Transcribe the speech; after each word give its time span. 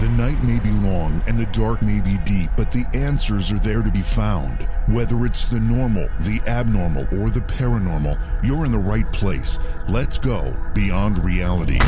The 0.00 0.08
night 0.08 0.42
may 0.42 0.58
be 0.58 0.70
long 0.70 1.20
and 1.26 1.38
the 1.38 1.44
dark 1.52 1.82
may 1.82 2.00
be 2.00 2.16
deep, 2.24 2.48
but 2.56 2.70
the 2.70 2.86
answers 2.94 3.52
are 3.52 3.58
there 3.58 3.82
to 3.82 3.90
be 3.90 4.00
found. 4.00 4.62
Whether 4.88 5.26
it's 5.26 5.44
the 5.44 5.60
normal, 5.60 6.08
the 6.20 6.40
abnormal, 6.48 7.02
or 7.20 7.28
the 7.28 7.40
paranormal, 7.40 8.18
you're 8.42 8.64
in 8.64 8.72
the 8.72 8.78
right 8.78 9.04
place. 9.12 9.58
Let's 9.90 10.16
go 10.16 10.56
beyond 10.72 11.22
reality. 11.22 11.78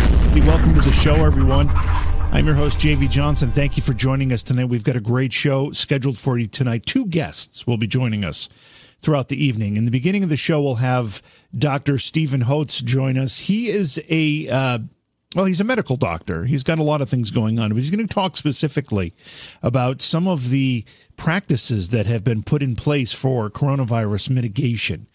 Welcome 0.42 0.74
to 0.74 0.82
the 0.82 0.92
show, 0.92 1.24
everyone. 1.24 1.70
I'm 2.32 2.44
your 2.44 2.54
host, 2.54 2.78
JV 2.80 3.08
Johnson. 3.08 3.50
Thank 3.50 3.78
you 3.78 3.82
for 3.82 3.94
joining 3.94 4.30
us 4.30 4.42
tonight. 4.42 4.66
We've 4.66 4.84
got 4.84 4.96
a 4.96 5.00
great 5.00 5.32
show 5.32 5.72
scheduled 5.72 6.18
for 6.18 6.36
you 6.36 6.48
tonight. 6.48 6.84
Two 6.84 7.06
guests 7.06 7.66
will 7.66 7.78
be 7.78 7.86
joining 7.86 8.26
us 8.26 8.50
throughout 9.00 9.28
the 9.28 9.42
evening. 9.42 9.78
In 9.78 9.86
the 9.86 9.90
beginning 9.90 10.22
of 10.22 10.28
the 10.28 10.36
show, 10.36 10.60
we'll 10.60 10.74
have 10.74 11.22
Dr. 11.56 11.96
Stephen 11.96 12.42
Hotze 12.42 12.84
join 12.84 13.16
us. 13.16 13.38
He 13.38 13.68
is 13.68 13.98
a 14.10 14.50
uh, 14.50 14.78
well, 15.34 15.46
he's 15.46 15.60
a 15.60 15.64
medical 15.64 15.96
doctor. 15.96 16.44
He's 16.44 16.62
got 16.62 16.78
a 16.78 16.82
lot 16.82 17.00
of 17.00 17.08
things 17.08 17.30
going 17.30 17.58
on, 17.58 17.70
but 17.70 17.76
he's 17.76 17.90
going 17.90 18.06
to 18.06 18.14
talk 18.14 18.36
specifically 18.36 19.14
about 19.62 20.02
some 20.02 20.28
of 20.28 20.50
the 20.50 20.84
practices 21.16 21.90
that 21.90 22.06
have 22.06 22.24
been 22.24 22.42
put 22.42 22.62
in 22.62 22.76
place 22.76 23.12
for 23.12 23.48
coronavirus 23.48 24.30
mitigation. 24.30 25.06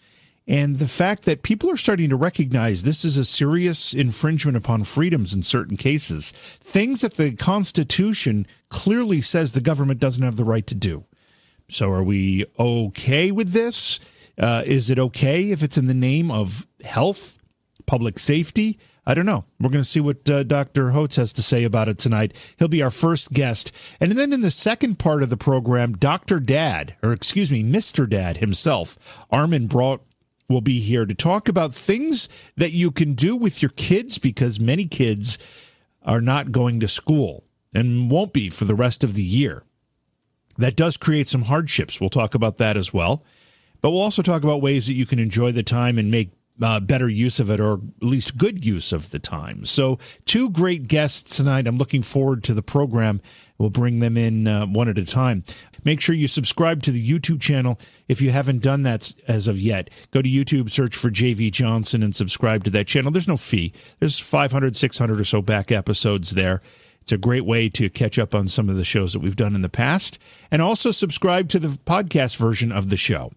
And 0.48 0.76
the 0.76 0.88
fact 0.88 1.24
that 1.24 1.42
people 1.42 1.70
are 1.70 1.76
starting 1.76 2.08
to 2.08 2.16
recognize 2.16 2.82
this 2.82 3.04
is 3.04 3.18
a 3.18 3.24
serious 3.24 3.92
infringement 3.92 4.56
upon 4.56 4.84
freedoms 4.84 5.34
in 5.34 5.42
certain 5.42 5.76
cases, 5.76 6.32
things 6.32 7.02
that 7.02 7.14
the 7.14 7.32
Constitution 7.32 8.46
clearly 8.70 9.20
says 9.20 9.52
the 9.52 9.60
government 9.60 10.00
doesn't 10.00 10.24
have 10.24 10.36
the 10.36 10.44
right 10.44 10.66
to 10.66 10.74
do. 10.74 11.04
So, 11.68 11.92
are 11.92 12.02
we 12.02 12.46
okay 12.58 13.30
with 13.30 13.50
this? 13.50 14.00
Uh, 14.38 14.62
is 14.64 14.88
it 14.88 14.98
okay 14.98 15.50
if 15.50 15.62
it's 15.62 15.76
in 15.76 15.84
the 15.84 15.92
name 15.92 16.30
of 16.30 16.66
health, 16.82 17.38
public 17.84 18.18
safety? 18.18 18.78
I 19.08 19.14
don't 19.14 19.24
know. 19.24 19.46
We're 19.58 19.70
going 19.70 19.82
to 19.82 19.88
see 19.88 20.00
what 20.00 20.28
uh, 20.28 20.42
Dr. 20.42 20.90
Hotze 20.90 21.16
has 21.16 21.32
to 21.32 21.42
say 21.42 21.64
about 21.64 21.88
it 21.88 21.96
tonight. 21.96 22.54
He'll 22.58 22.68
be 22.68 22.82
our 22.82 22.90
first 22.90 23.32
guest. 23.32 23.74
And 24.02 24.12
then 24.12 24.34
in 24.34 24.42
the 24.42 24.50
second 24.50 24.98
part 24.98 25.22
of 25.22 25.30
the 25.30 25.36
program, 25.38 25.94
Dr. 25.94 26.38
Dad, 26.38 26.94
or 27.02 27.14
excuse 27.14 27.50
me, 27.50 27.64
Mr. 27.64 28.06
Dad 28.06 28.36
himself, 28.36 29.26
Armin 29.30 29.66
Brott, 29.66 30.00
will 30.46 30.60
be 30.60 30.80
here 30.80 31.06
to 31.06 31.14
talk 31.14 31.48
about 31.48 31.74
things 31.74 32.28
that 32.56 32.72
you 32.72 32.90
can 32.90 33.14
do 33.14 33.34
with 33.34 33.62
your 33.62 33.70
kids 33.70 34.18
because 34.18 34.60
many 34.60 34.84
kids 34.84 35.38
are 36.02 36.20
not 36.20 36.52
going 36.52 36.78
to 36.80 36.88
school 36.88 37.44
and 37.72 38.10
won't 38.10 38.34
be 38.34 38.50
for 38.50 38.66
the 38.66 38.74
rest 38.74 39.02
of 39.04 39.14
the 39.14 39.22
year. 39.22 39.64
That 40.58 40.76
does 40.76 40.98
create 40.98 41.28
some 41.28 41.42
hardships. 41.42 41.98
We'll 41.98 42.10
talk 42.10 42.34
about 42.34 42.58
that 42.58 42.76
as 42.76 42.92
well. 42.92 43.24
But 43.80 43.90
we'll 43.90 44.02
also 44.02 44.22
talk 44.22 44.42
about 44.42 44.60
ways 44.60 44.86
that 44.86 44.94
you 44.94 45.06
can 45.06 45.18
enjoy 45.18 45.52
the 45.52 45.62
time 45.62 45.96
and 45.96 46.10
make 46.10 46.30
uh, 46.62 46.80
better 46.80 47.08
use 47.08 47.38
of 47.40 47.50
it 47.50 47.60
or 47.60 47.74
at 47.74 47.80
least 48.00 48.36
good 48.36 48.64
use 48.64 48.92
of 48.92 49.10
the 49.10 49.18
time. 49.18 49.64
So, 49.64 49.98
two 50.24 50.50
great 50.50 50.88
guests 50.88 51.36
tonight. 51.36 51.66
I'm 51.66 51.78
looking 51.78 52.02
forward 52.02 52.42
to 52.44 52.54
the 52.54 52.62
program. 52.62 53.20
We'll 53.58 53.70
bring 53.70 54.00
them 54.00 54.16
in 54.16 54.46
uh, 54.46 54.66
one 54.66 54.88
at 54.88 54.98
a 54.98 55.04
time. 55.04 55.44
Make 55.84 56.00
sure 56.00 56.14
you 56.14 56.28
subscribe 56.28 56.82
to 56.84 56.90
the 56.90 57.06
YouTube 57.06 57.40
channel 57.40 57.78
if 58.08 58.22
you 58.22 58.30
haven't 58.30 58.62
done 58.62 58.82
that 58.82 59.14
as 59.26 59.48
of 59.48 59.58
yet. 59.58 59.90
Go 60.10 60.22
to 60.22 60.28
YouTube, 60.28 60.70
search 60.70 60.96
for 60.96 61.10
JV 61.10 61.50
Johnson, 61.50 62.02
and 62.02 62.14
subscribe 62.14 62.64
to 62.64 62.70
that 62.70 62.86
channel. 62.86 63.10
There's 63.10 63.28
no 63.28 63.36
fee, 63.36 63.72
there's 63.98 64.18
500, 64.18 64.76
600 64.76 65.20
or 65.20 65.24
so 65.24 65.42
back 65.42 65.72
episodes 65.72 66.30
there. 66.32 66.60
It's 67.02 67.12
a 67.12 67.18
great 67.18 67.46
way 67.46 67.70
to 67.70 67.88
catch 67.88 68.18
up 68.18 68.34
on 68.34 68.48
some 68.48 68.68
of 68.68 68.76
the 68.76 68.84
shows 68.84 69.14
that 69.14 69.20
we've 69.20 69.34
done 69.34 69.54
in 69.54 69.62
the 69.62 69.70
past. 69.70 70.18
And 70.50 70.60
also 70.60 70.90
subscribe 70.90 71.48
to 71.48 71.58
the 71.58 71.68
podcast 71.68 72.36
version 72.36 72.70
of 72.70 72.90
the 72.90 72.98
show. 72.98 73.32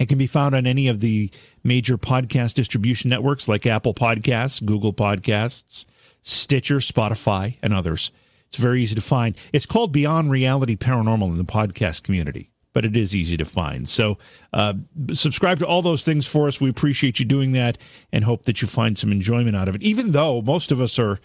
It 0.00 0.08
can 0.08 0.16
be 0.16 0.26
found 0.26 0.54
on 0.54 0.66
any 0.66 0.88
of 0.88 1.00
the 1.00 1.30
major 1.62 1.98
podcast 1.98 2.54
distribution 2.54 3.10
networks 3.10 3.46
like 3.46 3.66
Apple 3.66 3.92
Podcasts, 3.92 4.64
Google 4.64 4.94
Podcasts, 4.94 5.84
Stitcher, 6.22 6.76
Spotify, 6.76 7.58
and 7.62 7.74
others. 7.74 8.10
It's 8.46 8.56
very 8.56 8.82
easy 8.82 8.94
to 8.94 9.02
find. 9.02 9.38
It's 9.52 9.66
called 9.66 9.92
Beyond 9.92 10.30
Reality 10.30 10.74
Paranormal 10.74 11.28
in 11.28 11.36
the 11.36 11.44
podcast 11.44 12.02
community, 12.02 12.50
but 12.72 12.86
it 12.86 12.96
is 12.96 13.14
easy 13.14 13.36
to 13.36 13.44
find. 13.44 13.86
So, 13.86 14.16
uh, 14.54 14.72
subscribe 15.12 15.58
to 15.58 15.66
all 15.66 15.82
those 15.82 16.02
things 16.02 16.26
for 16.26 16.48
us. 16.48 16.62
We 16.62 16.70
appreciate 16.70 17.20
you 17.20 17.26
doing 17.26 17.52
that 17.52 17.76
and 18.10 18.24
hope 18.24 18.46
that 18.46 18.62
you 18.62 18.68
find 18.68 18.96
some 18.96 19.12
enjoyment 19.12 19.54
out 19.54 19.68
of 19.68 19.74
it, 19.74 19.82
even 19.82 20.12
though 20.12 20.40
most 20.40 20.72
of 20.72 20.80
us 20.80 20.98
are 20.98 21.20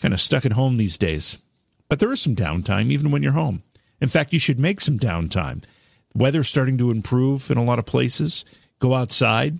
kind 0.00 0.14
of 0.14 0.20
stuck 0.20 0.46
at 0.46 0.52
home 0.52 0.76
these 0.76 0.96
days. 0.96 1.38
But 1.88 1.98
there 1.98 2.12
is 2.12 2.22
some 2.22 2.36
downtime 2.36 2.92
even 2.92 3.10
when 3.10 3.24
you're 3.24 3.32
home. 3.32 3.64
In 4.00 4.08
fact, 4.08 4.32
you 4.32 4.38
should 4.38 4.60
make 4.60 4.80
some 4.80 4.98
downtime. 4.98 5.64
Weather's 6.14 6.48
starting 6.48 6.78
to 6.78 6.90
improve 6.90 7.50
in 7.50 7.58
a 7.58 7.64
lot 7.64 7.78
of 7.78 7.86
places. 7.86 8.44
Go 8.78 8.94
outside, 8.94 9.58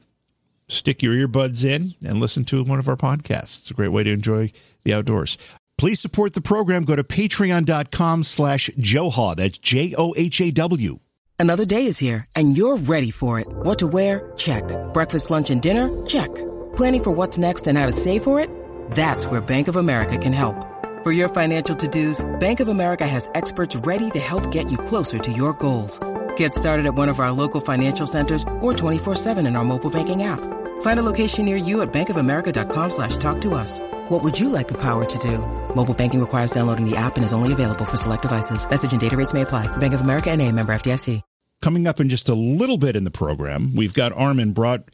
stick 0.69 1.03
your 1.03 1.15
earbuds 1.15 1.65
in, 1.65 1.95
and 2.05 2.21
listen 2.21 2.45
to 2.47 2.63
one 2.65 2.79
of 2.79 2.89
our 2.89 2.97
podcasts. 2.97 3.61
It's 3.61 3.71
a 3.71 3.75
great 3.75 3.89
way 3.89 4.03
to 4.03 4.11
enjoy 4.11 4.53
the 4.83 4.95
outdoors. 4.95 5.39
Please 5.79 6.01
support 6.01 6.35
the 6.35 6.41
program. 6.41 6.85
Go 6.85 6.97
to 6.97 7.05
patreon.com 7.05 8.25
slash 8.25 8.71
Johaw. 8.77 9.35
That's 9.35 9.59
J-O-H-A-W. 9.59 10.99
Another 11.39 11.65
day 11.65 11.87
is 11.87 11.99
here, 11.99 12.25
and 12.37 12.57
you're 12.57 12.77
ready 12.77 13.11
for 13.11 13.41
it. 13.41 13.49
What 13.49 13.81
to 13.81 13.89
wear? 13.89 14.33
Check. 14.37 14.63
Breakfast, 14.93 15.29
lunch, 15.29 15.51
and 15.51 15.61
dinner? 15.61 15.91
Check. 16.07 16.33
Planning 16.77 17.03
for 17.03 17.11
what's 17.11 17.37
next 17.37 17.67
and 17.67 17.77
how 17.77 17.87
to 17.87 17.93
save 17.93 18.23
for 18.23 18.39
it? 18.39 18.49
That's 18.93 19.27
where 19.27 19.41
Bank 19.41 19.67
of 19.67 19.75
America 19.75 20.17
can 20.19 20.33
help. 20.33 20.55
For 21.03 21.11
your 21.11 21.29
financial 21.29 21.75
to-dos, 21.75 22.25
Bank 22.39 22.61
of 22.61 22.69
America 22.69 23.05
has 23.09 23.29
experts 23.34 23.75
ready 23.75 24.09
to 24.13 24.21
help 24.21 24.53
get 24.53 24.71
you 24.71 24.79
closer 24.79 25.19
to 25.19 25.33
your 25.33 25.53
goals. 25.55 25.99
Get 26.42 26.56
started 26.56 26.86
at 26.86 26.97
one 26.97 27.08
of 27.08 27.20
our 27.20 27.30
local 27.30 27.60
financial 27.60 28.04
centers 28.04 28.42
or 28.58 28.72
24-7 28.72 29.47
in 29.47 29.54
our 29.54 29.64
mobile 29.64 29.91
banking 29.91 30.25
app. 30.25 30.41
Find 30.82 30.98
a 30.98 31.04
location 31.04 31.44
near 31.44 31.56
you 31.56 31.82
at 31.82 31.92
bankofamerica.com 31.92 32.91
slash 32.91 33.16
talk 33.19 33.41
to 33.42 33.54
us. 33.54 33.78
What 34.08 34.25
would 34.25 34.41
you 34.41 34.48
like 34.48 34.66
the 34.66 34.76
power 34.76 35.04
to 35.04 35.19
do? 35.19 35.38
Mobile 35.76 35.94
banking 35.94 36.19
requires 36.19 36.50
downloading 36.50 36.84
the 36.84 36.97
app 36.97 37.14
and 37.14 37.25
is 37.25 37.32
only 37.32 37.53
available 37.53 37.84
for 37.84 37.97
select 37.97 38.22
devices. 38.22 38.69
Message 38.69 38.91
and 38.91 39.00
data 39.00 39.16
rates 39.16 39.32
may 39.32 39.42
apply. 39.42 39.69
Bank 39.76 39.94
of 39.94 40.00
America 40.00 40.32
and 40.32 40.42
a 40.42 40.50
member 40.50 40.72
FDIC. 40.72 41.22
Coming 41.60 41.86
up 41.86 42.00
in 42.00 42.08
just 42.08 42.28
a 42.28 42.34
little 42.34 42.76
bit 42.76 42.97
in 42.97 43.04
the 43.04 43.12
program, 43.12 43.76
we've 43.76 43.94
got 43.94 44.12
Armin 44.12 44.53
Brott, 44.53 44.88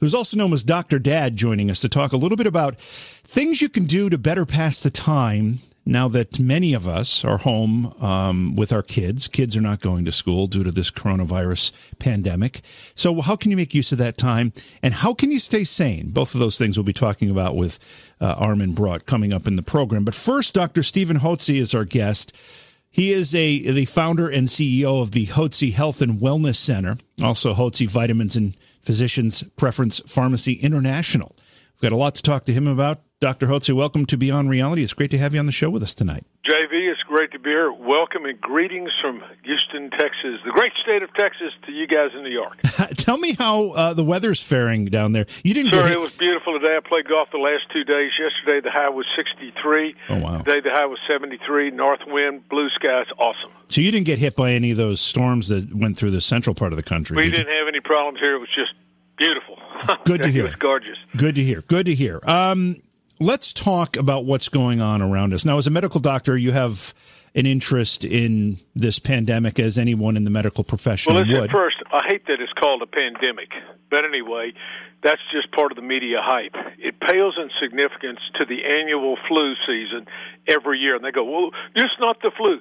who's 0.00 0.12
also 0.12 0.36
known 0.36 0.52
as 0.52 0.64
Dr. 0.64 0.98
Dad, 0.98 1.34
joining 1.34 1.70
us 1.70 1.80
to 1.80 1.88
talk 1.88 2.12
a 2.12 2.18
little 2.18 2.36
bit 2.36 2.46
about 2.46 2.78
things 2.78 3.62
you 3.62 3.70
can 3.70 3.86
do 3.86 4.10
to 4.10 4.18
better 4.18 4.44
pass 4.44 4.80
the 4.80 4.90
time 4.90 5.60
now 5.86 6.08
that 6.08 6.38
many 6.38 6.74
of 6.74 6.86
us 6.86 7.24
are 7.24 7.38
home 7.38 7.94
um, 8.00 8.54
with 8.54 8.72
our 8.72 8.82
kids, 8.82 9.28
kids 9.28 9.56
are 9.56 9.62
not 9.62 9.80
going 9.80 10.04
to 10.04 10.12
school 10.12 10.46
due 10.46 10.62
to 10.62 10.70
this 10.70 10.90
coronavirus 10.90 11.72
pandemic. 11.98 12.60
So, 12.94 13.20
how 13.20 13.36
can 13.36 13.50
you 13.50 13.56
make 13.56 13.74
use 13.74 13.92
of 13.92 13.98
that 13.98 14.16
time? 14.16 14.52
And 14.82 14.94
how 14.94 15.14
can 15.14 15.30
you 15.30 15.40
stay 15.40 15.64
sane? 15.64 16.10
Both 16.10 16.34
of 16.34 16.40
those 16.40 16.58
things 16.58 16.76
we'll 16.76 16.84
be 16.84 16.92
talking 16.92 17.30
about 17.30 17.56
with 17.56 17.78
uh, 18.20 18.34
Armin 18.38 18.74
Brott 18.74 19.06
coming 19.06 19.32
up 19.32 19.46
in 19.46 19.56
the 19.56 19.62
program. 19.62 20.04
But 20.04 20.14
first, 20.14 20.54
Dr. 20.54 20.82
Stephen 20.82 21.18
Hotze 21.18 21.58
is 21.58 21.74
our 21.74 21.84
guest. 21.84 22.36
He 22.90 23.12
is 23.12 23.34
a 23.34 23.70
the 23.70 23.84
founder 23.84 24.28
and 24.28 24.48
CEO 24.48 25.00
of 25.00 25.12
the 25.12 25.26
Hotze 25.26 25.72
Health 25.72 26.02
and 26.02 26.20
Wellness 26.20 26.56
Center, 26.56 26.98
also 27.22 27.54
Hotze 27.54 27.88
Vitamins 27.88 28.36
and 28.36 28.56
Physicians 28.82 29.44
Preference 29.56 30.00
Pharmacy 30.06 30.54
International. 30.54 31.36
We've 31.74 31.90
got 31.90 31.94
a 31.94 31.98
lot 31.98 32.16
to 32.16 32.22
talk 32.22 32.44
to 32.46 32.52
him 32.52 32.66
about. 32.66 33.00
Dr. 33.20 33.48
Hotze, 33.48 33.70
welcome 33.74 34.06
to 34.06 34.16
Beyond 34.16 34.48
Reality. 34.48 34.82
It's 34.82 34.94
great 34.94 35.10
to 35.10 35.18
have 35.18 35.34
you 35.34 35.40
on 35.40 35.44
the 35.44 35.52
show 35.52 35.68
with 35.68 35.82
us 35.82 35.92
tonight. 35.92 36.24
JV, 36.48 36.90
it's 36.90 37.02
great 37.02 37.30
to 37.32 37.38
be 37.38 37.50
here. 37.50 37.70
Welcome 37.70 38.24
and 38.24 38.40
greetings 38.40 38.88
from 39.02 39.22
Houston, 39.44 39.90
Texas, 39.90 40.40
the 40.42 40.52
great 40.52 40.72
state 40.82 41.02
of 41.02 41.12
Texas, 41.12 41.52
to 41.66 41.70
you 41.70 41.86
guys 41.86 42.12
in 42.16 42.22
New 42.22 42.30
York. 42.30 42.56
Tell 42.96 43.18
me 43.18 43.34
how 43.38 43.72
uh, 43.72 43.92
the 43.92 44.04
weather's 44.04 44.42
faring 44.42 44.86
down 44.86 45.12
there. 45.12 45.26
You 45.44 45.52
didn't. 45.52 45.70
Sir, 45.70 45.92
it 45.92 46.00
was 46.00 46.16
beautiful 46.16 46.58
today. 46.58 46.78
I 46.78 46.80
played 46.80 47.08
golf 47.08 47.28
the 47.30 47.36
last 47.36 47.64
two 47.70 47.84
days. 47.84 48.10
Yesterday 48.18 48.66
the 48.66 48.70
high 48.72 48.88
was 48.88 49.04
63. 49.14 49.94
Oh 50.08 50.16
wow! 50.16 50.38
Today 50.38 50.60
the 50.64 50.70
high 50.72 50.86
was 50.86 50.98
73. 51.06 51.72
North 51.72 52.00
wind, 52.06 52.48
blue 52.48 52.70
skies, 52.70 53.04
awesome. 53.18 53.52
So 53.68 53.82
you 53.82 53.92
didn't 53.92 54.06
get 54.06 54.18
hit 54.18 54.34
by 54.34 54.52
any 54.52 54.70
of 54.70 54.78
those 54.78 55.02
storms 55.02 55.48
that 55.48 55.74
went 55.74 55.98
through 55.98 56.12
the 56.12 56.22
central 56.22 56.54
part 56.54 56.72
of 56.72 56.78
the 56.78 56.82
country. 56.82 57.18
We 57.18 57.24
did 57.24 57.34
didn't 57.34 57.52
you? 57.52 57.58
have 57.58 57.68
any 57.68 57.80
problems 57.80 58.18
here. 58.18 58.36
It 58.36 58.40
was 58.40 58.48
just 58.56 58.72
beautiful. 59.18 59.58
Good 60.06 60.22
to 60.22 60.28
hear. 60.32 60.44
It 60.44 60.48
was 60.48 60.56
gorgeous. 60.56 60.96
Good 61.18 61.34
to 61.34 61.44
hear. 61.44 61.60
Good 61.60 61.84
to 61.84 61.94
hear. 61.94 62.20
Um, 62.22 62.76
let's 63.20 63.52
talk 63.52 63.96
about 63.96 64.24
what's 64.24 64.48
going 64.48 64.80
on 64.80 65.02
around 65.02 65.32
us. 65.32 65.44
Now, 65.44 65.58
as 65.58 65.66
a 65.66 65.70
medical 65.70 66.00
doctor, 66.00 66.36
you 66.36 66.52
have 66.52 66.94
an 67.34 67.46
interest 67.46 68.04
in 68.04 68.58
this 68.74 68.98
pandemic 68.98 69.60
as 69.60 69.78
anyone 69.78 70.16
in 70.16 70.24
the 70.24 70.30
medical 70.30 70.64
profession 70.64 71.14
well, 71.14 71.22
listen, 71.22 71.40
would. 71.40 71.52
First, 71.52 71.76
I 71.92 72.00
hate 72.08 72.26
that 72.26 72.40
it's 72.40 72.52
called 72.54 72.82
a 72.82 72.86
pandemic, 72.86 73.50
but 73.88 74.04
anyway, 74.04 74.52
that's 75.02 75.20
just 75.32 75.52
part 75.52 75.70
of 75.70 75.76
the 75.76 75.82
media 75.82 76.18
hype. 76.20 76.56
It 76.78 76.98
pales 76.98 77.38
in 77.40 77.50
significance 77.62 78.18
to 78.38 78.44
the 78.44 78.64
annual 78.64 79.16
flu 79.28 79.54
season 79.66 80.06
every 80.48 80.78
year, 80.78 80.96
and 80.96 81.04
they 81.04 81.12
go, 81.12 81.24
"Well, 81.24 81.52
it's 81.76 81.94
not 82.00 82.20
the 82.20 82.32
flu." 82.36 82.60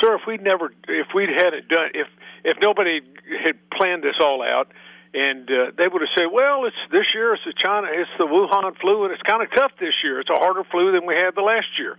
Sir, 0.00 0.16
if 0.16 0.22
we'd 0.26 0.42
never, 0.42 0.72
if 0.86 1.08
we'd 1.14 1.30
had 1.30 1.54
it 1.54 1.68
done, 1.68 1.90
if 1.94 2.06
if 2.44 2.58
nobody 2.62 3.00
had 3.44 3.56
planned 3.70 4.02
this 4.02 4.16
all 4.22 4.42
out, 4.42 4.70
and 5.12 5.50
uh, 5.50 5.70
they 5.76 5.88
would 5.88 6.02
have 6.02 6.14
said, 6.16 6.28
"Well, 6.32 6.66
it's 6.66 6.78
this 6.90 7.06
year. 7.14 7.34
It's 7.34 7.42
the 7.44 7.54
China. 7.56 7.88
It's 7.90 8.10
the 8.18 8.26
Wuhan 8.26 8.78
flu, 8.78 9.04
and 9.04 9.12
it's 9.12 9.22
kind 9.22 9.42
of 9.42 9.48
tough 9.54 9.72
this 9.80 9.94
year. 10.04 10.20
It's 10.20 10.30
a 10.30 10.38
harder 10.38 10.64
flu 10.64 10.92
than 10.92 11.06
we 11.06 11.14
had 11.14 11.34
the 11.34 11.42
last 11.42 11.78
year." 11.78 11.96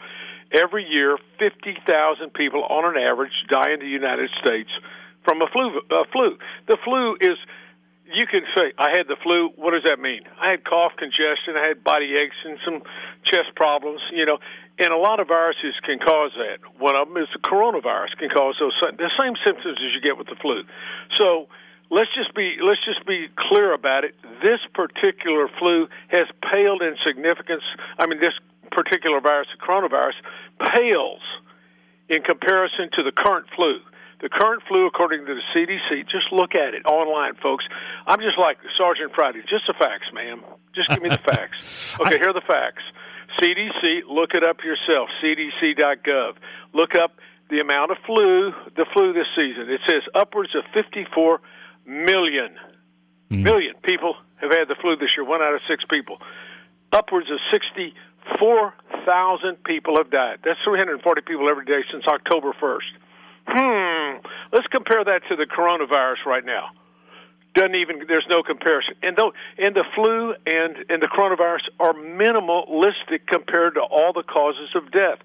Every 0.51 0.83
year, 0.83 1.17
fifty 1.39 1.77
thousand 1.87 2.33
people 2.33 2.63
on 2.63 2.83
an 2.83 3.01
average 3.01 3.31
die 3.47 3.71
in 3.71 3.79
the 3.79 3.87
United 3.87 4.29
States 4.43 4.69
from 5.23 5.41
a 5.41 5.47
flu. 5.47 5.79
A 5.91 6.05
flu. 6.11 6.37
The 6.67 6.77
flu 6.83 7.15
is 7.19 7.37
you 8.11 8.27
can 8.27 8.43
say 8.55 8.73
I 8.77 8.91
had 8.91 9.07
the 9.07 9.15
flu. 9.23 9.51
What 9.55 9.71
does 9.71 9.83
that 9.87 9.99
mean? 9.99 10.23
I 10.39 10.51
had 10.51 10.63
cough, 10.63 10.91
congestion, 10.99 11.55
I 11.55 11.67
had 11.67 11.83
body 11.83 12.15
aches, 12.15 12.35
and 12.43 12.59
some 12.63 12.83
chest 13.23 13.55
problems. 13.55 14.01
You 14.11 14.25
know, 14.25 14.39
and 14.79 14.91
a 14.91 14.97
lot 14.97 15.19
of 15.19 15.27
viruses 15.27 15.75
can 15.83 15.99
cause 15.99 16.31
that. 16.35 16.59
One 16.79 16.95
of 16.95 17.07
them 17.07 17.17
is 17.17 17.29
the 17.31 17.39
coronavirus 17.39 18.19
can 18.19 18.29
cause 18.29 18.55
those 18.59 18.75
the 18.97 19.11
same 19.19 19.35
symptoms 19.45 19.79
as 19.79 19.91
you 19.95 20.01
get 20.01 20.17
with 20.17 20.27
the 20.27 20.35
flu. 20.35 20.63
So 21.15 21.47
let's 21.91 22.09
just 22.15 22.33
be 22.33 22.57
let's 22.63 22.83
just 22.83 23.05
be 23.05 23.27
clear 23.37 23.73
about 23.73 24.03
it. 24.03 24.15
This 24.41 24.59
particular 24.73 25.51
flu 25.59 25.87
has 26.07 26.25
paled 26.41 26.81
in 26.81 26.95
significance. 27.05 27.63
I 27.99 28.07
mean, 28.07 28.19
this 28.19 28.33
particular 28.71 29.19
virus, 29.19 29.47
the 29.51 29.61
coronavirus, 29.61 30.17
pales 30.73 31.21
in 32.09 32.23
comparison 32.23 32.89
to 32.95 33.03
the 33.03 33.11
current 33.11 33.45
flu. 33.55 33.79
The 34.21 34.29
current 34.29 34.61
flu, 34.67 34.85
according 34.85 35.25
to 35.25 35.33
the 35.33 35.41
CDC, 35.53 36.07
just 36.07 36.31
look 36.31 36.53
at 36.53 36.73
it 36.73 36.85
online, 36.85 37.33
folks. 37.41 37.65
I'm 38.05 38.19
just 38.19 38.37
like 38.37 38.57
Sergeant 38.77 39.11
Friday, 39.15 39.41
just 39.49 39.65
the 39.65 39.73
facts, 39.73 40.13
ma'am. 40.13 40.43
Just 40.75 40.89
give 40.89 41.01
me 41.01 41.09
the 41.09 41.17
facts. 41.17 41.97
Okay, 42.01 42.17
here 42.17 42.29
are 42.29 42.33
the 42.33 42.45
facts. 42.47 42.83
CDC, 43.41 44.07
look 44.07 44.31
it 44.33 44.43
up 44.43 44.63
yourself. 44.63 45.09
CDC.gov. 45.23 46.33
Look 46.73 46.91
up 46.95 47.17
the 47.49 47.59
amount 47.59 47.91
of 47.91 47.97
flu, 48.05 48.53
the 48.77 48.85
flu 48.93 49.11
this 49.13 49.27
season. 49.35 49.69
It 49.69 49.81
says 49.89 50.03
upwards 50.15 50.55
of 50.55 50.63
54 50.73 51.41
million, 51.85 52.55
mm. 53.29 53.43
million 53.43 53.75
people 53.83 54.15
have 54.37 54.51
had 54.51 54.67
the 54.67 54.75
flu 54.81 54.95
this 54.95 55.09
year. 55.15 55.25
One 55.25 55.41
out 55.41 55.53
of 55.53 55.61
six 55.69 55.83
people. 55.89 56.17
Upwards 56.91 57.29
of 57.31 57.39
64,000 57.51 59.63
people 59.63 59.97
have 59.97 60.11
died. 60.11 60.39
That's 60.43 60.59
340 60.65 61.21
people 61.21 61.49
every 61.49 61.65
day 61.65 61.81
since 61.91 62.05
October 62.07 62.53
1st. 62.61 62.91
Hmm. 63.47 64.17
Let's 64.51 64.67
compare 64.67 65.03
that 65.03 65.21
to 65.29 65.35
the 65.35 65.45
coronavirus 65.45 66.25
right 66.25 66.45
now 66.45 66.71
doesn't 67.53 67.75
even 67.75 68.03
there's 68.07 68.27
no 68.29 68.43
comparison 68.43 68.95
and 69.03 69.17
though 69.17 69.33
and 69.57 69.75
the 69.75 69.83
flu 69.95 70.33
and 70.45 70.77
and 70.89 71.01
the 71.01 71.07
coronavirus 71.07 71.67
are 71.79 71.93
minimalistic 71.93 73.27
compared 73.27 73.75
to 73.75 73.81
all 73.81 74.13
the 74.13 74.23
causes 74.23 74.69
of 74.75 74.91
death 74.91 75.19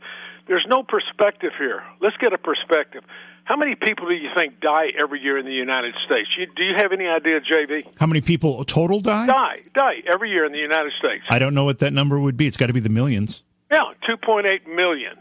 there's 0.48 0.66
no 0.68 0.82
perspective 0.82 1.52
here 1.58 1.82
let's 2.00 2.16
get 2.16 2.32
a 2.32 2.38
perspective 2.38 3.02
how 3.46 3.56
many 3.56 3.74
people 3.74 4.06
do 4.06 4.14
you 4.14 4.28
think 4.36 4.60
die 4.60 4.88
every 4.98 5.20
year 5.20 5.38
in 5.38 5.46
the 5.46 5.52
united 5.52 5.94
states? 6.04 6.28
You, 6.38 6.46
do 6.54 6.62
you 6.62 6.74
have 6.76 6.92
any 6.92 7.06
idea 7.06 7.40
jv 7.40 7.98
how 7.98 8.06
many 8.06 8.20
people 8.20 8.62
total 8.64 9.00
die? 9.00 9.26
Die 9.26 9.58
die 9.74 10.02
every 10.12 10.30
year 10.30 10.44
in 10.44 10.52
the 10.52 10.60
united 10.60 10.92
states. 10.98 11.24
I 11.30 11.38
don't 11.38 11.54
know 11.54 11.64
what 11.64 11.78
that 11.78 11.92
number 11.92 12.18
would 12.18 12.36
be. 12.36 12.46
It's 12.46 12.56
got 12.56 12.66
to 12.66 12.74
be 12.74 12.80
the 12.80 12.90
millions. 13.00 13.44
Yeah 13.70 13.92
2.8 14.08 14.66
million. 14.74 15.16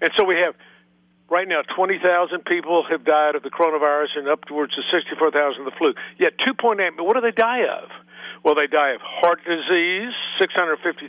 And 0.00 0.10
so 0.16 0.24
we 0.24 0.36
have 0.36 0.54
Right 1.32 1.48
now, 1.48 1.62
20,000 1.74 2.44
people 2.44 2.84
have 2.90 3.06
died 3.06 3.36
of 3.36 3.42
the 3.42 3.48
coronavirus 3.48 4.20
and 4.20 4.28
upwards 4.28 4.76
of 4.76 4.84
64,000 4.92 5.64
of 5.64 5.64
the 5.64 5.72
flu. 5.78 5.94
Yet 6.18 6.36
2.8, 6.36 7.00
what 7.00 7.14
do 7.14 7.22
they 7.22 7.32
die 7.32 7.64
of? 7.64 7.88
Well, 8.44 8.54
they 8.54 8.66
die 8.66 8.92
of 8.92 9.00
heart 9.00 9.40
disease, 9.40 10.12
650,000, 10.38 11.08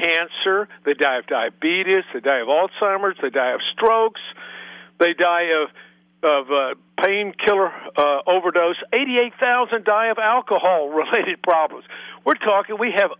cancer, 0.00 0.68
they 0.86 0.94
die 0.94 1.18
of 1.18 1.26
diabetes, 1.26 2.08
they 2.14 2.20
die 2.20 2.40
of 2.40 2.48
Alzheimer's, 2.48 3.18
they 3.20 3.28
die 3.28 3.52
of 3.52 3.60
strokes, 3.76 4.22
they 4.98 5.14
die 5.14 5.50
of 5.62 5.70
of 6.22 6.50
uh, 6.50 6.74
painkiller 7.04 7.70
uh, 7.96 8.20
overdose. 8.26 8.76
88,000 8.92 9.84
die 9.84 10.08
of 10.08 10.18
alcohol 10.18 10.88
related 11.02 11.42
problems. 11.42 11.84
We're 12.24 12.40
talking, 12.40 12.76
we 12.80 12.92
have 12.96 13.10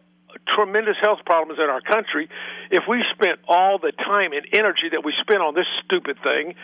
tremendous 0.56 0.96
health 1.00 1.20
problems 1.25 1.58
in 1.62 1.69
our 1.69 1.81
country 1.81 2.28
if 2.70 2.84
we 2.88 3.05
spent 3.14 3.38
all 3.49 3.78
the 3.78 3.93
time 3.93 4.32
and 4.32 4.46
energy 4.52 4.90
that 4.93 5.05
we 5.05 5.12
spent 5.20 5.40
on 5.40 5.55
this 5.55 5.67
stupid 5.84 6.19
thing 6.23 6.55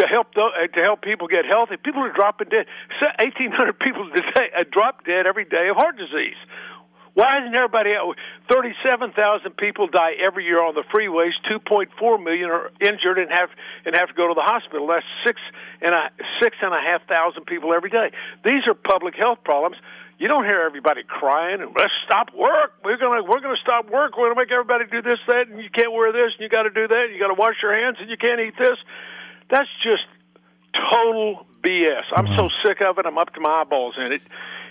to 0.00 0.06
help 0.06 0.32
the, 0.34 0.40
uh, 0.40 0.66
to 0.72 0.80
help 0.80 1.02
people 1.02 1.28
get 1.28 1.44
healthy. 1.44 1.76
People 1.76 2.02
are 2.02 2.12
dropping 2.12 2.48
dead. 2.48 2.66
Eighteen 3.20 3.52
hundred 3.52 3.78
people 3.78 4.08
today 4.16 4.48
uh, 4.56 4.64
drop 4.70 5.04
dead 5.04 5.26
every 5.26 5.44
day 5.44 5.68
of 5.68 5.76
heart 5.76 5.96
disease. 5.96 6.40
Why 7.14 7.40
isn't 7.40 7.54
everybody? 7.54 7.92
Thirty-seven 8.50 9.12
thousand 9.12 9.56
people 9.56 9.86
die 9.86 10.12
every 10.24 10.44
year 10.44 10.64
on 10.64 10.74
the 10.74 10.84
freeways. 10.88 11.32
Two 11.48 11.58
point 11.58 11.90
four 11.98 12.18
million 12.18 12.48
are 12.50 12.70
injured 12.80 13.18
and 13.18 13.30
have 13.30 13.50
and 13.84 13.94
have 13.94 14.08
to 14.08 14.14
go 14.14 14.28
to 14.28 14.34
the 14.34 14.44
hospital. 14.44 14.86
That's 14.86 15.04
six 15.26 15.40
and 15.82 15.92
a 15.92 16.10
six 16.40 16.56
and 16.62 16.72
a 16.72 16.80
half 16.80 17.06
thousand 17.06 17.44
people 17.44 17.74
every 17.74 17.90
day. 17.90 18.12
These 18.44 18.66
are 18.66 18.74
public 18.74 19.14
health 19.14 19.44
problems 19.44 19.76
you 20.22 20.28
don't 20.28 20.44
hear 20.44 20.62
everybody 20.62 21.02
crying 21.02 21.60
and 21.60 21.74
let's 21.76 21.90
stop 22.06 22.32
work. 22.32 22.78
We're 22.84 22.96
gonna 22.96 23.24
we're 23.24 23.40
gonna 23.40 23.58
stop 23.60 23.90
work. 23.90 24.16
We're 24.16 24.28
gonna 24.28 24.40
make 24.40 24.52
everybody 24.52 24.84
do 24.86 25.02
this, 25.02 25.18
that, 25.26 25.48
and 25.48 25.60
you 25.60 25.68
can't 25.68 25.92
wear 25.92 26.12
this, 26.12 26.30
and 26.38 26.40
you 26.40 26.48
got 26.48 26.62
to 26.62 26.70
do 26.70 26.86
that. 26.86 27.10
And 27.10 27.12
You 27.12 27.18
got 27.18 27.34
to 27.34 27.38
wash 27.38 27.56
your 27.60 27.74
hands, 27.74 27.96
and 27.98 28.08
you 28.08 28.16
can't 28.16 28.40
eat 28.40 28.54
this. 28.56 28.78
That's 29.50 29.68
just 29.82 30.06
total 30.92 31.44
BS. 31.66 32.06
I'm 32.14 32.28
so 32.28 32.48
sick 32.64 32.80
of 32.82 32.98
it. 32.98 33.06
I'm 33.06 33.18
up 33.18 33.34
to 33.34 33.40
my 33.40 33.62
eyeballs 33.62 33.96
in 33.98 34.12
it, 34.12 34.22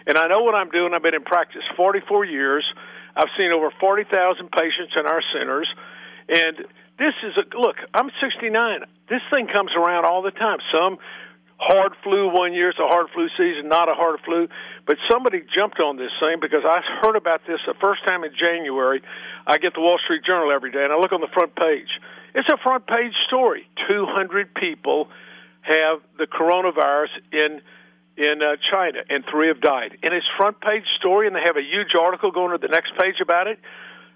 and 0.07 0.17
I 0.17 0.27
know 0.27 0.41
what 0.41 0.55
I'm 0.55 0.69
doing. 0.69 0.93
I've 0.93 1.03
been 1.03 1.15
in 1.15 1.23
practice 1.23 1.63
44 1.75 2.25
years. 2.25 2.65
I've 3.15 3.29
seen 3.37 3.51
over 3.51 3.71
40,000 3.79 4.07
patients 4.51 4.93
in 4.95 5.05
our 5.05 5.21
centers, 5.33 5.67
and 6.29 6.57
this 6.97 7.13
is 7.23 7.33
a 7.37 7.57
look. 7.57 7.75
I'm 7.93 8.09
69. 8.21 8.85
This 9.09 9.21
thing 9.29 9.47
comes 9.47 9.71
around 9.75 10.05
all 10.05 10.21
the 10.21 10.31
time. 10.31 10.59
Some 10.71 10.97
hard 11.61 11.93
flu 12.03 12.33
one 12.33 12.53
year. 12.53 12.69
It's 12.69 12.79
a 12.79 12.87
hard 12.87 13.07
flu 13.13 13.27
season, 13.37 13.69
not 13.69 13.89
a 13.89 13.93
hard 13.93 14.19
flu. 14.25 14.47
But 14.87 14.97
somebody 15.09 15.43
jumped 15.53 15.79
on 15.79 15.97
this 15.97 16.11
thing 16.19 16.41
because 16.41 16.65
I 16.65 16.81
heard 17.01 17.15
about 17.15 17.41
this 17.45 17.59
the 17.67 17.75
first 17.81 18.05
time 18.07 18.23
in 18.23 18.31
January. 18.33 19.01
I 19.45 19.57
get 19.57 19.73
the 19.73 19.81
Wall 19.81 19.99
Street 20.03 20.23
Journal 20.27 20.51
every 20.51 20.71
day, 20.71 20.83
and 20.83 20.91
I 20.91 20.97
look 20.97 21.11
on 21.11 21.21
the 21.21 21.31
front 21.33 21.55
page. 21.55 21.89
It's 22.33 22.49
a 22.49 22.57
front 22.63 22.87
page 22.87 23.13
story. 23.27 23.67
200 23.87 24.53
people 24.55 25.09
have 25.61 26.01
the 26.17 26.25
coronavirus 26.25 27.13
in 27.31 27.61
in 28.17 28.41
uh, 28.41 28.55
China, 28.71 28.99
and 29.09 29.23
three 29.31 29.47
have 29.47 29.61
died. 29.61 29.97
And 30.03 30.13
it's 30.13 30.25
front 30.37 30.59
page 30.61 30.85
story, 30.99 31.27
and 31.27 31.35
they 31.35 31.41
have 31.45 31.57
a 31.57 31.63
huge 31.63 31.95
article 31.99 32.31
going 32.31 32.51
to 32.51 32.57
the 32.57 32.71
next 32.71 32.91
page 32.99 33.21
about 33.21 33.47
it. 33.47 33.59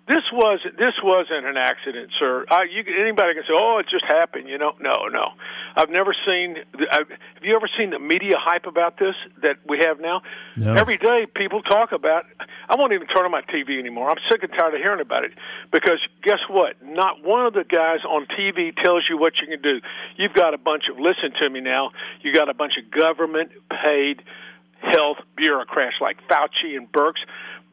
This 0.07 0.21
was 0.31 0.59
this 0.77 0.93
wasn't 1.01 1.47
an 1.47 1.57
accident, 1.57 2.11
sir. 2.19 2.45
I, 2.51 2.65
you, 2.69 2.83
anybody 3.01 3.33
can 3.33 3.41
say, 3.41 3.57
"Oh, 3.57 3.79
it 3.79 3.87
just 3.89 4.05
happened." 4.05 4.47
You 4.47 4.59
know, 4.59 4.73
no, 4.79 5.09
no. 5.09 5.33
I've 5.75 5.89
never 5.89 6.15
seen. 6.27 6.57
I've, 6.91 7.09
have 7.09 7.41
you 7.43 7.55
ever 7.55 7.67
seen 7.75 7.89
the 7.89 7.97
media 7.97 8.37
hype 8.37 8.67
about 8.67 8.99
this 8.99 9.15
that 9.41 9.57
we 9.67 9.79
have 9.79 9.99
now? 9.99 10.21
No. 10.57 10.75
Every 10.75 10.97
day, 10.97 11.25
people 11.33 11.63
talk 11.63 11.91
about. 11.91 12.25
I 12.69 12.75
won't 12.77 12.93
even 12.93 13.07
turn 13.07 13.25
on 13.25 13.31
my 13.31 13.41
TV 13.41 13.79
anymore. 13.79 14.09
I'm 14.11 14.21
sick 14.29 14.43
and 14.43 14.51
tired 14.51 14.75
of 14.75 14.79
hearing 14.79 15.01
about 15.01 15.23
it 15.25 15.31
because 15.71 15.99
guess 16.21 16.39
what? 16.49 16.75
Not 16.83 17.23
one 17.23 17.47
of 17.47 17.53
the 17.53 17.63
guys 17.63 18.05
on 18.07 18.27
TV 18.27 18.75
tells 18.83 19.05
you 19.09 19.17
what 19.17 19.33
you 19.41 19.47
can 19.47 19.61
do. 19.61 19.81
You've 20.17 20.33
got 20.33 20.53
a 20.53 20.59
bunch 20.59 20.83
of 20.87 20.99
listen 20.99 21.33
to 21.41 21.49
me 21.49 21.61
now. 21.61 21.89
You 22.21 22.31
got 22.31 22.47
a 22.47 22.53
bunch 22.53 22.77
of 22.77 22.91
government 22.91 23.53
paid 23.71 24.21
health 24.81 25.17
bureaucrats 25.35 25.95
like 25.99 26.17
Fauci 26.27 26.77
and 26.77 26.91
Birx 26.91 27.13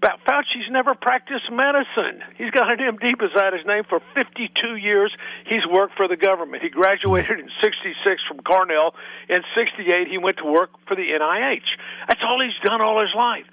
Fauci's 0.02 0.68
never 0.70 0.94
practiced 0.94 1.50
medicine. 1.50 2.22
He's 2.36 2.50
got 2.50 2.72
an 2.72 2.78
MD 2.78 3.16
beside 3.16 3.52
his 3.52 3.64
name 3.66 3.84
for 3.88 4.00
52 4.14 4.76
years. 4.76 5.14
He's 5.46 5.64
worked 5.70 5.96
for 5.96 6.08
the 6.08 6.16
government. 6.16 6.62
He 6.62 6.70
graduated 6.70 7.38
in 7.38 7.48
66 7.62 8.22
from 8.26 8.40
Cornell. 8.40 8.94
In 9.28 9.42
68, 9.54 10.08
he 10.08 10.18
went 10.18 10.38
to 10.38 10.44
work 10.44 10.70
for 10.88 10.96
the 10.96 11.06
NIH. 11.06 11.68
That's 12.08 12.20
all 12.26 12.42
he's 12.42 12.58
done 12.64 12.80
all 12.80 13.00
his 13.00 13.14
life. 13.16 13.46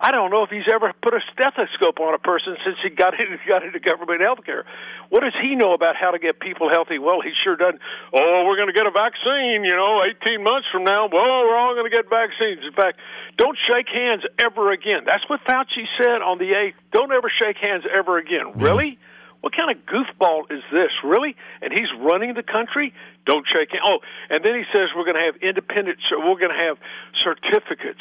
I 0.00 0.10
don't 0.10 0.30
know 0.30 0.42
if 0.42 0.50
he's 0.50 0.66
ever 0.66 0.92
put 1.02 1.14
a 1.14 1.22
stethoscope 1.32 2.02
on 2.02 2.14
a 2.14 2.18
person 2.18 2.56
since 2.66 2.76
he 2.82 2.90
got 2.90 3.14
into, 3.20 3.38
got 3.48 3.62
into 3.62 3.78
government 3.78 4.20
health 4.20 4.44
care. 4.44 4.64
What 5.08 5.22
does 5.22 5.34
he 5.40 5.54
know 5.54 5.72
about 5.72 5.94
how 5.96 6.10
to 6.10 6.18
get 6.18 6.40
people 6.40 6.68
healthy? 6.68 6.98
Well, 6.98 7.20
he 7.22 7.30
sure 7.44 7.56
doesn't. 7.56 7.80
Oh, 8.12 8.44
we're 8.46 8.56
going 8.56 8.68
to 8.68 8.76
get 8.76 8.86
a 8.88 8.94
vaccine, 8.94 9.62
you 9.62 9.76
know, 9.76 10.02
18 10.02 10.42
months 10.42 10.66
from 10.72 10.84
now. 10.84 11.06
Well, 11.06 11.46
we're 11.46 11.56
all 11.56 11.74
going 11.74 11.88
to 11.88 11.94
get 11.94 12.10
vaccines. 12.10 12.66
In 12.66 12.74
fact, 12.74 12.98
don't 13.38 13.56
shake 13.70 13.86
hands 13.88 14.22
ever 14.38 14.72
again. 14.72 15.06
That's 15.06 15.22
what 15.30 15.40
Fauci 15.46 15.86
said 16.00 16.20
on 16.20 16.38
the 16.38 16.50
8th. 16.50 16.78
Don't 16.92 17.12
ever 17.12 17.30
shake 17.30 17.56
hands 17.58 17.84
ever 17.86 18.18
again. 18.18 18.58
Really? 18.58 18.98
What 19.40 19.54
kind 19.54 19.70
of 19.70 19.84
goofball 19.84 20.50
is 20.50 20.64
this, 20.72 20.90
really? 21.04 21.36
And 21.60 21.70
he's 21.70 21.92
running 22.00 22.32
the 22.32 22.42
country. 22.42 22.94
Don't 23.26 23.44
shake 23.44 23.70
hands. 23.70 23.84
Oh, 23.84 23.98
and 24.30 24.42
then 24.42 24.56
he 24.56 24.64
says 24.72 24.88
we're 24.96 25.04
going 25.04 25.20
to 25.20 25.26
have 25.28 25.36
independent. 25.44 25.98
We're 26.10 26.40
going 26.40 26.48
to 26.48 26.64
have 26.72 26.78
certificates 27.20 28.00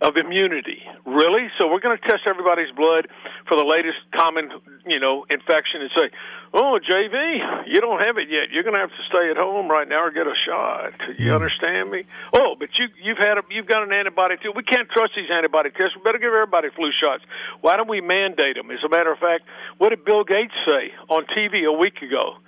of 0.00 0.14
immunity. 0.16 0.78
Really? 1.04 1.50
So 1.58 1.66
we're 1.66 1.82
going 1.82 1.98
to 1.98 2.04
test 2.06 2.22
everybody's 2.26 2.70
blood 2.74 3.10
for 3.50 3.58
the 3.58 3.66
latest 3.66 3.98
common, 4.14 4.50
you 4.86 5.00
know, 5.00 5.26
infection 5.28 5.82
and 5.82 5.90
say, 5.90 6.06
"Oh, 6.54 6.78
JV, 6.78 7.66
you 7.66 7.80
don't 7.80 7.98
have 7.98 8.16
it 8.16 8.30
yet. 8.30 8.54
You're 8.54 8.62
going 8.62 8.78
to 8.78 8.80
have 8.80 8.94
to 8.94 9.04
stay 9.10 9.30
at 9.30 9.38
home 9.38 9.66
right 9.66 9.88
now 9.88 10.06
or 10.06 10.10
get 10.10 10.26
a 10.26 10.38
shot." 10.46 10.94
You 11.18 11.34
understand 11.34 11.90
me? 11.90 12.06
Oh, 12.32 12.54
but 12.58 12.70
you 12.78 12.86
you've 13.02 13.18
had 13.18 13.38
a 13.38 13.42
you've 13.50 13.66
got 13.66 13.82
an 13.82 13.92
antibody 13.92 14.36
too. 14.38 14.52
We 14.54 14.62
can't 14.62 14.88
trust 14.88 15.12
these 15.16 15.30
antibody 15.34 15.70
tests. 15.70 15.96
We 15.96 16.02
better 16.02 16.22
give 16.22 16.32
everybody 16.32 16.68
flu 16.70 16.90
shots. 16.94 17.24
Why 17.60 17.76
don't 17.76 17.90
we 17.90 18.00
mandate 18.00 18.54
them? 18.54 18.70
As 18.70 18.78
a 18.86 18.88
matter 18.88 19.10
of 19.10 19.18
fact, 19.18 19.44
what 19.78 19.90
did 19.90 20.04
Bill 20.04 20.22
Gates 20.22 20.54
say 20.62 20.94
on 21.10 21.26
TV 21.34 21.66
a 21.66 21.74
week 21.74 22.02
ago? 22.02 22.38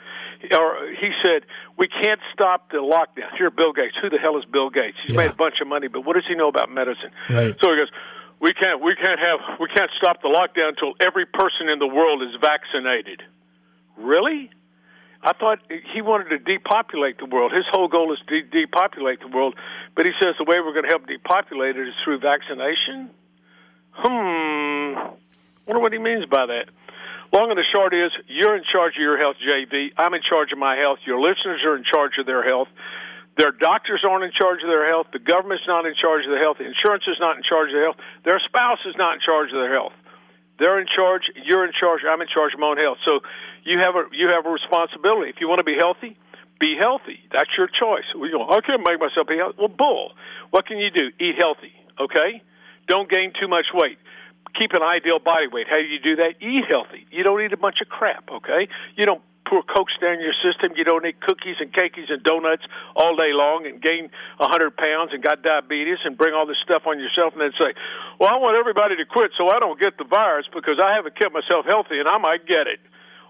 Or 0.52 0.88
he 0.92 1.11
said 1.25 1.44
we 1.76 1.88
can't 1.88 2.20
stop 2.32 2.70
the 2.70 2.78
lockdown. 2.78 3.37
Here, 3.37 3.50
Bill 3.50 3.73
Gates. 3.73 3.97
Who 4.00 4.11
the 4.11 4.18
hell 4.18 4.38
is 4.38 4.44
Bill 4.44 4.70
Gates? 4.70 4.97
He's 5.06 5.14
yeah. 5.14 5.23
made 5.23 5.32
a 5.32 5.37
bunch 5.37 5.61
of 5.61 5.68
money, 5.68 5.88
but 5.88 6.02
what 6.02 6.14
does 6.14 6.25
he 6.28 6.35
know 6.35 6.49
about 6.49 6.70
medicine? 6.70 7.11
Right. 7.28 7.54
So 7.61 7.70
he 7.70 7.76
goes, 7.76 7.90
we 8.40 8.52
can't 8.54 8.82
we 8.82 8.94
can't 8.97 9.20
have 9.20 9.61
we 9.61 9.68
can't 9.68 9.90
stop 9.97 10.23
the 10.23 10.28
lockdown 10.28 10.70
until 10.70 10.94
every 11.04 11.26
person 11.26 11.68
in 11.68 11.78
the 11.78 11.87
world 11.87 12.23
is 12.23 12.35
vaccinated. 12.40 13.23
Really? 13.97 14.50
I 15.23 15.35
thought 15.35 15.59
he 15.68 16.00
wanted 16.00 16.30
to 16.30 16.38
depopulate 16.38 17.18
the 17.18 17.26
world. 17.26 17.52
His 17.52 17.66
whole 17.70 17.88
goal 17.88 18.11
is 18.14 18.18
to 18.28 18.40
depopulate 18.40 19.20
the 19.20 19.28
world, 19.28 19.54
but 19.94 20.06
he 20.06 20.12
says 20.16 20.35
the 20.38 20.44
way 20.44 20.56
we're 20.64 20.73
going 20.73 20.88
to 20.88 20.88
help 20.88 21.06
depopulate 21.06 21.76
it 21.76 21.88
is 21.88 21.94
through 22.02 22.20
vaccination. 22.20 23.11
Hmm. 23.92 25.12
Wonder 25.66 25.82
what 25.82 25.92
he 25.92 25.99
means 25.99 26.25
by 26.25 26.47
that. 26.47 26.73
Long 27.31 27.47
and 27.47 27.59
the 27.59 27.67
short 27.71 27.95
is, 27.95 28.11
you're 28.27 28.59
in 28.59 28.67
charge 28.67 28.99
of 28.99 29.03
your 29.03 29.15
health, 29.15 29.39
JV. 29.39 29.95
I'm 29.95 30.15
in 30.15 30.23
charge 30.27 30.51
of 30.51 30.59
my 30.59 30.75
health. 30.75 30.99
Your 31.07 31.23
listeners 31.23 31.63
are 31.63 31.79
in 31.79 31.87
charge 31.87 32.19
of 32.19 32.27
their 32.27 32.43
health. 32.43 32.67
Their 33.39 33.55
doctors 33.55 34.03
aren't 34.03 34.27
in 34.27 34.35
charge 34.35 34.67
of 34.67 34.69
their 34.69 34.83
health. 34.91 35.15
The 35.15 35.23
government's 35.23 35.63
not 35.71 35.87
in 35.87 35.95
charge 35.95 36.27
of 36.27 36.35
their 36.35 36.43
health. 36.43 36.59
The 36.59 36.67
insurance 36.67 37.07
is 37.07 37.23
not 37.23 37.39
in 37.39 37.47
charge 37.47 37.71
of 37.71 37.79
their 37.79 37.87
health. 37.87 38.03
Their 38.27 38.43
spouse 38.43 38.83
is 38.83 38.99
not 38.99 39.15
in 39.15 39.21
charge 39.23 39.55
of 39.55 39.63
their 39.63 39.71
health. 39.71 39.95
They're 40.59 40.83
in 40.83 40.91
charge. 40.91 41.31
You're 41.39 41.65
in 41.65 41.73
charge. 41.73 42.03
I'm 42.03 42.21
in 42.21 42.27
charge 42.27 42.53
of 42.53 42.59
my 42.59 42.75
own 42.75 42.83
health. 42.83 42.99
So 43.07 43.23
you 43.63 43.79
have 43.79 43.95
a 43.95 44.11
you 44.13 44.29
have 44.29 44.45
a 44.45 44.53
responsibility. 44.53 45.31
If 45.31 45.41
you 45.41 45.49
want 45.49 45.63
to 45.63 45.65
be 45.65 45.79
healthy, 45.79 46.19
be 46.59 46.77
healthy. 46.77 47.23
That's 47.33 47.49
your 47.57 47.71
choice. 47.71 48.05
Well, 48.13 48.29
you 48.29 48.37
know, 48.37 48.51
I 48.51 48.61
can't 48.61 48.85
make 48.85 49.01
myself 49.01 49.25
be 49.31 49.39
healthy. 49.39 49.57
Well, 49.57 49.73
bull. 49.73 50.13
What 50.51 50.67
can 50.67 50.77
you 50.77 50.91
do? 50.91 51.15
Eat 51.17 51.41
healthy. 51.41 51.73
Okay. 51.97 52.43
Don't 52.89 53.09
gain 53.09 53.33
too 53.41 53.49
much 53.49 53.73
weight 53.73 53.97
keep 54.59 54.73
an 54.73 54.83
ideal 54.83 55.19
body 55.19 55.47
weight. 55.47 55.66
How 55.69 55.76
do 55.76 55.87
you 55.87 56.00
do 56.00 56.16
that? 56.16 56.40
Eat 56.40 56.64
healthy. 56.69 57.07
You 57.11 57.25
don't 57.25 57.40
eat 57.42 57.52
a 57.52 57.57
bunch 57.57 57.80
of 57.80 57.88
crap, 57.88 58.30
okay? 58.30 58.69
You 58.97 59.07
don't 59.07 59.23
pour 59.50 59.66
cokes 59.66 59.99
down 59.99 60.23
your 60.23 60.33
system. 60.38 60.78
You 60.78 60.85
don't 60.87 61.04
eat 61.04 61.19
cookies 61.21 61.59
and 61.59 61.75
cakeys 61.75 62.07
and 62.07 62.23
donuts 62.23 62.62
all 62.95 63.16
day 63.16 63.35
long 63.35 63.66
and 63.66 63.83
gain 63.83 64.09
a 64.38 64.47
hundred 64.47 64.78
pounds 64.78 65.11
and 65.12 65.19
got 65.23 65.42
diabetes 65.42 65.99
and 66.07 66.16
bring 66.16 66.33
all 66.33 66.47
this 66.47 66.62
stuff 66.62 66.87
on 66.87 67.02
yourself 67.02 67.35
and 67.35 67.42
then 67.42 67.52
say, 67.59 67.75
"Well, 68.19 68.30
I 68.30 68.38
want 68.38 68.57
everybody 68.57 68.95
to 68.97 69.04
quit 69.04 69.33
so 69.37 69.50
I 69.50 69.59
don't 69.59 69.78
get 69.78 69.99
the 69.99 70.07
virus 70.07 70.47
because 70.54 70.78
I 70.78 70.95
haven't 70.95 71.19
kept 71.19 71.35
myself 71.35 71.66
healthy 71.66 71.99
and 71.99 72.09
I 72.09 72.19
might 72.19 72.47
get 72.47 72.71
it." 72.71 72.78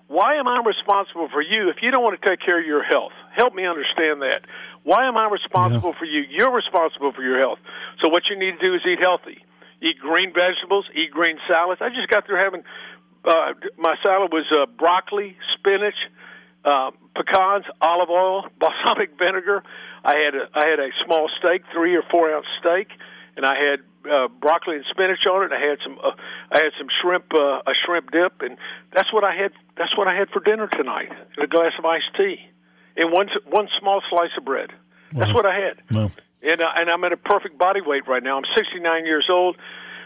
Why 0.08 0.34
am 0.34 0.48
I 0.48 0.60
responsible 0.66 1.28
for 1.30 1.40
you 1.40 1.70
if 1.70 1.80
you 1.82 1.90
don't 1.92 2.02
want 2.02 2.20
to 2.20 2.28
take 2.28 2.40
care 2.40 2.58
of 2.58 2.66
your 2.66 2.82
health? 2.82 3.12
Help 3.30 3.54
me 3.54 3.64
understand 3.64 4.22
that. 4.22 4.42
Why 4.82 5.06
am 5.06 5.16
I 5.16 5.30
responsible 5.30 5.90
yeah. 5.94 5.98
for 5.98 6.04
you? 6.04 6.26
You're 6.28 6.50
responsible 6.50 7.12
for 7.12 7.22
your 7.22 7.38
health. 7.38 7.60
So 8.02 8.08
what 8.08 8.24
you 8.28 8.36
need 8.36 8.58
to 8.58 8.66
do 8.66 8.74
is 8.74 8.82
eat 8.84 8.98
healthy 8.98 9.44
eat 9.82 9.98
green 9.98 10.32
vegetables, 10.32 10.86
eat 10.94 11.10
green 11.10 11.38
salads. 11.48 11.80
I 11.80 11.88
just 11.88 12.08
got 12.08 12.26
through 12.26 12.42
having 12.42 12.62
uh, 13.24 13.52
my 13.76 13.96
salad 14.02 14.32
was 14.32 14.46
uh, 14.50 14.66
broccoli, 14.66 15.36
spinach, 15.58 15.96
uh, 16.64 16.90
pecans, 17.14 17.64
olive 17.80 18.10
oil, 18.10 18.44
balsamic 18.60 19.18
vinegar. 19.18 19.62
I 20.04 20.16
had 20.16 20.34
a, 20.34 20.48
I 20.54 20.66
had 20.66 20.80
a 20.80 20.88
small 21.04 21.28
steak, 21.38 21.62
three 21.72 21.96
or 21.96 22.02
four 22.10 22.32
ounce 22.32 22.46
steak, 22.60 22.88
and 23.36 23.44
I 23.44 23.54
had 23.56 23.80
uh, 24.10 24.28
broccoli 24.28 24.76
and 24.76 24.84
spinach 24.88 25.26
on 25.26 25.44
it. 25.44 25.52
I 25.52 25.60
had 25.60 25.78
some 25.84 25.98
uh, 25.98 26.12
I 26.50 26.58
had 26.58 26.72
some 26.78 26.88
shrimp 27.02 27.26
uh, 27.34 27.60
a 27.68 27.72
shrimp 27.84 28.10
dip, 28.10 28.40
and 28.40 28.56
that's 28.94 29.12
what 29.12 29.24
I 29.24 29.34
had. 29.34 29.52
That's 29.76 29.96
what 29.96 30.08
I 30.08 30.16
had 30.16 30.30
for 30.30 30.40
dinner 30.40 30.68
tonight. 30.68 31.10
And 31.36 31.44
a 31.44 31.46
glass 31.46 31.72
of 31.78 31.84
iced 31.84 32.16
tea, 32.16 32.40
and 32.96 33.12
one 33.12 33.28
one 33.46 33.68
small 33.78 34.00
slice 34.08 34.32
of 34.38 34.44
bread. 34.44 34.70
That's 35.12 35.30
wow. 35.30 35.34
what 35.34 35.46
I 35.46 35.54
had. 35.58 35.82
Wow 35.90 36.10
and 36.42 36.60
uh, 36.60 36.66
and 36.76 36.90
I'm 36.90 37.04
at 37.04 37.12
a 37.12 37.16
perfect 37.16 37.58
body 37.58 37.80
weight 37.80 38.06
right 38.08 38.22
now. 38.22 38.36
I'm 38.36 38.48
69 38.56 39.04
years 39.04 39.26
old. 39.30 39.56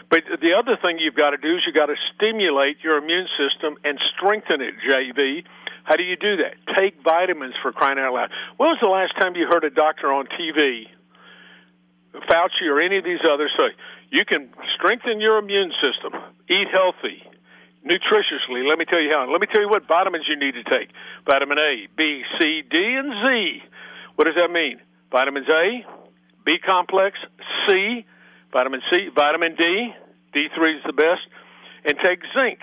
But 0.09 0.21
the 0.39 0.53
other 0.53 0.77
thing 0.77 0.99
you've 0.99 1.15
got 1.15 1.31
to 1.31 1.37
do 1.37 1.57
is 1.57 1.63
you 1.65 1.73
got 1.73 1.87
to 1.87 1.97
stimulate 2.13 2.77
your 2.83 2.97
immune 2.97 3.27
system 3.41 3.75
and 3.83 3.99
strengthen 4.13 4.61
it, 4.61 4.75
JV. 4.85 5.43
How 5.83 5.95
do 5.95 6.03
you 6.03 6.15
do 6.15 6.37
that? 6.37 6.57
Take 6.77 7.01
vitamins 7.03 7.55
for 7.61 7.71
crying 7.71 7.97
out 7.97 8.13
loud. 8.13 8.29
When 8.57 8.69
was 8.69 8.79
the 8.81 8.89
last 8.89 9.13
time 9.19 9.35
you 9.35 9.47
heard 9.49 9.63
a 9.63 9.69
doctor 9.69 10.13
on 10.13 10.27
TV, 10.27 10.85
Fauci 12.13 12.69
or 12.69 12.81
any 12.81 12.97
of 12.97 13.03
these 13.03 13.21
others 13.25 13.51
say, 13.59 13.73
you 14.11 14.25
can 14.25 14.49
strengthen 14.77 15.19
your 15.19 15.37
immune 15.37 15.73
system, 15.81 16.13
eat 16.49 16.67
healthy, 16.71 17.21
nutritiously. 17.85 18.67
Let 18.67 18.77
me 18.77 18.85
tell 18.85 19.01
you 19.01 19.09
how. 19.09 19.29
Let 19.31 19.41
me 19.41 19.47
tell 19.51 19.61
you 19.61 19.69
what 19.69 19.87
vitamins 19.87 20.25
you 20.27 20.37
need 20.37 20.53
to 20.53 20.63
take. 20.63 20.89
Vitamin 21.25 21.57
A, 21.59 21.87
B, 21.97 22.23
C, 22.39 22.61
D, 22.61 22.77
and 22.77 23.13
Z. 23.25 23.61
What 24.15 24.25
does 24.25 24.35
that 24.35 24.51
mean? 24.51 24.79
Vitamins 25.11 25.47
A, 25.49 25.85
B 26.45 26.57
complex, 26.63 27.17
C, 27.67 28.05
vitamin 28.53 28.81
C, 28.91 29.09
vitamin 29.13 29.55
D, 29.55 29.93
D3 30.33 30.77
is 30.77 30.83
the 30.85 30.93
best, 30.93 31.25
and 31.85 31.97
take 32.05 32.21
zinc. 32.37 32.59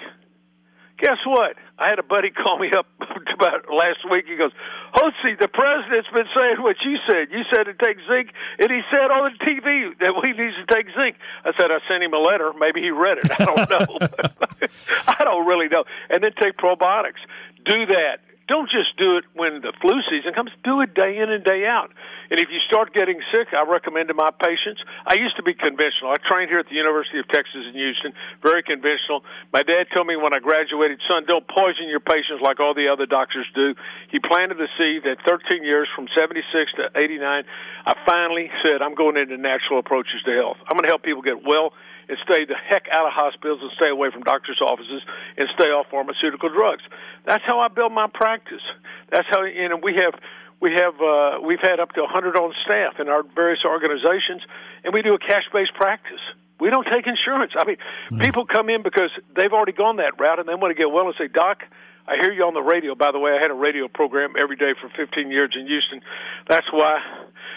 Guess 1.02 1.18
what? 1.26 1.56
I 1.78 1.90
had 1.90 1.98
a 1.98 2.06
buddy 2.06 2.30
call 2.42 2.58
me 2.58 2.70
up 2.70 2.86
about 3.34 3.66
last 3.66 4.06
week. 4.06 4.26
He 4.30 4.36
goes, 4.36 4.52
Hotze, 4.94 5.34
the 5.34 5.48
president's 5.48 6.08
been 6.14 6.30
saying 6.30 6.62
what 6.62 6.76
you 6.86 6.94
said. 7.10 7.34
You 7.34 7.42
said 7.50 7.64
to 7.66 7.74
take 7.74 7.98
zinc, 8.06 8.30
and 8.62 8.70
he 8.70 8.80
said 8.86 9.10
on 9.10 9.34
the 9.34 9.36
TV 9.42 9.98
that 9.98 10.14
we 10.22 10.30
need 10.30 10.54
to 10.54 10.66
take 10.70 10.86
zinc. 10.94 11.18
I 11.42 11.50
said, 11.58 11.74
I 11.74 11.82
sent 11.90 12.04
him 12.04 12.14
a 12.14 12.22
letter. 12.22 12.52
Maybe 12.54 12.86
he 12.86 12.90
read 12.90 13.18
it. 13.18 13.26
I 13.34 13.44
don't 13.44 13.66
know. 13.66 13.98
I 15.18 15.24
don't 15.24 15.46
really 15.46 15.66
know. 15.66 15.82
And 16.08 16.22
then 16.22 16.30
take 16.38 16.56
probiotics. 16.56 17.18
Do 17.66 17.86
that 17.86 18.22
don't 18.52 18.68
just 18.68 18.92
do 19.00 19.16
it 19.16 19.24
when 19.32 19.64
the 19.64 19.72
flu 19.80 19.96
season 20.12 20.36
comes. 20.36 20.52
Do 20.60 20.84
it 20.84 20.92
day 20.92 21.16
in 21.16 21.32
and 21.32 21.40
day 21.40 21.64
out. 21.64 21.88
And 22.28 22.36
if 22.36 22.52
you 22.52 22.60
start 22.68 22.92
getting 22.92 23.16
sick, 23.32 23.48
I 23.56 23.64
recommend 23.64 24.12
to 24.12 24.14
my 24.14 24.28
patients. 24.28 24.84
I 25.08 25.16
used 25.16 25.40
to 25.40 25.42
be 25.42 25.56
conventional. 25.56 26.12
I 26.12 26.20
trained 26.20 26.52
here 26.52 26.60
at 26.60 26.68
the 26.68 26.76
University 26.76 27.16
of 27.16 27.24
Texas 27.32 27.64
in 27.64 27.72
Houston, 27.72 28.12
very 28.44 28.60
conventional. 28.60 29.24
My 29.56 29.64
dad 29.64 29.88
told 29.96 30.04
me 30.04 30.20
when 30.20 30.36
I 30.36 30.40
graduated, 30.44 31.00
son, 31.08 31.24
don't 31.24 31.48
poison 31.48 31.88
your 31.88 32.04
patients 32.04 32.44
like 32.44 32.60
all 32.60 32.76
the 32.76 32.92
other 32.92 33.08
doctors 33.08 33.48
do. 33.56 33.72
He 34.12 34.20
planted 34.20 34.60
the 34.60 34.68
seed 34.76 35.08
that 35.08 35.24
13 35.24 35.64
years 35.64 35.88
from 35.96 36.12
76 36.12 36.44
to 36.76 36.92
89. 36.92 37.24
I 37.24 37.92
finally 38.04 38.52
said, 38.60 38.84
I'm 38.84 38.92
going 38.92 39.16
into 39.16 39.40
natural 39.40 39.80
approaches 39.80 40.20
to 40.28 40.32
health. 40.36 40.60
I'm 40.68 40.76
going 40.76 40.84
to 40.84 40.92
help 40.92 41.08
people 41.08 41.24
get 41.24 41.40
well 41.40 41.72
and 42.08 42.18
stay 42.24 42.44
the 42.44 42.54
heck 42.54 42.86
out 42.90 43.06
of 43.06 43.12
hospitals 43.12 43.60
and 43.62 43.70
stay 43.80 43.90
away 43.90 44.10
from 44.10 44.22
doctors' 44.22 44.60
offices 44.60 45.02
and 45.36 45.48
stay 45.54 45.70
off 45.70 45.86
pharmaceutical 45.90 46.48
drugs. 46.48 46.82
That's 47.24 47.42
how 47.46 47.60
I 47.60 47.68
build 47.68 47.92
my 47.92 48.08
practice. 48.12 48.62
That's 49.10 49.26
how 49.30 49.44
you 49.44 49.68
know 49.68 49.78
we 49.82 49.94
have 50.00 50.14
we 50.60 50.72
have 50.78 50.94
uh, 51.00 51.40
we've 51.42 51.60
had 51.60 51.80
up 51.80 51.92
to 51.92 52.00
a 52.00 52.08
100 52.08 52.36
on 52.36 52.54
staff 52.64 53.00
in 53.00 53.08
our 53.08 53.22
various 53.34 53.64
organizations, 53.66 54.42
and 54.84 54.94
we 54.94 55.02
do 55.02 55.14
a 55.14 55.18
cash-based 55.18 55.74
practice. 55.74 56.22
We 56.60 56.70
don't 56.70 56.86
take 56.86 57.06
insurance. 57.08 57.52
I 57.58 57.66
mean, 57.66 57.78
people 58.20 58.46
come 58.46 58.70
in 58.70 58.82
because 58.82 59.10
they've 59.34 59.52
already 59.52 59.72
gone 59.72 59.96
that 59.96 60.20
route 60.20 60.38
and 60.38 60.48
they 60.48 60.54
want 60.54 60.70
to 60.70 60.78
get 60.78 60.90
well 60.90 61.06
and 61.06 61.14
say, 61.18 61.26
"Doc, 61.26 61.64
I 62.06 62.14
hear 62.22 62.32
you 62.32 62.44
on 62.44 62.54
the 62.54 62.62
radio." 62.62 62.94
By 62.94 63.10
the 63.10 63.18
way, 63.18 63.32
I 63.32 63.42
had 63.42 63.50
a 63.50 63.58
radio 63.58 63.88
program 63.88 64.34
every 64.40 64.54
day 64.54 64.72
for 64.80 64.88
15 64.88 65.30
years 65.30 65.50
in 65.58 65.66
Houston. 65.66 66.00
That's 66.48 66.70
why 66.70 67.02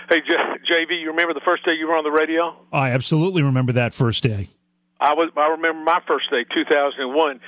Hey, 0.09 0.17
JV, 0.21 1.01
you 1.01 1.09
remember 1.09 1.33
the 1.33 1.41
first 1.45 1.65
day 1.65 1.71
you 1.79 1.87
were 1.87 1.95
on 1.95 2.03
the 2.03 2.11
radio? 2.11 2.55
I 2.71 2.91
absolutely 2.91 3.43
remember 3.43 3.73
that 3.73 3.93
first 3.93 4.23
day. 4.23 4.49
I 4.99 5.13
was. 5.13 5.31
I 5.35 5.47
remember 5.47 5.83
my 5.83 5.99
first 6.07 6.29
day, 6.29 6.45
2001. 6.53 7.39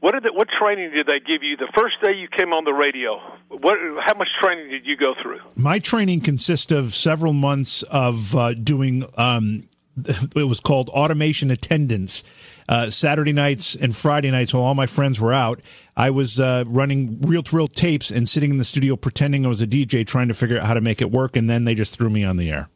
What 0.00 0.12
did 0.12 0.24
the, 0.24 0.32
what 0.32 0.48
training 0.58 0.90
did 0.90 1.06
they 1.06 1.18
give 1.18 1.42
you 1.42 1.56
the 1.56 1.70
first 1.74 1.96
day 2.04 2.12
you 2.12 2.28
came 2.28 2.52
on 2.52 2.64
the 2.64 2.72
radio? 2.72 3.18
What 3.48 3.78
how 4.04 4.16
much 4.16 4.28
training 4.42 4.70
did 4.70 4.86
you 4.86 4.96
go 4.96 5.14
through? 5.22 5.40
My 5.56 5.78
training 5.78 6.20
consists 6.20 6.72
of 6.72 6.94
several 6.94 7.32
months 7.32 7.82
of 7.84 8.34
uh, 8.34 8.54
doing 8.54 9.06
um, 9.16 9.64
it 10.36 10.48
was 10.48 10.60
called 10.60 10.88
automation 10.90 11.50
attendance. 11.50 12.22
Uh, 12.68 12.88
Saturday 12.90 13.32
nights 13.32 13.74
and 13.74 13.94
Friday 13.94 14.30
nights, 14.30 14.54
while 14.54 14.62
all 14.62 14.74
my 14.74 14.86
friends 14.86 15.20
were 15.20 15.32
out, 15.32 15.60
I 15.96 16.10
was 16.10 16.40
uh, 16.40 16.64
running 16.66 17.20
reel 17.20 17.42
to 17.42 17.56
reel 17.56 17.66
tapes 17.66 18.10
and 18.10 18.28
sitting 18.28 18.50
in 18.50 18.58
the 18.58 18.64
studio 18.64 18.96
pretending 18.96 19.44
I 19.44 19.48
was 19.48 19.60
a 19.60 19.66
DJ, 19.66 20.06
trying 20.06 20.28
to 20.28 20.34
figure 20.34 20.58
out 20.58 20.66
how 20.66 20.74
to 20.74 20.80
make 20.80 21.00
it 21.00 21.10
work. 21.10 21.36
And 21.36 21.48
then 21.48 21.64
they 21.64 21.74
just 21.74 21.96
threw 21.96 22.10
me 22.10 22.24
on 22.24 22.36
the 22.36 22.50
air. 22.50 22.68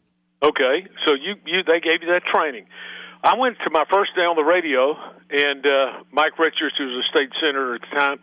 Okay, 0.42 0.86
so 1.06 1.14
you, 1.14 1.34
you 1.46 1.62
they 1.66 1.80
gave 1.80 2.02
you 2.02 2.08
that 2.08 2.22
training. 2.32 2.66
I 3.24 3.34
went 3.36 3.56
to 3.64 3.70
my 3.70 3.84
first 3.92 4.14
day 4.14 4.22
on 4.22 4.36
the 4.36 4.44
radio, 4.44 4.94
and 5.30 5.66
uh, 5.66 6.04
Mike 6.12 6.38
Richards, 6.38 6.76
who 6.78 6.84
was 6.86 7.04
a 7.04 7.08
state 7.10 7.30
senator 7.40 7.74
at 7.74 7.80
the 7.80 7.96
time, 7.96 8.20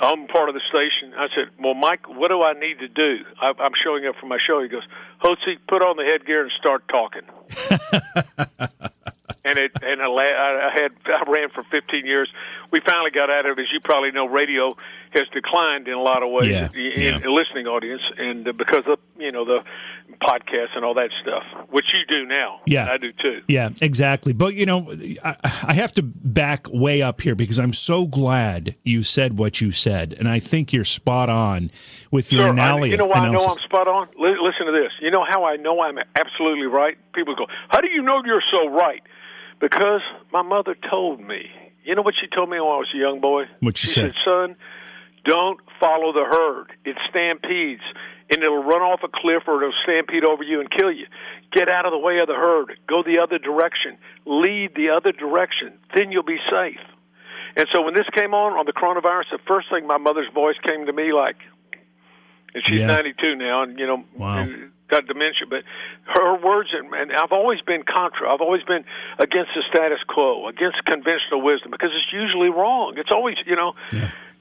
I'm 0.00 0.26
part 0.28 0.48
of 0.48 0.54
the 0.54 0.62
station. 0.70 1.12
I 1.14 1.26
said, 1.34 1.52
"Well, 1.62 1.74
Mike, 1.74 2.08
what 2.08 2.28
do 2.28 2.42
I 2.42 2.54
need 2.54 2.78
to 2.78 2.88
do?" 2.88 3.24
I, 3.38 3.52
I'm 3.58 3.72
showing 3.84 4.06
up 4.06 4.14
for 4.18 4.26
my 4.26 4.38
show. 4.46 4.62
He 4.62 4.68
goes, 4.68 4.86
"Hotze, 5.22 5.58
put 5.68 5.82
on 5.82 5.96
the 5.96 6.04
headgear 6.04 6.42
and 6.42 6.52
start 6.58 6.88
talking." 6.88 7.28
and 9.44 9.58
it 9.58 9.72
and 9.82 10.02
I, 10.02 10.70
had 10.74 10.92
I 11.06 11.30
ran 11.30 11.50
for 11.50 11.64
15 11.70 12.04
years. 12.04 12.30
We 12.70 12.80
finally 12.80 13.10
got 13.10 13.30
out 13.30 13.46
of 13.46 13.58
it. 13.58 13.62
As 13.62 13.72
you 13.72 13.80
probably 13.80 14.10
know, 14.12 14.26
radio 14.26 14.76
has 15.12 15.26
declined 15.32 15.88
in 15.88 15.94
a 15.94 16.02
lot 16.02 16.22
of 16.22 16.30
ways 16.30 16.48
yeah, 16.48 16.68
in, 16.74 17.00
yeah. 17.00 17.16
in 17.16 17.34
listening 17.34 17.66
audience, 17.66 18.02
and 18.16 18.46
uh, 18.46 18.52
because 18.52 18.84
of 18.86 18.98
you 19.18 19.32
know 19.32 19.44
the 19.44 19.64
podcasts 20.20 20.76
and 20.76 20.84
all 20.84 20.94
that 20.94 21.10
stuff, 21.22 21.42
which 21.70 21.92
you 21.94 22.00
do 22.06 22.26
now. 22.26 22.60
Yeah, 22.66 22.90
I 22.90 22.98
do 22.98 23.12
too. 23.12 23.42
Yeah, 23.48 23.70
exactly. 23.80 24.32
But 24.32 24.54
you 24.54 24.66
know, 24.66 24.92
I, 25.24 25.36
I 25.66 25.74
have 25.74 25.92
to 25.94 26.02
back 26.02 26.66
way 26.70 27.02
up 27.02 27.20
here 27.20 27.34
because 27.34 27.58
I'm 27.58 27.72
so 27.72 28.06
glad 28.06 28.76
you 28.84 29.02
said 29.02 29.38
what 29.38 29.60
you 29.60 29.72
said, 29.72 30.14
and 30.18 30.28
I 30.28 30.38
think 30.38 30.72
you're 30.72 30.84
spot 30.84 31.28
on 31.28 31.70
with 32.10 32.32
your 32.32 32.46
Sir, 32.46 32.50
analysis. 32.50 32.90
You 32.90 32.96
know 32.98 33.06
why 33.06 33.18
analysis. 33.18 33.46
I 33.46 33.48
know 33.48 33.54
I'm 33.54 33.68
spot 33.68 33.88
on? 33.88 34.08
L- 34.18 34.44
listen 34.44 34.66
to 34.66 34.72
this. 34.72 34.92
You 35.00 35.10
know 35.10 35.24
how 35.28 35.44
I 35.44 35.56
know 35.56 35.80
I'm 35.80 35.98
absolutely 36.14 36.66
right? 36.66 36.98
People 37.14 37.34
go, 37.34 37.46
"How 37.68 37.80
do 37.80 37.88
you 37.90 38.02
know 38.02 38.22
you're 38.24 38.42
so 38.50 38.68
right?" 38.68 39.02
Because 39.60 40.00
my 40.32 40.42
mother 40.42 40.74
told 40.90 41.20
me. 41.20 41.50
You 41.84 41.94
know 41.94 42.02
what 42.02 42.14
she 42.20 42.26
told 42.28 42.48
me 42.50 42.58
when 42.60 42.68
I 42.68 42.76
was 42.80 42.88
a 42.94 42.98
young 42.98 43.20
boy? 43.20 43.44
What 43.60 43.76
she, 43.76 43.86
she 43.86 43.92
said? 43.94 44.12
said, 44.12 44.14
"Son, 44.24 44.56
don't 45.24 45.60
follow 45.80 46.12
the 46.12 46.24
herd. 46.24 46.72
It 46.84 46.96
stampedes, 47.08 47.82
and 48.30 48.42
it'll 48.42 48.62
run 48.62 48.82
off 48.82 49.00
a 49.02 49.08
cliff 49.08 49.44
or 49.46 49.62
it'll 49.62 49.74
stampede 49.82 50.24
over 50.24 50.42
you 50.42 50.60
and 50.60 50.70
kill 50.70 50.92
you. 50.92 51.06
Get 51.52 51.68
out 51.68 51.86
of 51.86 51.92
the 51.92 51.98
way 51.98 52.18
of 52.18 52.26
the 52.28 52.34
herd. 52.34 52.78
Go 52.86 53.02
the 53.02 53.18
other 53.20 53.38
direction. 53.38 53.96
Lead 54.26 54.74
the 54.76 54.90
other 54.90 55.12
direction. 55.12 55.78
Then 55.94 56.12
you'll 56.12 56.22
be 56.22 56.38
safe." 56.50 56.80
And 57.56 57.66
so 57.74 57.82
when 57.82 57.94
this 57.94 58.06
came 58.16 58.32
on 58.32 58.52
on 58.52 58.64
the 58.66 58.72
coronavirus, 58.72 59.30
the 59.32 59.38
first 59.48 59.68
thing 59.70 59.86
my 59.86 59.98
mother's 59.98 60.28
voice 60.32 60.56
came 60.66 60.86
to 60.86 60.92
me 60.92 61.12
like, 61.12 61.36
and 62.54 62.62
she's 62.66 62.80
Yeah. 62.80 62.86
92 62.86 63.34
now, 63.36 63.62
and 63.64 63.78
you 63.78 63.86
know, 63.86 64.04
Wow. 64.16 64.38
and 64.38 64.70
got 64.90 65.06
dementia. 65.06 65.46
But 65.48 65.62
her 66.12 66.36
words, 66.36 66.70
and, 66.74 66.92
and 66.92 67.12
I've 67.12 67.32
always 67.32 67.60
been 67.62 67.82
contra. 67.82 68.28
I've 68.28 68.42
always 68.42 68.62
been 68.64 68.84
against 69.18 69.54
the 69.54 69.62
status 69.70 69.98
quo, 70.06 70.48
against 70.48 70.84
conventional 70.84 71.40
wisdom, 71.40 71.70
because 71.70 71.90
it's 71.94 72.12
usually 72.12 72.50
wrong. 72.50 72.94
It's 72.98 73.14
always, 73.14 73.36
you 73.46 73.56
know, 73.56 73.72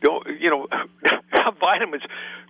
don't, 0.01 0.27
you 0.39 0.49
know, 0.49 0.67
vitamins. 1.59 2.03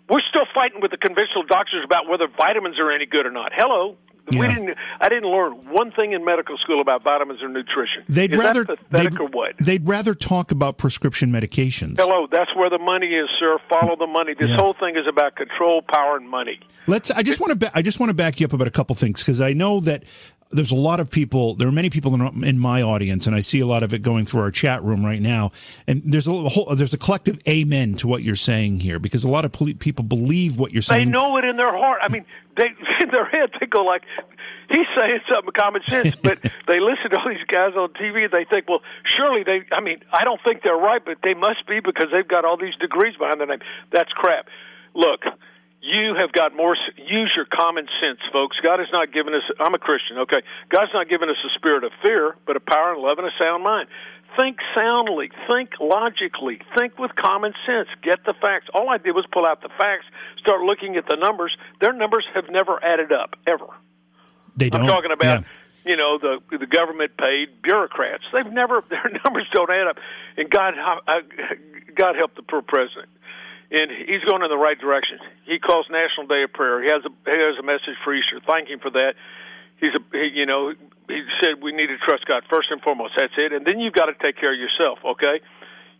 We're 0.09 0.25
still 0.29 0.47
fighting 0.55 0.81
with 0.81 0.91
the 0.91 0.97
conventional 0.97 1.43
doctors 1.43 1.83
about 1.85 2.09
whether 2.09 2.27
vitamins 2.27 2.79
are 2.79 2.91
any 2.91 3.05
good 3.05 3.25
or 3.25 3.31
not. 3.31 3.51
Hello. 3.53 3.97
We 4.31 4.47
didn't. 4.47 4.75
I 4.99 5.09
didn't 5.09 5.29
learn 5.29 5.53
one 5.71 5.91
thing 5.91 6.13
in 6.13 6.23
medical 6.25 6.57
school 6.57 6.81
about 6.81 7.03
vitamins 7.03 7.41
or 7.41 7.49
nutrition. 7.49 8.03
They'd 8.07 8.33
Is 8.33 8.39
rather 8.39 8.65
they'd, 8.91 9.19
or 9.19 9.27
what? 9.27 9.55
they'd 9.59 9.87
rather 9.87 10.13
talk 10.13 10.51
about 10.51 10.77
prescription 10.77 11.31
medications. 11.31 11.97
Hello, 11.99 12.27
that's 12.31 12.55
where 12.55 12.69
the 12.69 12.77
money 12.79 13.07
is, 13.07 13.29
sir. 13.39 13.57
Follow 13.69 13.95
the 13.95 14.07
money. 14.07 14.33
This 14.39 14.49
Yeah. 14.49 14.55
whole 14.57 14.73
thing 14.73 14.95
is 14.97 15.07
about 15.07 15.35
control, 15.35 15.81
power, 15.81 16.17
and 16.17 16.29
money. 16.29 16.59
Let's. 16.87 17.11
I 17.11 17.23
just 17.23 17.39
want 17.39 17.51
to. 17.51 17.57
Ba- 17.57 17.71
I 17.73 17.81
just 17.81 17.99
want 17.99 18.09
to 18.09 18.13
back 18.13 18.39
you 18.39 18.45
up 18.45 18.53
about 18.53 18.67
a 18.67 18.71
couple 18.71 18.95
things 18.95 19.21
because 19.23 19.41
I 19.41 19.53
know 19.53 19.79
that 19.81 20.03
there's 20.51 20.71
a 20.71 20.75
lot 20.75 20.99
of 20.99 21.11
people. 21.11 21.53
There 21.55 21.67
are 21.67 21.71
many 21.71 21.89
people 21.89 22.15
in, 22.15 22.43
in 22.43 22.57
my 22.57 22.81
audience, 22.81 23.27
and 23.27 23.35
I 23.35 23.41
see 23.41 23.59
a 23.59 23.67
lot 23.67 23.83
of 23.83 23.93
it 23.93 24.01
going 24.01 24.25
through 24.25 24.41
our 24.41 24.51
chat 24.51 24.83
room 24.83 25.05
right 25.05 25.21
now. 25.21 25.51
And 25.87 26.01
there's 26.03 26.27
a 26.27 26.31
whole. 26.31 26.73
There's 26.73 26.93
a 26.93 26.97
collective 26.97 27.39
amen 27.47 27.95
to 27.95 28.07
what 28.07 28.23
you're 28.23 28.35
saying 28.35 28.79
here 28.79 28.97
because 28.97 29.23
a 29.23 29.29
lot 29.29 29.45
of 29.45 29.51
poli- 29.51 29.75
people 29.75 30.03
believe 30.03 30.57
what 30.57 30.71
you're 30.71 30.81
saying. 30.81 31.05
They 31.05 31.11
know 31.11 31.37
it 31.37 31.45
in 31.45 31.55
their 31.57 31.75
heart. 31.75 31.99
I 32.01 32.09
mean, 32.09 32.25
they 32.57 32.65
in 33.01 33.09
their 33.11 33.25
head 33.25 33.51
they 33.59 33.67
go 33.67 33.83
like, 33.83 34.01
"He's 34.69 34.87
saying 34.97 35.19
something 35.31 35.51
common 35.55 35.83
sense," 35.87 36.15
but 36.15 36.39
they 36.67 36.79
listen 36.79 37.11
to 37.11 37.19
all 37.19 37.29
these 37.29 37.45
guys 37.47 37.73
on 37.75 37.89
TV 37.93 38.23
and 38.23 38.31
they 38.31 38.45
think, 38.45 38.67
"Well, 38.67 38.81
surely 39.05 39.43
they." 39.43 39.65
I 39.71 39.81
mean, 39.81 40.01
I 40.11 40.23
don't 40.23 40.41
think 40.43 40.63
they're 40.63 40.75
right, 40.75 41.03
but 41.03 41.17
they 41.21 41.35
must 41.35 41.67
be 41.67 41.79
because 41.79 42.07
they've 42.11 42.27
got 42.27 42.43
all 42.43 42.57
these 42.57 42.75
degrees 42.81 43.15
behind 43.17 43.39
their 43.39 43.47
name. 43.47 43.61
That's 43.91 44.11
crap. 44.13 44.47
Look. 44.95 45.21
You 45.81 46.13
have 46.19 46.31
got 46.33 46.53
more. 46.55 46.75
Use 46.97 47.31
your 47.35 47.45
common 47.45 47.87
sense, 48.01 48.19
folks. 48.33 48.57
God 48.61 48.79
has 48.79 48.89
not 48.91 49.13
given 49.13 49.33
us. 49.33 49.43
I'm 49.59 49.73
a 49.73 49.79
Christian, 49.79 50.17
okay. 50.19 50.41
God's 50.69 50.91
not 50.93 51.07
given 51.09 51.29
us 51.29 51.37
a 51.45 51.49
spirit 51.57 51.83
of 51.85 51.91
fear, 52.03 52.35
but 52.45 52.57
a 52.57 52.59
power 52.59 52.93
and 52.93 53.01
love 53.01 53.17
and 53.17 53.25
a 53.27 53.31
sound 53.41 53.63
mind. 53.63 53.87
Think 54.37 54.57
soundly. 54.75 55.31
Think 55.47 55.71
logically. 55.79 56.59
Think 56.77 56.99
with 56.99 57.15
common 57.15 57.53
sense. 57.65 57.87
Get 58.03 58.23
the 58.25 58.33
facts. 58.41 58.67
All 58.73 58.89
I 58.89 58.97
did 58.97 59.13
was 59.15 59.25
pull 59.31 59.45
out 59.45 59.61
the 59.61 59.69
facts, 59.79 60.05
start 60.37 60.61
looking 60.61 60.97
at 60.97 61.05
the 61.09 61.15
numbers. 61.15 61.55
Their 61.81 61.93
numbers 61.93 62.25
have 62.35 62.45
never 62.49 62.83
added 62.83 63.11
up 63.11 63.35
ever. 63.47 63.67
they 64.57 64.69
don't. 64.69 64.81
I'm 64.83 64.87
talking 64.87 65.11
about, 65.11 65.43
Yeah. 65.85 65.91
you 65.91 65.95
know, 65.97 66.19
the 66.19 66.57
the 66.57 66.67
government 66.67 67.13
paid 67.17 67.61
bureaucrats. 67.63 68.23
They've 68.33 68.51
never 68.51 68.83
their 68.89 69.09
numbers 69.25 69.47
don't 69.53 69.71
add 69.71 69.87
up. 69.87 69.97
And 70.37 70.49
God, 70.49 70.73
God 71.95 72.15
help 72.15 72.35
the 72.35 72.43
poor 72.43 72.61
president. 72.61 73.09
And 73.69 73.91
he's 73.93 74.25
going 74.25 74.41
in 74.41 74.49
the 74.49 74.57
right 74.57 74.77
direction. 74.79 75.21
He 75.45 75.59
calls 75.59 75.85
National 75.93 76.25
Day 76.25 76.41
of 76.41 76.53
Prayer. 76.53 76.81
He 76.81 76.89
has 76.89 77.05
a 77.05 77.13
he 77.29 77.37
has 77.37 77.57
a 77.61 77.65
message 77.65 77.97
for 78.03 78.13
Easter. 78.13 78.41
Thank 78.41 78.69
him 78.69 78.79
for 78.79 78.89
that. 78.89 79.13
He's 79.77 79.93
a 79.93 80.01
he, 80.11 80.41
you 80.41 80.45
know 80.45 80.73
he 81.09 81.21
said 81.41 81.61
we 81.61 81.71
need 81.71 81.93
to 81.93 81.97
trust 82.01 82.25
God 82.25 82.43
first 82.49 82.69
and 82.71 82.81
foremost. 82.81 83.13
That's 83.17 83.33
it. 83.37 83.53
And 83.53 83.65
then 83.65 83.79
you've 83.79 83.93
got 83.93 84.09
to 84.09 84.17
take 84.17 84.37
care 84.37 84.53
of 84.53 84.59
yourself. 84.59 84.99
Okay. 85.05 85.41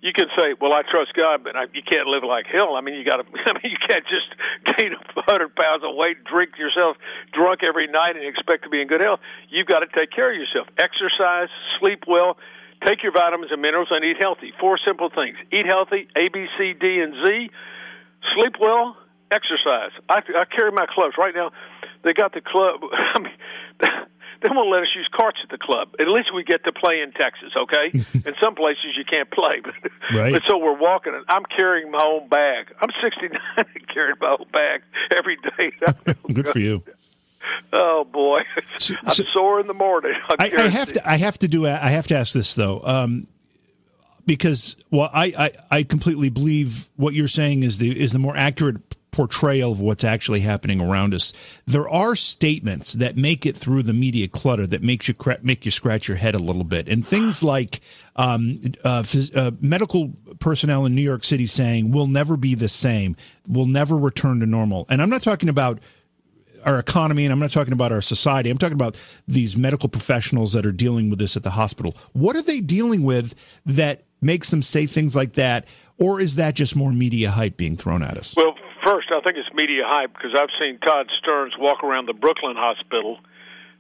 You 0.01 0.15
can 0.15 0.31
say, 0.31 0.55
"Well, 0.55 0.71
I 0.71 0.87
trust 0.87 1.11
God," 1.11 1.43
but 1.43 1.59
I, 1.59 1.67
you 1.75 1.83
can't 1.83 2.07
live 2.07 2.23
like 2.23 2.47
hell. 2.47 2.79
I 2.79 2.81
mean, 2.81 2.95
you 2.95 3.03
got 3.03 3.19
to. 3.19 3.27
I 3.51 3.53
mean, 3.59 3.75
you 3.75 3.81
can't 3.83 4.07
just 4.07 4.31
gain 4.79 4.95
a 4.95 5.21
hundred 5.27 5.53
pounds 5.53 5.83
of 5.83 5.91
weight, 5.93 6.23
drink 6.23 6.55
yourself 6.57 6.95
drunk 7.33 7.61
every 7.67 7.87
night, 7.87 8.15
and 8.15 8.23
expect 8.23 8.63
to 8.63 8.69
be 8.69 8.81
in 8.81 8.87
good 8.87 9.03
health. 9.03 9.19
You've 9.49 9.67
got 9.67 9.83
to 9.83 9.91
take 9.91 10.09
care 10.15 10.31
of 10.31 10.39
yourself. 10.39 10.71
Exercise, 10.79 11.51
sleep 11.79 12.07
well, 12.07 12.37
take 12.85 13.03
your 13.03 13.11
vitamins 13.11 13.51
and 13.51 13.61
minerals, 13.61 13.89
and 13.91 14.03
eat 14.03 14.17
healthy. 14.19 14.53
Four 14.59 14.77
simple 14.85 15.09
things: 15.09 15.37
eat 15.51 15.65
healthy, 15.65 16.07
A, 16.15 16.29
B, 16.29 16.45
C, 16.57 16.73
D, 16.73 16.99
and 16.99 17.13
Z. 17.25 17.49
Sleep 18.35 18.55
well, 18.59 18.97
exercise. 19.31 19.91
I, 20.09 20.19
I 20.19 20.45
carry 20.45 20.71
my 20.71 20.85
clubs 20.89 21.15
right 21.17 21.33
now. 21.33 21.51
They 22.03 22.13
got 22.13 22.33
the 22.33 22.41
club. 22.41 22.81
I 23.15 23.19
mean, 23.19 23.33
they 24.41 24.49
won't 24.49 24.69
let 24.69 24.81
us 24.81 24.89
use 24.95 25.09
carts 25.15 25.39
at 25.43 25.49
the 25.49 25.57
club. 25.57 25.89
At 25.99 26.07
least 26.07 26.33
we 26.33 26.43
get 26.43 26.63
to 26.63 26.71
play 26.71 27.01
in 27.01 27.11
Texas, 27.11 27.51
okay? 27.55 27.91
in 28.27 28.33
some 28.41 28.55
places 28.55 28.95
you 28.97 29.03
can't 29.05 29.29
play, 29.31 29.61
but, 29.63 29.73
Right. 30.15 30.33
but 30.33 30.43
so 30.47 30.57
we're 30.57 30.77
walking. 30.77 31.13
And 31.13 31.25
I'm 31.29 31.43
carrying 31.45 31.91
my 31.91 32.03
own 32.03 32.29
bag. 32.29 32.73
I'm 32.81 32.89
69 33.03 33.39
and 33.57 33.87
carrying 33.93 34.17
my 34.19 34.35
own 34.39 34.47
bag 34.51 34.81
every 35.17 35.37
day. 35.57 35.71
Good 36.33 36.47
for 36.47 36.59
you. 36.59 36.83
Oh 37.71 38.03
boy, 38.03 38.41
I'm 38.57 39.09
so- 39.09 39.23
sore 39.33 39.59
in 39.59 39.67
the 39.67 39.73
morning. 39.73 40.13
I, 40.39 40.51
I 40.57 40.67
have 40.69 40.93
to. 40.93 41.09
I 41.09 41.17
have 41.17 41.37
to 41.39 41.47
do. 41.47 41.67
I 41.67 41.75
have 41.89 42.07
to 42.07 42.15
ask 42.17 42.33
this 42.33 42.55
though, 42.55 42.81
um, 42.83 43.27
because 44.25 44.75
well, 44.91 45.09
I, 45.13 45.33
I 45.37 45.51
I 45.79 45.83
completely 45.83 46.29
believe 46.29 46.89
what 46.95 47.13
you're 47.13 47.27
saying 47.27 47.63
is 47.63 47.77
the 47.79 47.99
is 47.99 48.11
the 48.11 48.19
more 48.19 48.35
accurate 48.35 48.77
portrayal 49.11 49.71
of 49.71 49.81
what's 49.81 50.03
actually 50.03 50.39
happening 50.41 50.79
around 50.79 51.15
us. 51.15 51.61
There 51.65 51.89
are 51.89 52.15
statements 52.15 52.93
that 52.93 53.17
make 53.17 53.45
it 53.45 53.57
through 53.57 53.83
the 53.83 53.93
media 53.93 54.27
clutter 54.27 54.67
that 54.67 54.83
makes 54.83 55.07
you 55.07 55.13
cra- 55.15 55.39
make 55.41 55.65
you 55.65 55.71
scratch 55.71 56.07
your 56.07 56.17
head 56.17 56.35
a 56.35 56.39
little 56.39 56.63
bit, 56.63 56.87
and 56.87 57.05
things 57.05 57.43
like 57.43 57.81
um, 58.15 58.57
uh, 58.83 59.01
phys- 59.01 59.35
uh, 59.35 59.51
medical 59.61 60.13
personnel 60.39 60.85
in 60.85 60.95
New 60.95 61.01
York 61.01 61.23
City 61.23 61.45
saying 61.47 61.91
we'll 61.91 62.07
never 62.07 62.37
be 62.37 62.55
the 62.55 62.69
same, 62.69 63.15
we'll 63.47 63.65
never 63.65 63.97
return 63.97 64.39
to 64.41 64.45
normal, 64.45 64.85
and 64.89 65.01
I'm 65.01 65.09
not 65.09 65.23
talking 65.23 65.49
about 65.49 65.79
our 66.65 66.79
economy 66.79 67.25
and 67.25 67.31
I'm 67.31 67.39
not 67.39 67.51
talking 67.51 67.73
about 67.73 67.91
our 67.91 68.01
society. 68.01 68.49
I'm 68.49 68.57
talking 68.57 68.75
about 68.75 68.99
these 69.27 69.57
medical 69.57 69.89
professionals 69.89 70.53
that 70.53 70.65
are 70.65 70.71
dealing 70.71 71.09
with 71.09 71.19
this 71.19 71.35
at 71.37 71.43
the 71.43 71.51
hospital. 71.51 71.95
What 72.13 72.35
are 72.35 72.41
they 72.41 72.59
dealing 72.59 73.03
with 73.03 73.61
that 73.65 74.03
makes 74.21 74.49
them 74.49 74.61
say 74.61 74.85
things 74.85 75.15
like 75.15 75.33
that? 75.33 75.67
Or 75.97 76.21
is 76.21 76.35
that 76.35 76.55
just 76.55 76.75
more 76.75 76.91
media 76.91 77.31
hype 77.31 77.57
being 77.57 77.75
thrown 77.75 78.03
at 78.03 78.17
us? 78.17 78.35
Well, 78.35 78.55
first, 78.85 79.09
I 79.11 79.19
think 79.21 79.37
it's 79.37 79.53
media 79.53 79.83
hype 79.85 80.13
because 80.13 80.31
I've 80.37 80.49
seen 80.59 80.79
Todd 80.79 81.07
Starnes 81.21 81.57
walk 81.59 81.83
around 81.83 82.05
the 82.07 82.13
Brooklyn 82.13 82.55
Hospital. 82.55 83.19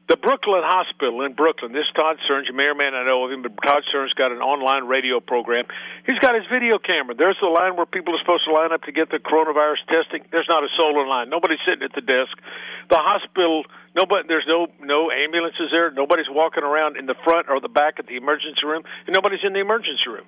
The 0.09 0.17
Brooklyn 0.17 0.65
Hospital 0.65 1.21
in 1.21 1.37
Brooklyn. 1.37 1.69
This 1.69 1.85
Todd 1.93 2.17
Starnes, 2.25 2.49
you 2.49 2.57
may 2.57 2.65
or 2.65 2.73
may 2.73 2.89
not 2.89 3.05
know 3.05 3.21
of 3.21 3.29
him, 3.29 3.45
but 3.45 3.53
Todd 3.61 3.85
Starnes 3.93 4.09
got 4.17 4.33
an 4.33 4.41
online 4.41 4.89
radio 4.89 5.21
program. 5.21 5.69
He's 6.01 6.17
got 6.17 6.33
his 6.33 6.49
video 6.49 6.81
camera. 6.81 7.13
There's 7.13 7.37
the 7.37 7.53
line 7.53 7.77
where 7.77 7.85
people 7.85 8.17
are 8.17 8.21
supposed 8.25 8.41
to 8.49 8.53
line 8.57 8.73
up 8.73 8.81
to 8.89 8.91
get 8.91 9.13
the 9.13 9.21
coronavirus 9.21 9.85
testing. 9.85 10.25
There's 10.33 10.49
not 10.49 10.65
a 10.65 10.71
soul 10.81 10.97
in 10.97 11.05
line. 11.05 11.29
Nobody's 11.29 11.61
sitting 11.61 11.85
at 11.85 11.93
the 11.93 12.01
desk. 12.01 12.33
The 12.89 12.97
hospital, 12.97 13.69
nobody. 13.93 14.25
There's 14.25 14.49
no 14.49 14.65
no 14.81 15.13
ambulances 15.13 15.69
there. 15.69 15.93
Nobody's 15.93 16.25
walking 16.25 16.65
around 16.65 16.97
in 16.97 17.05
the 17.05 17.15
front 17.21 17.45
or 17.45 17.61
the 17.61 17.69
back 17.69 18.01
at 18.01 18.09
the 18.09 18.17
emergency 18.17 18.65
room, 18.65 18.81
and 19.05 19.13
nobody's 19.13 19.45
in 19.45 19.53
the 19.53 19.61
emergency 19.61 20.09
room. 20.09 20.25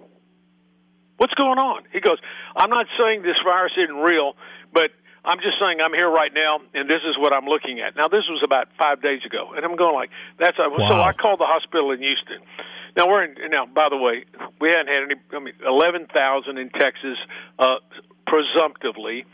What's 1.17 1.33
going 1.33 1.57
on? 1.57 1.89
He 1.89 2.01
goes, 2.01 2.21
I'm 2.53 2.69
not 2.69 2.85
saying 3.01 3.25
this 3.25 3.37
virus 3.41 3.73
isn't 3.81 3.97
real, 3.97 4.33
but 4.73 4.93
I'm 5.23 5.37
just 5.37 5.61
saying 5.61 5.77
I'm 5.77 5.93
here 5.93 6.09
right 6.09 6.33
now, 6.33 6.65
and 6.73 6.89
this 6.89 7.05
is 7.05 7.13
what 7.17 7.31
I'm 7.31 7.45
looking 7.45 7.79
at. 7.79 7.95
Now, 7.95 8.07
this 8.07 8.25
was 8.25 8.41
about 8.43 8.69
five 8.77 9.01
days 9.01 9.21
ago, 9.23 9.53
and 9.55 9.63
I'm 9.63 9.77
going 9.77 9.93
like, 9.93 10.09
that's 10.39 10.57
a, 10.57 10.65
so. 10.65 10.97
I 10.97 11.13
called 11.13 11.39
the 11.39 11.45
hospital 11.45 11.91
in 11.91 11.99
Houston. 11.99 12.41
Now 12.97 13.07
we're 13.07 13.23
in. 13.23 13.35
Now, 13.51 13.65
by 13.65 13.87
the 13.89 13.97
way, 13.97 14.25
we 14.59 14.69
hadn't 14.69 14.89
had 14.89 15.03
any. 15.05 15.15
I 15.31 15.39
mean, 15.39 15.53
eleven 15.61 16.07
thousand 16.09 16.57
in 16.57 16.69
Texas, 16.71 17.17
uh, 17.59 17.77
presumptively, 18.25 19.25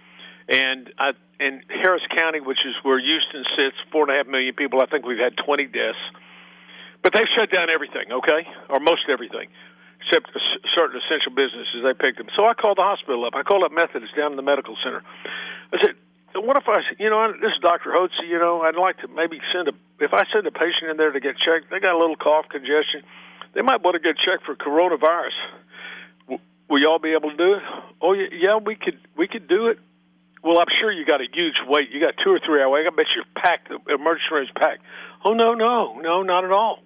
and 0.49 0.91
I, 0.99 1.15
in 1.39 1.63
Harris 1.69 2.03
County, 2.15 2.41
which 2.41 2.59
is 2.67 2.75
where 2.83 2.99
Houston 2.99 3.45
sits, 3.55 3.77
four 3.91 4.03
and 4.03 4.11
a 4.11 4.17
half 4.17 4.27
million 4.27 4.53
people. 4.53 4.81
I 4.81 4.85
think 4.85 5.05
we've 5.07 5.23
had 5.23 5.39
twenty 5.39 5.65
deaths, 5.65 6.03
but 7.01 7.13
they've 7.15 7.31
shut 7.33 7.49
down 7.49 7.71
everything. 7.71 8.11
Okay, 8.11 8.43
or 8.69 8.79
most 8.79 9.07
everything 9.09 9.47
except 10.07 10.29
certain 10.75 10.99
essential 11.01 11.33
businesses. 11.33 11.83
They 11.83 11.93
picked 11.93 12.17
them. 12.17 12.27
So 12.35 12.45
I 12.45 12.53
called 12.53 12.77
the 12.77 12.85
hospital 12.85 13.25
up. 13.25 13.33
I 13.35 13.43
called 13.43 13.63
up 13.63 13.71
Methodist 13.71 14.15
down 14.15 14.31
in 14.31 14.37
the 14.37 14.45
medical 14.45 14.77
center. 14.83 15.03
I 15.73 15.77
said, 15.83 15.95
"What 16.35 16.57
if 16.57 16.63
I, 16.67 16.81
you 16.99 17.09
know, 17.09 17.31
this 17.33 17.51
is 17.51 17.59
Doctor 17.61 17.91
Hotze. 17.91 18.27
You 18.27 18.39
know, 18.39 18.61
I'd 18.61 18.75
like 18.75 18.97
to 18.99 19.07
maybe 19.07 19.39
send 19.53 19.67
a. 19.67 19.73
If 19.99 20.13
I 20.13 20.23
send 20.31 20.45
a 20.47 20.51
patient 20.51 20.91
in 20.91 20.97
there 20.97 21.11
to 21.11 21.19
get 21.19 21.37
checked, 21.37 21.69
they 21.71 21.79
got 21.79 21.95
a 21.95 21.99
little 21.99 22.15
cough, 22.15 22.45
congestion. 22.49 23.03
They 23.53 23.61
might 23.61 23.81
want 23.81 23.95
to 23.95 23.99
get 23.99 24.17
checked 24.17 24.45
for 24.45 24.55
coronavirus. 24.55 25.33
W- 26.29 26.41
will 26.69 26.79
y'all 26.81 26.99
be 26.99 27.13
able 27.13 27.31
to 27.31 27.37
do 27.37 27.53
it? 27.53 27.63
Oh, 28.01 28.13
yeah, 28.13 28.57
we 28.57 28.75
could. 28.75 28.99
We 29.17 29.27
could 29.27 29.47
do 29.47 29.67
it. 29.67 29.79
Well, 30.43 30.59
I'm 30.59 30.69
sure 30.79 30.91
you 30.91 31.05
got 31.05 31.19
a 31.19 31.25
huge 31.33 31.59
wait. 31.67 31.89
You 31.91 31.99
got 31.99 32.13
two 32.23 32.29
or 32.29 32.39
three 32.39 32.61
hour 32.61 32.69
wait. 32.69 32.85
I 32.85 32.91
bet 32.95 33.07
you're 33.15 33.25
packed. 33.35 33.69
The 33.69 33.79
emergency 33.93 34.27
room 34.31 34.43
is 34.43 34.49
packed. 34.55 34.81
Oh 35.25 35.33
no, 35.33 35.55
no, 35.55 35.99
no, 35.99 36.21
not 36.21 36.45
at 36.45 36.51
all. 36.51 36.79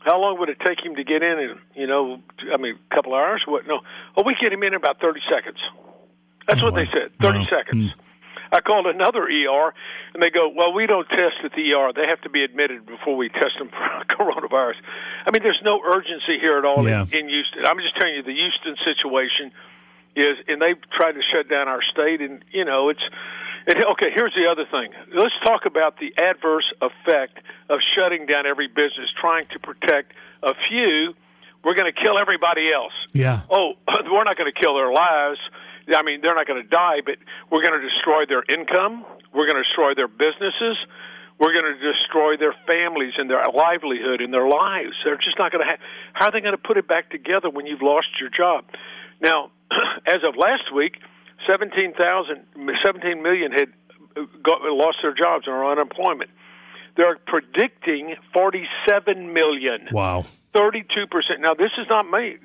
How 0.00 0.20
long 0.20 0.38
would 0.38 0.48
it 0.50 0.58
take 0.64 0.78
him 0.84 0.94
to 0.96 1.02
get 1.04 1.22
in? 1.22 1.38
And 1.38 1.58
you 1.74 1.86
know, 1.86 2.20
I 2.52 2.58
mean, 2.58 2.78
a 2.90 2.94
couple 2.94 3.14
of 3.14 3.18
hours. 3.18 3.42
What? 3.46 3.66
No. 3.66 3.80
Oh, 4.16 4.22
we 4.24 4.36
get 4.40 4.52
him 4.52 4.62
in 4.62 4.68
in 4.68 4.74
about 4.74 5.00
thirty 5.00 5.20
seconds. 5.32 5.58
That's 6.46 6.62
what 6.62 6.74
they 6.74 6.86
said. 6.86 7.10
Thirty 7.20 7.38
Wow. 7.40 7.44
seconds. 7.46 7.92
Hmm. 7.92 8.00
I 8.52 8.60
called 8.60 8.86
another 8.86 9.24
ER, 9.28 9.74
and 10.14 10.22
they 10.22 10.30
go, 10.30 10.48
"Well, 10.54 10.72
we 10.72 10.86
don't 10.86 11.08
test 11.08 11.36
at 11.44 11.52
the 11.52 11.72
ER. 11.72 11.92
They 11.94 12.06
have 12.06 12.20
to 12.22 12.30
be 12.30 12.42
admitted 12.44 12.86
before 12.86 13.16
we 13.16 13.28
test 13.28 13.58
them 13.58 13.68
for 13.70 14.04
coronavirus." 14.16 14.76
I 15.26 15.30
mean, 15.32 15.42
there's 15.42 15.60
no 15.64 15.80
urgency 15.84 16.38
here 16.40 16.58
at 16.58 16.64
all 16.64 16.86
Yeah. 16.88 17.02
in, 17.12 17.24
in 17.24 17.28
Houston. 17.28 17.64
I'm 17.66 17.78
just 17.78 17.96
telling 17.96 18.14
you, 18.16 18.22
the 18.22 18.32
Houston 18.34 18.76
situation 18.84 19.52
is, 20.16 20.36
and 20.48 20.60
they've 20.60 20.80
tried 20.96 21.12
to 21.12 21.22
shut 21.32 21.48
down 21.48 21.68
our 21.68 21.82
state, 21.92 22.20
and 22.20 22.44
you 22.52 22.64
know, 22.64 22.88
it's. 22.88 23.02
And, 23.66 23.84
okay, 23.84 24.08
here's 24.14 24.32
the 24.32 24.48
other 24.50 24.64
thing. 24.70 24.92
Let's 25.12 25.34
talk 25.44 25.66
about 25.66 25.98
the 25.98 26.14
adverse 26.16 26.64
effect 26.80 27.36
of 27.68 27.80
shutting 27.98 28.24
down 28.24 28.46
every 28.46 28.66
business, 28.66 29.12
trying 29.20 29.44
to 29.52 29.58
protect 29.58 30.12
a 30.42 30.54
few. 30.70 31.12
We're 31.62 31.74
going 31.74 31.92
to 31.92 32.00
kill 32.00 32.16
everybody 32.18 32.72
else 32.72 32.94
Yeah. 33.12 33.40
oh, 33.50 33.72
we're 34.10 34.24
not 34.24 34.38
going 34.38 34.50
to 34.50 34.58
kill 34.58 34.74
their 34.76 34.90
lives. 34.92 35.38
I 35.94 36.02
mean, 36.02 36.20
they're 36.20 36.34
not 36.34 36.46
going 36.46 36.62
to 36.62 36.68
die, 36.68 37.00
but 37.04 37.16
we're 37.50 37.62
going 37.62 37.80
to 37.80 37.86
destroy 37.86 38.26
their 38.28 38.44
income. 38.48 39.04
We're 39.32 39.46
going 39.46 39.62
to 39.62 39.66
destroy 39.66 39.94
their 39.94 40.08
businesses. 40.08 40.76
We're 41.38 41.52
going 41.52 41.70
to 41.70 41.78
destroy 41.78 42.36
their 42.36 42.54
families 42.66 43.14
and 43.16 43.30
their 43.30 43.42
livelihood 43.46 44.20
and 44.20 44.34
their 44.34 44.48
lives. 44.48 44.96
They're 45.04 45.16
just 45.16 45.38
not 45.38 45.52
going 45.52 45.64
to 45.64 45.70
have. 45.70 45.80
How 46.12 46.26
are 46.26 46.32
they 46.32 46.40
going 46.40 46.56
to 46.56 46.62
put 46.62 46.76
it 46.76 46.88
back 46.88 47.10
together 47.10 47.48
when 47.48 47.66
you've 47.66 47.82
lost 47.82 48.08
your 48.20 48.30
job? 48.30 48.64
Now, 49.22 49.50
as 50.06 50.20
of 50.26 50.34
last 50.36 50.74
week, 50.74 50.98
17,000, 51.46 51.94
17 52.84 53.22
million 53.22 53.52
had 53.52 53.70
got, 54.42 54.62
lost 54.62 54.98
their 55.02 55.14
jobs 55.14 55.46
and 55.46 55.54
are 55.54 55.70
unemployment. 55.70 56.30
They're 56.96 57.18
predicting 57.26 58.16
47 58.34 59.32
million. 59.32 59.86
Wow. 59.92 60.24
32%. 60.56 61.06
Now, 61.38 61.54
this 61.54 61.70
is 61.78 61.86
not 61.88 62.10
me. 62.10 62.36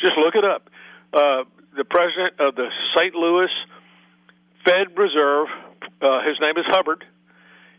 Just 0.00 0.16
look 0.16 0.34
it 0.34 0.44
up. 0.44 0.70
Uh, 1.12 1.44
the 1.78 1.84
president 1.84 2.34
of 2.40 2.56
the 2.56 2.68
St. 2.96 3.14
Louis 3.14 3.48
Fed 4.64 4.98
Reserve, 4.98 5.46
uh, 6.02 6.20
his 6.26 6.36
name 6.40 6.58
is 6.58 6.66
Hubbard. 6.66 7.04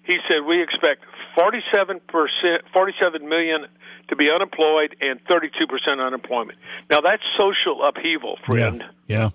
He 0.03 0.17
said 0.27 0.47
we 0.47 0.63
expect 0.63 1.03
47 1.35 1.99
percent, 2.07 2.63
47 2.73 3.27
million 3.27 3.67
to 4.07 4.15
be 4.15 4.31
unemployed 4.33 4.95
and 5.01 5.19
32 5.29 5.67
percent 5.67 6.01
unemployment. 6.01 6.57
Now 6.89 7.01
that's 7.01 7.21
social 7.37 7.83
upheaval, 7.83 8.39
friend. 8.45 8.83
Yeah. 9.07 9.17
yeah. 9.17 9.29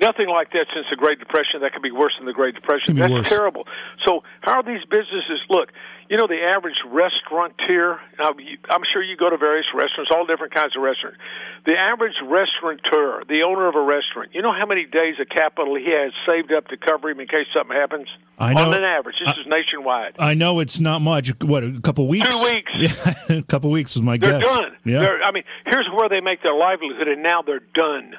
Nothing 0.00 0.28
like 0.28 0.50
that 0.50 0.66
since 0.74 0.86
the 0.90 0.96
Great 0.96 1.20
Depression. 1.20 1.60
That 1.60 1.72
could 1.72 1.82
be 1.82 1.92
worse 1.92 2.14
than 2.18 2.26
the 2.26 2.32
Great 2.32 2.56
Depression. 2.56 2.96
That's 2.96 3.12
worse. 3.12 3.28
terrible. 3.28 3.68
So, 4.04 4.24
how 4.40 4.54
are 4.58 4.62
these 4.64 4.84
businesses? 4.90 5.38
Look, 5.48 5.70
you 6.08 6.16
know, 6.16 6.26
the 6.26 6.40
average 6.42 6.76
restaurateur. 6.86 7.98
I'm 8.18 8.84
sure 8.92 9.02
you 9.02 9.16
go 9.16 9.30
to 9.30 9.38
various 9.38 9.66
restaurants, 9.74 10.10
all 10.14 10.26
different 10.26 10.54
kinds 10.54 10.76
of 10.76 10.82
restaurants. 10.82 11.18
The 11.64 11.72
average 11.72 12.14
restaurateur, 12.22 13.24
the 13.26 13.42
owner 13.42 13.68
of 13.68 13.74
a 13.74 13.80
restaurant, 13.80 14.34
you 14.34 14.42
know 14.42 14.52
how 14.52 14.66
many 14.66 14.84
days 14.84 15.16
of 15.18 15.28
capital 15.28 15.76
he 15.76 15.86
has 15.96 16.12
saved 16.28 16.52
up 16.52 16.68
to 16.68 16.76
cover 16.76 17.08
him 17.10 17.20
in 17.20 17.26
case 17.26 17.46
something 17.56 17.74
happens. 17.74 18.08
I 18.38 18.52
know. 18.52 18.68
On 18.68 18.74
an 18.76 18.84
average, 18.84 19.16
this 19.24 19.36
I, 19.36 19.40
is 19.40 19.46
nationwide. 19.46 20.16
I 20.18 20.34
know 20.34 20.60
it's 20.60 20.78
not 20.78 21.00
much. 21.00 21.32
What 21.42 21.64
a 21.64 21.80
couple 21.80 22.06
weeks? 22.06 22.28
Two 22.28 22.52
weeks. 22.52 22.70
Yeah, 22.84 23.38
a 23.38 23.42
couple 23.42 23.70
weeks 23.70 23.96
is 23.96 24.02
my 24.02 24.18
They're 24.18 24.40
guess. 24.40 24.46
Done. 24.46 24.76
Yeah. 24.84 24.98
They're, 24.98 25.22
I 25.22 25.32
mean, 25.32 25.44
here's 25.64 25.88
where 25.96 26.08
they 26.08 26.20
make 26.20 26.42
their 26.42 26.54
livelihood, 26.54 27.08
and 27.08 27.22
now 27.22 27.40
they're 27.42 27.62
done. 27.74 28.14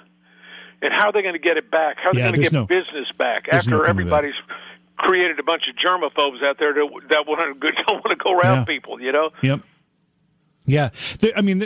And 0.82 0.92
how 0.94 1.10
are 1.10 1.12
they 1.12 1.22
going 1.22 1.34
to 1.34 1.40
get 1.40 1.58
it 1.58 1.70
back? 1.70 1.98
How 2.02 2.10
are 2.10 2.14
they 2.14 2.20
yeah, 2.20 2.26
going 2.32 2.36
to 2.36 2.42
get 2.42 2.54
no, 2.54 2.66
business 2.66 3.08
back 3.18 3.48
after 3.52 3.72
no 3.72 3.82
everybody's 3.82 4.34
created 4.98 5.40
a 5.40 5.44
bunch 5.44 5.64
of 5.70 5.76
germaphobes 5.76 6.44
out 6.44 6.58
there 6.60 6.74
that 6.74 6.90
that 7.10 7.26
want 7.28 7.62
to 7.62 7.68
don't 7.88 8.04
want 8.04 8.10
to 8.10 8.16
go 8.16 8.32
around 8.32 8.60
yeah. 8.60 8.66
people? 8.66 9.02
You 9.02 9.12
know. 9.12 9.30
Yep. 9.42 9.62
Yeah, 10.68 10.90
I 11.36 11.42
mean, 11.42 11.60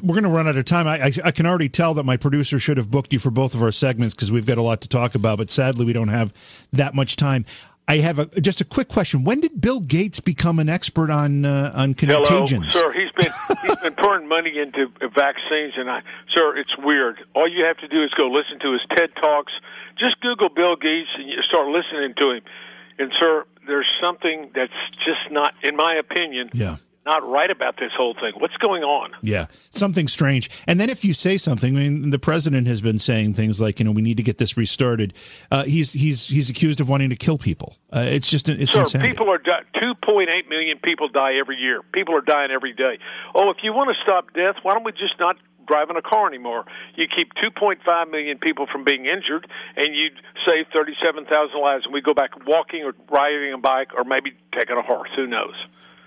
we're 0.00 0.14
going 0.14 0.22
to 0.22 0.28
run 0.28 0.46
out 0.46 0.56
of 0.56 0.64
time. 0.64 0.86
I, 0.86 1.06
I, 1.06 1.12
I, 1.24 1.30
can 1.32 1.44
already 1.44 1.68
tell 1.68 1.94
that 1.94 2.04
my 2.04 2.16
producer 2.16 2.60
should 2.60 2.76
have 2.76 2.88
booked 2.88 3.12
you 3.12 3.18
for 3.18 3.32
both 3.32 3.52
of 3.52 3.64
our 3.64 3.72
segments 3.72 4.14
because 4.14 4.30
we've 4.30 4.46
got 4.46 4.58
a 4.58 4.62
lot 4.62 4.80
to 4.82 4.88
talk 4.88 5.16
about. 5.16 5.38
But 5.38 5.50
sadly, 5.50 5.84
we 5.84 5.92
don't 5.92 6.06
have 6.06 6.32
that 6.72 6.94
much 6.94 7.16
time. 7.16 7.44
I 7.88 7.96
have 7.96 8.18
a, 8.18 8.26
just 8.40 8.60
a 8.60 8.66
quick 8.66 8.88
question. 8.88 9.24
When 9.24 9.40
did 9.40 9.62
Bill 9.62 9.80
Gates 9.80 10.20
become 10.20 10.58
an 10.58 10.68
expert 10.68 11.10
on 11.10 11.46
uh, 11.46 11.72
on 11.74 11.94
contagions? 11.94 12.74
Hello, 12.74 12.92
sir. 12.92 12.92
He's 12.92 13.10
been 13.12 13.32
he's 13.62 13.76
been 13.76 13.94
pouring 13.94 14.28
money 14.28 14.58
into 14.58 14.88
vaccines, 15.08 15.72
and 15.76 15.90
I, 15.90 16.02
sir, 16.34 16.54
it's 16.58 16.76
weird. 16.76 17.18
All 17.34 17.48
you 17.48 17.64
have 17.64 17.78
to 17.78 17.88
do 17.88 18.04
is 18.04 18.12
go 18.12 18.28
listen 18.28 18.60
to 18.60 18.72
his 18.72 18.82
TED 18.94 19.16
talks. 19.16 19.52
Just 19.98 20.20
Google 20.20 20.48
Bill 20.48 20.76
Gates 20.76 21.10
and 21.16 21.28
you 21.28 21.36
start 21.48 21.68
listening 21.68 22.14
to 22.18 22.30
him. 22.30 22.42
And 22.98 23.12
sir, 23.18 23.44
there's 23.66 23.88
something 24.00 24.50
that's 24.54 24.72
just 25.04 25.30
not, 25.30 25.54
in 25.62 25.76
my 25.76 25.94
opinion, 25.94 26.50
yeah 26.52 26.76
not 27.08 27.26
right 27.26 27.50
about 27.50 27.76
this 27.78 27.90
whole 27.96 28.14
thing. 28.14 28.32
What's 28.38 28.56
going 28.58 28.82
on? 28.82 29.12
Yeah, 29.22 29.46
something 29.70 30.08
strange. 30.08 30.50
And 30.66 30.78
then 30.78 30.90
if 30.90 31.04
you 31.04 31.14
say 31.14 31.38
something, 31.38 31.74
I 31.74 31.80
mean, 31.80 32.10
the 32.10 32.18
president 32.18 32.66
has 32.66 32.80
been 32.80 32.98
saying 32.98 33.34
things 33.34 33.60
like, 33.60 33.78
you 33.78 33.84
know, 33.84 33.92
we 33.92 34.02
need 34.02 34.18
to 34.18 34.22
get 34.22 34.38
this 34.38 34.56
restarted. 34.56 35.14
Uh, 35.50 35.64
he's 35.64 35.92
he's 35.94 36.26
he's 36.26 36.50
accused 36.50 36.80
of 36.80 36.88
wanting 36.88 37.08
to 37.08 37.16
kill 37.16 37.38
people. 37.38 37.76
Uh, 37.90 38.00
it's 38.00 38.30
just 38.30 38.48
it's 38.48 38.72
Sir, 38.72 38.80
insanity. 38.80 39.08
people 39.10 39.30
are 39.30 39.38
two 39.38 39.94
point 40.04 40.28
eight 40.28 40.48
million 40.48 40.78
people 40.84 41.08
die 41.08 41.34
every 41.40 41.56
year. 41.56 41.80
People 41.92 42.14
are 42.14 42.20
dying 42.20 42.50
every 42.50 42.74
day. 42.74 42.98
Oh, 43.34 43.50
if 43.50 43.58
you 43.62 43.72
want 43.72 43.88
to 43.88 43.96
stop 44.02 44.34
death, 44.34 44.56
why 44.62 44.72
don't 44.72 44.84
we 44.84 44.92
just 44.92 45.18
not 45.18 45.36
driving 45.68 45.96
a 45.96 46.02
car 46.02 46.26
anymore. 46.26 46.64
You 46.96 47.06
keep 47.06 47.32
2.5 47.34 48.10
million 48.10 48.38
people 48.38 48.66
from 48.66 48.84
being 48.84 49.04
injured, 49.04 49.46
and 49.76 49.94
you 49.94 50.10
save 50.46 50.66
37,000 50.72 51.28
lives. 51.60 51.84
And 51.84 51.94
we 51.94 52.00
go 52.00 52.14
back 52.14 52.30
walking 52.46 52.82
or 52.82 52.94
riding 53.10 53.52
a 53.52 53.58
bike 53.58 53.94
or 53.96 54.04
maybe 54.04 54.32
taking 54.58 54.76
a 54.76 54.82
horse. 54.82 55.10
Who 55.14 55.26
knows? 55.26 55.54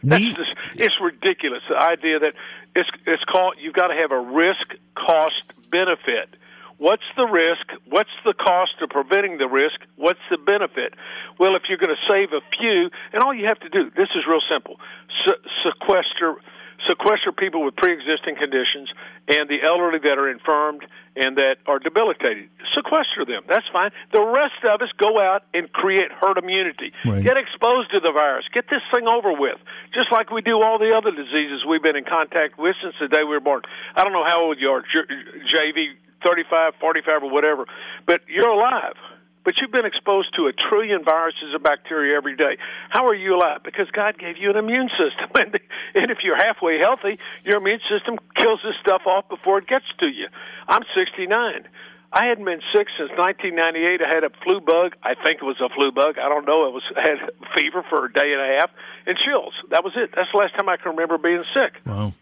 That's 0.04 0.34
just, 0.34 0.54
it's 0.76 0.96
ridiculous. 1.00 1.62
The 1.70 1.78
idea 1.78 2.20
that 2.20 2.34
it's 2.76 2.90
it's 3.06 3.24
called 3.26 3.56
you've 3.62 3.76
got 3.76 3.88
to 3.88 3.94
have 3.94 4.12
a 4.12 4.20
risk 4.20 4.74
cost 4.96 5.44
benefit. 5.70 6.36
What's 6.78 7.06
the 7.16 7.26
risk? 7.26 7.70
What's 7.86 8.10
the 8.26 8.34
cost 8.34 8.82
of 8.82 8.90
preventing 8.90 9.38
the 9.38 9.46
risk? 9.46 9.78
What's 9.98 10.20
the 10.32 10.40
benefit? 10.40 10.96
Well, 11.38 11.56
if 11.56 11.70
you're 11.70 11.78
going 11.78 11.94
to 11.94 12.10
save 12.10 12.34
a 12.34 12.42
few, 12.58 12.90
and 13.14 13.22
all 13.22 13.36
you 13.36 13.46
have 13.46 13.60
to 13.60 13.70
do, 13.70 13.92
this 13.96 14.10
is 14.18 14.26
real 14.28 14.42
simple: 14.50 14.80
Se- 15.28 15.46
sequester 15.62 16.42
sequester 16.88 17.32
people 17.32 17.64
with 17.64 17.76
pre-existing 17.76 18.36
conditions 18.36 18.90
and 19.28 19.50
the 19.50 19.62
elderly 19.66 20.00
that 20.00 20.18
are 20.18 20.30
infirmed 20.30 20.86
and 21.16 21.38
that 21.38 21.58
are 21.68 21.80
debilitated. 21.80 22.50
Sequester 22.74 23.26
them. 23.28 23.44
That's 23.48 23.68
fine. 23.72 23.92
The 24.14 24.24
rest 24.24 24.64
of 24.64 24.82
us 24.82 24.90
go 24.98 25.20
out 25.20 25.44
and 25.54 25.72
create 25.72 26.12
herd 26.12 26.38
immunity. 26.38 26.94
Right. 27.06 27.24
Get 27.24 27.38
exposed 27.38 27.92
to 27.92 28.00
the 28.00 28.12
virus. 28.12 28.46
Get 28.54 28.66
this 28.70 28.82
thing 28.94 29.06
over 29.12 29.34
with. 29.34 29.60
Just 29.94 30.12
like 30.12 30.32
we 30.32 30.42
do 30.42 30.62
all 30.62 30.80
the 30.80 30.96
other 30.96 31.12
diseases 31.12 31.64
we've 31.68 31.84
been 31.84 31.98
in 31.98 32.06
contact 32.06 32.58
with 32.58 32.76
since 32.82 32.96
the 33.00 33.08
day 33.08 33.24
we 33.24 33.36
were 33.36 33.44
born. 33.44 33.62
I 33.96 34.04
don't 34.04 34.14
know 34.14 34.26
how 34.26 34.42
old 34.42 34.58
you 34.60 34.70
are, 34.70 34.82
J- 34.82 35.10
JV, 35.52 36.00
35, 36.24 36.74
45, 36.80 37.24
or 37.24 37.30
whatever, 37.32 37.66
but 38.06 38.22
you're 38.28 38.50
alive. 38.50 38.96
But 39.44 39.56
you've 39.60 39.72
been 39.72 39.86
exposed 39.86 40.36
to 40.36 40.46
a 40.46 40.54
trillion 40.54 41.04
viruses 41.04 41.54
and 41.54 41.64
bacteria 41.64 42.16
every 42.16 42.36
day. 42.36 42.58
How 42.90 43.06
are 43.08 43.16
you 43.16 43.36
alive? 43.36 43.62
Because 43.64 43.90
God 43.92 44.20
gave 44.20 44.38
you 44.38 44.50
an 44.52 44.58
immune 44.58 44.90
system. 44.90 45.30
And, 45.42 45.58
and 45.96 46.12
if 46.12 46.20
you're 46.24 46.38
halfway 46.38 46.78
healthy, 46.78 47.18
your 47.44 47.58
immune 47.58 47.82
system 47.90 48.20
kills 48.38 48.60
this 48.64 48.76
stuff 48.80 49.02
off 49.08 49.28
before 49.28 49.58
it 49.58 49.68
gets 49.68 49.86
to 50.00 50.08
you. 50.08 50.28
I'm 50.68 50.84
69. 50.94 51.68
I 52.14 52.26
hadn't 52.28 52.44
been 52.44 52.62
sick 52.76 52.88
since 53.00 53.10
1998. 53.16 54.02
I 54.04 54.14
had 54.14 54.24
a 54.24 54.32
flu 54.44 54.60
bug. 54.60 55.00
I 55.02 55.16
think 55.16 55.40
it 55.42 55.48
was 55.48 55.56
a 55.64 55.70
flu 55.74 55.92
bug. 55.92 56.20
I 56.20 56.28
don't 56.28 56.46
know. 56.46 56.68
It 56.68 56.74
was 56.76 56.84
I 56.96 57.02
had 57.02 57.20
fever 57.56 57.84
for 57.90 58.06
a 58.06 58.12
day 58.12 58.36
and 58.36 58.42
a 58.42 58.60
half 58.60 58.70
and 59.08 59.18
chills. 59.18 59.54
That 59.72 59.84
was 59.84 59.94
it. 59.96 60.12
That's 60.14 60.30
the 60.32 60.38
last 60.38 60.54
time 60.56 60.68
I 60.68 60.76
can 60.76 60.92
remember 60.92 61.18
being 61.18 61.44
sick. 61.56 61.80
Wow. 61.86 62.14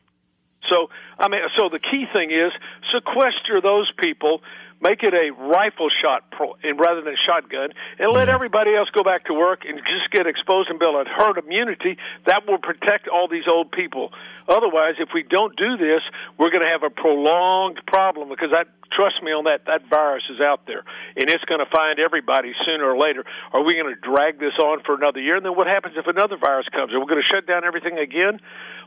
So 0.70 0.90
I 1.18 1.28
mean, 1.28 1.42
so 1.58 1.70
the 1.70 1.80
key 1.80 2.06
thing 2.14 2.30
is 2.30 2.54
sequester 2.94 3.62
those 3.62 3.92
people, 3.98 4.42
make 4.82 5.04
it 5.04 5.14
a 5.14 5.32
rifle 5.32 5.90
shot 6.02 6.32
pro, 6.32 6.56
and 6.64 6.80
rather 6.80 7.02
than 7.02 7.16
shotgun, 7.26 7.72
and 8.00 8.14
let 8.14 8.30
everybody 8.30 8.76
else 8.76 8.90
go 8.96 9.04
back 9.04 9.26
to 9.26 9.34
work 9.34 9.64
and 9.68 9.78
just 9.80 10.12
get 10.12 10.28
exposed 10.28 10.70
and 10.70 10.80
build 10.80 10.96
a 10.96 11.10
herd 11.10 11.38
immunity. 11.38 11.98
That 12.26 12.48
will 12.48 12.60
protect 12.60 13.08
all 13.08 13.28
these 13.28 13.48
old 13.48 13.72
people. 13.72 14.12
Otherwise, 14.48 14.96
if 15.00 15.10
we 15.14 15.24
don't 15.24 15.56
do 15.56 15.78
this, 15.78 16.02
we're 16.38 16.50
going 16.50 16.66
to 16.66 16.72
have 16.72 16.84
a 16.84 16.90
prolonged 16.90 17.80
problem 17.88 18.30
because 18.30 18.52
that. 18.52 18.68
Trust 18.90 19.22
me 19.22 19.30
on 19.30 19.46
that. 19.46 19.70
That 19.70 19.86
virus 19.88 20.24
is 20.34 20.42
out 20.42 20.66
there, 20.66 20.82
and 21.16 21.30
it's 21.30 21.46
going 21.46 21.62
to 21.62 21.70
find 21.70 22.00
everybody 22.02 22.58
sooner 22.66 22.90
or 22.90 22.98
later. 22.98 23.24
Are 23.54 23.62
we 23.62 23.78
going 23.78 23.94
to 23.94 24.02
drag 24.02 24.40
this 24.40 24.58
on 24.58 24.82
for 24.82 24.96
another 24.96 25.22
year? 25.22 25.38
And 25.38 25.46
then 25.46 25.54
what 25.54 25.68
happens 25.68 25.94
if 25.96 26.08
another 26.08 26.38
virus 26.42 26.66
comes? 26.74 26.92
Are 26.92 27.00
we 27.00 27.06
going 27.06 27.22
to 27.22 27.30
shut 27.30 27.46
down 27.46 27.64
everything 27.64 28.00
again? 28.00 28.42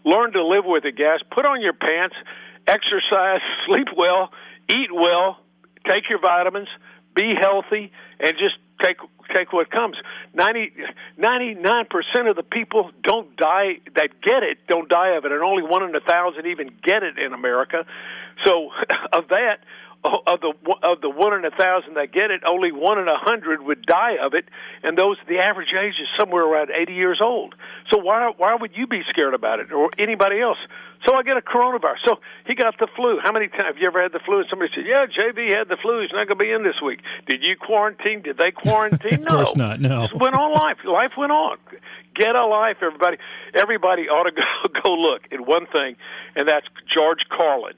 Learn 0.04 0.32
to 0.32 0.42
live 0.42 0.66
with 0.66 0.84
it, 0.84 0.98
guys. 0.98 1.22
Put 1.30 1.46
on 1.46 1.62
your 1.62 1.72
pants, 1.72 2.16
exercise, 2.66 3.46
sleep 3.70 3.94
well, 3.96 4.34
eat 4.68 4.90
well, 4.90 5.38
take 5.88 6.08
your 6.08 6.20
vitamins, 6.20 6.68
be 7.14 7.34
healthy, 7.38 7.92
and 8.20 8.32
just 8.38 8.56
take 8.82 8.96
take 9.34 9.52
what 9.52 9.70
comes. 9.70 9.96
99 10.34 11.84
percent 11.90 12.28
of 12.28 12.36
the 12.36 12.42
people 12.42 12.90
don't 13.02 13.36
die 13.36 13.80
that 13.94 14.10
get 14.22 14.42
it 14.42 14.58
don't 14.68 14.88
die 14.88 15.16
of 15.16 15.24
it, 15.24 15.32
and 15.32 15.42
only 15.42 15.62
one 15.62 15.82
in 15.82 15.94
a 15.94 16.00
thousand 16.00 16.46
even 16.46 16.70
get 16.82 17.02
it 17.02 17.18
in 17.18 17.32
America. 17.32 17.84
So 18.44 18.70
of 19.12 19.28
that, 19.28 19.58
of 20.04 20.40
the 20.40 20.52
of 20.82 21.00
the 21.00 21.10
one 21.10 21.32
in 21.34 21.44
a 21.44 21.50
thousand 21.50 21.94
that 21.94 22.10
get 22.12 22.30
it, 22.30 22.42
only 22.48 22.72
one 22.72 22.98
in 22.98 23.06
a 23.06 23.18
hundred 23.18 23.62
would 23.62 23.86
die 23.86 24.16
of 24.20 24.34
it, 24.34 24.46
and 24.82 24.98
those 24.98 25.16
the 25.28 25.38
average 25.38 25.70
age 25.70 25.94
is 26.00 26.08
somewhere 26.18 26.42
around 26.42 26.70
eighty 26.70 26.94
years 26.94 27.20
old. 27.22 27.54
So 27.92 27.98
why 27.98 28.32
why 28.36 28.56
would 28.58 28.72
you 28.74 28.86
be 28.86 29.02
scared 29.10 29.34
about 29.34 29.60
it 29.60 29.72
or 29.72 29.90
anybody 29.98 30.40
else? 30.40 30.58
So 31.06 31.14
I 31.14 31.22
get 31.22 31.36
a 31.36 31.40
coronavirus. 31.40 32.02
So 32.04 32.18
he 32.46 32.54
got 32.54 32.78
the 32.78 32.88
flu. 32.94 33.18
How 33.22 33.32
many 33.32 33.48
times 33.48 33.74
have 33.74 33.78
you 33.78 33.86
ever 33.86 34.02
had 34.02 34.12
the 34.12 34.20
flu? 34.24 34.38
And 34.38 34.46
somebody 34.50 34.72
said, 34.74 34.86
"Yeah, 34.86 35.06
JV 35.06 35.54
had 35.54 35.68
the 35.68 35.76
flu. 35.76 36.02
He's 36.02 36.10
not 36.12 36.26
going 36.26 36.38
to 36.38 36.44
be 36.44 36.50
in 36.50 36.64
this 36.64 36.82
week." 36.84 37.00
Did 37.26 37.42
you 37.42 37.54
quarantine? 37.56 38.22
Did 38.22 38.38
they 38.38 38.50
quarantine? 38.50 39.22
No. 39.22 39.42
Of 39.42 39.46
course 39.46 39.56
not. 39.56 39.80
No. 39.80 40.06
Just 40.06 40.20
went 40.20 40.34
on 40.34 40.52
life. 40.52 40.78
Life 40.84 41.12
went 41.16 41.32
on. 41.32 41.58
Get 42.14 42.34
a 42.36 42.44
life, 42.44 42.76
everybody. 42.82 43.16
Everybody 43.54 44.08
ought 44.08 44.24
to 44.24 44.32
go 44.32 44.80
go 44.82 44.94
look 44.94 45.22
at 45.32 45.40
one 45.40 45.66
thing, 45.66 45.96
and 46.34 46.48
that's 46.48 46.66
George 46.92 47.20
Carlin 47.30 47.74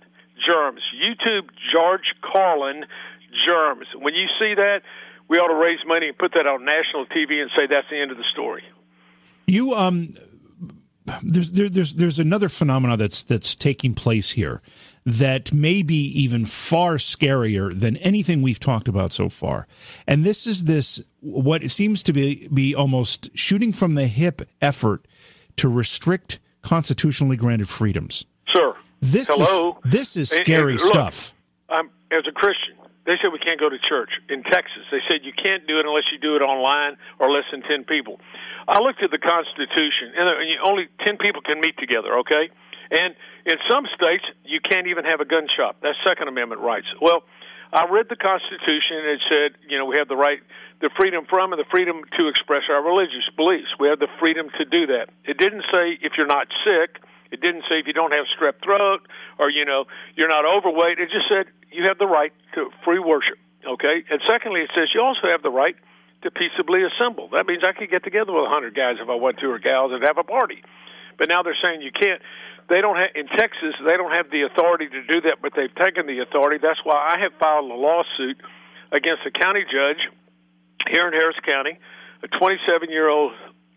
germs. 0.46 0.80
YouTube 0.94 1.50
George 1.72 2.14
Carlin 2.22 2.85
germs. 3.44 3.87
When 3.94 4.14
you 4.14 4.26
see 4.38 4.54
that, 4.54 4.83
we 5.28 5.38
ought 5.38 5.48
to 5.48 5.54
raise 5.54 5.80
money 5.87 6.09
and 6.09 6.18
put 6.18 6.33
that 6.35 6.46
on 6.46 6.64
national 6.64 7.07
TV 7.07 7.40
and 7.40 7.50
say 7.57 7.66
that's 7.66 7.88
the 7.90 8.00
end 8.00 8.11
of 8.11 8.16
the 8.16 8.24
story. 8.33 8.62
You 9.46 9.74
um, 9.74 10.09
there's 11.22 11.52
there, 11.52 11.68
there's 11.68 11.94
there's 11.94 12.18
another 12.18 12.48
phenomenon 12.48 12.98
that's 12.98 13.22
that's 13.22 13.54
taking 13.54 13.94
place 13.94 14.33
here 14.33 14.62
that 15.07 15.52
may 15.52 15.83
be 15.83 16.07
even 16.22 16.46
far 16.46 16.94
scarier 16.94 17.78
than 17.78 17.96
anything 17.98 18.40
we've 18.40 18.61
talked 18.61 18.88
about 18.88 19.12
so 19.12 19.28
far. 19.28 19.66
And 20.07 20.24
this 20.24 20.46
is 20.46 20.64
this 20.64 21.02
what 21.20 21.62
seems 21.70 22.02
to 22.04 22.12
be 22.12 22.48
be 22.52 22.74
almost 22.74 23.30
shooting 23.37 23.72
from 23.72 23.94
the 23.94 24.07
hip 24.07 24.42
effort 24.62 25.07
to 25.57 25.68
restrict 25.68 26.38
constitutionally 26.62 27.37
granted 27.37 27.68
freedoms. 27.68 28.24
This 29.04 29.28
hello. 29.28 29.78
is 29.84 29.90
this 29.90 30.16
is 30.16 30.32
And- 30.32 30.38
and 30.40 30.46
scary 30.46 30.72
look, 30.80 30.80
stuff. 30.80 31.34
I'm 31.68 31.90
as 32.10 32.24
a 32.26 32.32
Christian. 32.32 32.74
They 33.04 33.18
said 33.20 33.32
we 33.32 33.38
can't 33.38 33.60
go 33.60 33.68
to 33.68 33.78
church 33.78 34.08
in 34.30 34.42
Texas. 34.44 34.80
They 34.90 35.02
said 35.10 35.24
you 35.24 35.34
can't 35.36 35.66
do 35.66 35.78
it 35.78 35.84
unless 35.84 36.08
you 36.10 36.16
do 36.16 36.36
it 36.36 36.42
online 36.42 36.96
or 37.18 37.30
less 37.30 37.44
than 37.50 37.60
ten 37.62 37.84
people. 37.84 38.18
I 38.66 38.80
looked 38.80 39.02
at 39.02 39.10
the 39.10 39.18
Constitution, 39.20 40.14
and 40.16 40.24
uh, 40.28 40.64
only 40.70 40.88
ten 41.04 41.18
people 41.18 41.42
can 41.42 41.60
meet 41.60 41.76
together. 41.76 42.16
Okay, 42.24 42.48
and 42.90 43.14
in 43.44 43.56
some 43.68 43.84
states 43.94 44.24
you 44.44 44.60
can't 44.60 44.86
even 44.86 45.04
have 45.04 45.20
a 45.20 45.26
gun 45.26 45.48
shop. 45.54 45.76
That's 45.82 45.98
Second 46.06 46.28
Amendment 46.28 46.62
rights. 46.62 46.86
Well, 46.98 47.24
I 47.74 47.84
read 47.90 48.08
the 48.08 48.16
Constitution, 48.16 48.96
and 49.04 49.06
it 49.06 49.22
said 49.28 49.48
you 49.68 49.76
know 49.76 49.84
we 49.84 49.98
have 49.98 50.08
the 50.08 50.16
right, 50.16 50.40
the 50.80 50.88
freedom 50.96 51.26
from, 51.28 51.52
and 51.52 51.60
the 51.60 51.68
freedom 51.70 52.04
to 52.16 52.28
express 52.28 52.62
our 52.70 52.82
religious 52.82 53.28
beliefs. 53.36 53.68
We 53.78 53.88
have 53.88 53.98
the 53.98 54.08
freedom 54.18 54.48
to 54.56 54.64
do 54.64 54.86
that. 54.96 55.10
It 55.24 55.36
didn't 55.36 55.64
say 55.70 55.98
if 56.00 56.16
you're 56.16 56.26
not 56.26 56.48
sick. 56.64 57.04
It 57.34 57.42
didn't 57.42 57.66
say 57.66 57.82
if 57.82 57.86
you 57.90 57.92
don't 57.92 58.14
have 58.14 58.30
strep 58.38 58.62
throat 58.62 59.02
or 59.38 59.50
you 59.50 59.66
know 59.66 59.90
you're 60.14 60.30
not 60.30 60.46
overweight. 60.46 61.02
It 61.02 61.10
just 61.10 61.26
said 61.26 61.50
you 61.74 61.90
have 61.90 61.98
the 61.98 62.06
right 62.06 62.32
to 62.54 62.70
free 62.86 63.02
worship. 63.02 63.38
Okay, 63.66 64.04
and 64.06 64.20
secondly, 64.30 64.60
it 64.60 64.70
says 64.70 64.94
you 64.94 65.02
also 65.02 65.26
have 65.26 65.42
the 65.42 65.50
right 65.50 65.74
to 66.22 66.30
peaceably 66.30 66.86
assemble. 66.86 67.28
That 67.34 67.46
means 67.46 67.66
I 67.66 67.72
could 67.72 67.90
get 67.90 68.04
together 68.04 68.30
with 68.30 68.46
a 68.46 68.52
hundred 68.52 68.74
guys 68.76 69.02
if 69.02 69.08
I 69.08 69.16
want 69.18 69.38
to 69.42 69.50
or 69.50 69.58
gals 69.58 69.90
and 69.90 70.04
have 70.06 70.18
a 70.18 70.22
party. 70.22 70.62
But 71.18 71.28
now 71.28 71.42
they're 71.42 71.58
saying 71.58 71.82
you 71.82 71.90
can't. 71.90 72.22
They 72.68 72.80
don't 72.80 72.96
have 72.96 73.10
in 73.14 73.26
Texas. 73.26 73.74
They 73.82 73.96
don't 73.96 74.12
have 74.12 74.30
the 74.30 74.46
authority 74.46 74.88
to 74.88 75.02
do 75.10 75.20
that, 75.26 75.42
but 75.42 75.52
they've 75.56 75.74
taken 75.74 76.06
the 76.06 76.20
authority. 76.22 76.62
That's 76.62 76.80
why 76.84 76.96
I 76.96 77.20
have 77.20 77.32
filed 77.40 77.70
a 77.70 77.74
lawsuit 77.74 78.38
against 78.92 79.26
a 79.26 79.32
county 79.32 79.64
judge 79.66 80.00
here 80.88 81.08
in 81.08 81.12
Harris 81.12 81.36
County, 81.44 81.78
a 82.22 82.28
27 82.28 82.90
year 82.90 83.08
old 83.08 83.32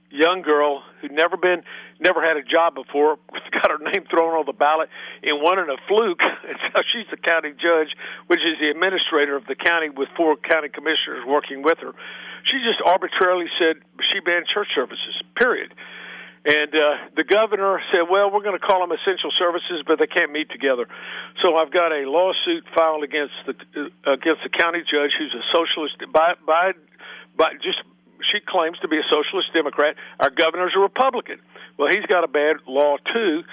young 0.10 0.42
girl 0.42 0.84
who'd 1.02 1.12
never 1.12 1.38
been, 1.38 1.64
never 2.00 2.22
had 2.22 2.38
a 2.38 2.44
job 2.44 2.76
before, 2.76 3.18
got 3.58 3.72
her 3.72 3.82
name 3.82 4.06
thrown 4.10 4.38
on 4.38 4.46
the 4.46 4.54
ballot 4.54 4.90
and 5.24 5.42
won 5.42 5.60
in 5.60 5.70
a 5.70 5.78
fluke. 5.88 6.22
And 6.48 6.56
so 6.72 6.80
she's 6.94 7.10
the 7.12 7.20
county 7.20 7.52
judge, 7.52 7.92
which 8.28 8.40
is 8.40 8.56
the 8.64 8.72
administrator 8.72 9.36
of 9.36 9.46
the 9.52 9.56
county 9.56 9.90
with 9.90 10.08
four 10.16 10.38
county 10.38 10.70
commissioners 10.70 11.28
working 11.28 11.62
with 11.62 11.78
her. 11.84 11.92
She 12.48 12.64
just 12.64 12.80
arbitrarily 12.86 13.52
said 13.60 13.84
she 14.00 14.24
banned 14.24 14.48
church 14.48 14.72
services, 14.74 15.20
period. 15.36 15.76
And 16.48 16.72
uh, 16.72 17.12
the 17.20 17.28
governor 17.28 17.84
said, 17.92 18.08
"Well, 18.08 18.32
we're 18.32 18.46
going 18.48 18.56
to 18.56 18.64
call 18.64 18.80
them 18.80 18.96
essential 18.96 19.36
services, 19.36 19.84
but 19.84 20.00
they 20.00 20.08
can't 20.08 20.32
meet 20.32 20.48
together." 20.50 20.88
So 21.44 21.60
I've 21.60 21.74
got 21.76 21.92
a 21.92 22.08
lawsuit 22.08 22.64
filed 22.72 23.04
against 23.04 23.36
the 23.44 23.54
uh, 23.76 24.16
against 24.16 24.48
the 24.48 24.54
county 24.56 24.80
judge, 24.88 25.12
who's 25.20 25.36
a 25.36 25.44
socialist 25.52 26.00
by 26.14 26.40
by 26.48 26.72
by 27.36 27.52
just 27.60 27.84
she 28.32 28.40
claims 28.46 28.78
to 28.80 28.88
be 28.88 28.98
a 28.98 29.06
socialist 29.12 29.54
Democrat. 29.54 29.96
Our 30.20 30.30
governor's 30.30 30.74
a 30.76 30.80
Republican. 30.80 31.40
Well, 31.78 31.90
he's 31.90 32.06
got 32.06 32.24
a 32.24 32.28
bad 32.28 32.58
law 32.68 32.98
too. 33.14 33.44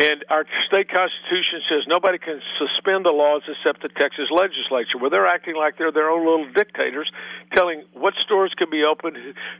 And 0.00 0.24
our 0.30 0.46
state 0.64 0.88
constitution 0.88 1.60
says 1.68 1.84
nobody 1.86 2.16
can 2.16 2.40
suspend 2.56 3.04
the 3.04 3.12
laws 3.12 3.42
except 3.44 3.82
the 3.82 3.92
Texas 4.00 4.32
legislature. 4.32 4.96
Well, 4.96 5.10
they're 5.10 5.28
acting 5.28 5.56
like 5.56 5.76
they're 5.76 5.92
their 5.92 6.08
own 6.08 6.24
little 6.24 6.48
dictators, 6.56 7.10
telling 7.54 7.84
what 7.92 8.14
stores 8.16 8.54
can 8.56 8.70
be 8.70 8.82
open, 8.82 9.12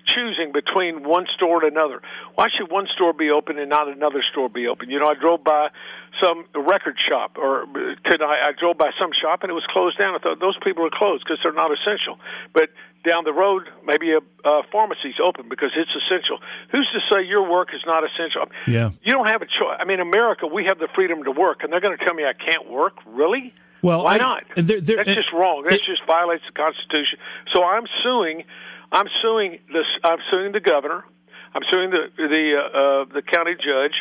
choosing 0.07 0.53
between 0.53 1.05
one 1.05 1.27
store 1.35 1.63
and 1.63 1.77
another. 1.77 2.01
Why 2.37 2.47
should 2.49 2.73
one 2.73 2.87
store 2.95 3.13
be 3.13 3.29
open 3.29 3.59
and 3.59 3.69
not 3.69 3.89
another 3.89 4.25
store 4.33 4.49
be 4.49 4.67
open? 4.67 4.89
You 4.89 5.01
know, 5.01 5.13
I 5.13 5.15
drove 5.15 5.45
by 5.45 5.69
some 6.25 6.47
record 6.57 6.97
shop, 6.97 7.37
or 7.37 7.67
tonight 8.09 8.41
I 8.41 8.53
drove 8.59 8.79
by 8.79 8.97
some 8.99 9.11
shop 9.13 9.43
and 9.43 9.51
it 9.51 9.55
was 9.55 9.67
closed 9.69 9.99
down. 9.99 10.15
I 10.15 10.19
thought 10.19 10.41
those 10.41 10.57
people 10.65 10.87
are 10.87 10.95
closed 10.95 11.25
because 11.25 11.41
they're 11.43 11.53
not 11.53 11.69
essential. 11.69 12.19
But 12.55 12.71
down 13.09 13.25
the 13.25 13.33
road, 13.33 13.63
maybe 13.87 14.13
a, 14.13 14.19
a 14.49 14.63
pharmacy's 14.71 15.15
open 15.23 15.49
because 15.49 15.71
it's 15.77 15.91
essential. 15.97 16.39
Who's 16.71 16.89
to 16.93 17.01
say 17.13 17.23
your 17.27 17.49
work 17.51 17.69
is 17.75 17.81
not 17.87 18.03
essential? 18.05 18.47
Yeah. 18.67 18.91
You 19.03 19.13
don't 19.13 19.27
have 19.29 19.43
a 19.43 19.47
choice. 19.47 19.77
I 19.79 19.85
mean, 19.85 20.01
America, 20.01 20.47
we 20.47 20.65
have 20.69 20.79
the 20.79 20.89
freedom 20.95 21.25
to 21.25 21.31
work, 21.31 21.63
and 21.63 21.73
they're 21.73 21.81
going 21.81 21.97
to 21.97 22.05
tell 22.05 22.15
me 22.15 22.25
I 22.25 22.33
can't 22.35 22.69
work. 22.71 22.95
Really? 23.07 23.55
Well, 23.83 24.05
why 24.05 24.15
I- 24.15 24.19
not? 24.19 24.45
and 24.57 24.69
there- 24.69 24.81
there- 24.81 24.97
That's 25.05 25.15
just 25.15 25.33
wrong. 25.33 25.65
That 25.69 25.81
just 25.83 26.05
violates 26.07 26.45
the 26.47 26.53
Constitution. 26.53 27.19
So 27.55 27.65
I'm 27.65 27.85
suing. 28.03 28.45
I'm 28.93 29.07
suing 29.23 29.59
this. 29.73 29.87
I'm 30.05 30.19
suing 30.31 30.53
the 30.53 30.61
governor. 30.61 31.05
I'm 31.55 31.63
suing 31.73 31.91
the 31.91 32.11
the 32.17 32.45
uh, 32.57 32.79
uh, 32.79 33.05
the 33.15 33.23
county 33.23 33.55
judge, 33.55 33.95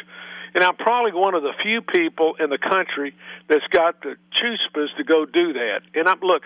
and 0.56 0.64
I'm 0.64 0.76
probably 0.76 1.14
one 1.14 1.34
of 1.36 1.44
the 1.44 1.54
few 1.64 1.82
people 1.82 2.36
in 2.40 2.50
the 2.50 2.58
country 2.58 3.16
that's 3.48 3.66
got 3.72 4.02
the 4.02 4.18
chutzpahs 4.36 4.96
to 4.98 5.04
go 5.04 5.26
do 5.26 5.54
that. 5.54 5.82
And 5.96 6.08
I'm 6.08 6.20
look, 6.22 6.44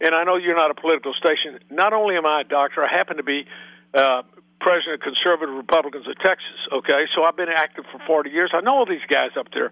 and 0.00 0.14
I 0.14 0.24
know 0.24 0.36
you're 0.36 0.56
not 0.56 0.70
a 0.70 0.74
political 0.74 1.12
station. 1.14 1.58
Not 1.70 1.92
only 1.92 2.16
am 2.16 2.26
I 2.26 2.42
a 2.42 2.44
doctor, 2.44 2.84
I 2.84 2.90
happen 2.90 3.16
to 3.16 3.22
be. 3.22 3.46
Uh, 3.94 4.22
President 4.60 4.98
of 4.98 5.00
Conservative 5.00 5.54
Republicans 5.54 6.06
of 6.08 6.18
Texas. 6.18 6.58
Okay, 6.72 7.06
so 7.14 7.22
I've 7.22 7.36
been 7.36 7.48
active 7.48 7.84
for 7.92 8.00
40 8.06 8.30
years. 8.30 8.50
I 8.52 8.60
know 8.60 8.82
all 8.82 8.86
these 8.86 9.04
guys 9.08 9.30
up 9.38 9.46
there, 9.54 9.70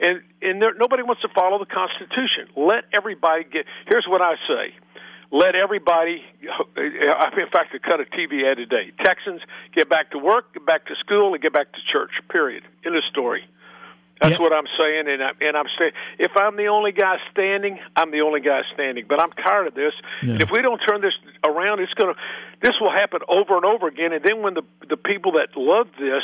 and 0.00 0.22
and 0.42 0.60
there, 0.60 0.74
nobody 0.74 1.02
wants 1.02 1.22
to 1.22 1.28
follow 1.34 1.58
the 1.58 1.70
Constitution. 1.70 2.50
Let 2.56 2.84
everybody 2.92 3.44
get. 3.44 3.66
Here's 3.86 4.06
what 4.08 4.22
I 4.24 4.34
say: 4.46 4.74
Let 5.30 5.54
everybody. 5.54 6.22
In 6.76 7.48
fact, 7.54 7.74
I 7.74 7.78
cut 7.78 8.00
a 8.00 8.06
TV 8.10 8.42
ad 8.50 8.58
today. 8.58 8.90
Texans 9.02 9.40
get 9.74 9.88
back 9.88 10.10
to 10.10 10.18
work, 10.18 10.52
get 10.52 10.66
back 10.66 10.86
to 10.86 10.94
school, 10.96 11.34
and 11.34 11.42
get 11.42 11.52
back 11.52 11.72
to 11.72 11.78
church. 11.92 12.10
Period. 12.28 12.64
In 12.84 12.92
the 12.92 13.02
story. 13.10 13.46
That's 14.20 14.38
Yeah. 14.38 14.42
what 14.42 14.52
I'm 14.52 14.66
saying, 14.78 15.08
and 15.08 15.22
I, 15.22 15.30
and 15.40 15.56
I'm 15.56 15.66
saying 15.78 15.92
if 16.18 16.30
I'm 16.36 16.56
the 16.56 16.68
only 16.68 16.92
guy 16.92 17.18
standing, 17.32 17.78
I'm 17.96 18.10
the 18.10 18.20
only 18.20 18.40
guy 18.40 18.62
standing. 18.72 19.06
But 19.08 19.20
I'm 19.20 19.32
tired 19.32 19.66
of 19.66 19.74
this. 19.74 19.92
Yeah. 20.22 20.32
And 20.34 20.40
if 20.42 20.50
we 20.50 20.62
don't 20.62 20.78
turn 20.78 21.00
this 21.00 21.14
around, 21.44 21.80
it's 21.80 21.92
gonna 21.94 22.14
this 22.60 22.72
will 22.80 22.92
happen 22.92 23.20
over 23.28 23.56
and 23.56 23.64
over 23.64 23.88
again. 23.88 24.12
And 24.12 24.24
then 24.24 24.42
when 24.42 24.54
the 24.54 24.62
the 24.88 24.96
people 24.96 25.32
that 25.32 25.56
love 25.56 25.88
this, 25.98 26.22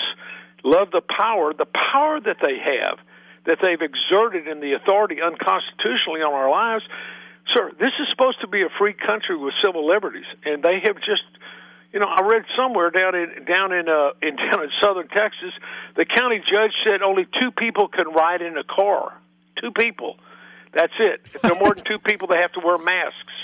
love 0.63 0.91
the 0.93 1.03
power, 1.03 1.53
the 1.53 1.67
power 1.67 2.21
that 2.21 2.37
they 2.41 2.59
have, 2.59 2.99
that 3.47 3.59
they've 3.63 3.83
exerted 3.83 4.47
in 4.47 4.61
the 4.61 4.75
authority 4.75 5.21
unconstitutionally 5.21 6.23
on 6.23 6.33
our 6.33 6.51
lives, 6.51 6.85
sir, 7.57 7.73
this 7.79 7.93
is 7.99 8.07
supposed 8.11 8.41
to 8.41 8.47
be 8.47 8.63
a 8.63 8.69
free 8.79 8.95
country 8.95 9.37
with 9.37 9.55
civil 9.65 9.87
liberties, 9.87 10.27
and 10.45 10.63
they 10.63 10.79
have 10.87 10.97
just 11.03 11.25
you 11.93 11.99
know, 12.01 12.07
I 12.07 12.23
read 12.27 12.45
somewhere 12.57 12.91
down 12.91 13.15
in 13.15 13.45
down 13.45 13.73
in 13.73 13.89
uh 13.89 14.11
in 14.23 14.37
down 14.37 14.63
in 14.65 14.71
southern 14.81 15.09
Texas, 15.09 15.53
the 15.97 16.05
county 16.05 16.39
judge 16.39 16.73
said 16.87 17.03
only 17.03 17.27
two 17.41 17.51
people 17.51 17.89
can 17.89 18.09
ride 18.13 18.43
in 18.43 18.57
a 18.57 18.65
car. 18.65 19.13
Two 19.61 19.71
people. 19.73 20.17
That's 20.73 20.93
it. 21.01 21.23
If 21.25 21.43
there 21.43 21.53
are 21.53 21.59
more 21.59 21.75
than 21.75 21.85
two 21.85 21.99
people, 22.05 22.29
they 22.29 22.39
have 22.39 22.53
to 22.53 22.61
wear 22.65 22.79
masks. 22.79 23.35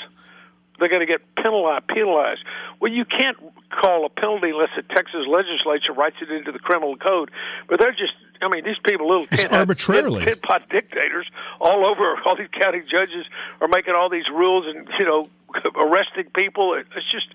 They're 0.79 0.89
going 0.91 1.01
to 1.01 1.07
get 1.07 1.23
penalized. 1.37 1.89
Penalized. 1.89 2.45
Well, 2.81 2.93
you 2.93 3.05
can't 3.07 3.37
call 3.71 4.05
a 4.05 4.11
penalty 4.11 4.51
unless 4.51 4.69
the 4.77 4.83
Texas 4.83 5.25
legislature 5.27 5.93
writes 5.97 6.17
it 6.21 6.31
into 6.31 6.53
the 6.53 6.59
criminal 6.59 6.97
code. 6.97 7.31
But 7.69 7.81
they're 7.81 7.93
just. 7.93 8.13
I 8.43 8.49
mean, 8.49 8.65
these 8.65 8.77
people, 8.85 9.09
little 9.09 9.25
It's 9.33 9.45
tin, 9.45 9.55
arbitrarily. 9.55 10.25
tin, 10.27 10.39
pot 10.41 10.69
dictators, 10.69 11.27
all 11.59 11.87
over. 11.87 12.17
All 12.27 12.37
these 12.37 12.53
county 12.61 12.83
judges 12.83 13.25
are 13.63 13.69
making 13.69 13.95
all 13.95 14.11
these 14.11 14.29
rules 14.31 14.67
and 14.69 14.87
you 14.99 15.07
know 15.07 15.31
arresting 15.77 16.31
people. 16.37 16.75
It's 16.79 17.11
just 17.11 17.27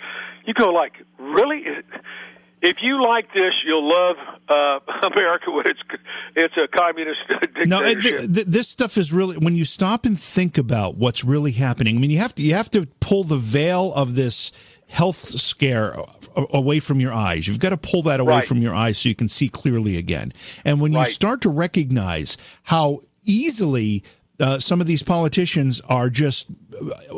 you 0.46 0.54
go 0.54 0.70
like, 0.72 0.94
really? 1.20 1.64
If 2.64 2.78
you 2.84 3.02
like 3.04 3.34
this, 3.34 3.54
you'll 3.66 3.90
love 3.90 4.18
uh, 4.48 5.08
America 5.12 5.50
when 5.50 5.66
it's 5.68 5.80
it's 6.36 6.54
a 6.58 6.68
communist 6.68 7.20
No, 7.68 7.82
dictatorship. 7.82 8.20
th- 8.20 8.34
th- 8.34 8.48
this 8.48 8.68
stuff 8.70 8.98
is 8.98 9.12
really 9.12 9.38
when 9.38 9.56
you 9.56 9.66
stop 9.66 10.06
and 10.06 10.20
think 10.20 10.58
about 10.60 10.96
what's 10.96 11.24
really 11.24 11.54
happening. 11.54 11.98
I 11.98 12.00
mean, 12.00 12.12
you 12.12 12.20
have 12.20 12.36
to 12.36 12.44
you 12.44 12.54
have 12.54 12.70
to 12.72 12.86
pull 13.00 13.24
the 13.24 13.38
veil 13.38 13.92
of 13.96 14.14
this 14.16 14.52
health 14.88 15.16
scare 15.16 15.98
away 16.54 16.80
from 16.82 17.00
your 17.00 17.14
eyes. 17.14 17.48
You've 17.48 17.60
got 17.62 17.70
to 17.70 17.78
pull 17.78 18.04
that 18.04 18.20
away 18.20 18.36
Right. 18.36 18.46
from 18.46 18.58
your 18.60 18.76
eyes 18.76 18.98
so 19.00 19.08
you 19.10 19.16
can 19.16 19.30
see 19.30 19.48
clearly 19.50 19.96
again. 19.98 20.34
And 20.66 20.82
when 20.82 20.92
you 20.92 21.06
start 21.06 21.42
to 21.42 21.50
recognize 21.50 22.38
how 22.64 23.00
easily 23.24 24.04
uh, 24.42 24.60
some 24.60 24.82
of 24.82 24.88
these 24.88 25.04
politicians 25.04 25.80
are 25.88 26.10
just 26.10 26.48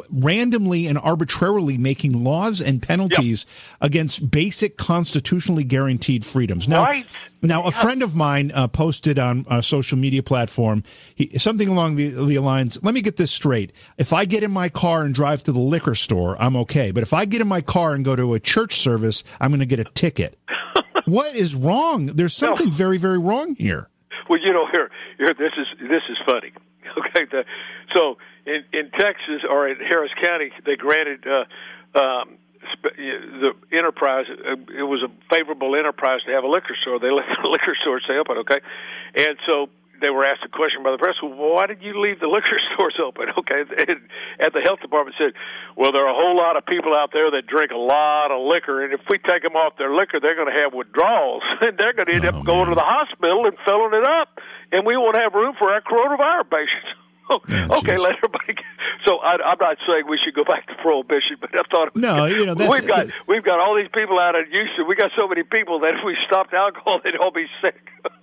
randomly 0.10 0.88
and 0.88 0.98
arbitrarily 0.98 1.78
making 1.78 2.24
laws 2.24 2.62
and 2.62 2.82
penalties 2.82 3.46
against 3.82 4.30
basic 4.30 4.78
constitutionally 4.78 5.64
guaranteed 5.64 6.26
freedoms. 6.26 6.68
Now, 6.68 6.84
Right. 6.84 7.06
now, 7.42 7.64
a 7.64 7.72
friend 7.72 8.04
of 8.04 8.16
mine 8.16 8.52
uh, 8.54 8.68
posted 8.68 9.18
on 9.20 9.46
a 9.50 9.62
social 9.64 9.98
media 9.98 10.22
platform 10.22 10.84
he, 11.16 11.38
something 11.38 11.68
along 11.68 11.96
the, 11.96 12.10
the 12.10 12.40
lines. 12.40 12.80
Let 12.84 12.94
me 12.94 13.02
get 13.02 13.18
this 13.18 13.32
straight. 13.32 13.72
If 13.98 14.14
I 14.14 14.26
get 14.26 14.44
in 14.44 14.52
my 14.52 14.70
car 14.70 15.04
and 15.04 15.14
drive 15.14 15.44
to 15.44 15.52
the 15.52 15.62
liquor 15.62 15.96
store, 15.96 16.36
I'm 16.42 16.56
okay. 16.58 16.92
But 16.92 17.04
if 17.04 17.14
I 17.14 17.26
get 17.26 17.42
in 17.42 17.48
my 17.48 17.62
car 17.62 17.94
and 17.94 18.04
go 18.04 18.16
to 18.16 18.34
a 18.34 18.40
church 18.40 18.74
service, 18.76 19.24
I'm 19.40 19.50
going 19.50 19.60
to 19.62 19.66
get 19.66 19.80
a 19.80 19.86
ticket. 19.86 20.38
what 21.06 21.36
is 21.36 21.56
wrong? 21.56 22.08
There's 22.08 22.36
something 22.36 22.70
very, 22.70 22.98
very 22.98 23.20
wrong 23.20 23.56
here. 23.56 23.90
Well, 24.30 24.40
you 24.40 24.54
know, 24.54 24.68
here, 24.72 24.90
here, 25.18 25.34
this 25.38 25.52
is 25.58 25.68
this 25.90 26.02
is 26.10 26.18
funny. 26.26 26.54
Okay, 26.98 27.26
the, 27.32 27.44
so 27.96 28.18
in 28.46 28.64
in 28.74 28.92
Texas 28.92 29.42
or 29.50 29.68
in 29.68 29.78
Harris 29.78 30.12
County, 30.24 30.52
they 30.66 30.76
granted 30.76 31.26
uh, 31.28 32.00
um, 32.00 32.38
sp- 32.78 32.96
the 32.98 33.52
enterprise. 33.72 34.26
Uh, 34.30 34.54
it 34.78 34.84
was 34.84 35.02
a 35.04 35.10
favorable 35.34 35.76
enterprise 35.76 36.22
to 36.28 36.32
have 36.32 36.44
a 36.44 36.48
liquor 36.48 36.76
store. 36.82 37.00
They 37.00 37.12
let 37.16 37.26
the 37.44 37.50
liquor 37.50 37.76
store 37.82 38.00
stay 38.02 38.18
open. 38.18 38.38
Okay, 38.46 38.60
and 39.16 39.38
so 39.46 39.68
they 40.02 40.10
were 40.10 40.26
asked 40.26 40.44
a 40.44 40.50
question 40.50 40.84
by 40.84 40.92
the 40.92 40.98
press. 40.98 41.16
Well, 41.24 41.56
why 41.56 41.66
did 41.66 41.82
you 41.82 41.96
leave 42.02 42.20
the 42.20 42.28
liquor 42.38 42.60
stores 42.74 43.00
open? 43.00 43.30
Okay, 43.40 43.62
and 43.88 44.52
the 44.52 44.60
health 44.66 44.82
department 44.82 45.16
said, 45.18 45.32
well, 45.78 45.94
there 45.94 46.04
are 46.04 46.12
a 46.12 46.18
whole 46.18 46.36
lot 46.36 46.58
of 46.58 46.66
people 46.66 46.92
out 46.94 47.12
there 47.14 47.32
that 47.32 47.48
drink 47.48 47.72
a 47.72 47.78
lot 47.80 48.28
of 48.30 48.44
liquor, 48.44 48.84
and 48.84 48.92
if 48.92 49.00
we 49.10 49.18
take 49.20 49.44
them 49.44 49.56
off 49.56 49.78
their 49.78 49.94
liquor, 49.96 50.20
they're 50.20 50.36
going 50.36 50.52
to 50.52 50.60
have 50.60 50.74
withdrawals, 50.74 51.44
and 51.62 51.78
they're 51.78 51.94
going 51.94 52.08
to 52.12 52.16
end 52.20 52.26
Oh, 52.26 52.36
up 52.36 52.44
going 52.44 52.68
man. 52.68 52.76
to 52.76 52.76
the 52.76 52.84
hospital 52.84 53.46
and 53.48 53.56
filling 53.64 53.94
it 53.96 54.04
up, 54.04 54.42
and 54.74 54.86
we 54.86 54.98
won't 54.98 55.16
have 55.18 55.34
room 55.34 55.56
for 55.58 55.72
our 55.72 55.82
coronavirus 55.82 56.50
patients. 56.50 56.90
Yeah, 57.50 57.68
okay, 57.80 57.96
geez. 57.96 58.02
let 58.04 58.16
everybody. 58.18 58.48
Get, 58.54 58.66
so 59.08 59.18
I, 59.20 59.38
I'm 59.46 59.58
not 59.60 59.78
saying 59.88 60.04
we 60.10 60.20
should 60.24 60.36
go 60.36 60.44
back 60.44 60.68
to 60.68 60.76
prohibition, 60.84 61.38
but 61.40 61.50
I 61.54 61.64
thought 61.72 61.96
No, 61.96 62.26
you 62.26 62.46
know, 62.46 62.54
that's- 62.54 62.70
we've 62.80 62.88
got 62.88 63.08
we've 63.28 63.44
got 63.44 63.60
all 63.60 63.76
these 63.76 63.88
people 63.94 64.20
out 64.20 64.36
in 64.36 64.46
Houston. 64.52 64.88
We 64.88 64.96
got 64.96 65.12
so 65.16 65.28
many 65.28 65.44
people 65.44 65.80
that 65.80 65.94
if 65.96 66.02
we 66.06 66.18
stopped 66.28 66.54
alcohol, 66.54 67.00
they'd 67.04 67.16
all 67.16 67.32
be 67.32 67.46
sick. 67.64 67.80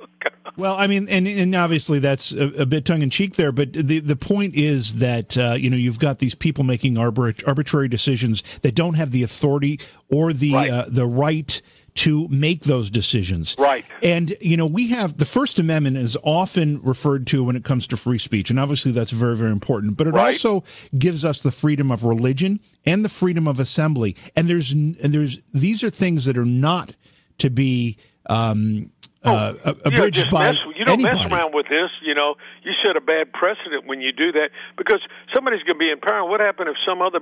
Well, 0.56 0.74
I 0.76 0.88
mean, 0.88 1.06
and, 1.08 1.26
and 1.26 1.54
obviously 1.54 2.00
that's 2.00 2.32
a, 2.34 2.62
a 2.62 2.66
bit 2.66 2.84
tongue 2.84 3.00
in 3.00 3.08
cheek 3.08 3.36
there, 3.36 3.52
but 3.52 3.72
the 3.72 4.00
the 4.00 4.16
point 4.16 4.54
is 4.54 4.98
that 4.98 5.38
uh, 5.38 5.54
you 5.58 5.70
know 5.70 5.76
you've 5.76 5.98
got 5.98 6.18
these 6.18 6.34
people 6.34 6.64
making 6.64 6.94
arbit- 6.94 7.46
arbitrary 7.48 7.88
decisions 7.88 8.58
that 8.58 8.74
don't 8.74 8.94
have 8.94 9.10
the 9.12 9.22
authority 9.22 9.78
or 10.10 10.34
the 10.34 10.52
Right. 10.52 10.70
uh, 10.70 10.84
the 10.88 11.06
right 11.06 11.62
to 11.96 12.28
make 12.28 12.62
those 12.62 12.90
decisions. 12.90 13.56
Right. 13.58 13.84
And 14.02 14.34
you 14.40 14.56
know 14.56 14.66
we 14.66 14.88
have 14.90 15.16
the 15.18 15.24
First 15.24 15.58
Amendment 15.58 15.96
is 15.96 16.16
often 16.22 16.80
referred 16.82 17.26
to 17.28 17.44
when 17.44 17.56
it 17.56 17.64
comes 17.64 17.86
to 17.88 17.96
free 17.96 18.18
speech, 18.18 18.50
and 18.50 18.58
obviously 18.58 18.92
that's 18.92 19.10
very 19.10 19.36
very 19.36 19.52
important. 19.52 19.96
But 19.96 20.06
it 20.06 20.14
Right. 20.14 20.34
also 20.34 20.64
gives 20.96 21.24
us 21.24 21.40
the 21.42 21.52
freedom 21.52 21.90
of 21.90 22.04
religion 22.04 22.60
and 22.86 23.04
the 23.04 23.08
freedom 23.08 23.46
of 23.48 23.60
assembly. 23.60 24.16
And 24.36 24.48
there's 24.48 24.72
and 24.72 24.96
there's 24.96 25.38
these 25.52 25.82
are 25.82 25.90
things 25.90 26.24
that 26.26 26.36
are 26.38 26.44
not 26.44 26.94
to 27.38 27.50
be. 27.50 27.96
Um, 28.26 28.92
uh, 29.22 29.52
you 29.54 29.64
know, 29.64 29.78
abridged 29.84 30.14
just 30.14 30.30
by 30.30 30.52
mess, 30.52 30.58
you 30.76 30.84
don't 30.84 31.00
anybody. 31.00 31.16
mess 31.16 31.32
around 31.32 31.54
with 31.54 31.68
this. 31.68 31.90
You 32.02 32.14
know, 32.14 32.36
you 32.62 32.72
set 32.84 32.96
a 32.96 33.00
bad 33.00 33.32
precedent 33.32 33.86
when 33.86 34.00
you 34.00 34.12
do 34.12 34.32
that 34.32 34.50
because 34.78 35.00
somebody's 35.34 35.62
going 35.62 35.78
to 35.78 35.84
be 35.84 35.90
in 35.90 36.00
power. 36.00 36.24
What 36.24 36.40
happened 36.40 36.70
if 36.70 36.76
some 36.86 37.02
other, 37.02 37.20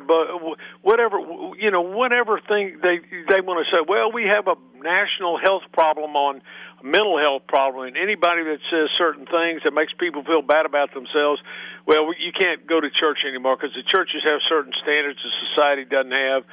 whatever, 0.82 1.18
you 1.58 1.70
know, 1.70 1.82
whatever 1.82 2.40
thing 2.46 2.78
they 2.82 3.00
they 3.28 3.40
want 3.40 3.66
to 3.66 3.76
say? 3.76 3.82
Well, 3.86 4.12
we 4.12 4.24
have 4.30 4.46
a 4.46 4.54
national 4.78 5.38
health 5.38 5.64
problem 5.72 6.14
on 6.14 6.40
mental 6.82 7.18
health 7.18 7.42
problem, 7.48 7.88
and 7.88 7.96
anybody 7.96 8.44
that 8.44 8.58
says 8.70 8.88
certain 8.96 9.26
things 9.26 9.62
that 9.64 9.74
makes 9.74 9.92
people 9.98 10.22
feel 10.22 10.42
bad 10.42 10.66
about 10.66 10.94
themselves, 10.94 11.42
well, 11.86 12.14
you 12.14 12.30
can't 12.30 12.66
go 12.66 12.80
to 12.80 12.90
church 12.90 13.26
anymore 13.26 13.56
because 13.56 13.74
the 13.74 13.82
churches 13.82 14.22
have 14.22 14.38
certain 14.48 14.72
standards 14.82 15.18
that 15.18 15.32
society 15.50 15.84
doesn't 15.84 16.12
have. 16.12 16.44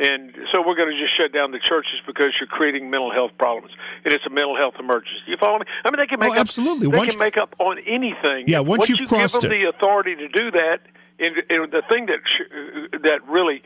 And 0.00 0.32
so 0.50 0.64
we're 0.66 0.76
going 0.76 0.88
to 0.88 0.96
just 0.98 1.12
shut 1.14 1.30
down 1.30 1.50
the 1.52 1.60
churches 1.60 2.00
because 2.06 2.32
you're 2.40 2.48
creating 2.48 2.88
mental 2.88 3.12
health 3.12 3.32
problems, 3.38 3.74
and 4.02 4.14
it's 4.14 4.24
a 4.24 4.30
mental 4.30 4.56
health 4.56 4.74
emergency. 4.80 5.20
You 5.28 5.36
follow 5.36 5.58
me? 5.58 5.66
I 5.84 5.90
mean, 5.90 6.00
they 6.00 6.06
can 6.06 6.16
oh, 6.16 6.24
make 6.24 6.32
Oh, 6.32 6.36
up, 6.36 6.40
absolutely. 6.40 6.88
They 6.88 6.96
Once- 6.96 7.12
can 7.12 7.18
make 7.20 7.36
up 7.36 7.54
on 7.58 7.78
anything. 7.80 8.44
Yeah, 8.48 8.60
once 8.60 8.88
you've 8.88 9.00
you 9.00 9.06
crossed 9.06 9.34
give 9.34 9.42
them 9.42 9.52
it. 9.52 9.62
the 9.62 9.68
authority 9.68 10.16
to 10.16 10.28
do 10.28 10.50
that, 10.52 10.80
and, 11.18 11.36
and 11.50 11.70
the 11.70 11.82
thing 11.92 12.06
that 12.06 12.20
sh- 12.24 12.96
that 13.04 13.20
really, 13.28 13.60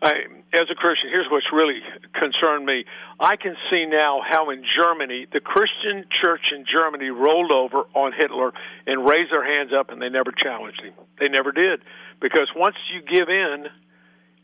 I, 0.00 0.12
as 0.56 0.64
a 0.72 0.74
Christian, 0.74 1.10
here's 1.10 1.26
what's 1.30 1.52
really 1.52 1.80
concerned 2.14 2.64
me. 2.64 2.86
I 3.20 3.36
can 3.36 3.54
see 3.68 3.84
now 3.84 4.22
how 4.26 4.48
in 4.48 4.64
Germany 4.80 5.26
the 5.30 5.40
Christian 5.40 6.06
church 6.22 6.52
in 6.56 6.64
Germany 6.64 7.10
rolled 7.10 7.52
over 7.52 7.84
on 7.92 8.12
Hitler 8.16 8.52
and 8.86 9.04
raised 9.06 9.30
their 9.30 9.44
hands 9.44 9.72
up, 9.78 9.90
and 9.90 10.00
they 10.00 10.08
never 10.08 10.32
challenged 10.32 10.80
him. 10.80 10.94
They 11.20 11.28
never 11.28 11.52
did 11.52 11.80
because 12.20 12.48
once 12.56 12.76
you 12.94 13.02
give 13.02 13.28
in 13.28 13.66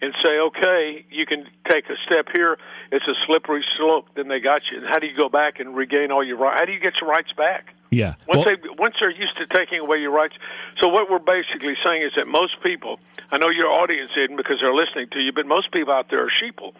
and 0.02 0.12
say, 0.22 0.36
okay, 0.38 1.06
you 1.10 1.24
can 1.24 1.46
take 1.68 1.88
a 1.88 1.94
step 2.04 2.26
here. 2.34 2.58
It's 2.90 3.06
a 3.06 3.14
slippery 3.24 3.64
slope. 3.78 4.08
Then 4.16 4.26
they 4.26 4.40
got 4.40 4.62
you. 4.70 4.78
And 4.78 4.86
how 4.88 4.98
do 4.98 5.06
you 5.06 5.16
go 5.16 5.28
back 5.28 5.60
and 5.60 5.76
regain 5.76 6.10
all 6.10 6.24
your 6.24 6.36
rights? 6.36 6.58
How 6.58 6.66
do 6.66 6.72
you 6.72 6.80
get 6.80 6.94
your 7.00 7.08
rights 7.08 7.32
back? 7.36 7.72
Yeah. 7.90 8.14
Once 8.26 8.44
Well- 8.44 8.56
they 8.56 8.68
once 8.78 8.96
they're 9.00 9.10
used 9.10 9.36
to 9.36 9.46
taking 9.46 9.78
away 9.78 9.98
your 9.98 10.10
rights. 10.10 10.34
So 10.80 10.88
what 10.88 11.08
we're 11.08 11.20
basically 11.20 11.76
saying 11.84 12.02
is 12.02 12.12
that 12.16 12.26
most 12.26 12.60
people, 12.62 12.98
I 13.30 13.38
know 13.38 13.50
your 13.50 13.68
audience 13.68 14.10
isn't 14.16 14.36
because 14.36 14.58
they're 14.60 14.74
listening 14.74 15.08
to 15.12 15.20
you, 15.20 15.32
but 15.32 15.46
most 15.46 15.70
people 15.70 15.92
out 15.92 16.10
there 16.10 16.24
are 16.24 16.30
sheeple. 16.30 16.72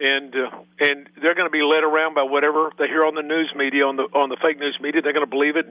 And 0.00 0.34
uh, 0.34 0.50
and 0.80 1.08
they're 1.22 1.34
going 1.34 1.46
to 1.46 1.50
be 1.50 1.62
led 1.62 1.84
around 1.84 2.14
by 2.14 2.24
whatever 2.24 2.70
they 2.76 2.88
hear 2.88 3.04
on 3.06 3.14
the 3.14 3.22
news 3.22 3.52
media, 3.54 3.86
on 3.86 3.96
the 3.96 4.08
on 4.12 4.30
the 4.30 4.36
fake 4.42 4.58
news 4.58 4.76
media. 4.80 5.00
They're 5.00 5.12
going 5.12 5.24
to 5.24 5.30
believe 5.30 5.56
it, 5.56 5.64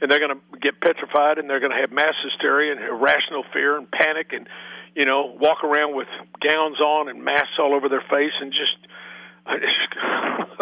and 0.00 0.10
they're 0.10 0.18
going 0.18 0.34
to 0.34 0.58
get 0.58 0.80
petrified, 0.80 1.38
and 1.38 1.48
they're 1.48 1.60
going 1.60 1.72
to 1.72 1.78
have 1.78 1.92
mass 1.92 2.14
hysteria 2.24 2.72
and 2.72 2.80
irrational 2.82 3.44
fear 3.52 3.78
and 3.78 3.88
panic, 3.88 4.32
and 4.32 4.48
you 4.96 5.04
know, 5.04 5.36
walk 5.38 5.62
around 5.62 5.94
with 5.94 6.08
gowns 6.40 6.80
on 6.80 7.08
and 7.08 7.22
masks 7.22 7.60
all 7.60 7.74
over 7.74 7.88
their 7.88 8.04
face, 8.10 8.32
and 8.40 8.50
just. 8.52 8.76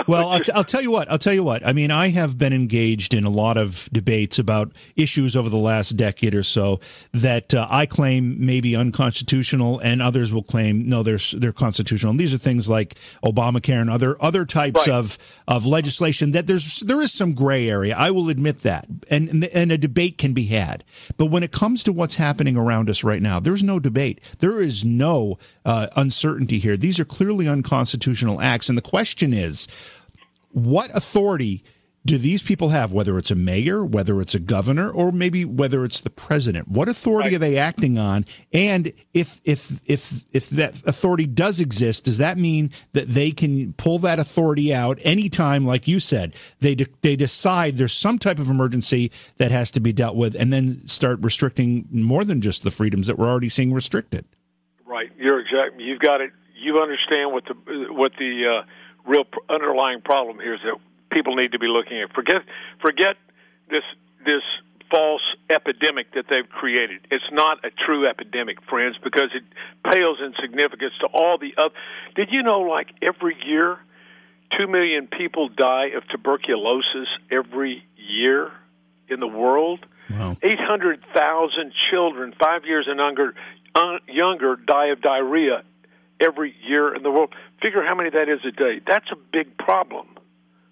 Well, 0.07 0.29
I'll, 0.29 0.41
t- 0.41 0.53
I'll 0.53 0.65
tell 0.65 0.83
you 0.83 0.91
what. 0.91 1.11
I'll 1.11 1.19
tell 1.19 1.33
you 1.33 1.45
what. 1.45 1.65
I 1.67 1.73
mean, 1.73 1.91
I 1.91 2.09
have 2.09 2.37
been 2.37 2.53
engaged 2.53 3.15
in 3.15 3.25
a 3.25 3.31
lot 3.31 3.57
of 3.57 3.89
debates 3.93 4.39
about 4.39 4.73
issues 4.97 5.35
over 5.35 5.49
the 5.49 5.57
last 5.57 5.91
decade 5.97 6.35
or 6.35 6.43
so 6.43 6.81
that 7.13 7.55
uh, 7.55 7.67
I 7.71 7.87
claim 7.87 8.45
may 8.45 8.61
be 8.61 8.77
unconstitutional, 8.77 9.79
and 9.79 10.03
others 10.03 10.33
will 10.35 10.43
claim 10.43 10.89
no, 10.89 11.03
they're 11.03 11.21
they're 11.39 11.53
constitutional. 11.53 12.11
And 12.11 12.21
these 12.21 12.35
are 12.35 12.39
things 12.39 12.69
like 12.69 12.97
Obamacare 13.25 13.81
and 13.81 13.89
other 13.89 14.21
other 14.23 14.45
types 14.45 14.89
Right. 14.89 14.95
of 14.95 15.17
of 15.49 15.65
legislation 15.65 16.33
that 16.33 16.47
there's 16.49 16.81
there 16.81 17.01
is 17.01 17.13
some 17.13 17.33
gray 17.33 17.71
area. 17.71 17.95
I 17.97 18.11
will 18.11 18.29
admit 18.29 18.59
that, 18.61 18.87
and 19.11 19.45
and- 19.55 19.73
a 19.73 19.79
debate 19.79 20.19
can 20.19 20.35
be 20.35 20.47
had. 20.47 20.85
But 21.17 21.27
when 21.27 21.43
it 21.43 21.53
comes 21.53 21.83
to 21.85 21.93
what's 21.93 22.17
happening 22.17 22.57
around 22.57 22.91
us 22.91 23.03
right 23.05 23.23
now, 23.23 23.41
there's 23.41 23.63
no 23.63 23.79
debate. 23.81 24.21
There 24.41 24.61
is 24.61 24.85
no 24.85 25.39
uh, 25.65 25.87
uncertainty 25.97 26.59
here. 26.59 26.77
These 26.77 27.01
are 27.01 27.05
clearly 27.07 27.49
unconstitutional 27.49 28.41
acts, 28.43 28.69
and 28.69 28.74
the 28.77 28.83
question 28.83 29.33
is 29.33 29.67
what 30.53 30.91
authority 30.95 31.65
do 32.07 32.19
these 32.19 32.43
people 32.43 32.69
have, 32.69 32.93
whether 32.93 33.17
it's 33.17 33.31
a 33.31 33.35
mayor, 33.35 33.83
whether 33.83 34.21
it's 34.21 34.35
a 34.35 34.39
governor, 34.39 34.91
or 34.91 35.11
maybe 35.11 35.43
whether 35.47 35.87
it's 35.87 36.03
the 36.03 36.11
president? 36.11 36.69
What 36.69 36.87
authority 36.87 37.31
Right. 37.31 37.37
are 37.37 37.39
they 37.39 37.57
acting 37.57 37.97
on? 37.97 38.27
And 38.53 38.93
if 39.15 39.41
if 39.47 39.81
if 39.89 40.23
if 40.35 40.51
that 40.51 40.83
authority 40.85 41.27
does 41.27 41.61
exist, 41.61 42.05
does 42.05 42.19
that 42.19 42.37
mean 42.37 42.71
that 42.93 43.09
they 43.09 43.31
can 43.31 43.73
pull 43.73 43.99
that 44.01 44.19
authority 44.19 44.75
out 44.75 44.99
anytime, 45.03 45.65
like 45.65 45.89
you 45.89 45.99
said, 45.99 46.35
they 46.61 46.75
de- 46.75 46.87
they 47.01 47.17
decide 47.17 47.79
there's 47.79 47.95
some 47.95 48.19
type 48.19 48.39
of 48.39 48.51
emergency 48.51 49.11
that 49.39 49.51
has 49.51 49.71
to 49.71 49.81
be 49.81 49.95
dealt 49.95 50.15
with, 50.15 50.35
and 50.35 50.53
then 50.53 50.87
start 50.87 51.21
restricting 51.23 51.89
more 51.91 52.23
than 52.23 52.43
just 52.43 52.65
the 52.65 52.71
freedoms 52.71 53.07
that 53.07 53.19
we're 53.19 53.31
already 53.31 53.49
seeing 53.49 53.73
restricted? 53.73 54.27
Right, 54.85 55.11
you're 55.19 55.41
exact. 55.41 55.81
You've 55.81 56.01
got 56.01 56.21
it. 56.21 56.33
You 56.65 56.81
understand 56.81 57.33
what 57.33 57.45
the 57.45 57.55
what 57.93 58.13
the 58.19 58.63
uh, 58.65 58.67
real 59.05 59.25
pr- 59.25 59.53
underlying 59.53 60.01
problem 60.01 60.39
here 60.41 60.55
is 60.55 60.61
that 60.65 60.79
people 61.13 61.37
need 61.37 61.53
to 61.53 61.59
be 61.59 61.67
looking 61.69 62.01
at. 62.01 62.13
Forget 62.13 62.43
forget 62.81 63.17
this 63.69 63.85
this 64.25 64.43
false 64.91 65.23
epidemic 65.51 66.13
that 66.15 66.27
they've 66.29 66.49
created. 66.49 67.07
It's 67.11 67.25
not 67.33 67.65
a 67.65 67.71
true 67.71 68.09
epidemic, 68.09 68.63
friends, 68.69 68.97
because 69.03 69.31
it 69.35 69.43
pales 69.91 70.19
in 70.21 70.35
significance 70.41 70.93
to 71.01 71.07
all 71.07 71.39
the 71.39 71.55
other. 71.57 71.75
Did 72.15 72.29
you 72.31 72.43
know, 72.43 72.61
like 72.61 72.89
every 73.03 73.37
year, 73.45 73.79
two 74.57 74.67
million 74.67 75.09
people 75.09 75.49
die 75.49 75.89
of 75.97 76.07
tuberculosis 76.09 77.09
every 77.31 77.85
year 77.97 78.53
in 79.09 79.21
the 79.21 79.27
world? 79.27 79.85
Wow. 80.11 80.37
800,000 80.43 81.73
children, 81.91 82.35
five 82.39 82.65
years 82.65 82.87
and 82.89 82.99
younger, 82.99 83.35
uh, 83.75 83.99
younger, 84.07 84.57
die 84.57 84.89
of 84.89 85.01
diarrhea 85.01 85.65
every 86.21 86.55
year 86.67 86.95
in 86.95 87.03
the 87.03 87.11
world. 87.11 87.35
Figure 87.63 87.85
how 87.87 87.95
many 87.95 88.11
that 88.11 88.29
is 88.29 88.41
a 88.47 88.51
day. 88.51 88.81
That's 88.87 89.07
a 89.13 89.17
big 89.33 89.57
problem. 89.59 90.09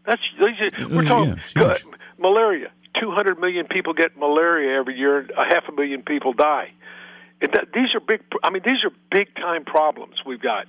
That's 0.06 0.20
these 0.38 0.80
are, 0.80 0.88
we're 0.88 1.04
talking 1.04 1.40
yeah, 1.56 1.62
uh, 1.62 1.76
malaria. 2.18 2.70
200 3.00 3.38
million 3.38 3.66
people 3.66 3.94
get 3.94 4.16
malaria 4.16 4.78
every 4.78 4.96
year. 4.96 5.18
and 5.18 5.30
A 5.30 5.44
half 5.44 5.64
a 5.68 5.72
million 5.72 6.02
people 6.02 6.32
die. 6.32 6.72
And 7.40 7.52
that, 7.54 7.66
these 7.74 7.94
are 7.94 8.00
big. 8.00 8.22
I 8.42 8.50
mean, 8.50 8.62
these 8.64 8.84
are 8.84 8.90
big 9.10 9.34
time 9.36 9.64
problems 9.64 10.16
we've 10.26 10.42
got. 10.42 10.66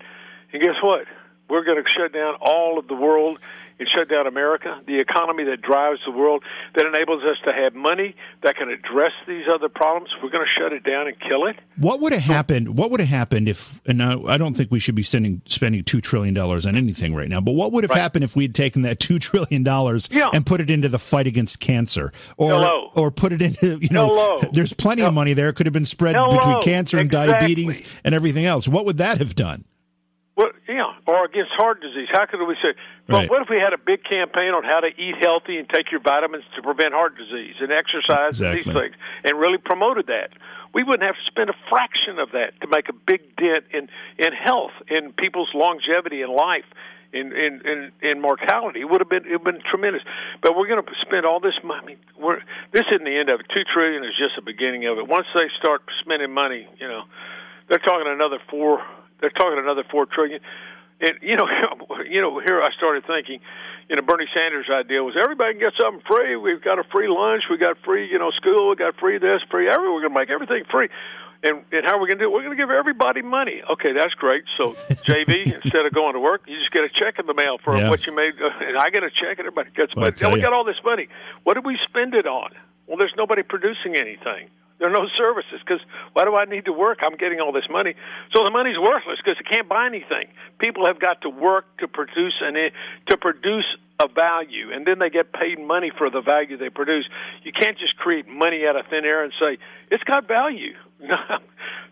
And 0.51 0.61
guess 0.61 0.75
what? 0.81 1.05
We're 1.49 1.63
going 1.63 1.83
to 1.83 1.89
shut 1.89 2.13
down 2.13 2.35
all 2.41 2.79
of 2.79 2.87
the 2.87 2.95
world 2.95 3.37
and 3.79 3.89
shut 3.89 4.07
down 4.07 4.27
America, 4.27 4.79
the 4.85 4.99
economy 4.99 5.43
that 5.45 5.59
drives 5.61 5.99
the 6.05 6.11
world, 6.11 6.43
that 6.75 6.85
enables 6.85 7.23
us 7.23 7.37
to 7.47 7.51
have 7.51 7.73
money 7.73 8.15
that 8.43 8.55
can 8.55 8.69
address 8.69 9.11
these 9.27 9.45
other 9.51 9.67
problems. 9.67 10.09
We're 10.21 10.29
going 10.29 10.45
to 10.45 10.61
shut 10.61 10.71
it 10.73 10.83
down 10.83 11.07
and 11.07 11.19
kill 11.19 11.47
it. 11.47 11.55
What 11.77 11.99
would 11.99 12.13
have 12.13 12.21
happened? 12.21 12.77
What 12.77 12.91
would 12.91 12.99
have 12.99 13.09
happened 13.09 13.49
if? 13.49 13.81
And 13.87 14.01
I, 14.01 14.37
don't 14.37 14.55
think 14.55 14.69
we 14.71 14.79
should 14.79 14.93
be 14.93 15.01
sending, 15.01 15.41
spending 15.45 15.83
two 15.83 16.01
trillion 16.01 16.35
dollars 16.35 16.67
on 16.67 16.75
anything 16.75 17.15
right 17.15 17.27
now. 17.27 17.41
But 17.41 17.53
what 17.53 17.71
would 17.71 17.83
have 17.83 17.89
Right. 17.91 17.99
happened 17.99 18.23
if 18.23 18.35
we 18.35 18.43
had 18.43 18.53
taken 18.55 18.83
that 18.83 18.99
two 18.99 19.17
trillion 19.19 19.63
dollars 19.63 20.07
Yeah. 20.11 20.29
and 20.33 20.45
put 20.45 20.61
it 20.61 20.69
into 20.69 20.87
the 20.87 20.99
fight 20.99 21.25
against 21.25 21.59
cancer, 21.59 22.11
or 22.37 22.51
Hello. 22.51 22.91
or 22.95 23.09
put 23.09 23.33
it 23.33 23.41
into 23.41 23.79
you 23.81 23.89
know? 23.89 24.07
Hello. 24.09 24.39
There's 24.51 24.73
plenty 24.73 25.01
of 25.01 25.15
money 25.15 25.33
there. 25.33 25.49
It 25.49 25.55
could 25.55 25.65
have 25.65 25.73
been 25.73 25.87
spread 25.87 26.15
Hello. 26.15 26.29
between 26.37 26.61
cancer 26.61 26.99
and 26.99 27.07
Exactly. 27.07 27.33
diabetes 27.39 27.99
and 28.05 28.13
everything 28.13 28.45
else. 28.45 28.67
What 28.67 28.85
would 28.85 28.99
that 28.99 29.17
have 29.17 29.33
done? 29.33 29.65
Well, 30.73 30.95
yeah, 31.07 31.13
or 31.13 31.25
against 31.25 31.51
heart 31.51 31.81
disease. 31.81 32.07
How 32.11 32.25
could 32.25 32.45
we 32.45 32.55
say? 32.55 32.73
Well, 33.07 33.19
Right. 33.21 33.29
what 33.29 33.41
if 33.41 33.49
we 33.49 33.59
had 33.59 33.73
a 33.73 33.77
big 33.77 34.03
campaign 34.03 34.53
on 34.53 34.63
how 34.63 34.79
to 34.79 34.87
eat 34.87 35.15
healthy 35.21 35.57
and 35.57 35.69
take 35.69 35.91
your 35.91 35.99
vitamins 35.99 36.43
to 36.55 36.61
prevent 36.61 36.93
heart 36.93 37.17
disease 37.17 37.55
and 37.59 37.71
exercise 37.71 38.41
and 38.41 38.57
these 38.57 38.65
things, 38.65 38.95
and 39.23 39.39
really 39.39 39.57
promoted 39.57 40.07
that? 40.07 40.31
we 40.73 40.81
wouldn't 40.81 41.03
have 41.05 41.15
to 41.15 41.25
spend 41.29 41.49
a 41.49 41.53
fraction 41.69 42.17
of 42.17 42.31
that 42.31 42.59
to 42.61 42.67
make 42.67 42.89
a 42.89 42.93
big 42.93 43.21
dent 43.37 43.65
in 43.71 43.87
in 44.17 44.33
health, 44.33 44.73
in 44.89 45.13
people's 45.13 45.49
longevity 45.53 46.21
in 46.21 46.29
life. 46.33 46.65
In, 47.13 47.31
in 47.31 47.61
in 47.61 47.91
in 48.01 48.21
mortality, 48.21 48.81
it 48.81 48.89
would 48.89 48.99
have 48.99 49.07
been 49.09 49.23
it 49.29 49.37
would 49.37 49.45
have 49.45 49.61
been 49.61 49.61
tremendous. 49.69 50.01
But 50.41 50.57
we're 50.57 50.67
going 50.67 50.83
to 50.83 50.91
spend 51.05 51.27
all 51.27 51.39
this 51.39 51.53
money. 51.63 51.97
We're 52.17 52.39
this 52.71 52.85
isn't 52.89 53.03
the 53.05 53.15
end 53.15 53.29
of 53.29 53.39
it. 53.39 53.45
Two 53.55 53.61
trillion 53.71 54.03
is 54.03 54.17
just 54.17 54.33
the 54.35 54.41
beginning 54.41 54.87
of 54.87 54.97
it. 54.97 55.07
Once 55.07 55.27
they 55.35 55.45
start 55.61 55.83
spending 56.01 56.31
money, 56.33 56.67
you 56.81 56.87
know, 56.87 57.03
they're 57.69 57.77
talking 57.77 58.07
another 58.07 58.39
four. 58.49 58.81
They're 59.23 59.31
talking 59.31 59.55
another 59.57 59.87
four 59.87 60.05
trillion. 60.05 60.43
And 60.99 61.15
you 61.23 61.39
know, 61.39 61.47
you 62.11 62.19
know, 62.19 62.43
here 62.43 62.59
I 62.59 62.75
started 62.75 63.07
thinking, 63.07 63.39
you 63.87 63.95
know, 63.95 64.03
Bernie 64.03 64.27
Sanders' 64.35 64.67
idea 64.67 64.99
was 64.99 65.15
everybody 65.15 65.55
can 65.55 65.63
get 65.63 65.73
something 65.79 66.03
free. 66.03 66.35
We've 66.35 66.61
got 66.61 66.77
a 66.77 66.83
free 66.91 67.07
lunch, 67.07 67.43
we 67.49 67.57
got 67.57 67.79
free, 67.87 68.11
you 68.11 68.19
know, 68.19 68.31
school, 68.31 68.71
we 68.71 68.75
got 68.75 68.99
free 68.99 69.19
this, 69.19 69.39
free 69.49 69.71
every. 69.71 69.87
We're 69.87 70.03
going 70.03 70.11
to 70.11 70.19
make 70.19 70.29
everything 70.29 70.67
free. 70.69 70.89
And, 71.43 71.63
and 71.71 71.83
how 71.85 71.95
are 71.95 71.99
we 71.99 72.07
going 72.07 72.19
to 72.19 72.23
do 72.23 72.29
it? 72.29 72.33
We're 72.33 72.43
going 72.43 72.55
to 72.55 72.61
give 72.61 72.71
everybody 72.71 73.21
money. 73.21 73.63
Okay, 73.69 73.91
that's 73.91 74.13
great. 74.15 74.43
So, 74.55 74.71
JV, 75.07 75.55
instead 75.55 75.85
of 75.85 75.91
going 75.91 76.13
to 76.13 76.19
work, 76.19 76.43
you 76.47 76.55
just 76.59 76.71
get 76.71 76.83
a 76.83 76.89
check 76.89 77.19
in 77.19 77.27
the 77.27 77.33
mail 77.33 77.59
for 77.63 77.75
yeah. 77.75 77.89
what 77.89 78.07
you 78.07 78.15
made. 78.15 78.35
Uh, 78.39 78.47
and 78.63 78.77
I 78.77 78.89
get 78.89 79.03
a 79.03 79.11
check, 79.11 79.39
and 79.39 79.47
everybody 79.47 79.71
gets 79.71 79.93
money. 79.95 80.13
Well, 80.21 80.31
we 80.31 80.39
got 80.39 80.53
all 80.53 80.63
this 80.63 80.79
money. 80.85 81.07
What 81.43 81.55
did 81.55 81.65
we 81.65 81.77
spend 81.83 82.15
it 82.15 82.27
on? 82.27 82.51
Well, 82.87 82.95
there's 82.97 83.15
nobody 83.17 83.43
producing 83.43 83.95
anything. 83.95 84.47
There 84.83 84.91
are 84.91 84.99
no 85.01 85.07
services 85.17 85.63
because 85.65 85.79
why 86.11 86.25
do 86.25 86.35
I 86.35 86.43
need 86.43 86.65
to 86.65 86.73
work? 86.73 86.99
I'm 87.01 87.15
getting 87.15 87.39
all 87.39 87.53
this 87.53 87.69
money, 87.71 87.95
so 88.35 88.43
the 88.43 88.49
money's 88.49 88.75
worthless 88.77 89.15
because 89.23 89.39
it 89.39 89.47
can't 89.49 89.69
buy 89.69 89.85
anything. 89.85 90.27
People 90.59 90.87
have 90.87 90.99
got 90.99 91.21
to 91.21 91.29
work 91.29 91.63
to 91.77 91.87
produce 91.87 92.33
an 92.41 92.55
to 93.07 93.15
produce 93.15 93.63
a 94.01 94.09
value, 94.09 94.73
and 94.73 94.85
then 94.85 94.99
they 94.99 95.09
get 95.09 95.31
paid 95.31 95.57
money 95.57 95.89
for 95.97 96.09
the 96.09 96.19
value 96.19 96.57
they 96.57 96.67
produce. 96.67 97.07
You 97.43 97.53
can't 97.53 97.77
just 97.79 97.95
create 97.95 98.27
money 98.27 98.67
out 98.67 98.75
of 98.75 98.85
thin 98.89 99.05
air 99.05 99.23
and 99.23 99.31
say 99.39 99.57
it's 99.89 100.03
got 100.03 100.27
value. 100.27 100.73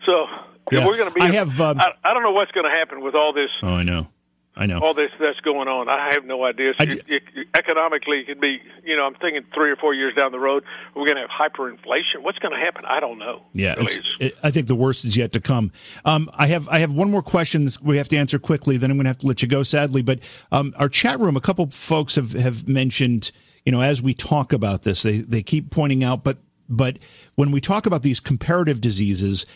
so 0.06 0.26
yeah. 0.70 0.86
we're 0.86 0.98
going 0.98 1.08
to 1.08 1.14
be. 1.14 1.22
I 1.22 1.28
have. 1.28 1.58
Um, 1.62 1.80
I, 1.80 1.92
I 2.04 2.12
don't 2.12 2.22
know 2.22 2.32
what's 2.32 2.52
going 2.52 2.68
to 2.68 2.76
happen 2.76 3.00
with 3.00 3.14
all 3.14 3.32
this. 3.32 3.48
Oh, 3.62 3.76
I 3.76 3.84
know. 3.84 4.08
I 4.54 4.66
know 4.66 4.80
all 4.80 4.92
this 4.92 5.10
that's 5.18 5.40
going 5.40 5.66
on. 5.68 5.88
I 5.88 6.12
have 6.12 6.24
no 6.26 6.44
idea. 6.44 6.74
So 6.78 6.84
you, 6.84 7.00
you, 7.06 7.44
economically, 7.56 8.18
it 8.20 8.26
could 8.26 8.40
be. 8.40 8.58
You 8.84 8.96
know, 8.96 9.04
I'm 9.04 9.14
thinking 9.14 9.44
three 9.54 9.70
or 9.70 9.76
four 9.76 9.94
years 9.94 10.14
down 10.14 10.30
the 10.30 10.38
road, 10.38 10.64
we're 10.94 11.06
going 11.06 11.16
to 11.16 11.26
have 11.26 11.30
hyperinflation. 11.30 12.20
What's 12.20 12.38
going 12.38 12.52
to 12.52 12.60
happen? 12.60 12.84
I 12.86 13.00
don't 13.00 13.18
know. 13.18 13.44
Yeah, 13.54 13.74
really. 13.74 13.92
it, 14.20 14.38
I 14.42 14.50
think 14.50 14.66
the 14.66 14.74
worst 14.74 15.06
is 15.06 15.16
yet 15.16 15.32
to 15.32 15.40
come. 15.40 15.72
Um, 16.04 16.28
I 16.34 16.48
have 16.48 16.68
I 16.68 16.80
have 16.80 16.92
one 16.92 17.10
more 17.10 17.22
question 17.22 17.66
we 17.82 17.96
have 17.96 18.08
to 18.08 18.16
answer 18.18 18.38
quickly. 18.38 18.76
Then 18.76 18.90
I'm 18.90 18.98
going 18.98 19.04
to 19.04 19.10
have 19.10 19.18
to 19.18 19.26
let 19.26 19.40
you 19.40 19.48
go, 19.48 19.62
sadly. 19.62 20.02
But 20.02 20.20
um, 20.52 20.74
our 20.76 20.88
chat 20.90 21.18
room, 21.18 21.36
a 21.36 21.40
couple 21.40 21.70
folks 21.70 22.16
have 22.16 22.32
have 22.32 22.68
mentioned. 22.68 23.32
You 23.64 23.72
know, 23.72 23.80
as 23.80 24.02
we 24.02 24.12
talk 24.12 24.52
about 24.52 24.82
this, 24.82 25.02
they 25.02 25.18
they 25.18 25.42
keep 25.42 25.70
pointing 25.70 26.04
out, 26.04 26.24
but 26.24 26.38
but 26.68 26.98
when 27.36 27.52
we 27.52 27.60
talk 27.60 27.86
about 27.86 28.02
these 28.02 28.20
comparative 28.20 28.80
diseases 28.80 29.46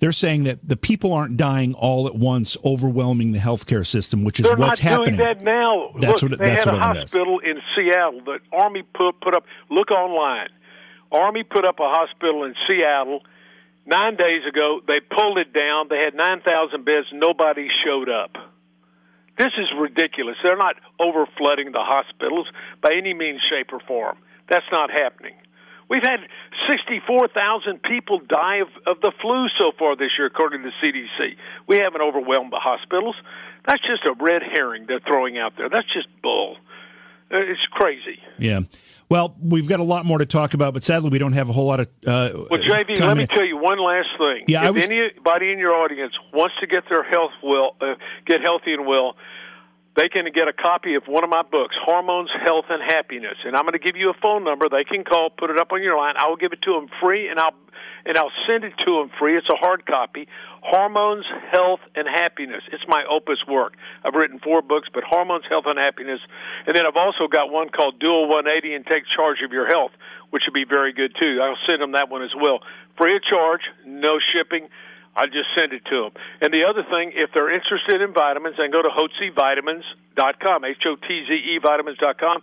they're 0.00 0.12
saying 0.12 0.44
that 0.44 0.66
the 0.66 0.76
people 0.76 1.12
aren't 1.12 1.36
dying 1.36 1.74
all 1.74 2.06
at 2.06 2.14
once, 2.14 2.56
overwhelming 2.64 3.32
the 3.32 3.38
healthcare 3.38 3.86
system, 3.86 4.24
which 4.24 4.40
is 4.40 4.46
They're 4.46 4.56
what's 4.56 4.80
happening. 4.80 5.16
Doing 5.16 5.28
that 5.28 5.44
now. 5.44 5.92
That's 5.98 6.22
look, 6.22 6.32
what. 6.32 6.38
They 6.40 6.46
that's 6.46 6.64
had 6.64 6.72
what 6.74 6.82
a 6.82 7.00
hospital 7.00 7.38
in 7.40 7.60
Seattle. 7.76 8.22
The 8.24 8.40
Army 8.52 8.82
put 8.82 9.20
put 9.20 9.36
up. 9.36 9.44
Look 9.70 9.90
online. 9.90 10.48
Army 11.12 11.42
put 11.42 11.64
up 11.64 11.78
a 11.80 11.88
hospital 11.88 12.44
in 12.44 12.54
Seattle 12.68 13.22
nine 13.86 14.16
days 14.16 14.42
ago. 14.48 14.80
They 14.86 15.00
pulled 15.00 15.38
it 15.38 15.52
down. 15.52 15.88
They 15.88 15.98
had 15.98 16.14
nine 16.14 16.40
thousand 16.40 16.84
beds. 16.84 17.06
Nobody 17.12 17.68
showed 17.84 18.08
up. 18.08 18.36
This 19.38 19.52
is 19.58 19.68
ridiculous. 19.78 20.36
They're 20.42 20.56
not 20.56 20.76
over 20.98 21.26
flooding 21.38 21.72
the 21.72 21.80
hospitals 21.80 22.46
by 22.82 22.90
any 22.96 23.14
means, 23.14 23.40
shape, 23.48 23.72
or 23.72 23.80
form. 23.80 24.18
That's 24.48 24.66
not 24.72 24.90
happening. 24.90 25.34
We've 25.90 26.04
had 26.04 26.20
64,000 26.70 27.82
people 27.82 28.20
die 28.20 28.58
of, 28.58 28.68
of 28.86 29.00
the 29.00 29.12
flu 29.20 29.48
so 29.58 29.72
far 29.76 29.96
this 29.96 30.12
year, 30.16 30.28
according 30.28 30.62
to 30.62 30.70
the 30.70 30.86
CDC. 30.86 31.34
We 31.66 31.78
haven't 31.78 32.00
overwhelmed 32.00 32.52
the 32.52 32.60
hospitals. 32.60 33.16
That's 33.66 33.82
just 33.82 34.04
a 34.06 34.14
red 34.22 34.42
herring 34.42 34.86
they're 34.86 35.00
throwing 35.00 35.36
out 35.36 35.54
there. 35.56 35.68
That's 35.68 35.92
just 35.92 36.06
bull. 36.22 36.56
Uh, 37.32 37.38
it's 37.38 37.66
crazy. 37.72 38.20
Yeah. 38.38 38.60
Well, 39.08 39.34
we've 39.42 39.68
got 39.68 39.80
a 39.80 39.84
lot 39.84 40.04
more 40.04 40.18
to 40.18 40.26
talk 40.26 40.54
about, 40.54 40.74
but 40.74 40.84
sadly, 40.84 41.10
we 41.10 41.18
don't 41.18 41.32
have 41.32 41.48
a 41.48 41.52
whole 41.52 41.66
lot 41.66 41.80
of. 41.80 41.88
Uh, 42.06 42.30
well, 42.48 42.60
JV, 42.60 43.00
let 43.00 43.16
me 43.16 43.26
tell 43.26 43.44
you 43.44 43.56
one 43.56 43.80
last 43.80 44.08
thing. 44.16 44.44
Yeah, 44.46 44.68
if 44.68 44.74
was... 44.74 44.88
anybody 44.88 45.50
in 45.50 45.58
your 45.58 45.74
audience 45.74 46.14
wants 46.32 46.54
to 46.60 46.68
get 46.68 46.84
their 46.88 47.02
health 47.02 47.32
well, 47.42 47.74
uh, 47.80 47.94
get 48.26 48.40
healthy 48.40 48.72
and 48.72 48.86
well, 48.86 49.16
they 49.96 50.08
can 50.08 50.24
get 50.32 50.46
a 50.46 50.52
copy 50.52 50.94
of 50.94 51.04
one 51.06 51.24
of 51.24 51.30
my 51.30 51.42
books, 51.42 51.74
Hormones, 51.84 52.30
Health, 52.44 52.66
and 52.70 52.82
Happiness. 52.82 53.36
And 53.44 53.56
I'm 53.56 53.62
going 53.62 53.74
to 53.74 53.82
give 53.82 53.96
you 53.96 54.10
a 54.10 54.18
phone 54.22 54.44
number. 54.44 54.68
They 54.68 54.84
can 54.84 55.02
call, 55.04 55.30
put 55.30 55.50
it 55.50 55.60
up 55.60 55.72
on 55.72 55.82
your 55.82 55.96
line. 55.96 56.14
I 56.16 56.28
will 56.28 56.36
give 56.36 56.52
it 56.52 56.62
to 56.62 56.72
them 56.72 56.86
free, 57.02 57.28
and 57.28 57.38
I'll 57.38 57.54
and 58.04 58.16
I'll 58.16 58.32
send 58.46 58.64
it 58.64 58.72
to 58.78 58.90
them 59.00 59.10
free. 59.18 59.36
It's 59.36 59.48
a 59.52 59.56
hard 59.56 59.84
copy. 59.84 60.26
Hormones, 60.62 61.24
Health, 61.52 61.80
and 61.94 62.08
Happiness. 62.08 62.62
It's 62.72 62.84
my 62.88 63.04
opus 63.08 63.44
work. 63.46 63.74
I've 64.04 64.14
written 64.14 64.38
four 64.38 64.62
books, 64.62 64.88
but 64.92 65.04
Hormones, 65.04 65.44
Health, 65.48 65.64
and 65.66 65.78
Happiness. 65.78 66.20
And 66.66 66.76
then 66.76 66.86
I've 66.86 66.96
also 66.96 67.28
got 67.28 67.50
one 67.50 67.68
called 67.68 67.98
Dual 67.98 68.28
180 68.28 68.74
and 68.74 68.86
Take 68.86 69.04
Charge 69.14 69.38
of 69.44 69.52
Your 69.52 69.66
Health, 69.66 69.92
which 70.30 70.44
would 70.46 70.54
be 70.54 70.64
very 70.64 70.92
good 70.92 71.14
too. 71.18 71.40
I'll 71.42 71.60
send 71.68 71.82
them 71.82 71.92
that 71.92 72.08
one 72.08 72.22
as 72.22 72.32
well. 72.36 72.60
Free 72.96 73.16
of 73.16 73.22
charge, 73.22 73.62
no 73.84 74.18
shipping. 74.32 74.68
I 75.20 75.28
just 75.28 75.52
send 75.52 75.76
it 75.76 75.84
to 75.92 76.08
them. 76.08 76.12
And 76.40 76.48
the 76.48 76.64
other 76.64 76.80
thing, 76.88 77.12
if 77.12 77.28
they're 77.36 77.52
interested 77.52 78.00
in 78.00 78.16
vitamins, 78.16 78.56
then 78.56 78.72
go 78.72 78.80
to 78.80 78.88
HotzeVitamins.com, 78.88 80.64
H-O-T-Z-E 80.64 81.60
vitamins.com. 81.60 82.36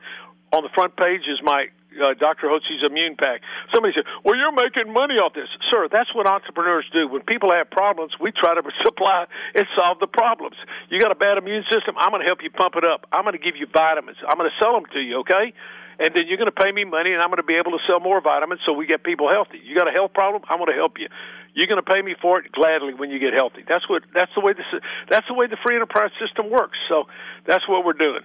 On 0.54 0.62
the 0.62 0.70
front 0.78 0.96
page 0.96 1.26
is 1.26 1.42
my 1.42 1.74
uh, 1.98 2.14
Dr. 2.14 2.48
Hotze's 2.48 2.86
Immune 2.86 3.18
Pack. 3.18 3.42
Somebody 3.74 3.98
said, 3.98 4.06
"Well, 4.24 4.38
you're 4.38 4.54
making 4.54 4.94
money 4.94 5.18
off 5.18 5.34
this, 5.34 5.50
sir." 5.74 5.90
That's 5.92 6.14
what 6.14 6.30
entrepreneurs 6.30 6.86
do. 6.94 7.08
When 7.08 7.24
people 7.24 7.50
have 7.52 7.70
problems, 7.72 8.14
we 8.22 8.32
try 8.32 8.54
to 8.54 8.62
supply 8.86 9.26
and 9.56 9.66
solve 9.76 9.98
the 10.00 10.08
problems. 10.08 10.56
You 10.90 11.02
got 11.02 11.12
a 11.12 11.20
bad 11.20 11.38
immune 11.42 11.66
system? 11.74 11.98
I'm 11.98 12.12
going 12.12 12.22
to 12.22 12.30
help 12.30 12.46
you 12.46 12.52
pump 12.52 12.76
it 12.78 12.86
up. 12.86 13.10
I'm 13.12 13.24
going 13.24 13.34
to 13.34 13.44
give 13.44 13.58
you 13.58 13.66
vitamins. 13.66 14.18
I'm 14.22 14.38
going 14.38 14.50
to 14.50 14.58
sell 14.62 14.78
them 14.78 14.86
to 14.94 15.00
you. 15.02 15.26
Okay? 15.26 15.52
and 16.00 16.14
then 16.14 16.28
you're 16.28 16.38
going 16.38 16.52
to 16.52 16.56
pay 16.56 16.72
me 16.72 16.86
money, 16.86 17.14
and 17.14 17.22
I'm 17.22 17.30
going 17.30 17.42
to 17.42 17.48
be 17.48 17.58
able 17.58 17.74
to 17.74 17.82
sell 17.90 18.00
more 18.00 18.22
vitamins 18.22 18.62
so 18.66 18.74
we 18.74 18.86
get 18.86 19.04
people 19.04 19.30
healthy. 19.32 19.58
You 19.64 19.76
got 19.76 19.88
a 19.88 19.92
health 19.92 20.14
problem? 20.14 20.44
I'm 20.50 20.60
going 20.60 20.70
to 20.70 20.78
help 20.78 21.00
you. 21.00 21.10
You're 21.58 21.66
going 21.66 21.84
to 21.84 21.92
pay 21.92 22.04
me 22.04 22.14
for 22.22 22.38
it 22.40 22.52
gladly 22.52 22.94
when 22.94 23.10
you 23.10 23.18
get 23.18 23.34
healthy. 23.34 23.64
That's 23.68 23.90
what. 23.90 24.04
That's 24.14 24.32
the 24.36 24.42
way 24.42 24.54
this. 24.54 24.70
That's 25.10 25.28
the 25.28 25.34
way 25.34 25.48
the 25.48 25.58
free 25.66 25.76
enterprise 25.76 26.12
system 26.22 26.52
works. 26.52 26.78
So 26.88 27.06
that's 27.48 27.68
what 27.68 27.84
we're 27.84 27.94
doing. 27.94 28.22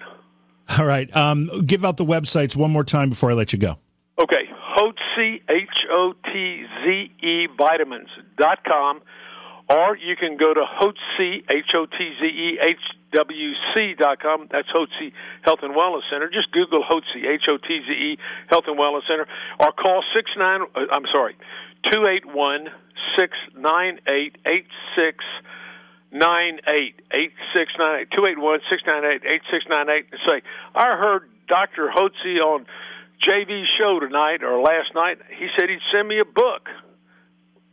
All 0.78 0.84
right. 0.84 1.08
Um, 1.16 1.64
give 1.64 1.82
out 1.82 1.96
the 1.96 2.04
websites 2.04 2.54
one 2.54 2.70
more 2.70 2.84
time 2.84 3.08
before 3.08 3.30
I 3.30 3.34
let 3.34 3.54
you 3.54 3.58
go. 3.58 3.78
Okay. 4.18 4.44
Hotze 4.76 5.40
H 5.48 5.86
O 5.90 6.14
T 6.24 6.66
Z 6.84 7.10
E 7.26 7.46
vitamins 7.56 8.08
dot 8.36 8.64
com, 8.64 9.00
or 9.68 9.96
you 9.96 10.14
can 10.16 10.36
go 10.36 10.52
to 10.52 10.60
Hotze 10.60 11.42
H 11.50 11.72
O 11.74 11.86
T 11.86 11.98
Z 12.20 12.26
E 12.26 12.58
H 12.60 12.80
W 13.12 13.52
C 13.74 13.94
dot 13.98 14.20
com. 14.20 14.48
That's 14.50 14.68
Hotze 14.68 15.12
Health 15.42 15.60
and 15.62 15.74
Wellness 15.74 16.02
Center. 16.10 16.28
Just 16.28 16.52
Google 16.52 16.82
Hotze, 16.82 17.24
H 17.26 17.44
O 17.48 17.56
T 17.58 17.80
Z 17.86 17.92
E 17.92 18.18
Health 18.48 18.64
and 18.66 18.78
Wellness 18.78 19.06
Center, 19.08 19.26
or 19.60 19.72
call 19.72 20.02
six 20.14 20.30
nine. 20.38 20.62
Uh, 20.74 20.80
I'm 20.92 21.04
sorry, 21.12 21.36
two 21.90 22.06
eight 22.06 22.26
one 22.26 22.68
six 23.18 23.36
nine 23.56 23.98
eight 24.08 24.36
eight 24.46 24.66
six 24.96 25.24
nine 26.10 26.60
eight 26.68 27.00
eight 27.12 27.32
six 27.56 27.72
nine 27.78 28.00
eight 28.00 28.08
two 28.10 28.26
eight 28.26 28.38
one 28.38 28.60
six 28.70 28.82
nine 28.86 29.04
eight 29.04 29.22
eight 29.24 29.42
six 29.50 29.64
nine 29.68 29.88
eight 29.88 30.06
and 30.10 30.20
say 30.26 30.42
I 30.74 30.96
heard 30.96 31.28
Doctor 31.48 31.90
Hotze 31.94 32.38
on 32.38 32.66
JV's 33.26 33.68
show 33.78 34.00
tonight 34.00 34.42
or 34.42 34.60
last 34.60 34.94
night. 34.94 35.18
He 35.38 35.48
said 35.58 35.70
he'd 35.70 35.80
send 35.92 36.08
me 36.08 36.18
a 36.18 36.24
book 36.24 36.68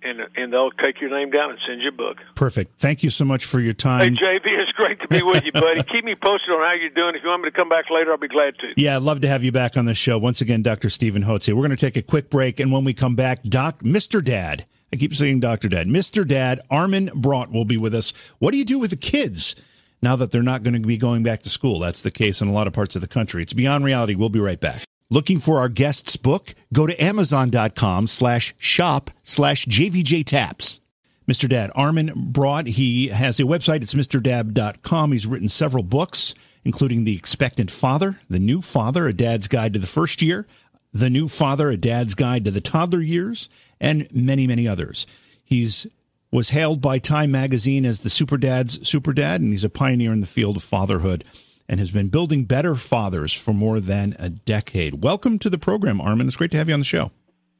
and 0.03 0.21
and 0.35 0.53
they'll 0.53 0.71
take 0.71 1.01
your 1.01 1.09
name 1.09 1.31
down 1.31 1.51
and 1.51 1.59
send 1.67 1.81
you 1.81 1.89
a 1.89 1.91
book. 1.91 2.17
Perfect. 2.35 2.79
Thank 2.79 3.03
you 3.03 3.09
so 3.09 3.25
much 3.25 3.45
for 3.45 3.59
your 3.59 3.73
time. 3.73 4.15
Hey, 4.15 4.23
JV, 4.23 4.45
it's 4.45 4.71
great 4.73 4.99
to 5.01 5.07
be 5.07 5.21
with 5.21 5.43
you, 5.43 5.51
buddy. 5.51 5.83
Keep 5.91 6.05
me 6.05 6.15
posted 6.15 6.49
on 6.51 6.61
how 6.61 6.73
you're 6.73 6.89
doing. 6.89 7.15
If 7.15 7.23
you 7.23 7.29
want 7.29 7.43
me 7.43 7.49
to 7.49 7.55
come 7.55 7.69
back 7.69 7.89
later, 7.89 8.11
I'll 8.11 8.17
be 8.17 8.27
glad 8.27 8.57
to. 8.59 8.73
Yeah, 8.77 8.95
I'd 8.95 9.03
love 9.03 9.21
to 9.21 9.27
have 9.27 9.43
you 9.43 9.51
back 9.51 9.77
on 9.77 9.85
the 9.85 9.93
show. 9.93 10.17
Once 10.17 10.41
again, 10.41 10.61
Dr. 10.61 10.89
Steven 10.89 11.23
Hotze. 11.23 11.53
We're 11.53 11.65
going 11.65 11.71
to 11.71 11.77
take 11.77 11.97
a 11.97 12.01
quick 12.01 12.29
break, 12.29 12.59
and 12.59 12.71
when 12.71 12.83
we 12.83 12.93
come 12.93 13.15
back, 13.15 13.43
Doc, 13.43 13.79
Mr. 13.79 14.23
Dad, 14.23 14.65
I 14.91 14.95
keep 14.95 15.13
saying 15.13 15.39
Dr. 15.39 15.69
Dad, 15.69 15.87
Mr. 15.87 16.27
Dad, 16.27 16.59
Armin 16.69 17.09
Brott 17.15 17.51
will 17.51 17.65
be 17.65 17.77
with 17.77 17.93
us. 17.93 18.11
What 18.39 18.51
do 18.51 18.57
you 18.57 18.65
do 18.65 18.79
with 18.79 18.91
the 18.91 18.97
kids 18.97 19.55
now 20.01 20.15
that 20.15 20.31
they're 20.31 20.41
not 20.41 20.63
going 20.63 20.79
to 20.79 20.87
be 20.87 20.97
going 20.97 21.23
back 21.23 21.41
to 21.43 21.49
school? 21.49 21.79
That's 21.79 22.01
the 22.01 22.11
case 22.11 22.41
in 22.41 22.47
a 22.47 22.51
lot 22.51 22.67
of 22.67 22.73
parts 22.73 22.95
of 22.95 23.01
the 23.01 23.07
country. 23.07 23.43
It's 23.43 23.53
beyond 23.53 23.85
reality. 23.85 24.15
We'll 24.15 24.29
be 24.29 24.39
right 24.39 24.59
back. 24.59 24.83
Looking 25.11 25.39
for 25.39 25.57
our 25.57 25.69
guest's 25.69 26.17
book? 26.17 26.53
Go 26.71 26.85
to 26.85 27.03
amazon.com 27.03 28.05
slash 28.05 28.53
shop 28.59 29.09
slash 29.23 29.65
JVJ 29.65 30.23
Taps. 30.23 30.81
Mr. 31.27 31.49
Dad, 31.49 31.71
Armin 31.73 32.11
Brott, 32.31 32.67
he 32.67 33.07
has 33.07 33.39
a 33.39 33.43
website. 33.43 33.81
It's 33.81 33.95
MrDad.com. 33.95 35.11
He's 35.11 35.25
written 35.25 35.49
several 35.49 35.81
books, 35.81 36.35
including 36.63 37.05
The 37.05 37.15
Expectant 37.15 37.71
Father, 37.71 38.17
The 38.29 38.37
New 38.37 38.61
Father, 38.61 39.07
A 39.07 39.13
Dad's 39.13 39.47
Guide 39.47 39.73
to 39.73 39.79
the 39.79 39.87
First 39.87 40.21
Year, 40.21 40.45
The 40.93 41.09
New 41.09 41.27
Father, 41.27 41.69
A 41.69 41.77
Dad's 41.77 42.13
Guide 42.13 42.45
to 42.45 42.51
the 42.51 42.61
Toddler 42.61 43.01
Years, 43.01 43.49
and 43.81 44.07
many, 44.13 44.45
many 44.45 44.67
others. 44.67 45.07
He's 45.43 45.87
was 46.31 46.51
hailed 46.51 46.79
by 46.81 46.99
Time 46.99 47.31
magazine 47.31 47.83
as 47.83 48.01
the 48.01 48.09
Super 48.11 48.37
Dad's 48.37 48.87
Super 48.87 49.13
Dad, 49.13 49.41
and 49.41 49.49
he's 49.49 49.63
a 49.63 49.69
pioneer 49.69 50.13
in 50.13 50.21
the 50.21 50.27
field 50.27 50.57
of 50.57 50.63
fatherhood 50.63 51.23
and 51.69 51.79
has 51.79 51.91
been 51.91 52.09
building 52.09 52.45
better 52.45 52.73
fathers 52.73 53.31
for 53.31 53.53
more 53.53 53.79
than 53.79 54.15
a 54.17 54.29
decade. 54.29 55.03
Welcome 55.03 55.37
to 55.39 55.49
the 55.49 55.59
program, 55.59 56.01
Armin. 56.01 56.27
It's 56.27 56.35
great 56.35 56.49
to 56.51 56.57
have 56.57 56.67
you 56.67 56.73
on 56.73 56.79
the 56.79 56.85
show. 56.85 57.11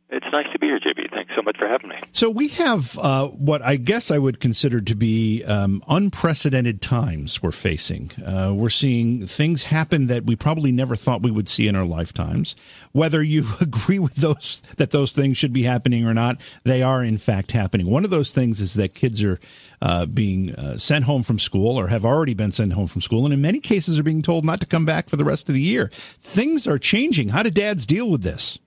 It's 0.10 0.26
nice 0.34 0.52
to 0.52 0.60
be 0.60 0.66
here, 0.66 0.80
JB. 0.80 1.12
Thanks 1.12 1.29
so 1.40 1.44
much 1.44 1.58
for 1.58 1.68
having 1.68 1.90
me. 1.90 1.96
So 2.12 2.30
we 2.30 2.50
have 2.50 2.98
uh, 3.00 3.28
what 3.28 3.62
I 3.62 3.78
guess 3.78 4.12
I 4.12 4.18
would 4.18 4.40
consider 4.40 4.82
to 4.82 4.96
be 4.96 5.44
um, 5.46 5.82
unprecedented 5.88 6.82
times 6.82 7.42
we're 7.42 7.52
facing. 7.52 8.12
Uh, 8.26 8.54
we're 8.54 8.70
seeing 8.70 9.26
things 9.26 9.64
happen 9.64 10.08
that 10.08 10.26
we 10.26 10.36
probably 10.36 10.72
never 10.72 10.96
thought 10.96 11.22
we 11.22 11.32
would 11.32 11.48
see 11.48 11.68
in 11.68 11.76
our 11.76 11.86
lifetimes. 11.86 12.56
Whether 12.92 13.24
you 13.24 13.46
agree 13.62 14.00
with 14.00 14.16
those 14.16 14.62
that 14.78 14.92
those 14.92 15.14
things 15.14 15.38
should 15.38 15.54
be 15.54 15.64
happening 15.64 16.06
or 16.06 16.14
not, 16.14 16.42
they 16.64 16.82
are 16.82 17.04
in 17.04 17.18
fact 17.18 17.52
happening. 17.52 17.90
One 17.90 18.04
of 18.04 18.10
those 18.10 18.32
things 18.32 18.60
is 18.60 18.74
that 18.74 18.94
kids 18.94 19.24
are 19.24 19.40
uh, 19.82 20.06
being 20.06 20.54
uh, 20.56 20.78
sent 20.78 21.06
home 21.06 21.24
from 21.24 21.40
school 21.40 21.80
or 21.80 21.88
have 21.88 22.04
already 22.04 22.34
been 22.34 22.52
sent 22.52 22.74
home 22.74 22.88
from 22.88 23.02
school, 23.02 23.24
and 23.24 23.34
in 23.34 23.42
many 23.42 23.62
cases 23.62 23.98
are 23.98 24.04
being 24.04 24.22
told 24.22 24.44
not 24.44 24.60
to 24.60 24.68
come 24.68 24.86
back 24.86 25.08
for 25.08 25.16
the 25.16 25.24
rest 25.24 25.48
of 25.48 25.56
the 25.56 25.62
year. 25.62 25.90
Things 25.94 26.68
are 26.68 26.78
changing. 26.78 27.30
How 27.30 27.44
do 27.44 27.50
dads 27.50 27.86
deal 27.86 28.12
with 28.12 28.24
this? 28.24 28.60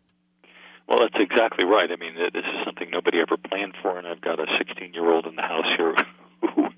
Well, 0.88 0.98
that's 1.00 1.16
exactly 1.16 1.64
right. 1.66 1.90
I 1.90 1.96
mean, 1.96 2.14
this 2.16 2.44
is 2.44 2.58
something 2.64 2.90
nobody 2.90 3.20
ever 3.20 3.36
planned 3.36 3.74
for, 3.80 3.98
and 3.98 4.06
I've 4.06 4.20
got 4.20 4.40
a 4.40 4.46
16 4.58 4.92
year 4.92 5.10
old 5.10 5.26
in 5.26 5.36
the 5.36 5.42
house 5.42 5.66
here 5.76 5.94
who 6.42 6.68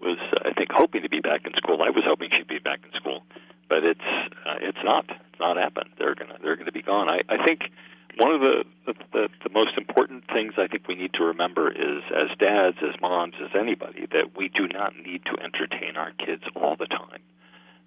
was, 0.00 0.18
uh, 0.18 0.48
I 0.48 0.52
think, 0.52 0.70
hoping 0.72 1.02
to 1.02 1.08
be 1.08 1.20
back 1.20 1.46
in 1.46 1.52
school. 1.54 1.82
I 1.82 1.90
was 1.90 2.04
hoping 2.06 2.30
she'd 2.36 2.48
be 2.48 2.58
back 2.58 2.80
in 2.84 2.92
school, 2.98 3.22
but 3.68 3.84
it's 3.84 4.08
uh, 4.46 4.56
it's 4.60 4.82
not. 4.84 5.04
It's 5.08 5.40
not 5.40 5.56
happened. 5.56 5.90
They're 5.98 6.14
gonna 6.14 6.38
they're 6.42 6.56
gonna 6.56 6.72
be 6.72 6.82
gone. 6.82 7.08
I, 7.08 7.20
I 7.28 7.44
think 7.44 7.70
one 8.18 8.32
of 8.32 8.40
the 8.40 8.64
the 9.12 9.28
the 9.44 9.50
most 9.50 9.76
important 9.76 10.24
things 10.32 10.54
I 10.56 10.66
think 10.66 10.88
we 10.88 10.94
need 10.94 11.14
to 11.14 11.24
remember 11.24 11.70
is, 11.70 12.02
as 12.14 12.36
dads, 12.38 12.78
as 12.82 13.00
moms, 13.00 13.34
as 13.42 13.50
anybody, 13.58 14.06
that 14.12 14.36
we 14.36 14.48
do 14.48 14.66
not 14.68 14.96
need 14.96 15.24
to 15.26 15.38
entertain 15.42 15.96
our 15.96 16.12
kids 16.12 16.42
all 16.56 16.76
the 16.76 16.86
time 16.86 17.20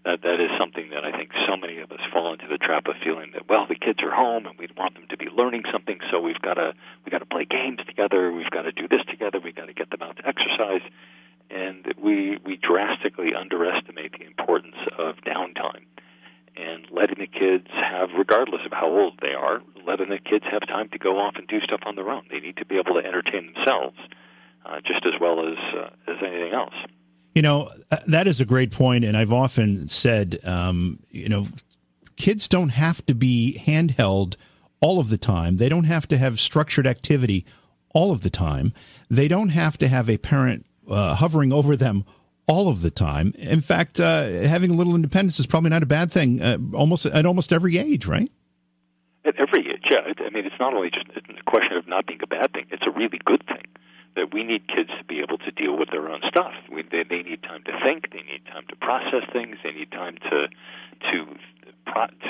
that 0.06 0.22
that 0.22 0.40
is 0.40 0.54
something 0.58 0.90
that 0.94 1.04
I 1.04 1.12
think 1.12 1.32
so 1.50 1.58
many 1.58 1.80
of 1.82 1.92
us 1.92 2.00
fall 2.14 2.32
into 2.32 2.48
the 2.48 2.62
trap 2.62 2.86
of 2.88 2.96
feeling 3.04 3.32
that 3.34 3.50
well 3.50 3.66
the 3.68 3.76
kids 3.76 4.00
are 4.04 4.14
home 4.14 4.46
and 4.46 4.58
we 4.58 4.70
want 4.78 4.94
them 4.94 5.08
to 5.10 5.18
be 5.18 5.26
learning 5.26 5.64
something 5.74 6.00
so 6.12 6.22
we've 6.22 6.42
got 6.42 6.56
to 6.56 6.74
we 7.04 7.10
got 7.10 7.20
to 7.20 7.26
play 7.26 7.46
games 7.46 7.80
together 7.86 8.32
we've 8.32 8.50
got 8.52 8.64
to 8.64 8.72
do 8.72 8.88
this 8.88 9.02
together 9.10 9.40
we've 9.44 9.56
got 9.56 9.66
to 9.66 9.74
get 9.74 9.90
them 9.90 10.02
out 10.02 10.18
to 10.18 10.28
exercise. 10.28 10.86
And 11.50 11.94
we 12.02 12.38
we 12.46 12.58
drastically 12.58 13.34
underestimate 13.34 14.14
the 14.18 14.26
importance 14.26 14.78
of 14.98 15.16
downtime 15.26 15.86
and 16.56 16.88
letting 16.90 17.20
the 17.20 17.28
kids 17.28 17.68
have 17.74 18.10
regardless 18.18 18.62
of 18.66 18.72
how 18.72 18.88
old 18.88 19.20
they 19.22 19.34
are 19.34 19.62
letting 19.86 20.10
the 20.10 20.18
kids 20.18 20.46
have 20.50 20.66
time 20.68 20.90
to 20.90 20.98
go 20.98 21.18
off 21.20 21.36
and 21.36 21.48
do 21.48 21.60
stuff 21.62 21.82
on 21.86 21.96
their 21.96 22.10
own. 22.10 22.26
They 22.32 22.40
need 22.40 22.58
to 22.58 22.66
be 22.66 22.78
able 22.78 23.00
to 23.00 23.06
entertain 23.06 23.54
themselves 23.54 23.98
uh, 24.66 24.82
just 24.82 25.06
as 25.06 25.14
well 25.20 25.46
as 25.46 25.58
uh, 25.78 26.12
as 26.12 26.18
anything 26.22 26.54
else 26.54 26.74
you 27.36 27.42
know, 27.42 27.70
uh, 27.92 27.98
that 28.08 28.28
is 28.28 28.40
a 28.40 28.46
great 28.46 28.72
point, 28.72 29.04
and 29.04 29.16
I've 29.16 29.34
often 29.34 29.90
said, 29.90 30.40
um, 30.46 31.00
you 31.12 31.28
know, 31.28 31.48
kids 32.16 32.48
don't 32.48 32.70
have 32.70 33.06
to 33.08 33.14
be 33.14 33.62
handheld 33.66 34.38
all 34.80 35.00
of 35.00 35.10
the 35.10 35.18
time. 35.18 35.58
They 35.58 35.68
don't 35.68 35.84
have 35.84 36.08
to 36.08 36.18
have 36.18 36.40
structured 36.40 36.88
activity 36.88 37.46
all 37.94 38.12
of 38.12 38.22
the 38.22 38.30
time. 38.30 38.74
They 39.10 39.28
don't 39.28 39.50
have 39.50 39.78
to 39.80 39.90
have 39.90 40.10
a 40.10 40.18
parent 40.18 40.66
uh, 40.90 41.16
hovering 41.16 41.52
over 41.52 41.76
them 41.76 42.06
all 42.48 42.70
of 42.70 42.82
the 42.82 42.92
time. 42.92 43.34
In 43.38 43.60
fact, 43.60 44.00
uh, 44.00 44.28
having 44.28 44.72
a 44.72 44.74
little 44.74 44.96
independence 44.96 45.38
is 45.38 45.46
probably 45.46 45.72
not 45.72 45.84
a 45.84 45.88
bad 45.88 46.12
thing. 46.12 46.42
Uh, 46.42 46.58
almost 46.74 47.06
at 47.06 47.26
almost 47.26 47.52
every 47.52 47.78
age, 47.78 48.06
right? 48.06 48.32
At 49.26 49.36
every 49.40 49.68
age, 49.72 49.84
yeah. 49.92 50.14
I 50.26 50.30
mean, 50.30 50.46
it's 50.46 50.60
not 50.60 50.74
only 50.74 50.90
just 50.90 51.08
a 51.18 51.52
question 51.52 51.76
of 51.76 51.88
not 51.88 52.06
being 52.06 52.20
a 52.24 52.28
bad 52.28 52.54
thing; 52.54 52.68
it's 52.70 52.84
a 52.86 52.92
really 52.92 53.20
good 53.26 53.44
thing 53.48 53.66
that 54.16 54.34
we 54.34 54.44
need 54.44 54.68
kids 54.68 54.90
to 54.98 55.04
be 55.04 55.20
able 55.20 55.38
to 55.40 55.52
deal 55.52 55.78
with 55.78 55.90
their 55.92 56.10
own 56.10 56.22
stuff. 56.28 56.54
We, 56.72 56.84
they, 56.84 57.04
they 57.04 57.22
need 57.22 57.44
time 57.44 57.64
to 57.66 57.74
think. 57.84 58.12
They 58.12 58.24
need 58.24 58.46
time 58.48 58.66
to 58.70 58.76
process 58.76 59.28
things. 59.32 59.58
They 59.64 59.72
need 59.72 59.92
time 59.92 60.18
to 60.32 60.48
to 61.12 61.36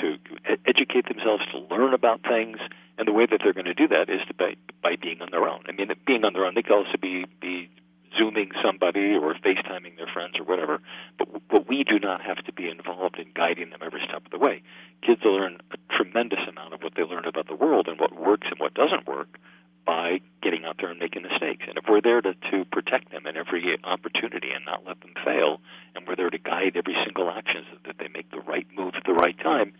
to 0.01 0.17
educate 0.65 1.07
themselves, 1.07 1.43
to 1.51 1.59
learn 1.73 1.93
about 1.93 2.21
things. 2.23 2.57
And 2.97 3.07
the 3.07 3.13
way 3.13 3.25
that 3.29 3.41
they're 3.43 3.53
going 3.53 3.65
to 3.65 3.73
do 3.73 3.87
that 3.89 4.09
is 4.09 4.21
to 4.27 4.33
by 4.33 4.55
by 4.81 4.95
being 4.95 5.21
on 5.21 5.29
their 5.31 5.47
own. 5.47 5.63
I 5.67 5.71
mean, 5.71 5.89
being 6.05 6.25
on 6.25 6.33
their 6.33 6.45
own, 6.45 6.55
they 6.55 6.63
can 6.63 6.73
also 6.73 6.97
be 7.01 7.25
be 7.41 7.69
zooming 8.17 8.51
somebody 8.63 9.13
or 9.15 9.33
FaceTiming 9.35 9.97
their 9.97 10.07
friends 10.11 10.39
or 10.39 10.45
whatever. 10.45 10.81
But 11.17 11.27
but 11.49 11.67
we 11.69 11.83
do 11.83 11.99
not 11.99 12.21
have 12.21 12.43
to 12.45 12.53
be 12.53 12.69
involved 12.69 13.19
in 13.19 13.27
guiding 13.35 13.69
them 13.69 13.79
every 13.85 14.01
step 14.07 14.25
of 14.25 14.31
the 14.31 14.39
way. 14.39 14.63
Kids 15.05 15.21
will 15.23 15.35
learn 15.35 15.59
a 15.71 15.77
tremendous 15.93 16.39
amount 16.49 16.73
of 16.73 16.81
what 16.81 16.93
they 16.95 17.03
learn 17.03 17.25
about 17.25 17.47
the 17.47 17.55
world 17.55 17.87
and 17.87 17.99
what 17.99 18.15
works 18.15 18.47
and 18.49 18.59
what 18.59 18.73
doesn't 18.73 19.07
work 19.07 19.37
by 19.85 20.19
getting 20.41 20.65
out 20.65 20.77
there 20.79 20.89
and 20.89 20.99
making 20.99 21.23
mistakes. 21.23 21.65
And 21.67 21.77
if 21.77 21.85
we're 21.87 22.01
there 22.01 22.21
to, 22.21 22.33
to 22.51 22.65
protect 22.71 23.11
them 23.11 23.25
in 23.27 23.37
every 23.37 23.77
opportunity 23.83 24.49
and 24.53 24.65
not 24.65 24.85
let 24.85 24.99
them 25.01 25.13
fail, 25.23 25.59
and 25.95 26.07
we're 26.07 26.15
there 26.15 26.29
to 26.29 26.37
guide 26.37 26.75
every 26.75 26.95
single 27.05 27.29
action 27.29 27.65
so 27.71 27.77
that 27.85 27.97
they 27.99 28.07
make 28.07 28.29
the 28.31 28.41
right 28.41 28.67
move 28.75 28.93
at 28.95 29.03
the 29.05 29.13
right 29.13 29.37
time, 29.39 29.73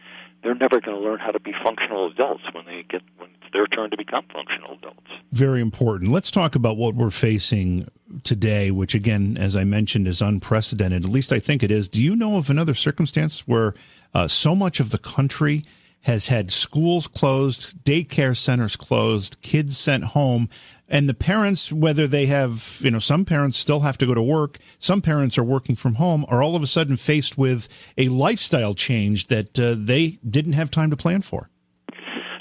they're 0.44 0.56
never 0.56 0.80
going 0.80 0.96
to 0.96 1.04
learn 1.04 1.20
how 1.20 1.32
to 1.32 1.40
be 1.40 1.54
functional 1.64 2.08
adults 2.08 2.44
when 2.54 2.66
they 2.66 2.86
get 2.88 3.02
when 3.18 3.30
it's 3.42 3.52
their 3.52 3.66
turn 3.66 3.90
to 3.90 3.98
become 3.98 4.26
functional 4.32 4.74
adults. 4.74 5.10
Very 5.32 5.60
important. 5.62 6.12
Let's 6.12 6.30
talk 6.30 6.56
about 6.56 6.78
what 6.78 6.94
we're 6.94 7.10
facing 7.10 7.88
today, 8.24 8.70
which 8.70 8.94
again, 8.94 9.38
as 9.40 9.56
I 9.56 9.64
mentioned, 9.64 10.08
is 10.08 10.22
unprecedented. 10.22 11.04
At 11.04 11.10
least 11.10 11.34
I 11.34 11.40
think 11.40 11.64
it 11.64 11.72
is. 11.72 11.90
Do 11.90 12.02
you 12.04 12.16
know 12.16 12.38
of 12.38 12.50
another 12.50 12.76
circumstance 12.76 13.48
where 13.48 13.74
uh, 14.14 14.28
so 14.28 14.56
much 14.56 14.80
of 14.80 14.92
the 14.92 15.00
country 15.00 15.64
has 16.06 16.28
had 16.28 16.52
schools 16.52 17.08
closed, 17.08 17.84
daycare 17.84 18.38
centers 18.38 18.76
closed, 18.76 19.42
kids 19.42 19.76
sent 19.76 20.04
home, 20.04 20.48
and 20.88 21.10
the 21.10 21.16
parents, 21.16 21.74
whether 21.74 22.08
they 22.08 22.28
have, 22.28 22.80
you 22.84 22.92
know, 22.92 23.00
some 23.00 23.26
parents 23.26 23.58
still 23.58 23.80
have 23.80 23.98
to 23.98 24.06
go 24.06 24.14
to 24.14 24.22
work, 24.22 24.60
some 24.78 25.02
parents 25.02 25.36
are 25.38 25.44
working 25.44 25.76
from 25.76 25.96
home, 25.96 26.24
are 26.30 26.44
all 26.44 26.56
of 26.56 26.62
a 26.62 26.68
sudden 26.68 26.96
faced 26.96 27.40
with 27.40 27.94
a 27.98 28.08
lifestyle 28.10 28.76
change 28.76 29.28
that 29.28 29.60
uh, 29.60 29.76
they 29.76 30.20
didn't 30.30 30.54
have 30.54 30.70
time 30.70 30.92
to 30.92 30.96
plan 30.96 31.24
for. 31.24 31.50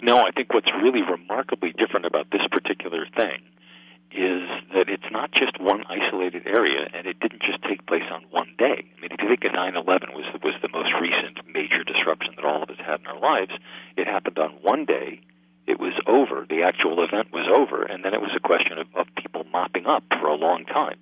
No, 0.03 0.19
I 0.19 0.31
think 0.33 0.53
what's 0.53 0.71
really 0.83 1.01
remarkably 1.01 1.73
different 1.79 2.05
about 2.05 2.27
this 2.31 2.43
particular 2.51 3.07
thing 3.17 3.41
is 4.15 4.47
that 4.73 4.89
it's 4.89 5.11
not 5.11 5.33
just 5.33 5.61
one 5.61 5.83
isolated 5.91 6.47
area, 6.47 6.87
and 6.95 7.07
it 7.07 7.19
didn't 7.19 7.43
just 7.43 7.61
take 7.63 7.85
place 7.87 8.07
on 8.13 8.23
one 8.31 8.55
day. 8.57 8.87
I 8.87 9.01
mean, 9.01 9.11
if 9.11 9.21
you 9.21 9.29
think 9.29 9.45
of 9.45 9.53
9/11 9.53 10.15
was 10.15 10.25
was 10.43 10.55
the 10.63 10.69
most 10.69 10.95
recent 11.01 11.39
major 11.53 11.83
disruption 11.83 12.35
that 12.37 12.45
all 12.45 12.63
of 12.63 12.71
us 12.71 12.79
had 12.79 13.01
in 13.01 13.07
our 13.07 13.19
lives, 13.19 13.53
it 13.97 14.07
happened 14.07 14.39
on 14.39 14.51
one 14.63 14.85
day. 14.85 15.21
It 15.67 15.81
was 15.81 15.95
over. 16.07 16.47
The 16.49 16.63
actual 16.63 17.03
event 17.03 17.33
was 17.33 17.49
over, 17.51 17.83
and 17.83 18.05
then 18.05 18.15
it 18.15 18.21
was 18.21 18.31
a 18.37 18.41
question 18.41 18.79
of, 18.79 18.87
of 18.95 19.07
people 19.17 19.45
mopping 19.51 19.87
up 19.87 20.05
for 20.21 20.29
a 20.29 20.35
long 20.37 20.65
time, 20.65 20.99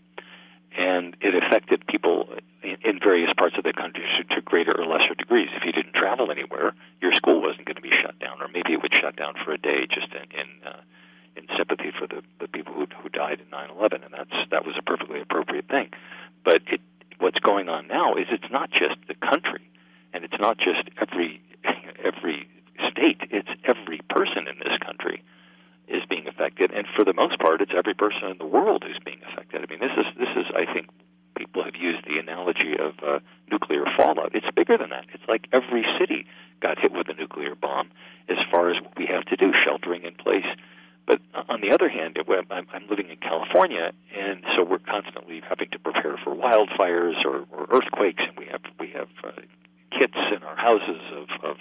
and 0.76 1.16
it 1.20 1.34
affected 1.34 1.86
people 1.86 2.28
in, 2.62 2.78
in 2.82 2.98
various 2.98 3.32
parts 3.36 3.58
of 3.58 3.64
the 3.64 3.72
country 3.74 4.04
to, 4.30 4.40
greater 4.40 4.72
or 4.78 4.86
lesser 4.86 5.14
degrees. 5.14 5.48
If 5.52 5.64
you 5.64 5.72
didn't 5.72 5.94
travel 5.94 6.30
anywhere, 6.30 6.74
your 7.02 7.12
school 7.14 7.42
wasn't 7.42 7.66
going 7.66 7.76
to 7.76 7.82
be 7.82 7.92
shut 7.92 8.18
down, 8.20 8.40
or 8.40 8.48
maybe 8.48 8.72
it 8.72 8.80
would 8.80 8.94
shut 8.94 9.16
down 9.16 9.34
for 9.44 9.52
a 9.52 9.58
day 9.58 9.86
just 9.90 10.08
in. 10.14 10.30
in 10.38 10.48
uh, 10.64 10.80
in 11.36 11.46
sympathy 11.56 11.90
for 11.96 12.06
the, 12.06 12.22
the 12.40 12.48
people 12.48 12.74
who, 12.74 12.86
who 13.02 13.08
died 13.08 13.40
in 13.40 13.46
9/11, 13.46 14.04
and 14.04 14.12
that's 14.12 14.36
that 14.50 14.66
was 14.66 14.74
a 14.78 14.82
perfectly 14.82 15.20
appropriate 15.20 15.68
thing. 15.68 15.90
But 16.44 16.62
it, 16.66 16.80
what's 17.18 17.38
going 17.38 17.68
on 17.68 17.86
now 17.86 18.14
is 18.14 18.26
it's 18.30 18.50
not 18.50 18.70
just 18.70 18.96
the 19.08 19.14
country, 19.14 19.62
and 20.12 20.24
it's 20.24 20.38
not 20.40 20.58
just 20.58 20.88
every 21.00 21.40
every 22.04 22.48
state. 22.90 23.20
It's 23.30 23.48
every 23.64 24.00
person 24.10 24.48
in 24.48 24.58
this 24.58 24.76
country 24.84 25.22
is 25.88 26.02
being 26.08 26.26
affected, 26.28 26.70
and 26.72 26.86
for 26.96 27.04
the 27.04 27.12
most 27.12 27.38
part, 27.38 27.60
it's 27.60 27.72
every 27.76 27.94
person 27.94 28.28
in 28.30 28.38
the 28.38 28.46
world 28.46 28.84
who's 28.86 29.00
being 29.04 29.20
affected. 29.32 29.62
I 29.62 29.66
mean, 29.70 29.80
this 29.80 29.96
is 29.96 30.06
this 30.18 30.32
is 30.36 30.46
I 30.54 30.70
think 30.72 30.88
people 31.36 31.64
have 31.64 31.76
used 31.76 32.04
the 32.06 32.18
analogy 32.18 32.76
of 32.78 32.92
uh, 33.02 33.18
nuclear 33.50 33.84
fallout. 33.96 34.34
It's 34.34 34.46
bigger 34.54 34.76
than 34.76 34.90
that. 34.90 35.06
It's 35.12 35.26
like 35.28 35.48
every 35.52 35.84
city 35.98 36.26
got 36.60 36.78
hit 36.78 36.92
with 36.92 37.08
a 37.08 37.14
nuclear 37.14 37.54
bomb. 37.54 37.90
As 38.28 38.38
far 38.50 38.70
as 38.70 38.80
what 38.80 38.96
we 38.96 39.06
have 39.06 39.24
to 39.26 39.36
do, 39.36 39.52
sheltering 39.64 40.04
in 40.04 40.14
place 40.14 40.46
but 41.06 41.20
on 41.48 41.60
the 41.60 41.72
other 41.72 41.88
hand, 41.88 42.16
I'm, 42.50 42.66
I'm 42.72 42.86
living 42.88 43.10
in 43.10 43.16
California, 43.16 43.92
and 44.16 44.44
so 44.56 44.62
we're 44.62 44.78
constantly 44.78 45.42
having 45.48 45.68
to 45.70 45.78
prepare 45.78 46.16
for 46.22 46.34
wildfires 46.34 47.24
or, 47.24 47.44
or 47.50 47.66
earthquakes, 47.70 48.22
and 48.26 48.38
we 48.38 48.46
have 48.46 48.62
we 48.78 48.88
have 48.90 49.08
uh, 49.24 49.32
kits 49.98 50.16
in 50.34 50.42
our 50.42 50.56
houses 50.56 51.02
of, 51.12 51.50
of 51.50 51.56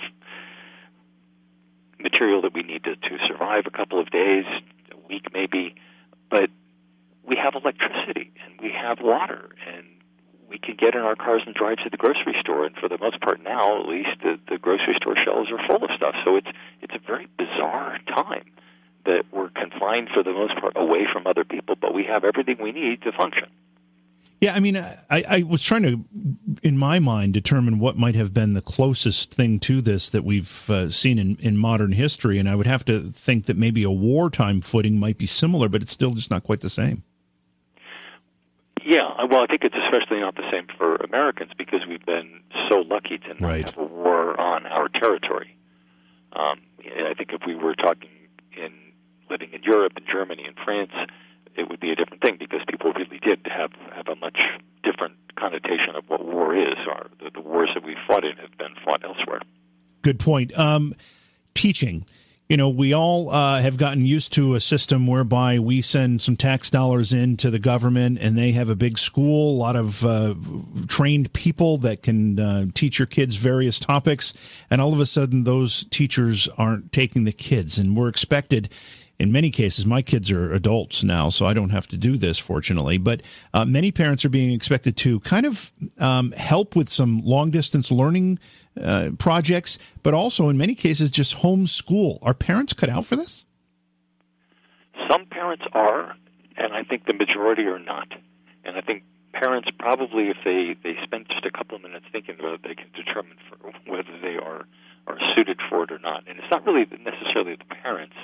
material 2.00 2.42
that 2.44 2.54
we 2.54 2.64
need 2.64 2.84
to, 2.84 2.96
to 2.96 3.18
survive 3.28 3.64
a 3.66 3.72
couple 3.72 4.00
of 4.00 4.10
days, 4.12 4.46
a 4.92 5.08
week 5.08 5.26
maybe. 5.34 5.76
But 6.30 6.50
we 7.28 7.36
have 7.36 7.54
electricity 7.56 8.32
and 8.46 8.62
we 8.62 8.72
have 8.72 9.00
water, 9.02 9.50
and 9.68 9.86
we 10.50 10.60
can 10.60 10.76
get 10.76 10.94
in 10.94 11.02
our 11.02 11.16
cars 11.16 11.42
and 11.46 11.56
drive 11.56 11.78
to 11.78 11.90
the 11.90 11.98
grocery 11.98 12.36
store. 12.42 12.66
And 12.66 12.76
for 12.76 12.88
the 12.88 12.98
most 13.00 13.20
part 13.22 13.42
now, 13.44 13.82
at 13.82 13.88
least, 13.88 14.22
the, 14.22 14.40
the 14.50 14.58
grocery 14.58 14.96
store 15.02 15.16
shelves 15.18 15.50
are 15.52 15.66
full 15.68 15.84
of 15.84 15.90
stuff. 15.96 16.14
So 16.24 16.36
it's 16.36 16.50
it's 16.82 16.94
a 16.94 17.00
very 17.06 17.28
bizarre 17.38 17.98
time 18.08 18.46
that 19.06 19.24
we're 19.32 19.50
confined 19.50 20.10
for 20.14 20.24
the 20.24 20.32
most 20.32 20.60
part 20.60 20.74
away 20.76 21.08
from 21.12 21.28
other 21.28 21.44
people, 21.44 21.76
but 21.80 21.94
we 21.94 22.04
have 22.06 22.24
everything 22.24 22.58
we 22.62 22.72
need 22.72 23.02
to 23.04 23.12
function. 23.12 23.48
Yeah, 24.42 24.56
I 24.56 24.60
mean, 24.60 24.76
I, 24.76 24.98
I 25.10 25.44
was 25.44 25.62
trying 25.62 25.84
to, 25.84 26.04
in 26.64 26.76
my 26.76 26.98
mind, 26.98 27.36
determine 27.36 27.78
what 27.78 27.96
might 27.96 28.16
have 28.16 28.34
been 28.34 28.56
the 28.56 28.62
closest 28.62 29.32
thing 29.32 29.60
to 29.60 29.82
this 29.82 30.10
that 30.10 30.24
we've 30.24 30.68
uh, 30.68 30.90
seen 30.90 31.20
in, 31.20 31.38
in 31.40 31.58
modern 31.58 31.92
history, 31.92 32.40
and 32.40 32.50
I 32.50 32.56
would 32.56 32.66
have 32.66 32.84
to 32.86 33.02
think 33.02 33.46
that 33.46 33.56
maybe 33.56 33.84
a 33.84 33.92
wartime 33.92 34.62
footing 34.62 35.00
might 35.00 35.20
be 35.20 35.28
similar, 35.28 35.70
but 35.70 35.84
it's 35.84 35.92
still 35.92 36.10
just 36.12 36.32
not 36.32 36.42
quite 36.42 36.62
the 36.62 36.72
same. 36.72 37.04
Yeah, 38.84 39.26
well, 39.30 39.44
I 39.44 39.46
think 39.46 39.64
it's 39.64 39.76
especially 39.76 40.22
not 40.22 40.36
the 40.36 40.50
same 40.52 40.66
for 40.76 40.96
Americans 40.96 41.52
because 41.56 41.82
we've 41.88 42.06
been 42.06 42.42
so 42.68 42.80
lucky 42.80 43.20
to 43.20 43.28
not 43.36 43.42
right. 43.42 43.70
have 43.70 43.78
a 43.78 43.84
war 43.84 44.40
on 44.42 44.66
our 44.66 44.88
territory. 44.90 45.56
Um, 46.34 46.62
I 46.80 47.14
think 47.16 47.32
if 47.32 47.42
we 47.46 47.54
were 47.54 47.76
talking 47.76 48.10
in 48.58 48.74
living 49.32 49.54
in 49.54 49.64
Europe 49.64 49.94
and 49.96 50.06
Germany 50.06 50.44
and 50.46 50.56
France, 50.64 50.92
it 51.56 51.70
would 51.70 51.80
be 51.80 51.92
a 51.92 51.96
different 51.96 52.22
thing 52.22 52.38
because 52.38 52.60
people 52.70 52.92
really 52.94 53.20
did 53.20 53.48
have 53.48 53.72
have 53.96 54.08
a 54.08 54.16
much 54.16 54.38
different 54.84 55.16
connotation 55.40 55.96
of 55.96 56.04
what 56.08 56.24
war 56.26 56.56
is. 56.56 56.78
Or 56.88 57.08
the, 57.24 57.32
the 57.34 57.42
wars 57.42 57.72
that 57.74 57.84
we 57.84 57.96
fought 58.08 58.24
in 58.24 58.36
have 58.38 58.58
been 58.58 58.76
fought 58.84 59.04
elsewhere. 59.04 59.42
Good 60.02 60.20
point. 60.20 60.58
Um, 60.58 60.94
teaching 61.54 62.06
you 62.52 62.58
know, 62.58 62.68
we 62.68 62.94
all 62.94 63.30
uh, 63.30 63.62
have 63.62 63.78
gotten 63.78 64.06
used 64.06 64.34
to 64.34 64.56
a 64.56 64.60
system 64.60 65.08
whereby 65.08 65.58
we 65.58 65.82
send 65.82 66.22
some 66.22 66.36
tax 66.36 66.70
dollars 66.70 67.14
into 67.14 67.50
the 67.50 67.60
government 67.60 68.18
and 68.20 68.38
they 68.38 68.52
have 68.52 68.68
a 68.68 68.76
big 68.76 68.98
school, 68.98 69.56
a 69.56 69.58
lot 69.58 69.78
of 69.78 70.04
uh, 70.04 70.36
trained 70.90 71.32
people 71.32 71.78
that 71.78 72.04
can 72.04 72.38
uh, 72.38 72.66
teach 72.74 73.00
your 73.00 73.06
kids 73.06 73.38
various 73.38 73.80
topics. 73.80 74.34
And 74.70 74.82
all 74.82 74.92
of 74.92 75.00
a 75.00 75.06
sudden, 75.06 75.46
those 75.46 75.86
teachers 75.86 76.50
aren't 76.58 76.92
taking 76.92 77.24
the 77.24 77.32
kids. 77.32 77.78
And 77.78 77.96
we're 77.96 78.10
expected 78.10 78.68
in 79.22 79.32
many 79.32 79.52
cases, 79.52 79.86
my 79.86 80.02
kids 80.02 80.32
are 80.32 80.52
adults 80.52 81.04
now, 81.04 81.30
so 81.30 81.46
I 81.46 81.54
don't 81.54 81.70
have 81.70 81.88
to 81.90 81.98
do 81.98 82.18
this, 82.18 82.40
fortunately. 82.40 82.98
But 82.98 83.22
uh, 83.54 83.66
many 83.66 83.92
parents 83.92 84.26
are 84.26 84.30
being 84.30 84.52
expected 84.52 84.98
to 84.98 85.20
kind 85.20 85.46
of 85.46 85.72
um, 86.00 86.32
help 86.32 86.76
with 86.76 86.90
some 86.90 87.22
long 87.24 87.52
distance 87.52 87.92
learning 87.92 88.40
uh, 88.84 89.12
projects, 89.20 89.78
but 90.02 90.16
also 90.16 90.50
in 90.50 90.58
many 90.58 90.74
cases 90.74 91.12
just 91.12 91.38
homeschool. 91.38 92.18
Are 92.24 92.34
parents 92.34 92.74
cut 92.74 92.90
out 92.90 93.06
for 93.06 93.16
this? 93.16 93.46
Some 95.08 95.28
parents 95.28 95.66
are, 95.72 96.16
and 96.58 96.74
I 96.74 96.84
think 96.84 97.06
the 97.06 97.14
majority 97.14 97.66
are 97.66 97.78
not. 97.78 98.08
And 98.66 98.76
I 98.76 98.82
think 98.82 99.04
parents 99.34 99.70
probably, 99.78 100.30
if 100.30 100.38
they, 100.44 100.76
they 100.82 100.98
spend 101.04 101.28
just 101.28 101.46
a 101.46 101.52
couple 101.52 101.76
of 101.76 101.84
minutes 101.84 102.06
thinking 102.12 102.40
about 102.40 102.56
it, 102.56 102.64
they 102.64 102.74
can 102.74 102.90
determine 102.96 103.38
whether 103.86 104.18
they 104.20 104.38
are, 104.42 104.66
are 105.06 105.18
suited 105.38 105.60
for 105.70 105.84
it 105.84 105.92
or 105.92 106.00
not. 106.00 106.24
And 106.28 106.40
it's 106.40 106.50
not 106.50 106.66
really 106.66 106.88
necessarily 107.06 107.56
the 107.56 107.76
parents 107.84 108.16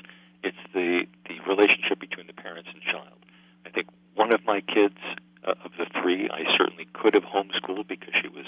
it's 0.43 0.57
the 0.73 1.05
the 1.27 1.39
relationship 1.47 1.99
between 1.99 2.27
the 2.27 2.33
parents 2.33 2.69
and 2.73 2.81
child. 2.81 3.19
I 3.65 3.69
think 3.69 3.87
one 4.15 4.33
of 4.33 4.45
my 4.45 4.61
kids 4.61 4.97
uh, 5.45 5.53
of 5.63 5.71
the 5.77 5.85
three, 6.01 6.29
I 6.29 6.43
certainly 6.57 6.87
could 6.93 7.13
have 7.13 7.23
homeschooled 7.23 7.87
because 7.87 8.13
she 8.21 8.27
was 8.27 8.45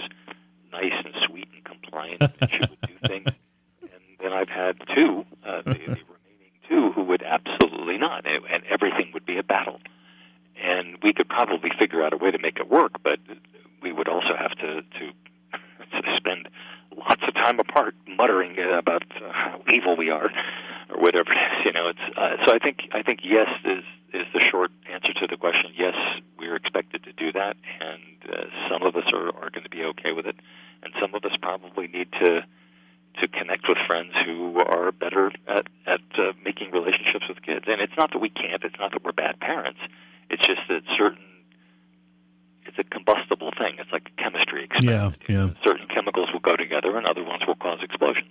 nice 0.72 0.94
and 1.04 1.14
sweet 1.28 1.48
and 1.54 1.64
compliant, 1.64 2.22
and 2.22 2.50
she 2.50 2.60
would 2.60 2.82
do 2.82 3.08
things. 3.08 3.28
And 3.82 4.32
then 4.32 4.34
I've 4.34 4.50
had 4.50 4.78
two, 4.94 5.26
uh, 5.48 5.62
the, 5.62 5.74
the 5.74 5.80
remaining 5.88 6.52
two, 6.68 6.92
who 6.94 7.04
would 7.06 7.24
absolutely 7.24 7.98
not, 7.98 8.26
and, 8.28 8.44
and 8.52 8.64
everything 8.70 9.12
would 9.14 9.26
be 9.26 9.38
a 9.38 9.44
battle. 9.44 9.80
And 10.62 10.98
we 11.02 11.14
could 11.14 11.30
probably 11.30 11.70
figure 11.80 12.04
out 12.04 12.12
a 12.12 12.18
way 12.18 12.30
to 12.32 12.38
make 12.38 12.58
it 12.58 12.70
work, 12.70 13.02
but 13.02 13.20
we 13.82 13.94
would 13.94 14.10
also 14.10 14.36
have 14.38 14.52
to 14.58 14.82
to, 14.82 15.12
to 15.92 16.02
spend 16.18 16.50
lots 16.98 17.22
of 17.26 17.34
time 17.34 17.60
apart 17.60 17.96
muttering 18.08 18.58
about 18.78 19.04
uh, 19.16 19.32
how 19.32 19.62
evil 19.72 19.96
we 19.96 20.10
are 20.10 20.28
or 20.90 21.02
whatever 21.02 21.32
it 21.32 21.38
is. 21.38 21.66
You 21.66 21.74
know, 21.74 21.88
it's 21.90 22.18
uh, 22.18 22.46
so. 22.46 22.54
I 22.54 22.60
think 22.60 22.90
I 22.94 23.02
think 23.04 23.20
yes 23.24 23.50
is 23.66 23.84
is 24.14 24.28
the 24.34 24.42
short 24.42 24.72
answer 24.92 25.14
to 25.14 25.28
the 25.28 25.38
question. 25.38 25.72
Yes, 25.78 25.96
we're 26.38 26.56
expected 26.56 27.04
to 27.04 27.14
do 27.14 27.32
that, 27.34 27.56
and 27.80 28.34
uh, 28.34 28.46
some 28.70 28.84
of 28.84 28.96
us 28.96 29.06
are, 29.14 29.28
are 29.28 29.50
going 29.50 29.64
to 29.64 29.70
be 29.70 29.84
okay 29.84 30.12
with 30.12 30.26
it, 30.26 30.36
and 30.84 30.94
some 31.00 31.14
of 31.14 31.24
us 31.26 31.36
probably 31.42 31.88
need 31.88 32.12
to 32.24 32.42
to 33.22 33.28
connect 33.28 33.68
with 33.68 33.78
friends 33.88 34.14
who 34.26 34.58
are 34.60 34.92
better 34.92 35.32
at 35.48 35.68
at 35.86 36.02
uh, 36.18 36.34
making 36.44 36.72
relationships 36.72 37.26
with 37.28 37.42
kids. 37.42 37.66
And 37.68 37.82
it's 37.82 37.98
not 37.98 38.12
that 38.12 38.20
we 38.20 38.30
can't. 38.30 38.64
It's 38.64 38.80
not 38.80 38.92
that 38.94 39.04
we're 39.04 39.12
bad 39.12 39.40
parents. 39.40 39.80
It's 40.30 40.46
just 40.46 40.62
that 40.70 40.82
certain 40.98 41.26
it's 42.66 42.78
a 42.78 42.84
combustible 42.84 43.52
thing. 43.58 43.78
It's 43.80 43.92
like 43.92 44.10
a 44.14 44.22
chemistry 44.22 44.66
experiment. 44.66 45.18
Yeah, 45.28 45.46
yeah. 45.46 45.50
Certain 45.66 45.88
chemicals 45.88 46.30
will 46.32 46.40
go 46.40 46.56
together, 46.56 46.96
and 46.98 47.06
other 47.08 47.24
ones 47.24 47.42
will 47.48 47.56
cause 47.56 47.80
explosions. 47.82 48.30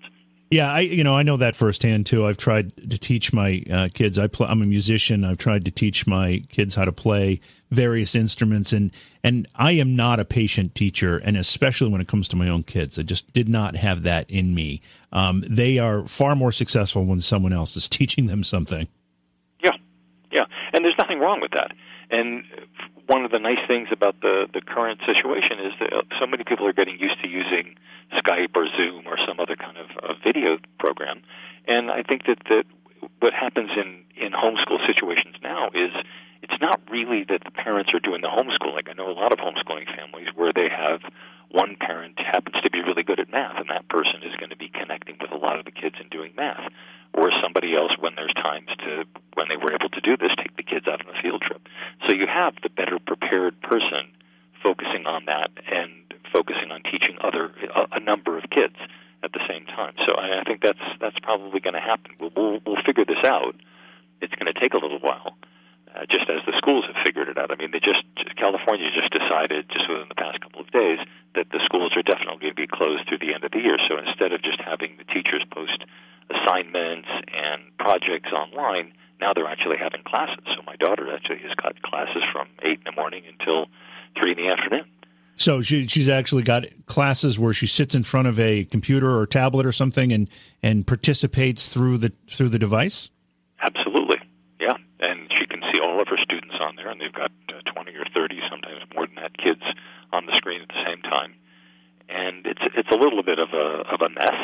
Yeah, 0.50 0.72
I 0.72 0.80
you 0.80 1.04
know 1.04 1.14
I 1.14 1.22
know 1.22 1.36
that 1.36 1.56
firsthand 1.56 2.06
too. 2.06 2.26
I've 2.26 2.38
tried 2.38 2.74
to 2.90 2.98
teach 2.98 3.34
my 3.34 3.62
uh, 3.70 3.88
kids. 3.92 4.18
I 4.18 4.28
play, 4.28 4.46
I'm 4.48 4.62
a 4.62 4.66
musician. 4.66 5.22
I've 5.22 5.36
tried 5.36 5.66
to 5.66 5.70
teach 5.70 6.06
my 6.06 6.42
kids 6.48 6.74
how 6.74 6.86
to 6.86 6.92
play 6.92 7.40
various 7.70 8.14
instruments, 8.14 8.72
and 8.72 8.94
and 9.22 9.46
I 9.56 9.72
am 9.72 9.94
not 9.94 10.20
a 10.20 10.24
patient 10.24 10.74
teacher, 10.74 11.18
and 11.18 11.36
especially 11.36 11.90
when 11.90 12.00
it 12.00 12.08
comes 12.08 12.28
to 12.28 12.36
my 12.36 12.48
own 12.48 12.62
kids, 12.62 12.98
I 12.98 13.02
just 13.02 13.30
did 13.34 13.48
not 13.48 13.76
have 13.76 14.04
that 14.04 14.30
in 14.30 14.54
me. 14.54 14.80
Um, 15.12 15.44
they 15.46 15.78
are 15.78 16.06
far 16.06 16.34
more 16.34 16.52
successful 16.52 17.04
when 17.04 17.20
someone 17.20 17.52
else 17.52 17.76
is 17.76 17.86
teaching 17.88 18.26
them 18.26 18.42
something. 18.42 18.88
Yeah, 19.62 19.76
yeah, 20.32 20.46
and 20.72 20.82
there's 20.82 20.98
nothing 20.98 21.18
wrong 21.18 21.42
with 21.42 21.50
that. 21.52 21.72
And 22.10 22.44
one 23.08 23.24
of 23.24 23.32
the 23.32 23.40
nice 23.40 23.64
things 23.66 23.88
about 23.90 24.20
the 24.20 24.46
the 24.52 24.60
current 24.60 25.00
situation 25.04 25.58
is 25.58 25.72
that 25.80 25.90
so 26.20 26.26
many 26.26 26.44
people 26.44 26.66
are 26.68 26.72
getting 26.72 27.00
used 27.00 27.20
to 27.22 27.28
using 27.28 27.74
Skype 28.12 28.54
or 28.54 28.68
Zoom 28.76 29.06
or 29.06 29.16
some 29.26 29.40
other 29.40 29.56
kind 29.56 29.76
of 29.76 29.88
uh, 30.02 30.14
video 30.24 30.58
program, 30.78 31.22
and 31.66 31.90
I 31.90 32.02
think 32.02 32.26
that 32.26 32.38
that 32.48 32.64
what 33.20 33.32
happens 33.32 33.70
in 33.76 34.04
in 34.14 34.32
homeschool 34.32 34.86
situations 34.86 35.36
now 35.42 35.70
is 35.74 35.90
it's 36.42 36.60
not 36.60 36.80
really 36.90 37.24
that 37.28 37.42
the 37.44 37.50
parents 37.50 37.90
are 37.94 38.00
doing 38.00 38.20
the 38.20 38.28
homeschooling. 38.28 38.88
I 38.88 38.94
know 38.94 39.10
a 39.10 39.16
lot 39.18 39.32
of 39.32 39.38
homeschooling 39.38 39.86
families 39.94 40.28
where 40.34 40.52
they 40.52 40.68
have 40.68 41.00
one 41.50 41.76
parent 41.80 42.18
happens 42.18 42.56
to 42.62 42.70
be 42.70 42.80
really 42.80 43.02
good 43.02 43.20
at 43.20 43.30
math, 43.30 43.56
and 43.56 43.70
that 43.70 43.88
person 43.88 44.22
is 44.22 44.36
going 44.36 44.50
to 44.50 44.56
be 44.56 44.68
connecting 44.68 45.16
with 45.20 45.32
a 45.32 45.36
lot 45.36 45.58
of 45.58 45.64
the 45.64 45.70
kids 45.70 45.96
and 45.98 46.10
doing 46.10 46.32
math. 46.36 46.70
Or 47.14 47.30
somebody 47.42 47.74
else, 47.74 47.92
when 47.98 48.14
there's 48.14 48.34
times 48.44 48.68
to, 48.84 49.04
when 49.34 49.48
they 49.48 49.56
were 49.56 49.72
able 49.72 49.88
to 49.88 50.00
do 50.00 50.16
this, 50.16 50.30
take 50.36 50.54
the 50.56 50.62
kids 50.62 50.86
out 50.86 51.00
on 51.00 51.08
a 51.08 51.22
field 51.22 51.40
trip. 51.40 51.66
So 52.06 52.14
you 52.14 52.26
have 52.28 52.54
the 52.62 52.68
better 52.68 52.98
prepared 53.00 53.60
person 53.62 54.12
focusing 54.62 55.06
on 55.06 55.24
that 55.24 55.50
and 55.72 56.04
focusing 56.32 56.70
on 56.70 56.82
teaching 56.82 57.16
other 57.20 57.50
a, 57.74 57.96
a 57.96 58.00
number 58.00 58.36
of 58.36 58.44
kids 58.50 58.76
at 59.22 59.32
the 59.32 59.40
same 59.48 59.64
time. 59.66 59.94
So 60.06 60.16
I, 60.16 60.40
I 60.40 60.44
think 60.44 60.62
that's 60.62 60.84
that's 61.00 61.18
probably 61.22 61.60
going 61.60 61.74
to 61.74 61.80
happen. 61.80 62.12
We'll, 62.20 62.30
we'll 62.36 62.60
we'll 62.66 62.82
figure 62.84 63.04
this 63.04 63.24
out. 63.24 63.54
It's 64.20 64.34
going 64.34 64.52
to 64.52 64.58
take 64.60 64.74
a 64.74 64.78
little 64.78 64.98
while, 65.00 65.36
uh, 65.94 66.04
just 66.10 66.28
as 66.28 66.44
the 66.46 66.56
schools 66.56 66.84
have 66.86 66.96
figured 67.04 67.28
it 67.28 67.38
out. 67.38 67.50
I 67.50 67.56
mean, 67.56 67.70
they 67.72 67.80
just 67.80 68.04
California 68.36 68.88
just 68.94 69.10
decided 69.12 69.68
just 69.68 69.88
within 69.88 70.08
the 70.08 70.18
past 70.18 70.40
couple 70.40 70.60
of 70.60 70.70
days 70.70 70.98
that 71.34 71.50
the 71.50 71.60
schools 71.64 71.92
are 71.96 72.06
definitely 72.06 72.38
going 72.48 72.54
to 72.54 72.62
be 72.62 72.70
closed 72.70 73.08
through 73.08 73.18
the 73.18 73.34
end 73.34 73.44
of 73.44 73.50
the 73.50 73.60
year. 73.60 73.76
So 73.88 73.98
instead 73.98 74.32
of 74.32 74.42
just 74.42 74.60
having 74.62 74.96
the 74.96 75.04
teachers 75.04 75.44
post 75.50 75.84
assignments 76.30 77.08
and 77.34 77.62
projects 77.78 78.30
online, 78.32 78.92
now 79.20 79.34
they're 79.34 79.48
actually 79.48 79.76
having 79.76 80.02
classes. 80.06 80.44
So 80.54 80.62
my 80.62 80.76
daughter 80.76 81.12
actually 81.12 81.38
has 81.42 81.54
got 81.56 81.80
classes 81.82 82.22
from 82.32 82.48
eight 82.62 82.78
in 82.78 82.86
the 82.86 82.96
morning 82.96 83.24
until 83.26 83.66
three 84.20 84.32
in 84.32 84.38
the 84.38 84.48
afternoon. 84.48 84.86
So 85.38 85.62
she 85.62 85.86
she's 85.86 86.08
actually 86.08 86.42
got 86.42 86.64
classes 86.86 87.38
where 87.38 87.52
she 87.52 87.66
sits 87.66 87.94
in 87.94 88.02
front 88.02 88.26
of 88.26 88.40
a 88.40 88.64
computer 88.64 89.16
or 89.16 89.24
tablet 89.26 89.66
or 89.66 89.72
something 89.72 90.12
and 90.12 90.28
and 90.64 90.84
participates 90.84 91.72
through 91.72 91.98
the 91.98 92.12
through 92.28 92.48
the 92.48 92.58
device. 92.58 93.10
Absolutely, 93.62 94.18
yeah, 94.60 94.74
and 94.98 95.30
she 95.38 95.46
can 95.46 95.57
see 95.72 95.80
all 95.80 96.00
of 96.00 96.08
her 96.08 96.18
students 96.22 96.56
on 96.60 96.76
there, 96.76 96.88
and 96.88 97.00
they've 97.00 97.12
got 97.12 97.30
uh, 97.48 97.60
twenty 97.72 97.92
or 97.96 98.04
thirty, 98.14 98.40
sometimes 98.50 98.80
more 98.94 99.06
than 99.06 99.16
that, 99.16 99.36
kids 99.38 99.62
on 100.12 100.26
the 100.26 100.34
screen 100.34 100.62
at 100.62 100.68
the 100.68 100.82
same 100.86 101.02
time. 101.02 101.34
And 102.08 102.46
it's 102.46 102.62
it's 102.74 102.90
a 102.90 102.98
little 102.98 103.22
bit 103.22 103.38
of 103.38 103.50
a 103.52 103.84
of 103.92 104.00
a 104.00 104.08
mess, 104.08 104.40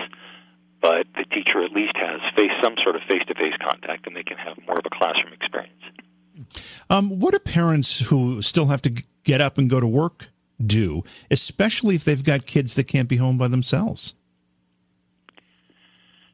but 0.80 1.06
the 1.16 1.24
teacher 1.24 1.64
at 1.64 1.72
least 1.72 1.96
has 1.96 2.20
face 2.36 2.52
some 2.62 2.74
sort 2.82 2.96
of 2.96 3.02
face 3.08 3.22
to 3.28 3.34
face 3.34 3.56
contact, 3.64 4.06
and 4.06 4.14
they 4.14 4.22
can 4.22 4.36
have 4.36 4.56
more 4.66 4.78
of 4.78 4.84
a 4.84 4.92
classroom 4.92 5.32
experience. 5.32 5.82
Um, 6.90 7.18
what 7.18 7.32
do 7.32 7.38
parents 7.38 8.10
who 8.10 8.42
still 8.42 8.66
have 8.66 8.82
to 8.82 9.02
get 9.22 9.40
up 9.40 9.56
and 9.56 9.70
go 9.70 9.80
to 9.80 9.86
work 9.86 10.28
do, 10.64 11.02
especially 11.30 11.94
if 11.94 12.04
they've 12.04 12.22
got 12.22 12.46
kids 12.46 12.74
that 12.74 12.84
can't 12.84 13.08
be 13.08 13.16
home 13.16 13.38
by 13.38 13.48
themselves? 13.48 14.14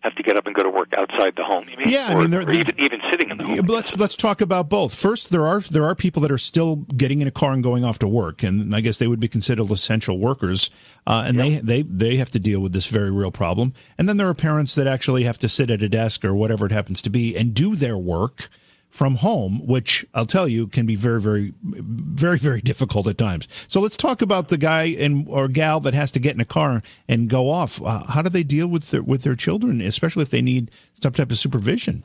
Have 0.02 0.14
to 0.14 0.22
get 0.22 0.36
up 0.36 0.46
and 0.46 0.54
go 0.54 0.62
to 0.62 0.70
work 0.70 0.94
outside 0.96 1.34
the 1.36 1.44
home. 1.44 1.66
Mean? 1.66 1.76
Yeah, 1.84 2.14
or, 2.14 2.18
I 2.18 2.20
mean, 2.22 2.30
they're, 2.30 2.50
even 2.50 2.80
even 2.80 3.00
sitting 3.10 3.30
in 3.30 3.36
the 3.36 3.44
home. 3.44 3.66
Let's 3.66 3.94
let's 3.96 4.16
talk 4.16 4.40
about 4.40 4.70
both. 4.70 4.94
First, 4.94 5.30
there 5.30 5.46
are 5.46 5.60
there 5.60 5.84
are 5.84 5.94
people 5.94 6.22
that 6.22 6.30
are 6.30 6.38
still 6.38 6.76
getting 6.76 7.20
in 7.20 7.28
a 7.28 7.30
car 7.30 7.52
and 7.52 7.62
going 7.62 7.84
off 7.84 7.98
to 7.98 8.08
work, 8.08 8.42
and 8.42 8.74
I 8.74 8.80
guess 8.80 8.98
they 8.98 9.06
would 9.06 9.20
be 9.20 9.28
considered 9.28 9.70
essential 9.70 10.18
workers, 10.18 10.70
uh, 11.06 11.24
and 11.26 11.36
yep. 11.36 11.62
they, 11.62 11.82
they 11.82 11.82
they 11.82 12.16
have 12.16 12.30
to 12.30 12.38
deal 12.38 12.60
with 12.60 12.72
this 12.72 12.86
very 12.86 13.10
real 13.10 13.30
problem. 13.30 13.74
And 13.98 14.08
then 14.08 14.16
there 14.16 14.28
are 14.28 14.34
parents 14.34 14.74
that 14.74 14.86
actually 14.86 15.24
have 15.24 15.36
to 15.38 15.50
sit 15.50 15.70
at 15.70 15.82
a 15.82 15.88
desk 15.88 16.24
or 16.24 16.34
whatever 16.34 16.64
it 16.64 16.72
happens 16.72 17.02
to 17.02 17.10
be 17.10 17.36
and 17.36 17.52
do 17.52 17.74
their 17.74 17.98
work 17.98 18.48
from 18.90 19.16
home, 19.16 19.66
which 19.66 20.04
I'll 20.12 20.26
tell 20.26 20.48
you 20.48 20.66
can 20.66 20.84
be 20.84 20.96
very, 20.96 21.20
very, 21.20 21.54
very, 21.62 22.38
very 22.38 22.60
difficult 22.60 23.06
at 23.06 23.16
times. 23.16 23.48
So 23.68 23.80
let's 23.80 23.96
talk 23.96 24.20
about 24.20 24.48
the 24.48 24.58
guy 24.58 24.82
and 24.98 25.26
or 25.28 25.48
gal 25.48 25.80
that 25.80 25.94
has 25.94 26.12
to 26.12 26.20
get 26.20 26.34
in 26.34 26.40
a 26.40 26.44
car 26.44 26.82
and 27.08 27.30
go 27.30 27.50
off. 27.50 27.80
Uh, 27.80 28.02
how 28.08 28.22
do 28.22 28.28
they 28.28 28.42
deal 28.42 28.66
with 28.66 28.90
their 28.90 29.02
with 29.02 29.22
their 29.22 29.36
children, 29.36 29.80
especially 29.80 30.22
if 30.22 30.30
they 30.30 30.42
need 30.42 30.70
some 31.00 31.12
type 31.12 31.30
of 31.30 31.38
supervision? 31.38 32.04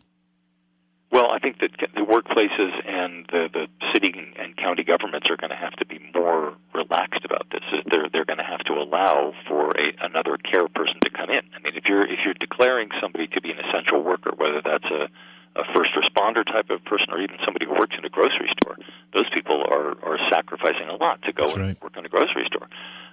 Well, 1.12 1.32
I 1.32 1.40
think 1.40 1.60
that 1.60 1.72
the 1.96 2.02
workplaces 2.02 2.74
and 2.86 3.26
the, 3.32 3.48
the 3.48 3.68
city 3.94 4.12
and 4.38 4.58
county 4.58 4.84
governments 4.84 5.28
are 5.30 5.38
going 5.38 5.52
to 5.52 5.56
have 5.56 5.74
to 5.78 5.86
be 5.86 6.00
more 6.14 6.54
relaxed 6.74 7.24
about 7.24 7.48
this. 7.52 7.64
They're 7.90 8.10
they're 8.12 8.26
going 8.26 8.44
to 8.44 8.44
have 8.44 8.60
to 8.68 8.74
allow 8.74 9.34
for 9.48 9.70
a, 9.80 9.96
another 10.02 10.38
care 10.38 10.68
person 10.68 11.00
to 11.04 11.10
come 11.10 11.30
in. 11.30 11.42
I 11.56 11.60
mean, 11.64 11.74
if 11.76 11.86
you're 11.88 12.06
if 12.06 12.20
you're 12.26 12.36
declaring 12.36 12.90
somebody 13.02 13.28
to 13.28 13.42
be 13.42 13.52
an 13.52 13.60
essential 13.60 14.04
worker, 14.04 14.32
whether 14.36 14.62
that's 14.62 14.92
a 14.92 15.08
a 15.56 15.64
first 15.74 15.92
responder 15.96 16.44
type 16.46 16.70
of 16.70 16.84
person 16.86 17.08
or 17.12 17.20
even 17.22 17.38
somebody 17.46 17.66
who 17.66 17.74
works 17.74 17.96
in 17.98 18.04
a 18.06 18.10
grocery 18.10 18.52
store, 18.62 18.76
those 19.16 19.30
people 19.34 19.64
are, 19.72 19.96
are 20.04 20.20
sacrificing 20.32 20.90
a 20.90 20.96
lot 20.96 21.22
to 21.24 21.32
go 21.32 21.44
That's 21.44 21.54
and 21.56 21.64
right. 21.64 21.82
work 21.84 21.96
in 21.98 22.06
a 22.06 22.10
grocery 22.10 22.44
store. 22.48 22.68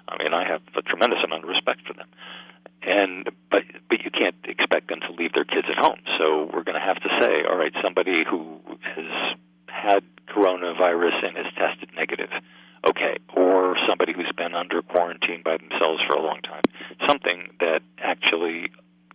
I 0.09 0.22
mean, 0.22 0.34
I 0.34 0.45
have 0.47 0.62
a 0.74 0.82
tremendous 0.82 1.20
amount 1.24 1.45
of 1.45 1.49
respect 1.49 1.86
for 1.86 1.95
them. 1.95 2.09
and 2.82 3.30
but 3.51 3.62
but 3.88 4.03
you 4.05 4.11
can't 4.11 4.34
expect 4.45 4.88
them 4.88 5.01
to 5.01 5.12
leave 5.12 5.32
their 5.34 5.45
kids 5.45 5.68
at 5.70 5.78
home. 5.78 6.01
So 6.18 6.51
we're 6.53 6.64
going 6.64 6.78
to 6.80 6.84
have 6.84 6.97
to 7.01 7.11
say, 7.20 7.45
all 7.49 7.57
right, 7.57 7.72
somebody 7.82 8.24
who 8.28 8.59
has 8.82 9.36
had 9.68 10.03
coronavirus 10.28 11.26
and 11.26 11.36
has 11.36 11.47
tested 11.55 11.90
negative, 11.95 12.30
okay, 12.88 13.18
or 13.36 13.76
somebody 13.88 14.12
who's 14.12 14.32
been 14.36 14.55
under 14.55 14.82
quarantine 14.82 15.43
by 15.45 15.57
themselves 15.59 16.03
for 16.09 16.16
a 16.16 16.22
long 16.22 16.40
time, 16.43 16.62
something 17.07 17.49
that 17.61 17.82
actually 17.99 18.70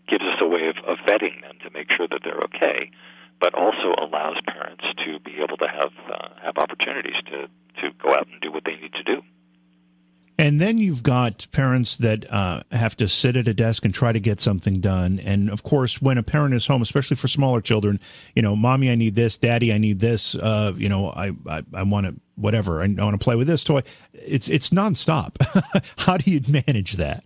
gives 0.08 0.24
us 0.24 0.40
a 0.42 0.48
way 0.48 0.68
of, 0.68 0.78
of 0.86 0.98
vetting 1.06 1.42
them 1.42 1.58
to 1.64 1.70
make 1.72 1.92
sure 1.92 2.08
that 2.08 2.22
they're 2.24 2.40
okay, 2.46 2.92
but 3.40 3.54
also 3.54 3.94
allows 4.00 4.38
parents 4.48 4.84
to 5.06 5.20
be 5.20 5.38
able 5.44 5.58
to 5.58 5.68
have 5.68 5.92
uh, 6.12 6.30
have 6.44 6.58
opportunities 6.58 7.16
to 7.26 7.48
to 7.82 7.94
go 8.02 8.10
out 8.10 8.28
and 8.32 8.42
do 8.42 8.52
what 8.52 8.64
they 8.66 8.76
need 8.76 8.94
to 8.94 9.04
do. 9.04 9.22
And 10.40 10.62
then 10.62 10.78
you've 10.78 11.02
got 11.02 11.48
parents 11.52 11.98
that 11.98 12.32
uh, 12.32 12.62
have 12.72 12.96
to 12.98 13.08
sit 13.08 13.36
at 13.36 13.48
a 13.48 13.56
desk 13.56 13.84
and 13.86 13.94
try 13.94 14.12
to 14.12 14.20
get 14.20 14.40
something 14.40 14.80
done. 14.80 15.20
And 15.20 15.50
of 15.50 15.64
course, 15.64 16.00
when 16.00 16.20
a 16.20 16.24
parent 16.24 16.54
is 16.54 16.68
home, 16.68 16.84
especially 16.84 17.16
for 17.18 17.28
smaller 17.28 17.60
children, 17.60 18.00
you 18.36 18.44
know, 18.44 18.56
mommy, 18.56 18.92
I 18.92 18.96
need 18.96 19.16
this, 19.16 19.38
daddy, 19.40 19.74
I 19.74 19.80
need 19.80 20.00
this. 20.00 20.36
Uh, 20.36 20.74
you 20.78 20.90
know, 20.90 21.10
I 21.10 21.32
I, 21.48 21.64
I 21.74 21.84
want 21.84 22.06
to 22.06 22.16
whatever. 22.36 22.82
I, 22.82 22.86
I 22.86 23.04
want 23.04 23.20
to 23.20 23.24
play 23.24 23.36
with 23.36 23.48
this 23.48 23.64
toy. 23.64 23.82
It's 24.14 24.50
it's 24.50 24.70
nonstop. 24.70 25.38
How 26.06 26.18
do 26.18 26.30
you 26.30 26.40
manage 26.48 26.94
that? 26.94 27.24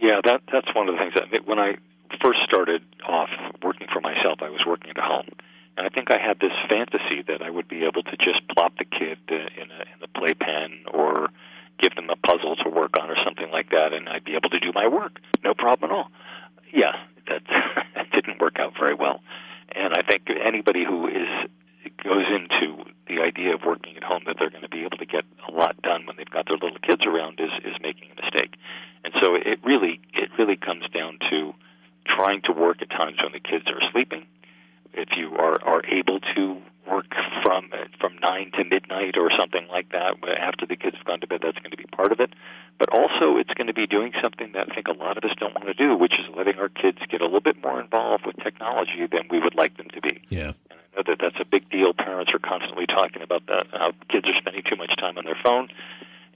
Yeah, 0.00 0.20
that 0.24 0.40
that's 0.52 0.74
one 0.74 0.88
of 0.88 0.96
the 0.96 0.98
things 0.98 1.14
that 1.14 1.46
when 1.46 1.60
I 1.60 1.76
first 2.22 2.40
started 2.44 2.82
off 3.06 3.30
working 3.62 3.88
for 3.92 4.00
myself, 4.00 4.40
I 4.42 4.50
was 4.50 4.62
working 4.66 4.90
at 4.90 4.98
home. 4.98 5.28
And 5.76 5.86
I 5.86 5.90
think 5.90 6.08
I 6.12 6.18
had 6.18 6.40
this 6.40 6.52
fantasy 6.68 7.22
that 7.28 7.42
I 7.42 7.50
would 7.50 7.68
be 7.68 7.84
able 7.84 8.02
to 8.02 8.16
just 8.18 8.46
plop 8.48 8.76
the 8.76 8.84
kid 8.84 9.18
in 9.30 9.70
a, 9.70 9.82
in 9.94 9.98
a 10.02 10.08
playpen 10.08 10.84
or 10.92 11.30
give 11.80 11.94
them 11.94 12.10
a 12.10 12.16
puzzle 12.16 12.56
to 12.56 12.68
work 12.68 12.92
on 13.00 13.10
or 13.10 13.16
something 13.24 13.50
like 13.50 13.70
that, 13.70 13.92
and 13.92 14.08
I'd 14.08 14.24
be 14.24 14.36
able 14.36 14.50
to 14.50 14.60
do 14.60 14.72
my 14.74 14.86
work. 14.86 15.18
No 15.42 15.54
problem 15.54 15.90
at 15.90 15.94
all. 15.96 16.10
Yeah, 16.72 16.92
that, 17.28 17.42
that 17.94 18.10
didn't 18.12 18.40
work 18.40 18.58
out 18.58 18.74
very 18.78 18.94
well. 18.94 19.20
And 19.74 19.94
I 19.94 20.02
think 20.02 20.28
anybody 20.28 20.84
who 20.84 21.06
is 21.06 21.48
goes 22.04 22.24
into 22.28 22.84
the 23.08 23.20
idea 23.20 23.54
of 23.54 23.60
working 23.64 23.96
at 23.96 24.04
home 24.04 24.22
that 24.26 24.36
they're 24.38 24.50
going 24.50 24.62
to 24.62 24.68
be 24.68 24.84
able 24.84 24.98
to 24.98 25.06
get 25.06 25.24
a 25.48 25.52
lot 25.52 25.80
done 25.82 26.06
when 26.06 26.16
they've 26.16 26.30
got 26.30 26.46
their 26.46 26.56
little 26.56 26.78
kids 26.82 27.04
around 27.06 27.40
is 27.40 27.50
is 27.64 27.74
making 27.82 28.08
a 28.12 28.22
mistake. 28.22 28.54
And 29.04 29.12
so 29.20 29.34
it 29.34 29.60
really 29.64 30.00
it 30.14 30.30
really 30.38 30.56
comes 30.56 30.84
down 30.92 31.18
to 31.30 31.52
trying 32.06 32.42
to 32.42 32.52
work 32.52 32.82
at 32.82 32.90
times 32.90 33.18
when 33.22 33.32
the 33.32 33.40
kids 33.40 33.66
are 33.68 33.80
sleeping. 33.92 34.26
If 34.92 35.10
you 35.16 35.36
are 35.36 35.62
are 35.62 35.82
able 35.86 36.20
to 36.34 36.62
work 36.90 37.14
from 37.42 37.70
from 38.00 38.16
nine 38.20 38.50
to 38.58 38.64
midnight 38.64 39.16
or 39.16 39.30
something 39.38 39.66
like 39.68 39.90
that 39.92 40.14
after 40.38 40.66
the 40.66 40.76
kids 40.76 40.96
have 40.96 41.06
gone 41.06 41.20
to 41.20 41.26
bed. 41.26 41.40
That's 41.42 41.58
going 41.58 41.70
to 41.70 41.76
be 41.76 41.84
part 41.84 42.12
of 42.12 42.20
it, 42.20 42.30
but 42.78 42.88
also 42.90 43.36
it's 43.38 43.52
going 43.54 43.68
to 43.68 43.74
be 43.74 43.86
doing 43.86 44.12
something 44.22 44.52
that 44.52 44.68
I 44.70 44.74
think 44.74 44.88
a 44.88 44.92
lot 44.92 45.16
of 45.16 45.24
us 45.24 45.36
don't 45.38 45.54
want 45.54 45.68
to 45.68 45.74
do, 45.74 45.96
which 45.96 46.14
is 46.18 46.26
letting 46.36 46.58
our 46.58 46.68
kids 46.68 46.98
get 47.08 47.20
a 47.20 47.24
little 47.24 47.40
bit 47.40 47.62
more 47.62 47.80
involved 47.80 48.26
with 48.26 48.36
technology 48.42 49.06
than 49.10 49.28
we 49.30 49.38
would 49.38 49.54
like 49.54 49.76
them 49.76 49.88
to 49.94 50.00
be. 50.00 50.20
Yeah. 50.28 50.52
And 50.70 50.78
I 50.80 50.96
know 50.96 51.02
that 51.06 51.18
that's 51.20 51.40
a 51.40 51.44
big 51.44 51.68
deal. 51.70 51.92
Parents 51.94 52.32
are 52.34 52.42
constantly 52.42 52.86
talking 52.86 53.22
about 53.22 53.46
that. 53.46 53.66
How 53.72 53.92
kids 54.10 54.26
are 54.26 54.38
spending 54.38 54.62
too 54.68 54.76
much 54.76 54.92
time 54.98 55.18
on 55.18 55.24
their 55.24 55.38
phone, 55.44 55.68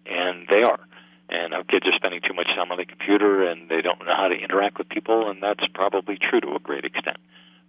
and 0.07 0.47
they 0.51 0.63
are. 0.63 0.81
And 1.29 1.55
how 1.55 1.63
kids 1.63 1.87
are 1.87 1.97
spending 1.97 2.21
too 2.21 2.35
much 2.35 2.49
time 2.55 2.71
on 2.71 2.77
the 2.77 2.85
computer, 2.85 3.49
and 3.49 3.69
they 3.69 3.81
don't 3.81 3.99
know 4.01 4.13
how 4.13 4.29
to 4.29 4.37
interact 4.37 4.79
with 4.79 4.89
people, 4.89 5.31
and 5.31 5.43
that's 5.43 5.65
probably 5.73 6.19
true 6.21 6.41
to 6.41 6.55
a 6.55 6.61
great 6.61 6.85
extent. 6.85 7.17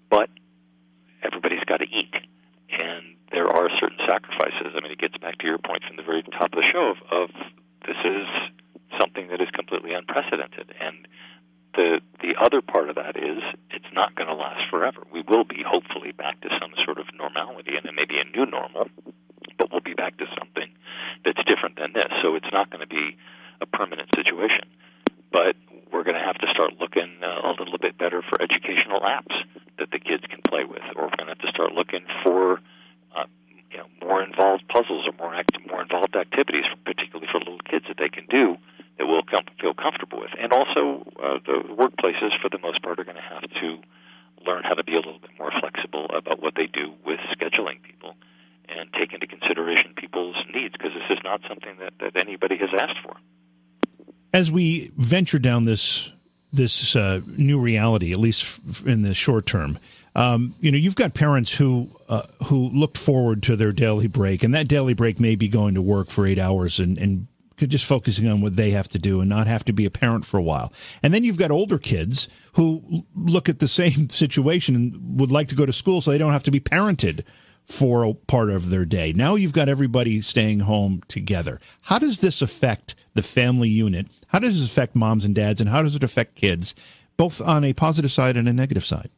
But 0.10 0.30
everybody's 1.24 1.64
got 1.64 1.78
to 1.78 1.88
eat 1.88 2.14
and 2.70 3.16
there 3.32 3.48
are 3.48 3.70
certain 3.80 4.00
sacrifices. 4.08 4.74
I 4.76 4.82
mean, 4.82 4.92
it 4.92 5.00
gets 5.00 5.18
back 5.18 5.38
to 5.40 5.46
your 5.46 5.58
point 5.58 5.84
from 5.88 5.98
the 5.98 6.04
very 6.04 6.24
top 6.24 6.54
of 6.54 6.60
the 6.60 6.70
show 6.72 6.94
of, 6.94 7.00
of 7.12 7.30
this 7.86 7.98
is 8.04 8.28
something 9.00 9.28
that 9.30 9.42
is 9.42 9.50
completely 9.54 9.94
unprecedented, 9.94 10.74
and 10.80 11.08
the 11.76 12.00
the 12.22 12.34
other 12.40 12.62
part 12.62 12.90
of 12.90 12.96
that 12.96 13.18
is 13.18 13.44
it's 13.72 13.92
not 13.94 14.16
going 14.16 14.28
to 14.28 14.34
last 14.34 14.64
forever. 14.72 15.04
We 15.12 15.22
will 15.28 15.44
be 15.44 15.64
hopefully 15.66 16.12
back 16.12 16.40
to 16.42 16.50
some 16.62 16.72
sort 16.86 16.98
of 16.98 17.08
normality, 17.14 17.76
and 17.76 17.86
it 17.86 17.94
may 17.94 18.06
be 18.06 18.18
a 18.20 18.24
new 18.24 18.46
normal, 18.46 18.88
but 19.58 19.72
we'll 19.72 19.84
be 19.84 19.94
back 19.94 20.18
to 20.18 20.26
something 20.40 20.72
that's 21.26 21.44
different 21.48 21.76
than 21.78 21.92
this. 21.94 22.08
So 22.24 22.36
it's 22.36 22.50
not 22.54 22.70
going 22.70 22.82
to 22.82 22.88
be 22.88 23.18
a 23.60 23.66
permanent 23.66 24.10
situation, 24.16 24.64
but 25.32 25.56
we're 25.92 26.04
going 26.04 26.20
to 26.20 26.26
have 26.26 26.40
to 26.40 26.48
start 26.52 26.74
looking 26.80 27.20
uh, 27.22 27.52
a 27.52 27.54
little 27.60 27.78
bit 27.78 27.98
better 27.98 28.22
for 28.22 28.42
educational 28.42 29.02
apps 29.02 29.36
that 29.78 29.92
the 29.92 30.00
kids 30.00 30.24
can 30.30 30.40
play 30.48 30.64
with, 30.64 30.84
or 30.96 31.08
we're 31.08 31.18
going 31.18 31.28
to 31.28 31.36
have 31.36 31.44
to 31.44 31.52
start 31.52 31.74
looking 31.74 32.06
for 32.24 32.60
uh, 33.16 33.26
you 33.72 33.78
know 33.78 33.88
more 34.02 34.24
involved 34.24 34.68
puzzles 34.68 35.08
or 35.08 35.14
more 35.18 35.34
act- 35.34 35.58
more 35.68 35.82
involved 35.82 36.16
activities, 36.16 36.66
particularly 36.86 37.28
for 37.32 37.40
little 37.40 37.60
kids 37.70 37.86
that 37.88 37.98
they 37.98 38.10
can 38.10 38.26
do 38.30 38.58
that 38.98 39.08
we'll 39.08 39.24
com- 39.24 39.48
feel 39.60 39.74
comfortable 39.74 40.20
with. 40.20 40.32
And 40.40 40.54
also, 40.54 41.04
uh, 41.20 41.40
the 41.46 41.64
workplaces, 41.76 42.32
for 42.42 42.50
the 42.50 42.60
most 42.60 42.82
part, 42.82 43.00
are 43.00 43.04
going 43.04 43.20
to 43.20 43.30
have 43.36 43.44
to 43.62 43.80
learn 44.46 44.64
how 44.64 44.76
to 44.76 44.84
be 44.84 44.94
a 44.94 45.04
little 45.04 45.20
bit 45.20 45.32
more 45.38 45.52
flexible 45.60 46.08
about 46.16 46.42
what 46.42 46.56
they 46.56 46.68
do 46.68 46.94
with 47.06 47.20
scheduling 47.36 47.82
people 47.84 48.16
and 48.70 48.90
take 48.94 49.14
into 49.14 49.28
consideration 49.28 49.94
people's 49.96 50.36
needs 50.54 50.74
because 50.74 50.92
this 50.94 51.18
is 51.18 51.20
not 51.24 51.42
something 51.48 51.76
that, 51.80 51.94
that 52.00 52.22
anybody 52.22 52.58
has 52.58 52.70
asked 52.80 53.00
for. 53.04 53.16
As 54.34 54.52
we 54.52 54.92
venture 55.16 55.40
down 55.40 55.64
this 55.64 56.12
this 56.52 56.94
uh, 56.94 57.22
new 57.38 57.58
reality, 57.60 58.12
at 58.12 58.18
least 58.18 58.60
in 58.86 59.02
the 59.02 59.14
short 59.14 59.46
term, 59.46 59.78
um, 60.14 60.56
you 60.60 60.72
know, 60.72 60.78
you've 60.78 60.96
got 60.96 61.14
parents 61.14 61.54
who 61.54 61.90
uh, 62.10 62.24
who 62.48 62.70
looked 62.70 62.98
forward 62.98 63.42
to 63.44 63.56
their 63.56 63.72
daily 63.72 64.08
break, 64.08 64.44
and 64.44 64.54
that 64.54 64.68
daily 64.68 64.94
break 64.94 65.18
may 65.18 65.36
be 65.36 65.48
going 65.48 65.74
to 65.76 65.82
work 65.82 66.10
for 66.10 66.28
eight 66.28 66.38
hours 66.38 66.80
and, 66.80 66.98
and 66.98 67.28
just 67.58 67.86
focusing 67.86 68.28
on 68.28 68.42
what 68.42 68.58
they 68.58 68.72
have 68.72 68.90
to 68.90 69.00
do 69.00 69.22
and 69.22 69.30
not 69.30 69.48
have 69.48 69.64
to 69.64 69.72
be 69.72 69.86
a 69.86 69.90
parent 69.90 70.26
for 70.26 70.38
a 70.38 70.44
while. 70.44 70.74
And 71.02 71.14
then 71.14 71.24
you've 71.24 71.38
got 71.38 71.52
older 71.52 71.78
kids 71.78 72.28
who 72.56 73.06
look 73.16 73.48
at 73.48 73.60
the 73.60 73.68
same 73.70 74.10
situation 74.24 74.76
and 74.76 75.20
would 75.20 75.32
like 75.32 75.48
to 75.48 75.56
go 75.56 75.66
to 75.66 75.72
school 75.72 76.02
so 76.02 76.12
they 76.12 76.18
don't 76.18 76.34
have 76.34 76.44
to 76.44 76.52
be 76.52 76.60
parented 76.60 77.24
for 77.66 78.04
a 78.04 78.14
part 78.14 78.50
of 78.50 78.70
their 78.70 78.86
day. 78.86 79.12
Now 79.14 79.36
you've 79.36 79.54
got 79.54 79.70
everybody 79.70 80.22
staying 80.22 80.62
home 80.62 81.02
together. 81.08 81.60
How 81.82 82.00
does 82.00 82.22
this 82.22 82.42
affect 82.42 82.96
the 83.14 83.22
family 83.22 83.70
unit? 83.70 84.08
How 84.28 84.40
does 84.40 84.62
it 84.62 84.66
affect 84.66 84.96
moms 84.96 85.26
and 85.26 85.34
dads 85.34 85.60
and 85.60 85.70
how 85.70 85.82
does 85.82 85.96
it 85.96 86.04
affect 86.04 86.36
kids, 86.36 86.76
both 87.18 87.42
on 87.42 87.64
a 87.64 87.74
positive 87.74 88.12
side 88.12 88.38
and 88.38 88.48
a 88.48 88.54
negative 88.54 88.86
side? 88.86 89.10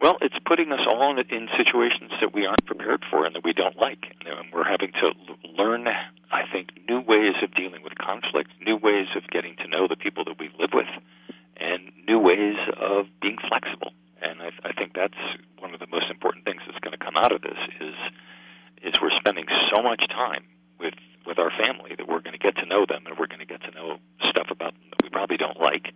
Well, 0.00 0.16
it's 0.22 0.36
putting 0.46 0.72
us 0.72 0.80
all 0.90 1.10
in, 1.10 1.18
in 1.28 1.48
situations 1.58 2.12
that 2.22 2.32
we 2.32 2.46
aren't 2.46 2.64
prepared 2.64 3.04
for 3.10 3.26
and 3.26 3.34
that 3.34 3.44
we 3.44 3.52
don't 3.52 3.76
like. 3.76 4.02
And 4.24 4.50
we're 4.52 4.64
having 4.64 4.92
to 4.92 5.12
learn, 5.46 5.86
I 6.32 6.42
think, 6.50 6.70
new 6.88 7.00
ways 7.00 7.34
of 7.42 7.54
dealing 7.54 7.82
with 7.82 7.98
conflict, 7.98 8.50
new 8.64 8.76
ways 8.76 9.08
of 9.14 9.28
getting 9.28 9.56
to 9.56 9.68
know 9.68 9.88
the 9.88 9.96
people 9.96 10.24
that 10.24 10.38
we 10.38 10.50
live 10.58 10.70
with, 10.72 10.88
and 11.58 11.92
new 12.08 12.18
ways 12.18 12.56
of 12.80 13.06
being 13.20 13.36
flexible. 13.46 13.92
And 14.22 14.42
I, 14.42 14.50
I 14.64 14.72
think 14.72 14.92
that's 14.94 15.18
one 15.58 15.74
of 15.74 15.80
the 15.80 15.86
most 15.86 16.10
important 16.10 16.44
things 16.44 16.60
that's 16.66 16.78
going 16.80 16.96
to 16.96 17.02
come 17.02 17.16
out 17.16 17.32
of 17.32 17.42
this 17.42 17.58
is 17.80 17.94
is 18.82 18.94
we're 19.02 19.12
spending 19.20 19.44
so 19.74 19.82
much 19.82 20.00
time 20.08 20.44
with 20.78 20.94
with 21.26 21.38
our 21.38 21.50
family 21.50 21.92
that 21.96 22.08
we're 22.08 22.20
going 22.20 22.36
to 22.36 22.42
get 22.42 22.56
to 22.56 22.66
know 22.66 22.86
them 22.88 23.04
and 23.06 23.18
we're 23.18 23.28
going 23.28 23.44
to 23.44 23.48
get 23.48 23.60
to 23.62 23.70
know 23.72 23.98
stuff 24.28 24.48
about 24.50 24.72
them 24.72 24.88
that 24.90 25.02
we 25.02 25.08
probably 25.10 25.36
don't 25.36 25.60
like, 25.60 25.92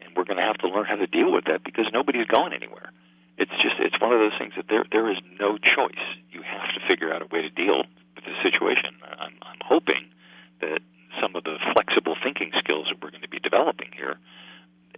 and 0.00 0.16
we're 0.16 0.24
going 0.24 0.40
to 0.40 0.48
have 0.48 0.58
to 0.58 0.68
learn 0.68 0.86
how 0.86 0.96
to 0.96 1.06
deal 1.06 1.32
with 1.32 1.44
that 1.44 1.64
because 1.64 1.86
nobody's 1.92 2.26
going 2.26 2.52
anywhere 2.52 2.92
it's 3.38 3.52
just 3.62 3.76
it's 3.80 3.98
one 4.00 4.12
of 4.12 4.20
those 4.20 4.36
things 4.38 4.52
that 4.56 4.66
there 4.68 4.84
there 4.92 5.10
is 5.10 5.18
no 5.40 5.56
choice. 5.56 6.04
You 6.30 6.42
have 6.42 6.70
to 6.76 6.80
figure 6.88 7.12
out 7.12 7.22
a 7.22 7.28
way 7.32 7.42
to 7.42 7.50
deal 7.50 7.84
with 8.14 8.24
the 8.24 8.36
situation. 8.42 9.00
I'm, 9.02 9.34
I'm 9.42 9.62
hoping 9.64 10.10
that 10.60 10.80
some 11.20 11.36
of 11.36 11.44
the 11.44 11.56
flexible 11.72 12.16
thinking 12.22 12.52
skills 12.58 12.88
that 12.90 13.02
we're 13.02 13.10
going 13.10 13.26
to 13.26 13.32
be 13.32 13.40
developing 13.40 13.90
here, 13.96 14.16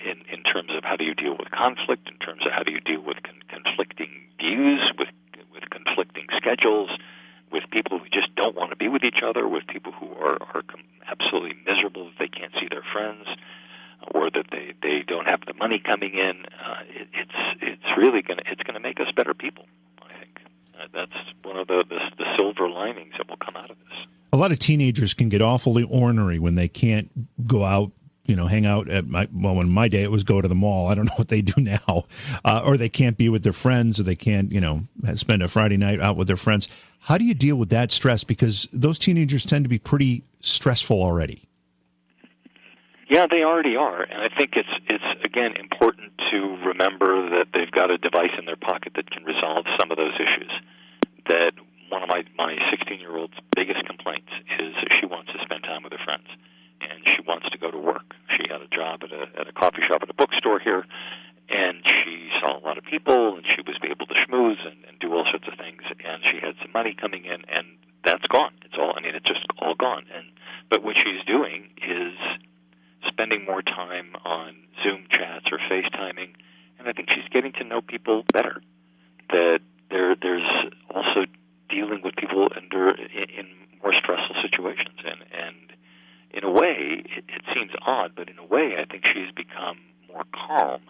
in 0.01 0.23
in 0.31 0.43
terms 0.43 0.71
of 0.77 0.85
how 0.85 0.97
do 0.97 1.05
you 1.05 1.15
deal 1.15 1.37
with 1.39 1.51
conflict, 1.51 2.09
in 2.09 2.19
terms 2.19 2.43
of 2.47 2.53
how 2.53 2.63
do 2.63 2.73
you 2.73 2.81
deal 2.81 3.03
with 3.03 3.23
con- 3.23 3.43
conflicting 3.49 4.27
views, 4.39 4.81
with 4.99 5.09
with 5.53 5.69
conflicting 5.71 6.27
schedules, 6.37 6.91
with 7.53 7.65
people 7.71 7.99
who 7.99 8.09
just 8.09 8.35
don't 8.37 8.57
want 8.57 8.71
to 8.71 8.77
be 8.77 8.89
with 8.89 9.05
each 9.05 9.23
other, 9.23 9.49
with 9.49 9.67
people 9.67 9.93
who 9.93 10.11
are 10.19 10.39
are 10.55 10.63
absolutely 11.07 11.55
miserable 11.67 12.09
if 12.09 12.19
they 12.19 12.29
can't 12.29 12.53
see 12.61 12.69
their 12.71 12.85
friends 12.93 13.27
or 14.13 14.31
that 14.31 14.47
they 14.51 14.75
they 14.83 15.05
don't 15.07 15.27
have 15.27 15.41
the 15.47 15.55
money 15.55 15.79
coming 15.79 16.15
in. 16.15 16.45
Uh, 16.47 16.83
it, 16.89 17.09
it's 17.13 17.63
it's 17.63 17.91
really 17.97 18.23
to 18.23 18.35
it's 18.47 18.63
to 18.63 18.81
make 18.81 19.01
us 19.01 19.11
better 19.17 19.35
people. 19.35 19.67
I 20.03 20.13
think 20.19 20.41
uh, 20.75 20.87
that's 20.93 21.17
one 21.43 21.57
of 21.57 21.69
the, 21.69 21.85
the 21.89 22.01
the 22.19 22.25
silver 22.37 22.69
linings 22.69 23.15
that 23.19 23.29
will 23.29 23.37
come 23.37 23.57
out 23.57 23.71
of 23.71 23.77
this. 23.89 23.99
A 24.33 24.37
lot 24.37 24.51
of 24.51 24.59
teenagers 24.59 25.15
can 25.15 25.29
get 25.29 25.41
awfully 25.41 25.85
ornery 25.85 26.39
when 26.39 26.57
they 26.57 26.69
can't 26.69 27.11
go 27.47 27.65
out 27.65 27.93
you 28.27 28.37
know, 28.37 28.47
hang 28.47 28.67
out 28.67 28.89
at 28.89 29.07
my, 29.07 29.29
well, 29.33 29.61
in 29.61 29.71
my 29.71 29.89
day, 29.89 30.03
it 30.03 30.11
was 30.11 30.25
go 30.25 30.41
to 30.41 30.49
the 30.49 30.55
mall. 30.55 30.89
I 30.89 30.95
don't 30.95 31.05
know 31.11 31.17
what 31.17 31.29
they 31.29 31.43
do 31.43 31.61
now. 31.61 32.05
Uh, 32.45 32.63
or 32.65 32.77
they 32.77 32.89
can't 32.89 33.17
be 33.17 33.29
with 33.29 33.43
their 33.43 33.53
friends 33.53 34.01
or 34.01 34.03
they 34.03 34.17
can't, 34.17 34.53
you 34.53 34.61
know, 34.61 34.85
spend 35.15 35.43
a 35.43 35.49
Friday 35.49 35.77
night 35.77 36.01
out 36.01 36.17
with 36.17 36.27
their 36.27 36.37
friends. 36.37 36.69
How 37.01 37.19
do 37.19 37.25
you 37.25 37.35
deal 37.35 37.57
with 37.57 37.69
that 37.71 37.91
stress? 37.91 38.25
Because 38.25 38.69
those 38.73 38.99
teenagers 38.99 39.45
tend 39.45 39.65
to 39.65 39.69
be 39.69 39.79
pretty 39.79 40.25
stressful 40.41 41.01
already. 41.01 41.43
Yeah, 43.11 43.27
they 43.31 43.45
already 43.45 43.77
are, 43.77 44.03
and 44.03 44.23
I 44.23 44.29
think 44.35 44.57
it's 44.57 44.75
it's 44.89 45.05
again 45.25 45.57
important 45.61 46.13
to 46.33 46.57
remember 46.65 47.31
that 47.37 47.53
they've 47.53 47.71
got 47.71 47.91
a 47.91 47.99
device 47.99 48.33
in 48.39 48.47
their 48.47 48.57
pocket 48.57 48.95
that 48.97 49.11
can 49.11 49.25
resolve 49.25 49.67
some 49.79 49.91
of 49.91 49.99
those 49.99 50.15
issues. 50.17 50.51
That 51.29 51.53
one 51.91 52.03
of 52.03 52.09
my 52.09 52.25
my 52.37 52.57
16 52.71 52.99
year 52.99 53.15
old's 53.17 53.37
biggest 53.55 53.85
complaints 53.85 54.33
is 54.59 54.75
she 54.99 55.07
wants 55.07 55.31
to 55.33 55.39
spend 55.45 55.65
time 55.65 55.83
with 55.83 55.93
her 55.93 56.03
friends, 56.03 56.27
and 56.81 57.01
she 57.05 57.23
wants 57.27 57.49
to 57.51 57.59
go 57.59 57.71
to 57.71 57.79
work. 57.79 58.15
she 58.37 58.45
had 58.51 58.61
a 58.61 58.69
job 58.69 59.03
at 59.03 59.13
a 59.13 59.41
at 59.41 59.49
a 59.49 59.53
coffee 59.53 59.83
shop 59.87 60.03
at 60.03 60.11
a 60.11 60.15
bookstore 60.15 60.59
here, 60.59 60.85
and 61.49 61.83
she 61.85 62.31
saw 62.41 62.59
a 62.59 62.63
lot 62.65 62.79
of 62.79 62.85
people, 62.85 63.37
and 63.37 63.45
she 63.45 63.63
was 63.67 63.77
able 63.85 64.07
to 64.07 64.15
schmooze 64.15 64.61
and, 64.67 64.85
and 64.89 64.99
do 64.99 65.13
all 65.13 65.25
sorts 65.31 65.47
of 65.49 65.59
things, 65.59 65.83
and 65.91 66.23
she 66.25 66.41
had 66.41 66.55
some 66.63 66.73
money 66.73 66.95
coming 66.99 67.25
in, 67.25 67.45
and 67.49 67.67
that's 68.05 68.27
gone. 68.27 68.53
It's 68.65 68.75
all. 68.79 68.95
I 68.97 69.01
mean, 69.01 69.15
it's 69.15 69.27
just 69.27 69.45
all 69.59 69.75
gone. 69.75 70.07
And 70.15 70.27
but 70.71 70.83
what 70.83 70.97
she's 70.97 71.25
doing 71.27 71.71
is 71.83 72.15
spending 73.07 73.45
more 73.45 73.63
time 73.63 74.17
on 74.25 74.57
Zoom 74.83 75.07
chats 75.11 75.47
or 75.53 75.59
FaceTiming, 75.71 76.35
and 76.79 76.89
I 76.89 76.93
think 76.93 77.11
she's 77.11 77.29
getting 77.33 77.53
to 77.55 77.65
know 77.65 77.81
people 77.81 78.25
better. 78.33 78.61
That 79.31 79.61
there, 79.91 80.17
there's 80.21 80.49
also 80.95 81.27
dealing 81.69 82.03
with 82.03 82.17
people 82.17 82.49
under 82.57 82.89
in 82.89 83.47
more 83.83 83.93
stressful 83.93 84.37
situations, 84.43 84.99
and 85.05 85.21
and 85.33 85.57
in 86.35 86.43
a 86.43 86.51
way, 86.51 87.03
it, 87.07 87.25
it 87.29 87.43
seems 87.55 87.71
odd, 87.87 88.13
but 88.17 88.29
in 88.29 88.39
a 88.39 88.45
way, 88.45 88.75
I 88.79 88.85
think 88.85 89.05
she's 89.07 89.31
become 89.35 89.79
more 90.11 90.25
calm 90.35 90.83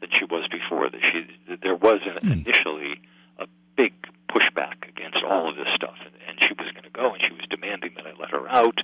than 0.00 0.08
she 0.10 0.24
was 0.24 0.48
before. 0.48 0.88
That 0.88 1.00
she 1.00 1.28
that 1.48 1.60
there 1.62 1.76
was 1.76 2.00
an, 2.08 2.16
mm. 2.16 2.32
initially 2.32 3.00
a 3.38 3.46
big 3.76 3.92
pushback 4.32 4.88
against 4.88 5.18
all 5.22 5.50
of 5.50 5.56
this 5.56 5.68
stuff, 5.76 6.00
and, 6.00 6.14
and 6.26 6.38
she 6.40 6.54
was 6.56 6.72
going 6.72 6.88
to 6.88 6.94
go, 6.96 7.12
and 7.12 7.20
she 7.20 7.32
was 7.36 7.44
demanding 7.50 7.92
that 7.96 8.06
I 8.06 8.12
let 8.18 8.30
her 8.30 8.48
out, 8.48 8.80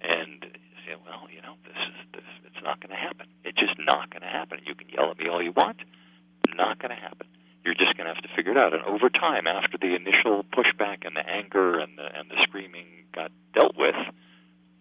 and 0.00 0.46
say, 0.86 0.94
well, 1.04 1.26
you 1.34 1.42
know, 1.42 1.58
this 1.66 1.80
is 1.82 1.96
this, 2.14 2.28
it's 2.46 2.62
not 2.62 2.80
going 2.80 2.94
to 2.94 3.00
happen. 3.00 3.26
It's 3.42 3.58
just 3.58 3.74
not 3.78 4.10
going 4.10 4.22
to 4.22 4.30
happen. 4.30 4.60
You 4.64 4.74
can 4.74 4.88
yell 4.88 5.10
at 5.10 5.18
me 5.18 5.28
all 5.28 5.42
you 5.42 5.52
want, 5.52 5.82
not 6.54 6.78
going 6.78 6.94
to 6.94 7.00
happen. 7.00 7.26
You're 7.64 7.74
just 7.74 7.96
going 7.96 8.06
to 8.06 8.14
have 8.14 8.22
to 8.22 8.30
figure 8.36 8.52
it 8.52 8.58
out. 8.58 8.74
And 8.74 8.84
over 8.84 9.08
time, 9.08 9.46
after 9.46 9.78
the 9.78 9.96
initial 9.96 10.44
pushback 10.52 11.02
and 11.02 11.16
the 11.16 11.26
anger 11.26 11.80
and 11.80 11.98
the 11.98 12.06
and 12.14 12.30
the 12.30 12.36
screaming 12.42 13.08
got 13.12 13.32
dealt 13.54 13.74
with, 13.76 13.96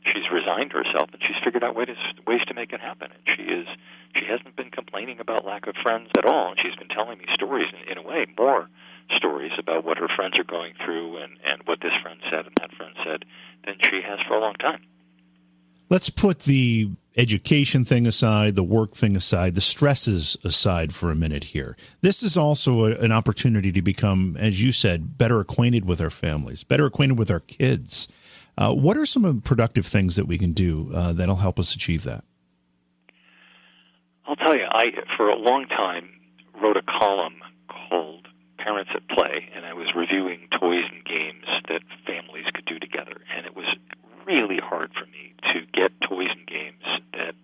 she's 0.06 0.30
resigned 0.32 0.72
herself 0.72 1.10
and 1.12 1.22
she's 1.22 1.38
figured 1.44 1.64
out 1.64 1.76
ways 1.76 1.90
ways 2.28 2.42
to 2.48 2.54
make 2.54 2.74
it 2.74 2.82
happen. 2.82 3.12
And 3.12 3.24
she 3.36 3.44
is 3.44 3.68
she 4.16 4.26
hasn't 4.30 4.56
been 4.56 4.72
complaining 4.72 5.20
about 5.20 5.46
lack 5.46 5.68
of 5.68 5.76
friends 5.82 6.10
at 6.18 6.26
all. 6.26 6.52
And 6.52 6.60
she's 6.62 6.76
been 6.76 6.90
telling 6.90 7.18
me 7.18 7.26
stories 7.34 7.68
in, 7.74 7.94
in 7.94 7.98
a 7.98 8.08
way 8.08 8.26
more 8.38 8.70
stories 9.18 9.52
about 9.58 9.84
what 9.84 9.98
her 9.98 10.08
friends 10.16 10.40
are 10.40 10.44
going 10.44 10.74
through 10.84 11.18
and 11.18 11.38
and 11.46 11.62
what 11.66 11.80
this 11.82 11.94
friend 12.02 12.20
said 12.30 12.46
and 12.46 12.56
that 12.60 12.74
friend 12.76 12.96
said 13.06 13.26
than 13.66 13.76
she 13.90 14.02
has 14.02 14.20
for 14.28 14.36
a 14.36 14.40
long 14.40 14.56
time. 14.56 14.82
Let's 15.90 16.10
put 16.10 16.40
the 16.40 16.92
education 17.16 17.86
thing 17.86 18.08
aside, 18.08 18.56
the 18.56 18.64
work 18.64 18.94
thing 18.94 19.16
aside, 19.16 19.54
the 19.54 19.62
stresses 19.62 20.36
aside 20.44 20.94
for 20.94 21.12
a 21.12 21.16
minute 21.16 21.44
here. 21.46 21.78
This 22.02 22.24
is 22.24 22.36
also 22.36 22.86
a, 22.86 22.96
an 22.98 23.12
opportunity 23.12 23.72
to 23.72 23.82
become, 23.82 24.36
as 24.40 24.64
you 24.64 24.72
said, 24.72 25.18
better 25.18 25.40
acquainted 25.40 25.86
with 25.86 26.02
our 26.02 26.10
families, 26.10 26.64
better 26.64 26.86
acquainted 26.86 27.20
with 27.20 27.30
our 27.30 27.42
kids. 27.42 28.08
Uh, 28.58 28.74
what 28.74 28.98
are 28.98 29.06
some 29.06 29.26
of 29.26 29.36
the 29.36 29.42
productive 29.42 29.86
things 29.86 30.16
that 30.16 30.26
we 30.26 30.38
can 30.38 30.52
do 30.52 30.92
uh, 30.94 31.14
that'll 31.14 31.38
help 31.38 31.60
us 31.60 31.74
achieve 31.74 32.04
that? 32.04 32.24
I'll 34.26 34.36
tell 34.36 34.56
you, 34.56 34.66
I 34.70 34.86
for 35.18 35.30
a 35.30 35.36
long 35.36 35.68
time 35.68 36.10
wrote 36.62 36.78
a 36.78 36.84
column 36.84 37.42
called 37.68 38.28
Parents 38.58 38.92
at 38.96 39.08
Play, 39.10 39.50
and 39.56 39.66
I 39.66 39.74
was 39.74 39.88
reviewing 39.96 40.48
toys 40.60 40.86
and 40.92 41.04
games 41.04 41.46
that 41.68 41.82
families 42.06 42.46
could 42.54 42.66
do 42.66 42.80
together. 42.80 43.20
And 43.36 43.46
it 43.46 43.56
was 43.56 43.66
really 44.26 44.60
hard 44.64 44.92
for 44.94 45.06
me 45.08 45.34
to 45.54 45.66
get 45.74 45.92
toys 46.08 46.30
and 46.32 46.48
games 46.48 46.84
that 47.14 47.36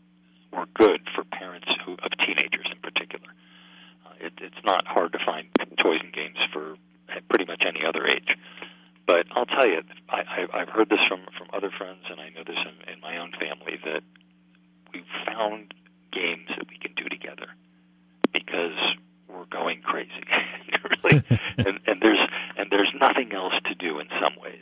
were 0.54 0.68
good 0.74 1.02
for 1.16 1.24
parents 1.26 1.68
who 1.86 1.94
of 1.94 2.12
teenagers 2.26 2.68
in 2.72 2.80
particular. 2.82 3.28
Uh, 4.06 4.26
it, 4.28 4.34
it's 4.40 4.64
not 4.64 4.88
hard 4.88 5.12
to 5.14 5.20
find 5.26 5.48
toys 5.78 6.00
and 6.02 6.14
games 6.14 6.38
for 6.54 6.76
pretty 7.30 7.46
much 7.46 7.64
any 7.68 7.86
other 7.86 8.08
age. 8.08 8.30
But 9.10 9.26
I'll 9.36 9.48
tell 9.48 9.68
you, 9.68 9.82
I, 10.08 10.22
I, 10.22 10.62
I've 10.62 10.70
heard 10.70 10.88
this 10.88 11.02
from 11.10 11.22
from 11.36 11.48
other 11.52 11.72
friends, 11.76 12.06
and 12.12 12.22
I 12.22 12.30
know 12.30 12.46
this 12.46 12.62
in, 12.62 12.94
in 12.94 13.02
my 13.02 13.18
own 13.18 13.32
family 13.42 13.82
that 13.84 14.04
we've 14.94 15.10
found 15.26 15.74
games 16.14 16.46
that 16.56 16.70
we 16.70 16.78
can 16.78 16.94
do 16.94 17.10
together 17.10 17.50
because 18.32 18.78
we're 19.28 19.50
going 19.50 19.82
crazy, 19.82 20.14
really. 20.86 21.26
and, 21.58 21.80
and 21.88 21.98
there's 22.04 22.22
and 22.56 22.70
there's 22.70 22.94
nothing 23.02 23.34
else 23.34 23.58
to 23.66 23.74
do 23.74 23.98
in 23.98 24.06
some 24.22 24.38
ways. 24.40 24.62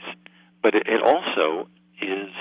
But 0.64 0.76
it, 0.76 0.88
it 0.88 1.04
also 1.04 1.68
is 2.00 2.32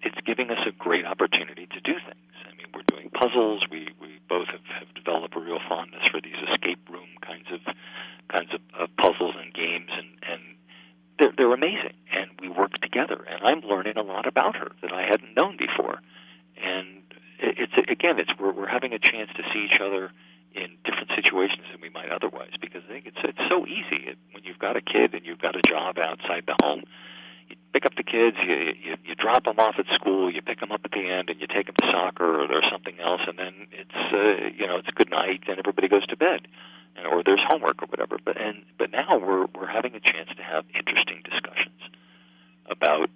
it's 0.00 0.20
giving 0.24 0.48
us 0.48 0.64
a 0.66 0.72
great 0.72 1.04
opportunity 1.04 1.66
to 1.66 1.80
do 1.84 1.92
things. 2.08 2.32
I 2.48 2.56
mean, 2.56 2.72
we're 2.72 2.88
doing 2.88 3.10
puzzles. 3.10 3.68
We 3.70 3.92
we 4.00 4.18
both 4.30 4.48
have, 4.48 4.64
have 4.80 4.94
developed 4.94 5.36
a 5.36 5.40
real 5.40 5.60
fondness 5.68 6.08
for 6.10 6.22
these 6.22 6.40
escape 6.48 6.88
room 6.88 7.20
kinds 7.20 7.52
of 7.52 7.60
kinds 8.32 8.48
of, 8.56 8.62
of 8.80 8.88
puzzles 8.96 9.36
and 9.36 9.52
games, 9.52 9.92
and 9.92 10.08
and 10.24 10.54
they're, 11.18 11.32
they're 11.36 11.54
amazing, 11.54 11.94
and 12.12 12.30
we 12.40 12.48
work 12.48 12.72
together. 12.80 13.24
And 13.28 13.40
I'm 13.44 13.60
learning 13.60 13.96
a 13.96 14.02
lot 14.02 14.26
about 14.26 14.56
her 14.56 14.70
that 14.82 14.92
I 14.92 15.02
hadn't 15.02 15.36
known 15.36 15.56
before. 15.56 16.00
And 16.56 17.02
it's 17.38 17.74
again, 17.88 18.18
it's 18.18 18.30
we're, 18.38 18.52
we're 18.52 18.68
having 18.68 18.92
a 18.92 18.98
chance 18.98 19.30
to 19.36 19.42
see 19.52 19.68
each 19.70 19.80
other 19.80 20.10
in 20.54 20.78
different 20.84 21.10
situations 21.14 21.66
than 21.72 21.80
we 21.80 21.90
might 21.90 22.10
otherwise. 22.10 22.54
Because 22.60 22.82
I 22.88 22.92
think 22.92 23.06
it's 23.06 23.22
it's 23.22 23.42
so 23.48 23.66
easy 23.66 24.10
it, 24.10 24.18
when 24.32 24.44
you've 24.44 24.58
got 24.58 24.76
a 24.76 24.80
kid 24.80 25.14
and 25.14 25.26
you've 25.26 25.42
got 25.42 25.56
a 25.56 25.62
job 25.68 25.98
outside 25.98 26.44
the 26.46 26.56
home. 26.62 26.82
You 27.48 27.56
pick 27.74 27.84
up 27.84 27.92
the 27.96 28.02
kids, 28.06 28.38
you, 28.46 28.72
you 28.80 28.96
you 29.04 29.14
drop 29.14 29.44
them 29.44 29.58
off 29.58 29.74
at 29.78 29.86
school, 29.94 30.32
you 30.32 30.40
pick 30.40 30.60
them 30.60 30.72
up 30.72 30.80
at 30.84 30.92
the 30.92 31.04
end, 31.10 31.28
and 31.28 31.40
you 31.40 31.46
take 31.46 31.66
them 31.66 31.76
to 31.78 31.86
soccer 31.92 32.24
or, 32.24 32.48
or 32.48 32.62
something 32.72 32.98
else, 32.98 33.20
and 33.26 33.38
then 33.38 33.66
it's 33.70 34.00
uh, 34.14 34.48
you 34.56 34.66
know 34.66 34.78
it's 34.78 34.88
good 34.94 35.10
night, 35.10 35.42
and 35.46 35.58
everybody 35.58 35.88
goes 35.88 36.06
to 36.06 36.16
bed 36.16 36.48
or 37.02 37.22
there's 37.24 37.42
homework 37.48 37.82
or 37.82 37.86
whatever. 37.86 38.18
But 38.24 38.40
and 38.40 38.64
but 38.78 38.90
now 38.90 39.18
we're 39.18 39.46
we're 39.54 39.70
having 39.70 39.94
a 39.94 40.00
chance 40.00 40.30
to 40.36 40.42
have 40.42 40.64
interesting 40.74 41.22
discussions 41.24 41.80
about 42.70 43.10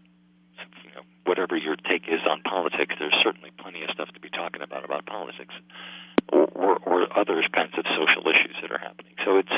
you 0.84 0.90
know 0.94 1.02
whatever 1.24 1.56
your 1.56 1.76
take 1.76 2.08
is 2.08 2.20
on 2.28 2.42
politics. 2.42 2.94
There's 2.98 3.16
certainly 3.22 3.50
plenty 3.58 3.82
of 3.84 3.90
stuff 3.90 4.08
to 4.14 4.20
be 4.20 4.30
talking 4.30 4.62
about 4.62 4.84
about 4.84 5.06
politics, 5.06 5.54
or 6.28 6.48
or, 6.54 6.78
or 6.84 7.18
other 7.18 7.42
kinds 7.54 7.74
of 7.78 7.84
social 7.94 8.26
issues 8.28 8.56
that 8.62 8.72
are 8.72 8.82
happening. 8.82 9.14
So 9.24 9.38
it's 9.38 9.56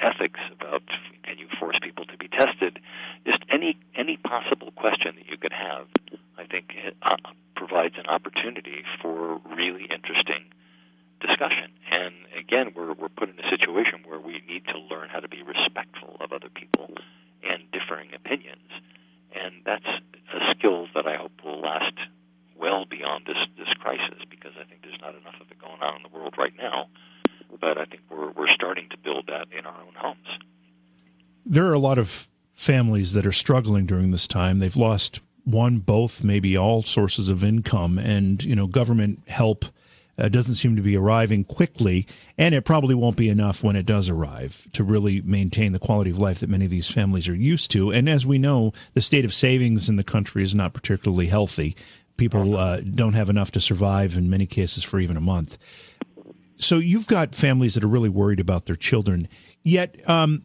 ethics 0.00 0.40
about 0.52 0.82
can 1.24 1.38
you 1.38 1.48
force 1.58 1.78
people 1.82 2.04
to 2.06 2.16
be 2.16 2.28
tested? 2.28 2.78
Just 3.26 3.42
any 3.50 3.78
any 3.96 4.16
possible 4.16 4.70
question 4.72 5.16
that 5.16 5.26
you 5.26 5.36
could 5.36 5.52
have, 5.52 5.88
I 6.38 6.46
think, 6.46 6.70
uh, 7.02 7.16
provides 7.56 7.96
an 7.98 8.06
opportunity 8.06 8.84
for 9.02 9.40
really 9.56 9.88
interesting 9.90 10.52
discussion. 11.20 11.72
And 11.92 12.14
again, 12.38 12.72
we're 12.74 12.92
we're 12.92 13.08
put 13.08 13.28
in 13.28 13.38
a 13.38 13.48
situation 13.48 14.00
where 14.06 14.20
we 14.20 14.42
need 14.46 14.64
to 14.66 14.78
learn 14.78 15.08
how 15.08 15.20
to 15.20 15.28
be 15.28 15.42
respectful 15.42 16.16
of 16.20 16.32
other 16.32 16.48
people 16.48 16.90
and 17.42 17.62
differing 17.72 18.10
opinions, 18.14 18.68
and 19.34 19.62
that's 19.64 19.86
a 19.86 20.54
skill 20.54 20.86
that 20.94 21.06
I 21.06 21.16
hope 21.16 21.32
will 21.44 21.60
last 21.60 21.94
well 22.58 22.84
beyond 22.84 23.26
this 23.26 23.38
this 23.56 23.72
crisis 23.80 24.20
because 24.30 24.52
I 24.60 24.64
think 24.64 24.82
there's 24.82 25.00
not 25.00 25.14
enough 25.14 25.40
of 25.40 25.50
it 25.50 25.58
going 25.58 25.80
on 25.80 25.96
in 25.96 26.02
the 26.02 26.16
world 26.16 26.34
right 26.38 26.54
now. 26.56 26.88
But 27.60 27.78
I 27.78 27.84
think 27.84 28.02
we're 28.10 28.30
we're 28.30 28.50
starting 28.50 28.88
to 28.90 28.98
build 28.98 29.26
that 29.28 29.48
in 29.56 29.66
our 29.66 29.80
own 29.80 29.94
homes. 29.96 30.28
There 31.44 31.66
are 31.66 31.74
a 31.74 31.78
lot 31.78 31.98
of 31.98 32.26
families 32.50 33.05
that 33.16 33.26
are 33.26 33.32
struggling 33.32 33.86
during 33.86 34.10
this 34.10 34.26
time. 34.26 34.58
They've 34.58 34.76
lost 34.76 35.20
one, 35.44 35.78
both, 35.78 36.22
maybe 36.22 36.56
all 36.56 36.82
sources 36.82 37.28
of 37.28 37.42
income, 37.42 37.98
and 37.98 38.42
you 38.44 38.54
know, 38.54 38.66
government 38.66 39.28
help 39.28 39.64
uh, 40.18 40.28
doesn't 40.28 40.54
seem 40.54 40.76
to 40.76 40.82
be 40.82 40.96
arriving 40.96 41.44
quickly, 41.44 42.06
and 42.38 42.54
it 42.54 42.64
probably 42.64 42.94
won't 42.94 43.16
be 43.16 43.28
enough 43.28 43.62
when 43.62 43.76
it 43.76 43.86
does 43.86 44.08
arrive 44.08 44.68
to 44.72 44.84
really 44.84 45.20
maintain 45.22 45.72
the 45.72 45.78
quality 45.78 46.10
of 46.10 46.18
life 46.18 46.40
that 46.40 46.50
many 46.50 46.64
of 46.64 46.70
these 46.70 46.92
families 46.92 47.28
are 47.28 47.34
used 47.34 47.70
to. 47.70 47.90
And 47.90 48.08
as 48.08 48.26
we 48.26 48.38
know, 48.38 48.72
the 48.94 49.00
state 49.00 49.24
of 49.24 49.34
savings 49.34 49.88
in 49.88 49.96
the 49.96 50.04
country 50.04 50.42
is 50.42 50.54
not 50.54 50.74
particularly 50.74 51.26
healthy. 51.26 51.76
People 52.16 52.56
uh, 52.56 52.80
don't 52.80 53.12
have 53.14 53.28
enough 53.28 53.50
to 53.52 53.60
survive 53.60 54.16
in 54.16 54.30
many 54.30 54.46
cases 54.46 54.82
for 54.82 54.98
even 54.98 55.16
a 55.16 55.20
month. 55.20 55.58
So 56.56 56.78
you've 56.78 57.06
got 57.06 57.34
families 57.34 57.74
that 57.74 57.84
are 57.84 57.88
really 57.88 58.08
worried 58.08 58.40
about 58.40 58.66
their 58.66 58.76
children. 58.76 59.28
Yet, 59.62 59.96
um, 60.08 60.42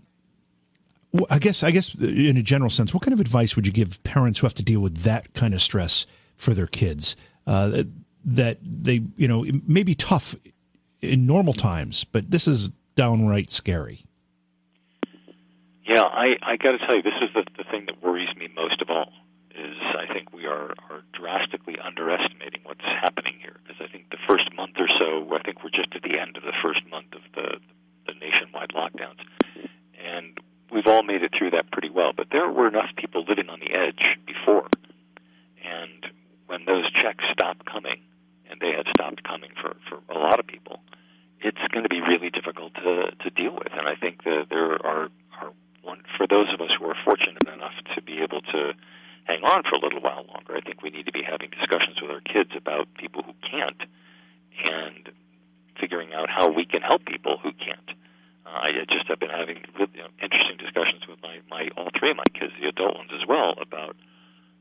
I 1.29 1.39
guess, 1.39 1.63
I 1.63 1.71
guess, 1.71 1.93
in 1.95 2.37
a 2.37 2.41
general 2.41 2.69
sense, 2.69 2.93
what 2.93 3.03
kind 3.03 3.13
of 3.13 3.19
advice 3.19 3.55
would 3.55 3.67
you 3.67 3.73
give 3.73 4.01
parents 4.03 4.39
who 4.39 4.45
have 4.47 4.53
to 4.55 4.63
deal 4.63 4.79
with 4.79 4.99
that 4.99 5.33
kind 5.33 5.53
of 5.53 5.61
stress 5.61 6.05
for 6.37 6.53
their 6.53 6.67
kids? 6.67 7.17
Uh, 7.45 7.83
that 8.23 8.59
they, 8.61 9.03
you 9.17 9.27
know, 9.27 9.43
it 9.43 9.67
may 9.67 9.83
be 9.83 9.95
tough 9.95 10.35
in 11.01 11.25
normal 11.25 11.53
times, 11.53 12.03
but 12.03 12.31
this 12.31 12.47
is 12.47 12.69
downright 12.95 13.49
scary. 13.49 13.99
Yeah, 15.83 16.03
I, 16.03 16.37
I 16.43 16.57
got 16.57 16.71
to 16.71 16.77
tell 16.77 16.95
you, 16.95 17.01
this 17.01 17.19
is 17.21 17.29
the, 17.33 17.43
the 17.57 17.63
thing 17.69 17.87
that 17.87 18.01
worries 18.01 18.33
me 18.37 18.47
most 18.55 18.81
of 18.81 18.89
all. 18.89 19.11
Is 19.53 19.75
I 19.81 20.11
think 20.13 20.31
we 20.31 20.45
are, 20.45 20.71
are 20.89 21.03
drastically 21.11 21.77
underestimating 21.77 22.61
what's 22.63 22.85
happening 22.85 23.33
here. 23.41 23.57
Because 23.63 23.81
I 23.81 23.91
think 23.91 24.09
the 24.09 24.17
first 24.27 24.47
month 24.55 24.75
or 24.77 24.87
so, 24.97 25.27
I 25.35 25.41
think 25.41 25.61
we're 25.63 25.75
just 25.75 25.93
at 25.93 26.03
the 26.03 26.17
end 26.17 26.37
of 26.37 26.43
the 26.43 26.53
first 26.63 26.79
month 26.89 27.11
of 27.11 27.21
the, 27.35 27.59
the 28.07 28.13
nationwide 28.13 28.69
lockdowns, 28.69 29.19
and 29.99 30.39
we've 30.71 30.87
all 30.87 31.03
made 31.03 31.23
it 31.23 31.31
through 31.37 31.51
that 31.51 31.71
pretty 31.71 31.89
well. 31.89 32.11
But 32.15 32.27
there 32.31 32.49
were 32.49 32.67
enough 32.67 32.89
people 32.95 33.25
living 33.27 33.49
on 33.49 33.59
the 33.59 33.77
edge 33.77 34.17
before, 34.25 34.67
and 35.63 36.07
when 36.47 36.65
those 36.65 36.91
checks 36.91 37.23
stop 37.31 37.65
coming, 37.65 38.01
and 38.49 38.59
they 38.59 38.71
have 38.75 38.85
stopped 38.95 39.23
coming 39.23 39.51
for 39.61 39.75
for 39.89 39.99
a 40.13 40.17
lot 40.17 40.39
of 40.39 40.47
people, 40.47 40.79
it's 41.39 41.61
going 41.71 41.83
to 41.83 41.89
be 41.89 42.01
really 42.01 42.29
difficult 42.29 42.73
to 42.75 43.11
to 43.11 43.29
deal 43.29 43.53
with. 43.53 43.71
And 43.71 43.87
I 43.87 43.95
think 43.95 44.23
that 44.23 44.47
there 44.49 44.73
are 44.85 45.09
are 45.39 45.51
one 45.83 46.03
for 46.17 46.27
those 46.27 46.53
of 46.53 46.61
us 46.61 46.71
who 46.77 46.85
are 46.85 46.97
fortunate 47.03 47.47
enough 47.47 47.75
to 47.95 48.01
be 48.01 48.19
able 48.19 48.41
to 48.41 48.73
hang 49.25 49.43
on 49.43 49.63
for 49.63 49.77
a 49.77 49.81
little 49.81 50.01
while 50.01 50.25
longer. 50.27 50.55
I 50.55 50.61
think 50.61 50.81
we 50.81 50.89
need 50.89 51.05
to 51.05 51.11
be 51.11 51.23
having 51.23 51.49
discussions 51.51 52.01
with 52.01 52.11
our 52.11 52.21
kids 52.21 52.51
about 52.55 52.87
people 52.95 53.23
who 53.23 53.33
can't 53.45 53.81
and 54.65 55.09
figuring 55.79 56.13
out 56.13 56.29
how 56.29 56.49
we 56.49 56.65
can 56.65 56.81
help 56.81 57.05
people 57.05 57.37
who 57.41 57.51
can't 57.53 57.97
I 58.53 58.71
just 58.89 59.07
have 59.07 59.19
been 59.19 59.29
having 59.31 59.63
really 59.77 59.91
you 59.95 60.03
know, 60.03 60.11
interesting 60.21 60.57
discussions 60.57 61.07
with 61.07 61.21
my, 61.23 61.39
my 61.49 61.69
all 61.77 61.89
three 61.97 62.11
of 62.11 62.17
my 62.17 62.27
kids, 62.33 62.53
the 62.59 62.67
adult 62.67 62.95
ones 62.97 63.11
as 63.13 63.25
well, 63.27 63.55
about 63.61 63.95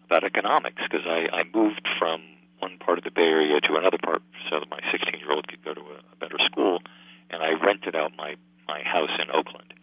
about 0.07 0.25
economics 0.25 0.83
because 0.83 1.07
I, 1.07 1.29
I 1.31 1.43
moved 1.55 1.87
from 1.99 2.23
one 2.59 2.79
part 2.79 2.99
of 2.99 3.05
the 3.05 3.11
Bay 3.11 3.23
Area 3.31 3.61
to 3.61 3.77
another 3.77 3.99
part 3.99 4.23
so 4.51 4.59
that 4.61 4.69
my 4.71 4.81
16 4.91 5.19
year 5.21 5.33
old 5.33 5.47
could 5.49 5.65
go 5.65 5.75
to 5.75 5.81
a, 5.81 5.99
a 6.13 6.17
better 6.19 6.39
school, 6.51 6.83
and 7.31 7.43
I 7.43 7.53
rented 7.65 7.95
out 7.97 8.13
my 8.17 8.37
my 8.69 8.83
house 8.83 9.11
in 9.23 9.31
Oakland. 9.31 9.75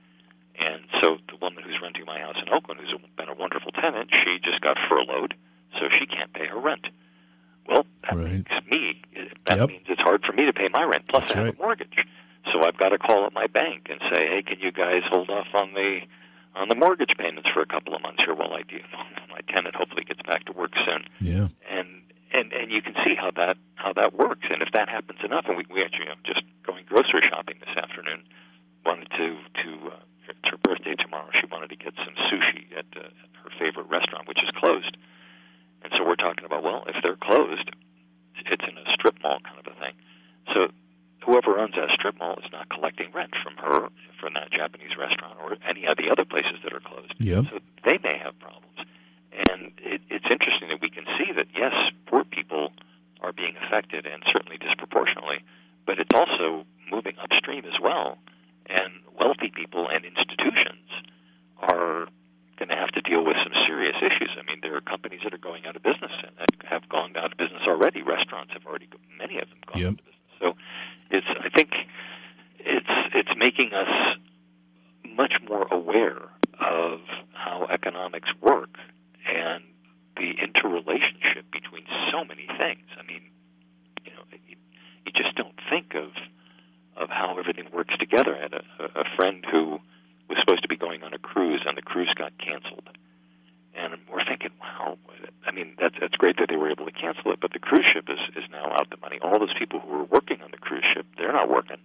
And 0.59 0.81
so 1.01 1.17
the 1.29 1.37
woman 1.41 1.63
who's 1.63 1.77
renting 1.81 2.05
my 2.05 2.19
house 2.19 2.35
in 2.41 2.49
Oakland, 2.51 2.81
who's 2.81 2.93
been 3.15 3.29
a 3.29 3.35
wonderful 3.35 3.71
tenant, 3.71 4.09
she 4.11 4.39
just 4.43 4.61
got 4.61 4.77
furloughed, 4.89 5.35
so 5.73 5.85
she 5.91 6.05
can't 6.07 6.33
pay 6.33 6.47
her 6.47 6.59
rent. 6.59 6.87
Well, 7.67 7.85
that 8.03 8.15
Right. 8.17 8.31
makes 8.31 8.65
me. 8.69 9.01
That 9.45 9.57
Yep. 9.59 9.69
means 9.69 9.85
it's 9.87 10.01
hard 10.01 10.25
for 10.25 10.33
me 10.33 10.45
to 10.45 10.53
pay 10.53 10.67
my 10.69 10.83
rent. 10.83 11.07
Plus, 11.07 11.23
That's 11.23 11.31
I 11.33 11.37
have 11.37 11.45
right. 11.47 11.55
a 11.55 11.61
mortgage, 11.61 11.97
so 12.51 12.63
I've 12.65 12.77
got 12.77 12.89
to 12.89 12.97
call 12.97 13.25
up 13.25 13.33
my 13.33 13.47
bank 13.47 13.87
and 13.89 13.99
say, 14.13 14.27
"Hey, 14.27 14.43
can 14.43 14.59
you 14.59 14.71
guys 14.71 15.01
hold 15.11 15.29
off 15.29 15.47
on 15.53 15.73
the 15.73 16.01
on 16.55 16.69
the 16.69 16.75
mortgage 16.75 17.13
payments 17.17 17.49
for 17.53 17.61
a 17.61 17.67
couple 17.67 17.95
of 17.95 18.01
months 18.01 18.23
here 18.25 18.33
while 18.33 18.53
I 18.53 18.63
do 18.63 18.79
my 19.29 19.41
tenant 19.53 19.75
hopefully 19.75 20.03
gets 20.03 20.21
back 20.23 20.45
to 20.45 20.53
work 20.53 20.71
soon." 20.85 21.03
Yeah. 21.21 21.47
and 21.69 22.01
and 22.33 22.51
and 22.51 22.71
you 22.71 22.81
can 22.81 22.93
see 23.05 23.15
how 23.15 23.31
that 23.37 23.57
how 23.75 23.93
that 23.93 24.13
works. 24.13 24.45
And 24.49 24.61
if 24.61 24.69
that 24.73 24.89
happens 24.89 25.19
enough, 25.23 25.45
and 25.47 25.57
we 25.57 25.65
we 25.69 25.83
actually 25.83 26.05
know, 26.05 26.19
just 26.25 26.41
going 26.65 26.85
grocery 26.85 27.21
shopping 27.29 27.57
this 27.59 27.75
afternoon, 27.75 28.23
wanted 28.85 29.09
to 29.11 29.27
to 29.63 29.69
uh, 29.95 30.03
it's 30.29 30.47
her 30.51 30.57
birthday 30.57 30.95
tomorrow. 30.95 31.29
She 31.39 31.47
wanted 31.47 31.69
to 31.71 31.77
get 31.77 31.93
some 31.95 32.15
sushi 32.27 32.67
at, 32.77 32.85
uh, 32.95 33.07
at 33.07 33.31
her 33.43 33.51
favorite 33.59 33.87
restaurant, 33.87 34.27
which 34.27 34.43
is 34.43 34.51
closed. 34.59 34.97
And 35.83 35.91
so 35.95 36.03
we're 36.03 36.19
talking 36.19 36.43
about 36.43 36.63
well, 36.63 36.83
if 36.87 36.95
they're 37.01 37.19
closed, 37.19 37.71
it's 38.35 38.63
in 38.63 38.77
a 38.77 38.85
strip 38.93 39.15
mall 39.23 39.39
kind 39.43 39.59
of 39.59 39.67
a 39.67 39.75
thing. 39.79 39.95
So 40.53 40.67
whoever 41.27 41.59
owns 41.59 41.75
that 41.75 41.91
strip 41.91 42.17
mall 42.17 42.39
is 42.39 42.49
not 42.53 42.69
collecting 42.69 43.11
rent 43.11 43.33
from 43.43 43.53
her 43.59 43.89
from 44.19 44.33
that 44.33 44.49
Japanese 44.49 44.95
restaurant 44.97 45.35
or 45.43 45.57
any 45.67 45.85
of 45.85 45.97
the 45.97 46.09
other 46.09 46.23
places 46.23 46.55
that 46.63 46.71
are 46.71 46.79
closed. 46.79 47.13
Yeah. 47.19 47.41
So 47.43 47.59
they 47.83 47.99
may 48.01 48.17
have 48.17 48.39
problems. 48.39 48.79
And 49.51 49.73
it, 49.83 50.01
it's 50.09 50.25
interesting 50.31 50.69
that 50.69 50.81
we 50.81 50.89
can 50.89 51.03
see 51.19 51.33
that, 51.35 51.47
yes, 51.53 51.75
poor 52.07 52.23
people 52.23 52.71
are 53.21 53.33
being 53.33 53.55
affected 53.61 54.07
and 54.07 54.23
certainly 54.31 54.57
disproportionately, 54.57 55.43
but 55.85 55.99
it's 55.99 56.15
also 56.15 56.63
moving 56.89 57.13
upstream 57.19 57.65
as 57.65 57.77
well. 57.81 58.17
And 58.67 59.03
wealthy 59.19 59.51
people 59.53 59.87
and 59.91 60.05
institutions 60.05 60.87
are 61.59 62.07
going 62.57 62.69
to 62.69 62.75
have 62.75 62.89
to 62.95 63.01
deal 63.01 63.23
with 63.23 63.35
some 63.43 63.53
serious 63.67 63.95
issues. 64.01 64.31
I 64.39 64.43
mean, 64.49 64.59
there 64.63 64.75
are 64.75 64.81
companies 64.81 65.21
that 65.23 65.33
are 65.33 65.43
going 65.43 65.67
out 65.67 65.75
of 65.75 65.83
business 65.83 66.11
and 66.23 66.31
that 66.39 66.49
have 66.65 66.87
gone 66.89 67.15
out 67.17 67.31
of 67.33 67.37
business 67.37 67.61
already. 67.67 68.01
Restaurants 68.01 68.53
have 68.53 68.65
already, 68.65 68.87
many 69.19 69.37
of 69.39 69.49
them, 69.49 69.59
gone 69.67 69.81
Yep. 69.81 69.87
out 69.87 69.99
of 69.99 70.05
business. 70.05 70.16
So 70.39 70.53
it's, 71.11 71.27
I 71.27 71.49
think, 71.49 71.71
it's 72.59 72.95
it's 73.15 73.29
making 73.37 73.71
us 73.73 74.17
much 75.15 75.33
more 75.47 75.67
aware 75.71 76.21
of 76.59 76.99
how 77.33 77.67
economics 77.71 78.27
work 78.41 78.75
and 79.25 79.63
the 80.17 80.31
interrelationship 80.41 81.45
between 81.51 81.85
so 82.11 82.25
many 82.25 82.47
things. 82.57 82.87
I 82.99 83.03
mean, 83.03 83.21
you 84.03 84.11
know, 84.11 84.23
you, 84.47 84.55
you 85.05 85.11
just 85.13 85.35
don't 85.35 85.55
think 85.69 85.95
of 85.95 86.11
of 86.97 87.09
how 87.09 87.37
everything 87.39 87.69
works 87.71 87.95
together. 87.99 88.35
I 88.35 88.41
had 88.41 88.53
a, 88.53 88.63
a 88.99 89.05
friend 89.15 89.45
who 89.49 89.79
was 90.27 90.37
supposed 90.41 90.63
to 90.63 90.67
be 90.67 90.75
going 90.77 91.03
on 91.03 91.13
a 91.13 91.19
cruise, 91.19 91.63
and 91.65 91.77
the 91.77 91.81
cruise 91.81 92.13
got 92.17 92.33
canceled. 92.37 92.89
And 93.75 93.93
we're 94.11 94.25
thinking, 94.25 94.49
wow, 94.59 94.97
I 95.45 95.51
mean, 95.51 95.77
that's 95.79 95.95
that's 96.01 96.15
great 96.15 96.35
that 96.39 96.49
they 96.49 96.57
were 96.57 96.71
able 96.71 96.85
to 96.85 96.91
cancel 96.91 97.31
it, 97.31 97.39
but 97.39 97.53
the 97.53 97.59
cruise 97.59 97.87
ship 97.93 98.09
is 98.09 98.19
is 98.35 98.49
now 98.51 98.73
out 98.73 98.89
the 98.89 98.97
money. 98.97 99.19
All 99.21 99.39
those 99.39 99.53
people 99.57 99.79
who 99.79 99.89
were 99.89 100.03
working 100.03 100.41
on 100.41 100.49
the 100.51 100.57
cruise 100.57 100.83
ship, 100.93 101.05
they're 101.17 101.31
not 101.31 101.47
working. 101.47 101.77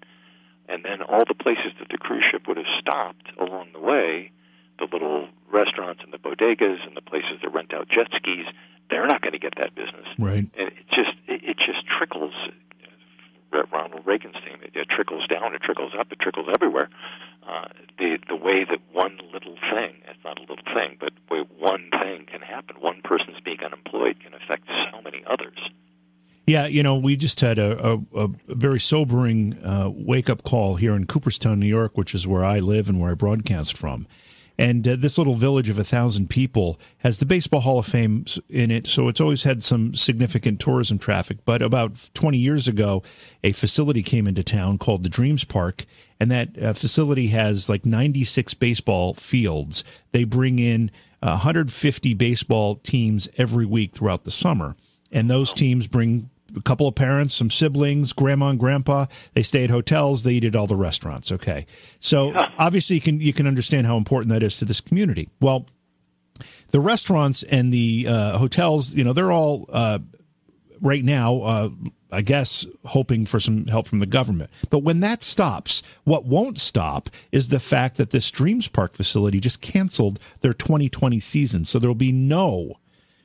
And 0.68 0.84
then 0.84 1.02
all 1.02 1.24
the 1.28 1.34
places 1.34 1.72
that 1.80 1.88
the 1.90 1.98
cruise 1.98 2.24
ship 2.30 2.46
would 2.48 2.56
have 2.56 2.70
stopped 2.80 3.28
along 3.38 3.72
the 3.74 3.80
way, 3.80 4.30
the 4.78 4.86
little 4.90 5.28
restaurants 5.50 6.00
and 6.02 6.12
the 6.12 6.18
bodegas 6.18 6.86
and 6.86 6.96
the 6.96 7.02
places 7.02 7.42
that 7.42 7.52
rent 7.52 7.74
out 7.74 7.88
jet 7.88 8.06
skis, 8.16 8.46
they're 8.88 9.06
not 9.06 9.20
going 9.20 9.32
to 9.32 9.38
get 9.38 9.54
that 9.60 9.74
business. 9.74 10.06
Right. 10.18 10.46
And 10.56 10.68
it 10.68 10.86
just 10.88 11.12
it, 11.26 11.44
it 11.44 11.56
just 11.58 11.84
trickles. 11.86 12.32
uh, 13.52 13.62
Ronald 13.70 14.06
Reagan's 14.06 14.36
theme. 14.44 14.60
It, 14.62 14.74
it 14.74 14.88
trickles 14.88 15.26
down, 15.26 15.54
it 15.54 15.62
trickles 15.62 15.92
up, 15.98 16.10
it 16.10 16.20
trickles 16.20 16.48
everywhere. 16.52 16.88
Uh, 17.46 17.68
the 17.98 18.18
the 18.28 18.36
way 18.36 18.64
that 18.64 18.78
one 18.92 19.18
little 19.32 19.56
thing, 19.74 19.96
it's 20.08 20.24
not 20.24 20.38
a 20.38 20.40
little 20.40 20.64
thing, 20.74 20.96
but 21.00 21.12
way 21.30 21.44
one 21.58 21.90
thing 21.90 22.26
can 22.30 22.40
happen, 22.40 22.76
one 22.80 23.02
person's 23.02 23.40
being 23.44 23.60
unemployed 23.64 24.16
can 24.22 24.32
affect 24.34 24.66
so 24.90 25.00
many 25.02 25.22
others. 25.26 25.58
Yeah, 26.52 26.66
you 26.66 26.82
know, 26.82 26.98
we 26.98 27.16
just 27.16 27.40
had 27.40 27.56
a, 27.56 27.94
a, 27.94 27.98
a 28.14 28.28
very 28.46 28.78
sobering 28.78 29.54
uh, 29.64 29.88
wake 29.90 30.28
up 30.28 30.42
call 30.42 30.76
here 30.76 30.94
in 30.94 31.06
Cooperstown, 31.06 31.58
New 31.58 31.66
York, 31.66 31.96
which 31.96 32.14
is 32.14 32.26
where 32.26 32.44
I 32.44 32.58
live 32.58 32.90
and 32.90 33.00
where 33.00 33.12
I 33.12 33.14
broadcast 33.14 33.74
from. 33.74 34.06
And 34.58 34.86
uh, 34.86 34.96
this 34.96 35.16
little 35.16 35.32
village 35.32 35.70
of 35.70 35.78
a 35.78 35.82
thousand 35.82 36.28
people 36.28 36.78
has 36.98 37.20
the 37.20 37.24
Baseball 37.24 37.60
Hall 37.60 37.78
of 37.78 37.86
Fame 37.86 38.26
in 38.50 38.70
it, 38.70 38.86
so 38.86 39.08
it's 39.08 39.18
always 39.18 39.44
had 39.44 39.64
some 39.64 39.94
significant 39.94 40.60
tourism 40.60 40.98
traffic. 40.98 41.38
But 41.46 41.62
about 41.62 42.10
20 42.12 42.36
years 42.36 42.68
ago, 42.68 43.02
a 43.42 43.52
facility 43.52 44.02
came 44.02 44.26
into 44.26 44.42
town 44.42 44.76
called 44.76 45.04
the 45.04 45.08
Dreams 45.08 45.44
Park, 45.44 45.86
and 46.20 46.30
that 46.30 46.62
uh, 46.62 46.74
facility 46.74 47.28
has 47.28 47.70
like 47.70 47.86
96 47.86 48.52
baseball 48.52 49.14
fields. 49.14 49.84
They 50.10 50.24
bring 50.24 50.58
in 50.58 50.90
uh, 51.22 51.40
150 51.40 52.12
baseball 52.12 52.74
teams 52.74 53.26
every 53.38 53.64
week 53.64 53.92
throughout 53.92 54.24
the 54.24 54.30
summer 54.30 54.76
and 55.12 55.28
those 55.28 55.52
teams 55.52 55.86
bring 55.86 56.30
a 56.56 56.62
couple 56.62 56.86
of 56.86 56.94
parents, 56.94 57.34
some 57.34 57.50
siblings, 57.50 58.12
grandma 58.12 58.50
and 58.50 58.58
grandpa. 58.58 59.06
They 59.34 59.42
stay 59.42 59.64
at 59.64 59.70
hotels. 59.70 60.22
They 60.22 60.34
eat 60.34 60.44
at 60.44 60.56
all 60.56 60.66
the 60.66 60.76
restaurants. 60.76 61.32
Okay, 61.32 61.66
so 62.00 62.32
obviously 62.58 62.96
you 62.96 63.02
can 63.02 63.20
you 63.20 63.32
can 63.32 63.46
understand 63.46 63.86
how 63.86 63.96
important 63.96 64.32
that 64.32 64.42
is 64.42 64.56
to 64.58 64.64
this 64.64 64.80
community. 64.80 65.28
Well, 65.40 65.66
the 66.70 66.80
restaurants 66.80 67.42
and 67.42 67.72
the 67.72 68.06
uh, 68.08 68.38
hotels, 68.38 68.94
you 68.94 69.04
know, 69.04 69.12
they're 69.12 69.32
all 69.32 69.66
uh, 69.72 69.98
right 70.80 71.04
now. 71.04 71.42
Uh, 71.42 71.70
I 72.14 72.20
guess 72.20 72.66
hoping 72.84 73.24
for 73.24 73.40
some 73.40 73.66
help 73.66 73.86
from 73.86 73.98
the 73.98 74.06
government. 74.06 74.50
But 74.68 74.80
when 74.80 75.00
that 75.00 75.22
stops, 75.22 75.82
what 76.04 76.26
won't 76.26 76.58
stop 76.58 77.08
is 77.32 77.48
the 77.48 77.58
fact 77.58 77.96
that 77.96 78.10
this 78.10 78.30
Dreams 78.30 78.68
Park 78.68 78.94
facility 78.94 79.40
just 79.40 79.62
canceled 79.62 80.18
their 80.42 80.52
2020 80.52 81.18
season. 81.20 81.64
So 81.64 81.78
there'll 81.78 81.94
be 81.94 82.12
no 82.12 82.74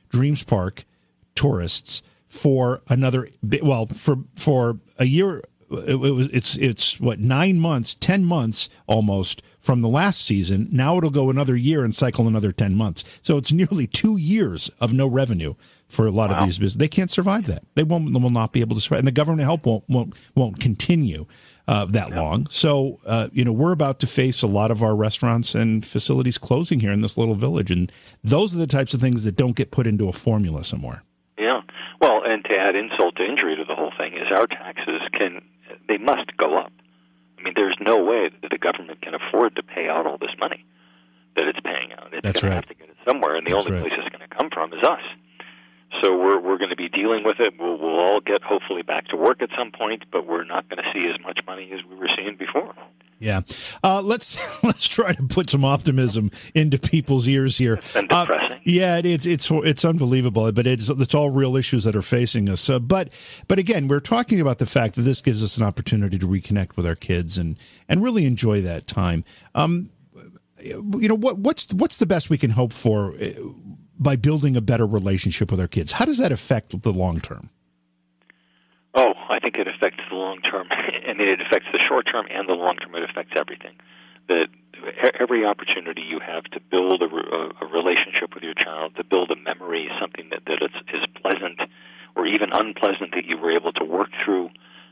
Dreams 0.08 0.42
Park 0.42 0.84
tourists 1.34 2.02
for 2.28 2.82
another 2.88 3.26
well 3.62 3.86
for 3.86 4.18
for 4.36 4.78
a 4.98 5.06
year 5.06 5.42
it, 5.70 5.96
was 5.96 6.28
it's 6.28 6.56
it's 6.58 7.00
what 7.00 7.18
nine 7.18 7.58
months 7.58 7.94
ten 7.94 8.24
months 8.24 8.68
almost 8.86 9.42
from 9.58 9.82
the 9.82 9.88
last 9.88 10.24
season. 10.24 10.66
Now 10.72 10.96
it'll 10.96 11.10
go 11.10 11.28
another 11.28 11.56
year 11.56 11.84
and 11.84 11.94
cycle 11.94 12.26
another 12.26 12.52
10 12.52 12.74
months. 12.74 13.18
So 13.20 13.36
it's 13.36 13.52
nearly 13.52 13.86
two 13.86 14.16
years 14.16 14.70
of 14.80 14.94
no 14.94 15.06
revenue 15.06 15.54
for 15.88 16.06
a 16.06 16.10
lot 16.10 16.30
of 16.30 16.44
these 16.44 16.58
businesses 16.58 16.76
they 16.76 16.88
can't 16.88 17.10
survive 17.10 17.46
that. 17.46 17.64
They 17.74 17.82
won't 17.82 18.12
they 18.12 18.18
will 18.18 18.30
not 18.30 18.52
be 18.52 18.60
able 18.60 18.76
to 18.76 18.80
survive 18.80 19.00
and 19.00 19.06
the 19.06 19.12
government 19.12 19.42
help 19.42 19.66
won't 19.66 19.84
won't 19.88 20.14
won't 20.34 20.60
continue 20.60 21.26
uh, 21.66 21.84
that 21.86 22.14
long. 22.14 22.46
So 22.48 23.00
uh, 23.04 23.28
you 23.32 23.44
know 23.44 23.52
we're 23.52 23.72
about 23.72 24.00
to 24.00 24.06
face 24.06 24.42
a 24.42 24.46
lot 24.46 24.70
of 24.70 24.82
our 24.82 24.96
restaurants 24.96 25.54
and 25.54 25.84
facilities 25.84 26.38
closing 26.38 26.80
here 26.80 26.92
in 26.92 27.02
this 27.02 27.18
little 27.18 27.34
village 27.34 27.70
and 27.70 27.92
those 28.24 28.54
are 28.54 28.58
the 28.58 28.66
types 28.66 28.94
of 28.94 29.00
things 29.00 29.24
that 29.24 29.36
don't 29.36 29.56
get 29.56 29.70
put 29.70 29.86
into 29.86 30.08
a 30.08 30.12
formula 30.12 30.64
somewhere 30.64 31.02
Yeah. 31.38 31.60
Well, 32.00 32.22
and 32.24 32.44
to 32.44 32.54
add 32.56 32.76
insult 32.76 33.16
to 33.16 33.17
injury 33.28 33.56
to 33.56 33.64
the 33.64 33.74
whole 33.74 33.92
thing 33.96 34.14
is 34.14 34.26
our 34.34 34.46
taxes 34.46 35.02
can 35.12 35.42
they 35.88 35.98
must 35.98 36.36
go 36.36 36.56
up. 36.56 36.72
I 37.38 37.42
mean, 37.42 37.52
there's 37.54 37.76
no 37.80 38.02
way 38.02 38.30
that 38.42 38.50
the 38.50 38.58
government 38.58 39.00
can 39.02 39.14
afford 39.14 39.54
to 39.56 39.62
pay 39.62 39.88
out 39.88 40.06
all 40.06 40.18
this 40.18 40.34
money 40.38 40.64
that 41.36 41.46
it's 41.46 41.60
paying 41.60 41.92
out. 41.92 42.12
It's 42.12 42.22
That's 42.24 42.40
going 42.40 42.54
right. 42.54 42.62
to 42.62 42.68
have 42.68 42.76
to 42.76 42.82
get 42.82 42.88
it 42.90 42.96
somewhere, 43.06 43.36
and 43.36 43.46
the 43.46 43.52
That's 43.52 43.66
only 43.66 43.78
right. 43.78 43.88
place 43.88 44.00
it's 44.02 44.08
going 44.14 44.28
to 44.28 44.34
come 44.34 44.50
from 44.50 44.72
is 44.72 44.82
us. 44.82 45.04
So 46.02 46.16
we're 46.16 46.40
we're 46.40 46.58
going 46.58 46.70
to 46.70 46.76
be 46.76 46.88
dealing 46.88 47.24
with 47.24 47.40
it. 47.40 47.54
We'll 47.58 47.78
we'll 47.78 48.00
all 48.00 48.20
get 48.20 48.42
hopefully 48.42 48.82
back 48.82 49.06
to 49.08 49.16
work 49.16 49.40
at 49.40 49.50
some 49.56 49.70
point, 49.72 50.04
but 50.12 50.26
we're 50.26 50.44
not 50.44 50.68
going 50.68 50.82
to 50.82 50.88
see 50.92 51.06
as 51.08 51.18
much 51.24 51.40
money 51.46 51.70
as 51.72 51.80
we 51.88 51.96
were 51.96 52.08
seeing 52.16 52.36
before. 52.36 52.74
Yeah, 53.20 53.40
uh, 53.82 54.00
let's 54.00 54.62
let's 54.64 54.88
try 54.88 55.12
to 55.12 55.22
put 55.24 55.50
some 55.50 55.64
optimism 55.64 56.30
into 56.54 56.78
people's 56.78 57.26
ears 57.26 57.58
here. 57.58 57.74
It's 57.74 57.96
Uh, 57.96 58.58
yeah, 58.62 58.96
it, 58.98 59.06
it's 59.06 59.26
it's 59.26 59.50
it's 59.50 59.84
unbelievable, 59.84 60.50
but 60.52 60.66
it's 60.66 60.88
it's 60.88 61.14
all 61.14 61.30
real 61.30 61.56
issues 61.56 61.84
that 61.84 61.96
are 61.96 62.02
facing 62.02 62.48
us. 62.48 62.68
Uh, 62.70 62.78
but 62.78 63.12
but 63.48 63.58
again, 63.58 63.88
we're 63.88 64.00
talking 64.00 64.40
about 64.40 64.58
the 64.58 64.66
fact 64.66 64.94
that 64.94 65.02
this 65.02 65.20
gives 65.20 65.42
us 65.42 65.56
an 65.56 65.64
opportunity 65.64 66.18
to 66.18 66.26
reconnect 66.26 66.76
with 66.76 66.86
our 66.86 66.94
kids 66.94 67.38
and 67.38 67.56
and 67.88 68.02
really 68.02 68.24
enjoy 68.24 68.60
that 68.60 68.86
time. 68.86 69.24
Um, 69.54 69.90
you 70.62 71.08
know 71.08 71.16
what 71.16 71.38
what's 71.38 71.72
what's 71.72 71.96
the 71.96 72.06
best 72.06 72.30
we 72.30 72.38
can 72.38 72.50
hope 72.50 72.72
for 72.72 73.14
uh, 73.20 73.30
by 73.98 74.16
building 74.16 74.56
a 74.56 74.60
better 74.60 74.86
relationship 74.86 75.50
with 75.50 75.60
our 75.60 75.68
kids? 75.68 75.92
How 75.92 76.04
does 76.04 76.18
that 76.18 76.30
affect 76.30 76.82
the 76.82 76.92
long 76.92 77.20
term? 77.20 77.50
Oh, 78.98 79.14
I 79.30 79.38
think 79.38 79.54
it 79.62 79.68
affects 79.68 80.02
the 80.10 80.16
long 80.16 80.40
term. 80.42 80.66
I 80.72 81.14
mean, 81.14 81.28
it 81.28 81.40
affects 81.40 81.68
the 81.70 81.78
short 81.78 82.10
term 82.10 82.26
and 82.34 82.48
the 82.48 82.58
long 82.58 82.74
term. 82.82 82.96
It 82.96 83.08
affects 83.08 83.30
everything. 83.38 83.78
That 84.26 84.50
every 85.20 85.46
opportunity 85.46 86.02
you 86.02 86.18
have 86.18 86.42
to 86.50 86.58
build 86.58 87.00
a, 87.02 87.06
a, 87.06 87.62
a 87.62 87.66
relationship 87.70 88.34
with 88.34 88.42
your 88.42 88.58
child, 88.58 88.96
to 88.96 89.04
build 89.04 89.30
a 89.30 89.36
memory, 89.36 89.88
something 90.00 90.26
that 90.30 90.42
that 90.46 90.58
is, 90.66 90.74
is 90.92 91.06
pleasant 91.22 91.62
or 92.16 92.26
even 92.26 92.50
unpleasant 92.50 93.14
that 93.14 93.24
you 93.24 93.38
were 93.38 93.54
able 93.54 93.70
to 93.78 93.84
work 93.84 94.10
through, 94.24 94.50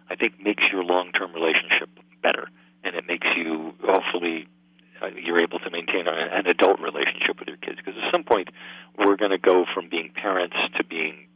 I 0.08 0.14
think 0.14 0.38
makes 0.38 0.62
your 0.70 0.84
long 0.84 1.10
term 1.10 1.34
relationship 1.34 1.90
better, 2.22 2.46
and 2.84 2.94
it 2.94 3.06
makes 3.08 3.26
you 3.36 3.74
hopefully 3.82 4.46
uh, 5.02 5.10
you're 5.18 5.42
able 5.42 5.58
to 5.58 5.70
maintain 5.70 6.06
an, 6.06 6.14
an 6.14 6.46
adult 6.46 6.78
relationship 6.78 7.42
with 7.42 7.48
your 7.48 7.58
kids 7.58 7.78
because 7.82 7.98
at 7.98 8.14
some 8.14 8.22
point 8.22 8.54
we're 8.96 9.16
going 9.16 9.34
to 9.34 9.42
go 9.42 9.66
from 9.74 9.90
being 9.90 10.14
parents 10.14 10.56
to 10.78 10.84
being 10.84 11.26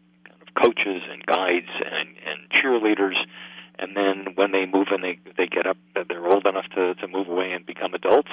cheerleaders, 2.60 3.16
and 3.78 3.96
then 3.96 4.34
when 4.34 4.52
they 4.52 4.66
move 4.66 4.88
and 4.90 5.02
they 5.02 5.18
they 5.36 5.46
get 5.46 5.66
up, 5.66 5.76
they're 5.94 6.26
old 6.26 6.46
enough 6.46 6.66
to 6.74 6.94
to 6.94 7.08
move 7.08 7.28
away 7.28 7.52
and 7.52 7.64
become 7.66 7.94
adults. 7.94 8.30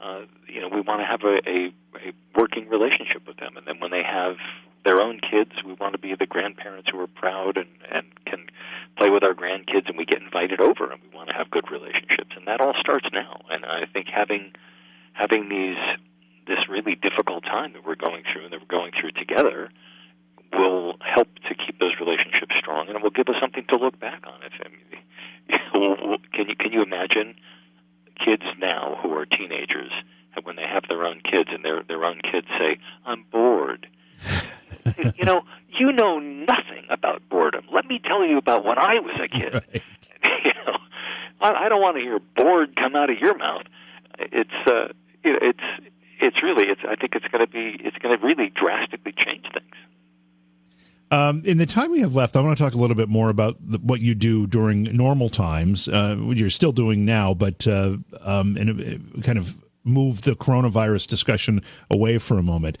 Uh, 0.00 0.22
you 0.46 0.60
know, 0.60 0.68
we 0.68 0.80
want 0.80 1.00
to 1.00 1.06
have 1.06 1.22
a, 1.24 1.42
a, 1.48 1.72
a 2.08 2.12
working 2.36 2.68
relationship 2.68 3.26
with 3.26 3.36
them, 3.38 3.56
and 3.56 3.66
then 3.66 3.80
when 3.80 3.90
they 3.90 4.02
have 4.02 4.36
their 4.84 5.02
own 5.02 5.18
kids, 5.18 5.50
we 5.66 5.72
want 5.72 5.92
to 5.92 5.98
be 5.98 6.14
the 6.14 6.26
grandparents 6.26 6.88
who 6.90 7.00
are 7.00 7.08
proud 7.08 7.56
and 7.56 7.68
and 7.90 8.06
can 8.24 8.46
play 8.96 9.10
with 9.10 9.24
our 9.24 9.34
grandkids, 9.34 9.88
and 9.88 9.98
we 9.98 10.04
get 10.04 10.22
invited 10.22 10.60
over, 10.60 10.90
and 10.90 11.00
we 11.02 11.16
want 11.16 11.28
to 11.28 11.34
have 11.34 11.50
good 11.50 11.70
relationships, 11.70 12.30
and 12.36 12.46
that 12.46 12.60
all 12.60 12.74
starts 12.78 13.06
now. 13.12 13.40
And 13.50 13.64
I 13.64 13.86
think 13.92 14.06
having 14.12 14.52
having 15.14 15.48
these 15.48 15.78
this 16.46 16.68
really 16.70 16.94
difficult 16.94 17.44
time 17.44 17.72
that 17.74 17.84
we're 17.84 17.96
going 17.96 18.22
through 18.32 18.44
and 18.44 18.52
that 18.52 18.60
we're 18.60 18.78
going 18.78 18.92
through 18.98 19.10
together 19.12 19.68
will 20.52 20.96
help 21.00 21.28
to 21.48 21.54
keep 21.54 21.78
those 21.78 21.94
relationships 22.00 22.54
strong, 22.58 22.88
and 22.88 22.96
it 22.96 23.02
will 23.02 23.10
give 23.10 23.28
us 23.28 23.36
something 23.40 23.64
to 23.70 23.76
look 23.76 23.98
back 23.98 24.24
on. 24.26 24.40
If 24.42 24.52
I 24.64 24.68
mean, 24.68 26.18
can 26.32 26.48
you 26.48 26.56
can 26.56 26.72
you 26.72 26.82
imagine 26.82 27.34
kids 28.24 28.44
now 28.58 28.98
who 29.02 29.12
are 29.14 29.26
teenagers 29.26 29.92
when 30.42 30.56
they 30.56 30.62
have 30.62 30.84
their 30.88 31.04
own 31.04 31.20
kids 31.20 31.48
and 31.52 31.64
their 31.64 31.82
their 31.82 32.04
own 32.04 32.20
kids 32.20 32.46
say, 32.58 32.78
"I'm 33.04 33.24
bored." 33.30 33.86
you 35.16 35.24
know, 35.24 35.42
you 35.78 35.92
know 35.92 36.18
nothing 36.18 36.86
about 36.90 37.22
boredom. 37.28 37.66
Let 37.72 37.86
me 37.86 38.00
tell 38.04 38.26
you 38.26 38.38
about 38.38 38.64
when 38.64 38.78
I 38.78 39.00
was 39.00 39.20
a 39.20 39.28
kid. 39.28 39.54
Right. 39.54 39.82
you 40.44 40.52
know, 40.66 40.78
I, 41.40 41.66
I 41.66 41.68
don't 41.68 41.80
want 41.80 41.96
to 41.96 42.02
hear 42.02 42.18
bored 42.36 42.74
come 42.76 42.96
out 42.96 43.10
of 43.10 43.18
your 43.18 43.36
mouth. 43.36 43.64
It's 44.18 44.50
uh, 44.66 44.88
it's 45.24 45.60
it's 46.20 46.42
really 46.42 46.66
it's 46.68 46.80
I 46.88 46.96
think 46.96 47.14
it's 47.14 47.26
going 47.26 47.40
to 47.40 47.50
be 47.50 47.76
it's 47.84 47.96
going 47.98 48.18
to 48.18 48.24
really 48.24 48.50
drastically 48.50 49.14
change 49.16 49.44
things. 49.52 49.74
Um, 51.10 51.42
in 51.44 51.56
the 51.56 51.66
time 51.66 51.90
we 51.90 52.00
have 52.00 52.14
left, 52.14 52.36
I 52.36 52.40
want 52.40 52.56
to 52.58 52.62
talk 52.62 52.74
a 52.74 52.78
little 52.78 52.96
bit 52.96 53.08
more 53.08 53.30
about 53.30 53.56
the, 53.60 53.78
what 53.78 54.00
you 54.00 54.14
do 54.14 54.46
during 54.46 54.84
normal 54.94 55.28
times. 55.30 55.88
Uh, 55.88 56.16
you're 56.34 56.50
still 56.50 56.72
doing 56.72 57.04
now, 57.04 57.32
but 57.32 57.66
uh, 57.66 57.96
um, 58.20 58.56
and 58.56 59.16
uh, 59.16 59.22
kind 59.22 59.38
of 59.38 59.56
move 59.84 60.22
the 60.22 60.32
coronavirus 60.32 61.08
discussion 61.08 61.62
away 61.90 62.18
for 62.18 62.38
a 62.38 62.42
moment. 62.42 62.76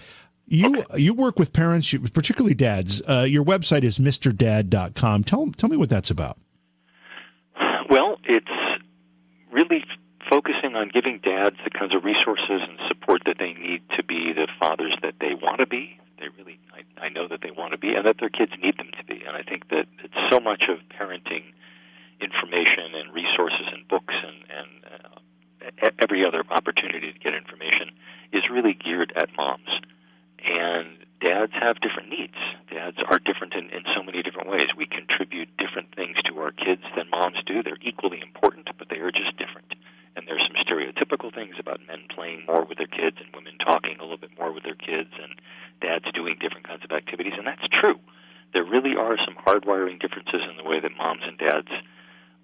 You 0.46 0.80
okay. 0.80 0.98
you 0.98 1.14
work 1.14 1.38
with 1.38 1.52
parents, 1.52 1.94
particularly 2.12 2.54
dads. 2.54 3.02
Uh, 3.06 3.26
your 3.28 3.44
website 3.44 3.82
is 3.82 3.98
mrdad.com. 3.98 5.24
Tell 5.24 5.50
tell 5.52 5.68
me 5.68 5.76
what 5.76 5.88
that's 5.88 6.10
about. 6.10 6.38
Well, 7.90 8.18
it's 8.24 8.46
really 9.52 9.84
focusing 10.28 10.74
on 10.74 10.90
giving 10.92 11.20
dads 11.22 11.56
the 11.64 11.70
kinds 11.70 11.94
of 11.94 12.04
resources 12.04 12.60
and 12.68 12.78
support 12.88 13.22
that 13.26 13.36
they 13.38 13.52
need 13.54 13.82
to 13.96 14.02
be 14.02 14.32
the 14.32 14.48
fathers 14.60 14.94
that 15.02 15.14
they 15.20 15.34
want 15.34 15.60
to 15.60 15.66
be. 15.66 15.98
They 16.18 16.28
really, 16.36 16.58
I, 16.72 17.06
I 17.06 17.08
know 17.08 17.28
that 17.28 17.40
they 17.42 17.50
want 17.50 17.72
to 17.72 17.78
be, 17.78 17.94
and 17.94 18.06
that 18.06 18.16
their 18.18 18.27
kids 18.38 18.52
need 18.62 18.78
them 18.78 18.90
to 18.94 19.04
be. 19.04 19.24
And 19.26 19.36
I 19.36 19.42
think 19.42 19.68
that 19.70 19.86
it's 20.04 20.20
so 20.30 20.38
much 20.38 20.62
of 20.70 20.78
parenting 20.94 21.50
information 22.20 22.94
and 22.94 23.12
resources 23.12 23.66
and 23.74 23.86
books 23.88 24.14
and, 24.14 24.38
and 24.46 24.70
uh, 24.86 25.90
every 25.98 26.24
other 26.24 26.44
opportunity 26.50 27.12
to 27.12 27.18
get 27.18 27.34
information 27.34 27.90
is 28.32 28.42
really 28.50 28.74
geared 28.74 29.12
at 29.16 29.28
moms. 29.36 29.70
And 30.38 31.02
dads 31.20 31.52
have 31.58 31.82
different 31.82 32.10
needs. 32.10 32.38
Dads 32.70 32.98
are 33.10 33.18
different 33.18 33.54
in, 33.54 33.70
in 33.74 33.82
so 33.94 34.02
many 34.02 34.22
different 34.22 34.48
ways. 34.48 34.70
We 34.76 34.86
contribute 34.86 35.50
different 35.58 35.94
things 35.94 36.16
to 36.30 36.38
our 36.38 36.52
kids 36.52 36.82
than 36.94 37.10
moms 37.10 37.42
do. 37.44 37.62
They're 37.62 37.82
equally 37.82 38.22
important, 38.22 38.70
but 38.78 38.88
they 38.88 39.02
are 39.02 39.10
just 39.10 39.36
different 39.36 39.74
and 40.18 40.26
there's 40.26 40.42
some 40.50 40.58
stereotypical 40.66 41.32
things 41.32 41.54
about 41.62 41.78
men 41.86 42.02
playing 42.10 42.42
more 42.42 42.66
with 42.66 42.76
their 42.76 42.90
kids 42.90 43.22
and 43.22 43.30
women 43.30 43.54
talking 43.62 43.94
a 43.98 44.02
little 44.02 44.18
bit 44.18 44.34
more 44.34 44.50
with 44.50 44.66
their 44.66 44.74
kids 44.74 45.14
and 45.14 45.38
dads 45.78 46.10
doing 46.10 46.34
different 46.42 46.66
kinds 46.66 46.82
of 46.82 46.90
activities, 46.90 47.38
and 47.38 47.46
that's 47.46 47.62
true. 47.70 48.02
There 48.52 48.66
really 48.66 48.98
are 48.98 49.14
some 49.22 49.38
hardwiring 49.38 50.02
differences 50.02 50.42
in 50.50 50.58
the 50.58 50.66
way 50.66 50.82
that 50.82 50.90
moms 50.98 51.22
and 51.22 51.38
dads 51.38 51.70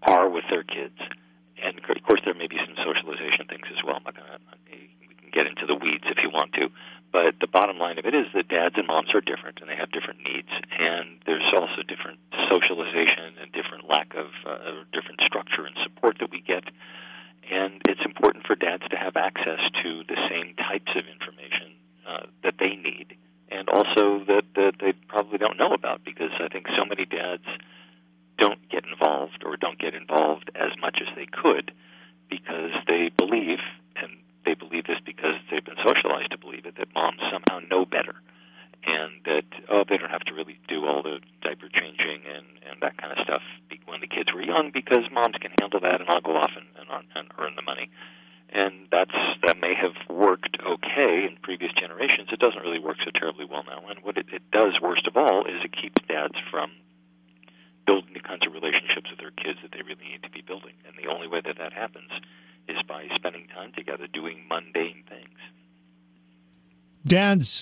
are 0.06 0.30
with 0.30 0.46
their 0.46 0.62
kids, 0.62 0.94
and 1.58 1.74
of 1.74 2.02
course 2.06 2.22
there 2.24 2.38
may 2.38 2.46
be 2.46 2.62
some 2.62 2.78
socialization 2.78 3.50
things 3.50 3.66
as 3.66 3.82
well. 3.82 3.98
I'm 3.98 4.06
not 4.06 4.14
gonna, 4.14 4.38
we 4.70 5.10
can 5.18 5.34
get 5.34 5.50
into 5.50 5.66
the 5.66 5.74
weeds 5.74 6.06
if 6.06 6.22
you 6.22 6.30
want 6.30 6.54
to, 6.54 6.70
but 7.10 7.34
the 7.42 7.50
bottom 7.50 7.82
line 7.82 7.98
of 7.98 8.06
it 8.06 8.14
is 8.14 8.30
that 8.38 8.46
dads 8.46 8.78
and 8.78 8.86
moms 8.86 9.10
are 9.18 9.24
different 9.24 9.58
and 9.58 9.66
they 9.66 9.74
have 9.74 9.90
different 9.90 10.22
needs, 10.22 10.54
and 10.78 11.18
there's 11.26 11.50
also 11.58 11.82
different 11.82 12.22
socialization 12.46 13.34
and 13.42 13.50
different 13.50 13.90
lack 13.90 14.14
of 14.14 14.30
uh, 14.46 14.86
different 14.94 15.18
structure 15.26 15.66
and 15.66 15.74
support 15.82 16.22
that 16.22 16.30
we 16.30 16.38
get 16.38 16.70
and 17.50 17.80
it's 17.88 18.00
important 18.04 18.46
for 18.46 18.54
dads 18.54 18.84
to 18.90 18.96
have 18.96 19.16
access 19.16 19.60
to 19.82 20.02
the 20.08 20.16
same 20.30 20.54
types 20.56 20.92
of 20.96 21.04
information 21.06 21.74
uh, 22.06 22.26
that 22.42 22.54
they 22.58 22.76
need, 22.76 23.16
and 23.50 23.68
also 23.68 24.24
that, 24.26 24.44
that 24.54 24.74
they 24.80 24.92
probably 25.08 25.38
don't 25.38 25.58
know 25.58 25.72
about 25.72 26.04
because 26.04 26.30
I 26.40 26.48
think 26.48 26.66
so 26.76 26.84
many 26.84 27.04
dads 27.04 27.44
don't 28.38 28.68
get 28.68 28.84
involved 28.84 29.42
or 29.44 29.56
don't 29.56 29.78
get 29.78 29.94
involved 29.94 30.50
as 30.54 30.70
much 30.80 30.98
as 31.00 31.08
they 31.16 31.26
could 31.26 31.72
because 32.30 32.72
they 32.86 33.10
believe, 33.16 33.58
and 33.96 34.12
they 34.44 34.54
believe 34.54 34.86
this 34.86 34.98
because 35.04 35.36
they've 35.50 35.64
been 35.64 35.80
socialized 35.84 36.30
to 36.32 36.38
believe 36.38 36.66
it, 36.66 36.76
that 36.76 36.88
moms 36.94 37.20
somehow 37.30 37.60
know 37.70 37.84
better 37.84 38.14
and 38.86 39.12
that 39.24 39.48
oh 39.70 39.82
they 39.88 39.96
don't 39.96 40.10
have 40.10 40.24
to 40.28 40.34
really 40.34 40.58
do 40.68 40.84
all 40.84 41.02
the 41.02 41.16
diaper 41.40 41.68
changing 41.72 42.20
and 42.28 42.44
and 42.68 42.82
that 42.82 42.98
kind 42.98 43.12
of 43.12 43.18
stuff 43.24 43.40
when 43.86 44.00
the 44.00 44.10
kids 44.10 44.32
were 44.34 44.42
young 44.42 44.70
because 44.74 45.06
moms 45.12 45.36
can 45.40 45.52
handle 45.60 45.78
that 45.78 46.00
and 46.00 46.10
I'll 46.10 46.20
go 46.20 46.36
off 46.36 46.50
and 46.56 46.66
and, 46.74 47.06
and 47.14 47.28
earn 47.38 47.54
the 47.56 47.62
money 47.62 47.90
and 48.50 48.88
that's 48.90 49.14
that 49.46 49.60
may 49.60 49.74
have 49.74 49.94
worked 50.10 50.58
okay 50.66 51.30
in 51.30 51.38
previous 51.42 51.70
generations 51.78 52.28
it 52.32 52.40
doesn't 52.40 52.60
really 52.60 52.80
work 52.80 52.96
so 53.04 53.10
terribly 53.14 53.44
well 53.44 53.62
now 53.62 53.86
and 53.88 54.02
what 54.02 54.16
it, 54.18 54.26
it 54.32 54.42
does 54.50 54.80
worst 54.82 55.06
of 55.06 55.16
all 55.16 55.46
is 55.46 55.62
it 55.62 55.70
keeps 55.70 56.00
dads 56.08 56.34
from 56.50 56.72
building 57.86 58.14
the 58.14 58.20
kinds 58.26 58.42
of 58.46 58.52
relationships 58.52 59.06
with 59.10 59.20
their 59.20 59.30
kids 59.30 59.62
that 59.62 59.70
they 59.70 59.82
really 59.86 60.10
need 60.10 60.22
to 60.22 60.30
be 60.30 60.42
building 60.42 60.74
and 60.86 60.98
the 60.98 61.08
only 61.08 61.28
way 61.28 61.40
that 61.44 61.58
that 61.58 61.72
happens 61.72 62.10
is 62.66 62.82
by 62.88 63.06
spending 63.14 63.46
time 63.54 63.70
together 63.76 64.08
doing 64.10 64.42
mundane 64.50 65.04
things 65.08 65.38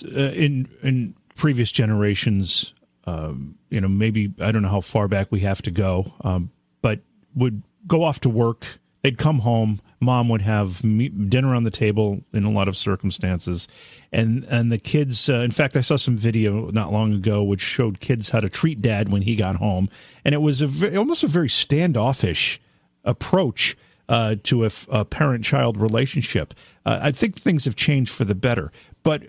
uh, 0.03 0.31
in 0.31 0.67
in 0.81 1.15
previous 1.35 1.71
generations, 1.71 2.73
um, 3.05 3.55
you 3.69 3.81
know, 3.81 3.87
maybe 3.87 4.33
I 4.39 4.51
don't 4.51 4.61
know 4.61 4.69
how 4.69 4.81
far 4.81 5.07
back 5.07 5.31
we 5.31 5.41
have 5.41 5.61
to 5.63 5.71
go, 5.71 6.13
um, 6.21 6.51
but 6.81 7.01
would 7.35 7.63
go 7.87 8.03
off 8.03 8.19
to 8.21 8.29
work. 8.29 8.79
They'd 9.01 9.17
come 9.17 9.39
home. 9.39 9.81
Mom 9.99 10.29
would 10.29 10.41
have 10.41 10.81
dinner 10.81 11.53
on 11.55 11.63
the 11.63 11.71
table 11.71 12.21
in 12.33 12.45
a 12.45 12.49
lot 12.49 12.67
of 12.67 12.77
circumstances, 12.77 13.67
and 14.11 14.45
and 14.49 14.71
the 14.71 14.77
kids. 14.77 15.27
Uh, 15.29 15.37
in 15.37 15.51
fact, 15.51 15.75
I 15.75 15.81
saw 15.81 15.97
some 15.97 16.15
video 16.15 16.69
not 16.71 16.91
long 16.91 17.13
ago 17.13 17.43
which 17.43 17.61
showed 17.61 17.99
kids 17.99 18.29
how 18.29 18.39
to 18.39 18.49
treat 18.49 18.81
dad 18.81 19.09
when 19.09 19.23
he 19.23 19.35
got 19.35 19.57
home, 19.57 19.89
and 20.23 20.33
it 20.33 20.41
was 20.41 20.61
a 20.61 20.97
almost 20.97 21.23
a 21.23 21.27
very 21.27 21.49
standoffish 21.49 22.61
approach 23.03 23.75
uh, 24.07 24.35
to 24.43 24.65
a, 24.65 24.69
a 24.89 25.05
parent-child 25.05 25.77
relationship. 25.77 26.53
Uh, 26.85 26.99
I 27.01 27.11
think 27.11 27.37
things 27.37 27.65
have 27.65 27.75
changed 27.75 28.11
for 28.11 28.25
the 28.25 28.35
better, 28.35 28.71
but 29.03 29.23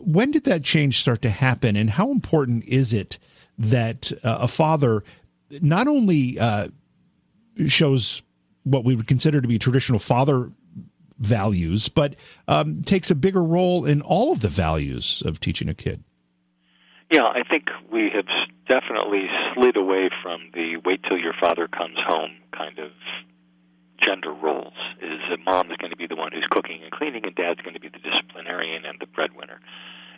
when 0.00 0.30
did 0.30 0.44
that 0.44 0.62
change 0.62 0.98
start 0.98 1.22
to 1.22 1.30
happen, 1.30 1.76
and 1.76 1.90
how 1.90 2.10
important 2.10 2.64
is 2.64 2.92
it 2.92 3.18
that 3.58 4.12
uh, 4.22 4.38
a 4.42 4.48
father 4.48 5.02
not 5.60 5.88
only 5.88 6.38
uh, 6.38 6.68
shows 7.66 8.22
what 8.64 8.84
we 8.84 8.94
would 8.94 9.08
consider 9.08 9.40
to 9.40 9.48
be 9.48 9.58
traditional 9.58 9.98
father 9.98 10.52
values, 11.18 11.88
but 11.88 12.14
um, 12.46 12.82
takes 12.82 13.10
a 13.10 13.14
bigger 13.14 13.42
role 13.42 13.84
in 13.84 14.00
all 14.02 14.32
of 14.32 14.40
the 14.40 14.48
values 14.48 15.22
of 15.24 15.40
teaching 15.40 15.68
a 15.68 15.74
kid? 15.74 16.04
Yeah, 17.10 17.24
I 17.24 17.42
think 17.48 17.64
we 17.90 18.10
have 18.14 18.26
definitely 18.68 19.26
slid 19.54 19.76
away 19.76 20.10
from 20.22 20.50
the 20.52 20.76
wait 20.84 21.00
till 21.08 21.18
your 21.18 21.32
father 21.40 21.66
comes 21.66 21.96
home 22.06 22.32
kind 22.56 22.78
of 22.78 22.90
gender 24.02 24.32
roles. 24.32 24.76
Is 25.02 25.20
that 25.30 25.38
mom 25.44 25.70
is 25.70 25.76
going 25.76 25.90
to 25.90 25.96
be 25.96 26.06
the 26.06 26.16
one 26.16 26.32
who's 26.32 26.46
cooking 26.50 26.82
and 26.82 26.90
cleaning, 26.90 27.24
and 27.24 27.34
dad's 27.34 27.60
going 27.60 27.74
to 27.74 27.80
be 27.80 27.88
the 27.88 27.98
disciplinarian 27.98 28.84
and 28.84 28.98
the 29.00 29.06
breadwinner. 29.06 29.60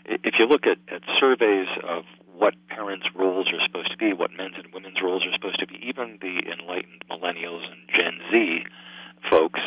If 0.07 0.35
you 0.39 0.47
look 0.47 0.67
at, 0.67 0.79
at 0.93 1.03
surveys 1.21 1.69
of 1.85 2.05
what 2.35 2.55
parents' 2.69 3.07
roles 3.15 3.49
are 3.53 3.61
supposed 3.67 3.91
to 3.91 3.99
be, 3.99 4.13
what 4.13 4.33
men's 4.33 4.57
and 4.57 4.73
women's 4.73 5.01
roles 5.03 5.25
are 5.27 5.33
supposed 5.35 5.61
to 5.61 5.67
be, 5.67 5.77
even 5.87 6.19
the 6.21 6.41
enlightened 6.49 7.05
millennials 7.11 7.69
and 7.69 7.85
Gen 7.93 8.17
Z 8.33 8.65
folks 9.29 9.61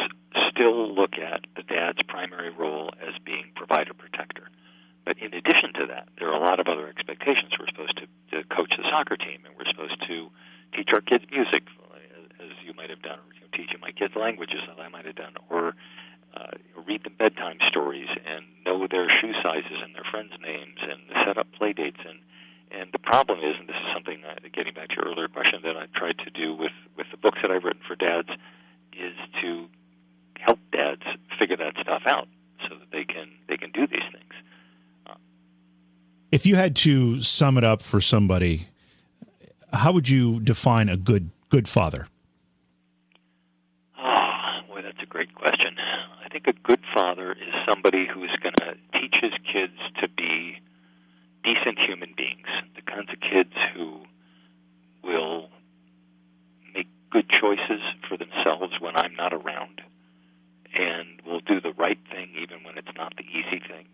still 0.50 0.94
look 0.94 1.14
at 1.22 1.46
the 1.56 1.62
dad's 1.64 2.02
primary 2.08 2.50
role 2.50 2.90
as 3.02 3.14
being 3.24 3.46
provider 3.56 3.94
protector. 3.94 4.50
But 5.06 5.20
in 5.20 5.34
addition 5.34 5.74
to 5.76 5.86
that, 5.88 6.08
there 6.18 6.30
are 6.30 6.40
a 6.40 6.44
lot 6.44 6.60
of 6.60 6.68
other 6.68 6.88
expectations. 6.88 7.52
We're 7.60 7.68
supposed 7.68 7.98
to, 7.98 8.08
to 8.38 8.48
coach 8.50 8.74
the 8.78 8.84
soccer 8.90 9.18
team, 9.18 9.44
and 9.46 9.54
we're 9.58 9.70
supposed 9.70 10.00
to 10.08 10.32
teach 10.74 10.90
our 10.94 11.02
kids 11.02 11.26
music, 11.30 11.68
as 12.44 12.52
you 12.66 12.74
might 12.74 12.90
have 12.90 13.02
done, 13.02 13.20
or 13.20 13.30
you 13.34 13.42
know, 13.42 13.52
teaching 13.56 13.80
my 13.80 13.92
kids 13.92 14.16
languages, 14.16 14.60
as 14.72 14.78
I 14.80 14.90
might 14.90 15.06
have 15.06 15.16
done, 15.16 15.34
or 15.50 15.76
uh, 16.36 16.54
read 16.86 17.04
them 17.04 17.16
bedtime 17.18 17.58
stories 17.70 18.10
and 18.26 18.46
know 18.66 18.88
their 18.90 19.08
shoe 19.10 19.34
sizes 19.42 19.80
and 19.84 19.96
their 19.96 20.06
friends' 20.12 20.34
names 20.42 20.78
and 20.82 21.02
set 21.26 21.38
up 21.38 21.48
play 21.54 21.74
dates 21.74 22.00
and 22.08 22.20
and 22.74 22.92
the 22.92 22.98
problem 22.98 23.38
is, 23.38 23.54
and 23.60 23.70
this 23.70 23.76
is 23.76 23.94
something 23.94 24.22
that, 24.24 24.42
getting 24.52 24.74
back 24.74 24.90
to 24.90 24.96
your 24.96 25.06
earlier 25.06 25.28
question 25.28 25.62
that 25.64 25.78
I've 25.78 25.94
tried 25.94 26.18
to 26.26 26.32
do 26.32 26.56
with 26.56 26.74
with 26.98 27.06
the 27.12 27.18
books 27.18 27.40
that 27.42 27.52
I've 27.52 27.64
written 27.64 27.84
for 27.88 27.96
dads, 27.96 28.30
is 28.94 29.14
to 29.42 29.68
help 30.40 30.60
dads 30.72 31.04
figure 31.38 31.58
that 31.58 31.76
stuff 31.80 32.02
out 32.08 32.28
so 32.68 32.76
that 32.76 32.90
they 32.92 33.06
can 33.06 33.30
they 33.48 33.58
can 33.58 33.72
do 33.72 33.86
these 33.86 34.08
things. 34.12 34.34
If 36.34 36.48
you 36.48 36.56
had 36.56 36.76
to 36.78 37.22
sum 37.22 37.60
it 37.60 37.64
up 37.64 37.84
for 37.84 38.02
somebody, 38.02 38.62
how 39.72 39.92
would 39.92 40.10
you 40.10 40.40
define 40.40 40.90
a 40.90 40.98
good 40.98 41.30
good 41.50 41.68
father? 41.68 42.08
Oh, 44.00 44.62
boy, 44.68 44.82
that's 44.82 44.98
a 45.00 45.06
great 45.06 45.30
question. 45.44 45.76
I 46.24 46.30
think 46.30 46.48
a 46.48 46.54
good 46.64 46.80
father 46.96 47.34
is 47.34 47.54
somebody 47.68 48.08
who's 48.08 48.32
going 48.42 48.56
to 48.64 48.76
teach 48.98 49.16
his 49.20 49.34
kids 49.44 49.76
to 50.00 50.08
be 50.08 50.56
decent 51.44 51.78
human 51.78 52.14
beings, 52.16 52.48
the 52.76 52.82
kinds 52.82 53.10
of 53.12 53.20
kids 53.20 53.52
who 53.76 54.08
will 55.04 55.50
make 56.74 56.88
good 57.12 57.28
choices 57.28 57.84
for 58.08 58.16
themselves 58.16 58.72
when 58.80 58.96
I'm 58.96 59.16
not 59.16 59.34
around 59.34 59.82
and 60.74 61.20
will 61.28 61.42
do 61.42 61.60
the 61.60 61.74
right 61.74 62.00
thing 62.10 62.32
even 62.40 62.64
when 62.64 62.78
it's 62.78 62.96
not 62.96 63.14
the 63.18 63.28
easy 63.28 63.60
thing 63.60 63.86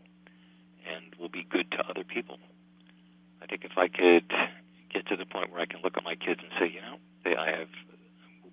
and 0.86 1.16
will 1.20 1.34
be 1.34 1.48
good 1.50 1.72
to 1.72 1.80
other 1.90 2.04
people. 2.04 2.38
I 3.42 3.48
think 3.48 3.66
if 3.66 3.76
I 3.76 3.88
could 3.88 4.30
get 4.94 5.08
to 5.08 5.16
the 5.18 5.26
point 5.26 5.52
where 5.52 5.62
I 5.62 5.66
can 5.66 5.82
look 5.84 5.98
at 5.98 6.04
my 6.04 6.16
kids 6.16 6.42
and 6.46 6.52
say, 6.60 6.72
you 6.72 6.82
know, 6.82 7.02
I 7.26 7.58
have, 7.58 7.74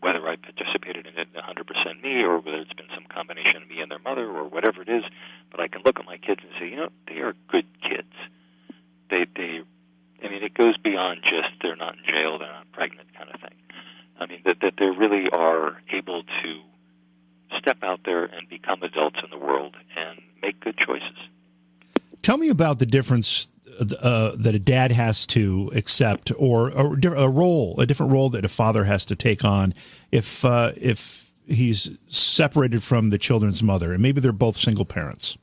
whether 0.01 0.27
I 0.29 0.37
participated 0.37 1.07
in 1.07 1.19
it 1.19 1.29
100% 1.35 2.03
me 2.03 2.23
or 2.23 2.39
whether 2.39 2.59
it's 2.59 2.73
been 2.73 2.89
some 2.95 3.05
combination 3.09 3.63
of 3.63 3.69
me 3.69 3.81
and 3.81 3.91
their 3.91 3.99
mother 3.99 4.29
or 4.29 4.49
whatever 4.49 4.83
it 4.83 4.89
is, 4.89 5.05
but 5.51 5.61
I 5.61 5.69
can 5.69 5.83
look 5.85 5.99
at 5.99 6.07
my 6.07 6.17
kids 6.17 6.41
and 6.43 6.53
say, 6.59 6.69
you 6.69 6.77
know, 6.77 6.89
they 7.09 7.21
are 7.21 7.35
good 7.49 7.67
kids. 7.83 8.13
They, 9.11 9.27
they, 9.37 9.61
I 10.25 10.29
mean, 10.29 10.43
it 10.43 10.55
goes 10.55 10.77
beyond 10.79 11.21
just 11.23 11.49
they're 11.63 11.77
not 11.77 11.97
in 11.97 12.05
jail, 12.05 12.39
they're 12.39 12.53
not 12.53 12.71
pregnant 12.73 13.09
kind 13.15 13.31
of 13.33 13.41
thing. 13.41 13.55
I 14.19 14.27
mean, 14.27 14.41
that, 14.45 14.61
that 14.63 14.75
they 14.79 14.87
really 14.87 15.29
are 15.31 15.81
able 15.93 16.23
to 16.23 16.61
step 17.59 17.79
out 17.83 18.01
there 18.05 18.25
and 18.25 18.49
become 18.49 18.83
adults 18.83 19.19
in 19.23 19.31
the 19.31 19.45
world 19.45 19.77
and 19.97 20.21
make 20.43 20.61
good 20.61 20.77
choices. 20.79 21.19
Tell 22.27 22.39
me 22.39 22.49
about 22.49 22.81
the 22.81 22.87
difference 22.87 23.49
uh, 23.79 24.33
that 24.35 24.53
a 24.53 24.59
dad 24.59 24.91
has 24.91 25.29
to 25.29 25.71
accept, 25.77 26.33
or, 26.37 26.73
or, 26.73 26.99
a 27.15 27.29
role, 27.29 27.79
a 27.79 27.87
different 27.87 28.11
role 28.11 28.31
that 28.31 28.45
a 28.45 28.49
father 28.49 28.83
has 28.83 29.05
to 29.05 29.15
take 29.15 29.45
on 29.45 29.73
if 30.11 30.45
uh, 30.45 30.73
if 30.75 31.31
he's 31.47 31.97
separated 32.09 32.83
from 32.83 33.11
the 33.11 33.17
children's 33.19 33.63
mother, 33.63 33.93
and 33.93 34.03
maybe 34.03 34.21
they're 34.21 34.33
both 34.33 34.57
single 34.57 34.85
parents. 34.85 35.39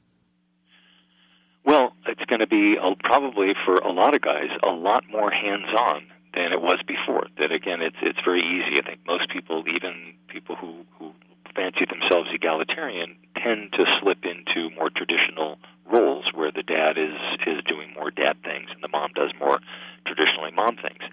Well, 1.63 1.93
it's 2.05 2.25
going 2.25 2.41
to 2.41 2.47
be 2.47 2.75
uh, 2.77 2.95
probably 3.01 3.53
for 3.65 3.75
a 3.75 3.93
lot 3.93 4.13
of 4.13 4.21
guys 4.21 4.49
a 4.69 4.73
lot 4.73 5.05
more 5.09 5.31
hands-on 5.31 6.03
than 6.33 6.51
it 6.51 6.59
was 6.59 6.79
before. 6.85 7.27
That 7.37 7.53
again, 7.53 7.81
it's 7.81 7.95
it's 8.01 8.19
very 8.25 8.41
easy. 8.41 8.81
I 8.81 8.85
think 8.85 8.99
most 9.07 9.29
people, 9.29 9.63
even 9.73 10.15
people 10.27 10.57
who 10.57 10.83
who 10.99 11.13
fancy 11.55 11.85
themselves 11.89 12.27
egalitarian, 12.33 13.15
tend 13.43 13.73
to 13.73 13.85
slip 13.99 14.23
into 14.23 14.69
more 14.75 14.89
traditional 14.89 15.57
roles 15.85 16.25
where 16.33 16.51
the 16.51 16.63
dad 16.63 16.97
is 16.97 17.19
is 17.45 17.63
doing 17.67 17.93
more 17.93 18.09
dad 18.09 18.37
things 18.43 18.69
and 18.73 18.81
the 18.81 18.87
mom 18.87 19.11
does 19.13 19.31
more 19.39 19.59
traditionally 20.07 20.51
mom 20.55 20.77
things. 20.77 21.03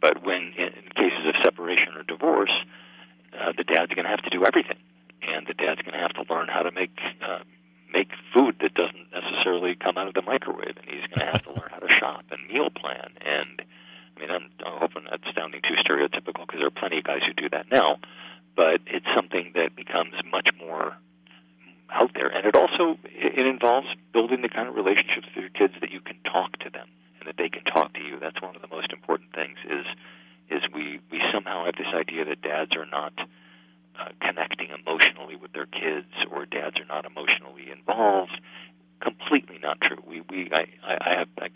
But 0.00 0.22
when 0.24 0.52
in, 0.56 0.70
cases 0.94 1.24
of 1.26 1.34
separation 1.42 1.96
or 1.96 2.02
divorce, 2.04 2.52
uh, 3.32 3.52
the 3.56 3.64
dad's 3.64 3.92
going 3.94 4.04
to 4.04 4.10
have 4.10 4.22
to 4.22 4.30
do 4.30 4.44
everything, 4.44 4.78
and 5.22 5.46
the 5.46 5.54
dad's 5.54 5.82
going 5.82 5.94
to 5.94 6.00
have 6.00 6.14
to 6.14 6.24
learn 6.32 6.48
how 6.48 6.62
to 6.62 6.70
make 6.70 6.94
uh, 7.22 7.42
make 7.92 8.10
food 8.36 8.56
that 8.60 8.74
doesn't 8.74 9.08
necessarily 9.10 9.74
come 9.74 9.96
out 9.96 10.06
of 10.08 10.14
the 10.14 10.22
microwave, 10.22 10.76
and 10.76 10.86
he's 10.86 11.06
going 11.08 11.24
to 11.24 11.32
have 11.32 11.42
to 11.42 11.50
learn 11.50 11.70
how 11.72 11.80
to 11.80 11.90
shop 11.90 12.24
and 12.30 12.40
meal 12.46 12.68
plan. 12.70 13.10
And 13.24 13.62
I 13.62 14.20
mean, 14.20 14.30
I'm, 14.30 14.50
I'm 14.64 14.78
hoping 14.78 15.04
that's 15.08 15.24
sounding 15.34 15.62
too 15.62 15.74
stereotypical 15.82 16.46
because 16.46 16.60
there 16.60 16.68
are 16.68 16.78
plenty 16.78 16.98
of 16.98 17.04
guys 17.04 17.24
who 17.26 17.32
do 17.32 17.48
that 17.50 17.70
now, 17.72 17.96
but 18.54 18.80
it's 18.86 19.06
something 19.16 19.52
that 19.54 19.74
becomes 19.74 20.14
much 20.30 20.48
more 20.58 20.96
out 21.90 22.12
there, 22.14 22.28
and 22.28 22.46
it 22.46 22.54
also 22.54 22.98
it 23.04 23.46
involves 23.46 23.88
building 24.12 24.42
the 24.42 24.48
kind 24.48 24.68
of 24.68 24.74
relationships 24.74 25.26
with 25.34 25.42
your 25.42 25.54
kids 25.54 25.74
that 25.80 25.90
you 25.90 26.00
can 26.00 26.16
talk 26.24 26.52
to 26.58 26.70
them 26.70 26.88
and 27.18 27.28
that 27.28 27.36
they 27.36 27.48
can 27.48 27.64
talk 27.64 27.92
to 27.94 28.00
you. 28.00 28.18
That's 28.20 28.40
one 28.42 28.54
of 28.56 28.62
the 28.62 28.68
most 28.68 28.92
important 28.92 29.32
things. 29.34 29.56
Is 29.64 29.86
is 30.50 30.62
we 30.74 31.00
we 31.10 31.20
somehow 31.32 31.64
have 31.64 31.76
this 31.76 31.92
idea 31.94 32.24
that 32.24 32.42
dads 32.42 32.72
are 32.76 32.86
not 32.86 33.12
uh, 33.98 34.08
connecting 34.20 34.68
emotionally 34.70 35.36
with 35.36 35.52
their 35.52 35.66
kids 35.66 36.12
or 36.30 36.46
dads 36.46 36.76
are 36.78 36.88
not 36.88 37.04
emotionally 37.04 37.70
involved. 37.70 38.38
Completely 39.00 39.58
not 39.62 39.80
true. 39.80 40.02
We 40.06 40.22
we 40.28 40.50
I 40.52 40.66
I 40.82 41.18
have 41.18 41.28
I 41.40 41.48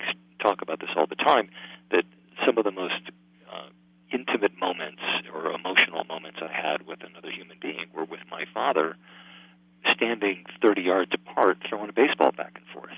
talk 0.42 0.62
about 0.62 0.80
this 0.80 0.90
all 0.96 1.06
the 1.06 1.16
time 1.16 1.50
that 1.90 2.04
some 2.46 2.58
of 2.58 2.64
the 2.64 2.72
most 2.72 3.10
uh, 3.52 3.68
intimate 4.12 4.58
moments 4.58 5.02
or 5.32 5.52
emotional 5.52 6.04
moments 6.04 6.38
I 6.42 6.52
had 6.52 6.86
with 6.86 7.00
another 7.04 7.30
human 7.30 7.58
being 7.60 7.86
were 7.94 8.04
with 8.04 8.20
my 8.30 8.44
father 8.52 8.96
standing 9.90 10.44
30 10.60 10.82
yards 10.82 11.12
apart 11.14 11.58
throwing 11.68 11.88
a 11.88 11.92
baseball 11.92 12.32
back 12.32 12.52
and 12.56 12.66
forth. 12.72 12.96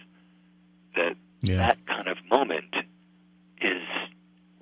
That 0.97 1.17
yeah. 1.43 1.57
that 1.57 1.87
kind 1.87 2.09
of 2.09 2.19
moment 2.31 2.75
is 3.61 3.83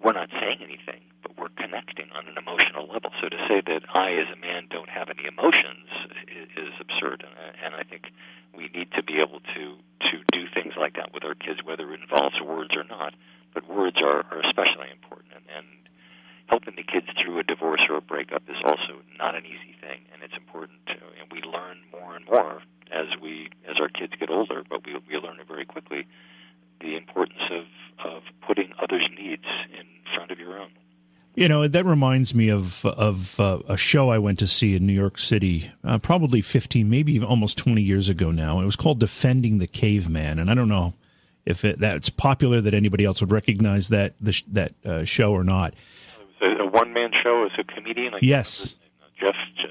we're 0.03 0.13
not 0.13 0.31
saying 0.31 0.59
anything, 0.63 1.03
but 1.23 1.39
we're 1.39 1.55
connecting 1.57 2.11
on 2.13 2.27
an 2.27 2.35
emotional 2.37 2.89
level. 2.89 3.11
So 3.21 3.29
to 3.29 3.37
say 3.49 3.63
that 3.67 3.83
I, 3.95 4.13
as 4.13 4.27
a 4.33 4.41
man, 4.41 4.67
don't 4.71 4.89
have 4.89 5.09
any 5.11 5.27
emotions 5.27 5.87
is, 6.27 6.49
is 6.57 6.75
absurd, 6.81 7.25
and, 7.27 7.35
and 7.65 7.75
I 7.75 7.83
think 7.83 8.11
we 8.57 8.69
need 8.75 8.91
to 8.93 9.03
be 9.03 9.19
able 9.19 9.41
to 9.55 9.77
to 10.11 10.19
do 10.33 10.45
things 10.53 10.75
like 10.77 10.95
that 10.97 11.15
with 11.15 11.25
our 11.25 11.35
kids, 11.35 11.61
whether 11.65 11.93
it 11.93 12.01
involves 12.01 12.41
words 12.41 12.75
or 12.75 12.85
not. 12.85 13.15
But 13.55 13.69
words 13.69 13.99
are, 14.01 14.25
are 14.33 14.41
especially 14.49 14.89
important, 14.91 15.35
and, 15.37 15.45
and 15.55 15.67
helping 16.49 16.75
the 16.77 16.83
kids 16.83 17.07
through 17.23 17.39
a 17.39 17.43
divorce 17.43 17.83
or 17.89 17.97
a 17.97 18.01
breakup 18.01 18.43
is 18.49 18.57
also 18.65 19.03
not 19.19 19.35
an 19.35 19.45
easy 19.47 19.75
thing, 19.81 20.01
and 20.13 20.23
it's 20.23 20.37
important 20.37 20.79
to, 20.87 20.95
and 21.21 21.31
we 21.33 21.41
learn 21.43 21.79
more 21.93 22.17
and 22.17 22.25
more 22.27 22.63
as 22.91 23.07
we 23.21 23.49
as 23.69 23.77
our 23.81 23.89
kids 23.89 24.13
get 24.19 24.31
older, 24.31 24.63
but 24.69 24.85
we 24.87 24.95
we 25.09 25.17
learn 25.17 25.41
it 25.41 25.49
very 25.49 25.65
quickly 25.65 26.07
the 26.81 26.97
importance 26.97 27.43
of 27.51 27.65
of 28.05 28.23
putting 28.47 28.73
others' 28.83 29.09
needs 29.17 29.45
in 29.79 29.87
front 30.15 30.31
of 30.31 30.39
your 30.39 30.59
own. 30.59 30.71
You 31.35 31.49
know 31.49 31.67
that 31.67 31.87
reminds 31.87 32.35
me 32.35 32.51
of 32.51 32.85
of 32.85 33.41
uh, 33.41 33.61
a 33.67 33.77
show 33.77 34.11
I 34.11 34.19
went 34.19 34.39
to 34.41 34.47
see 34.47 34.77
in 34.77 34.87
New 34.87 34.93
York 34.93 35.19
City, 35.19 35.71
uh, 35.83 35.99
probably 35.99 36.43
fifteen, 36.43 36.91
maybe 36.91 37.15
even 37.15 37.27
almost 37.27 37.57
twenty 37.57 37.83
years 37.83 38.11
ago 38.11 38.31
now. 38.31 38.61
It 38.61 38.67
was 38.67 38.77
called 38.77 39.01
"Defending 39.01 39.59
the 39.59 39.67
Caveman," 39.67 40.39
and 40.39 40.51
I 40.51 40.55
don't 40.55 40.69
know 40.69 40.95
if 41.47 41.65
it, 41.65 41.79
that's 41.79 42.11
popular 42.11 42.61
that 42.61 42.75
anybody 42.75 43.05
else 43.05 43.21
would 43.21 43.33
recognize 43.33 43.89
that 43.89 44.15
the, 44.21 44.43
that 44.49 44.75
uh, 44.85 45.05
show 45.05 45.33
or 45.33 45.43
not 45.43 45.75
a, 46.43 46.63
a 46.63 46.67
one 46.67 46.93
man 46.93 47.11
show 47.23 47.47
as 47.47 47.53
a 47.59 47.65
comedian. 47.65 48.13
Like 48.13 48.23
yes, 48.23 48.79
Jeff 49.19 49.35
uh, 49.65 49.69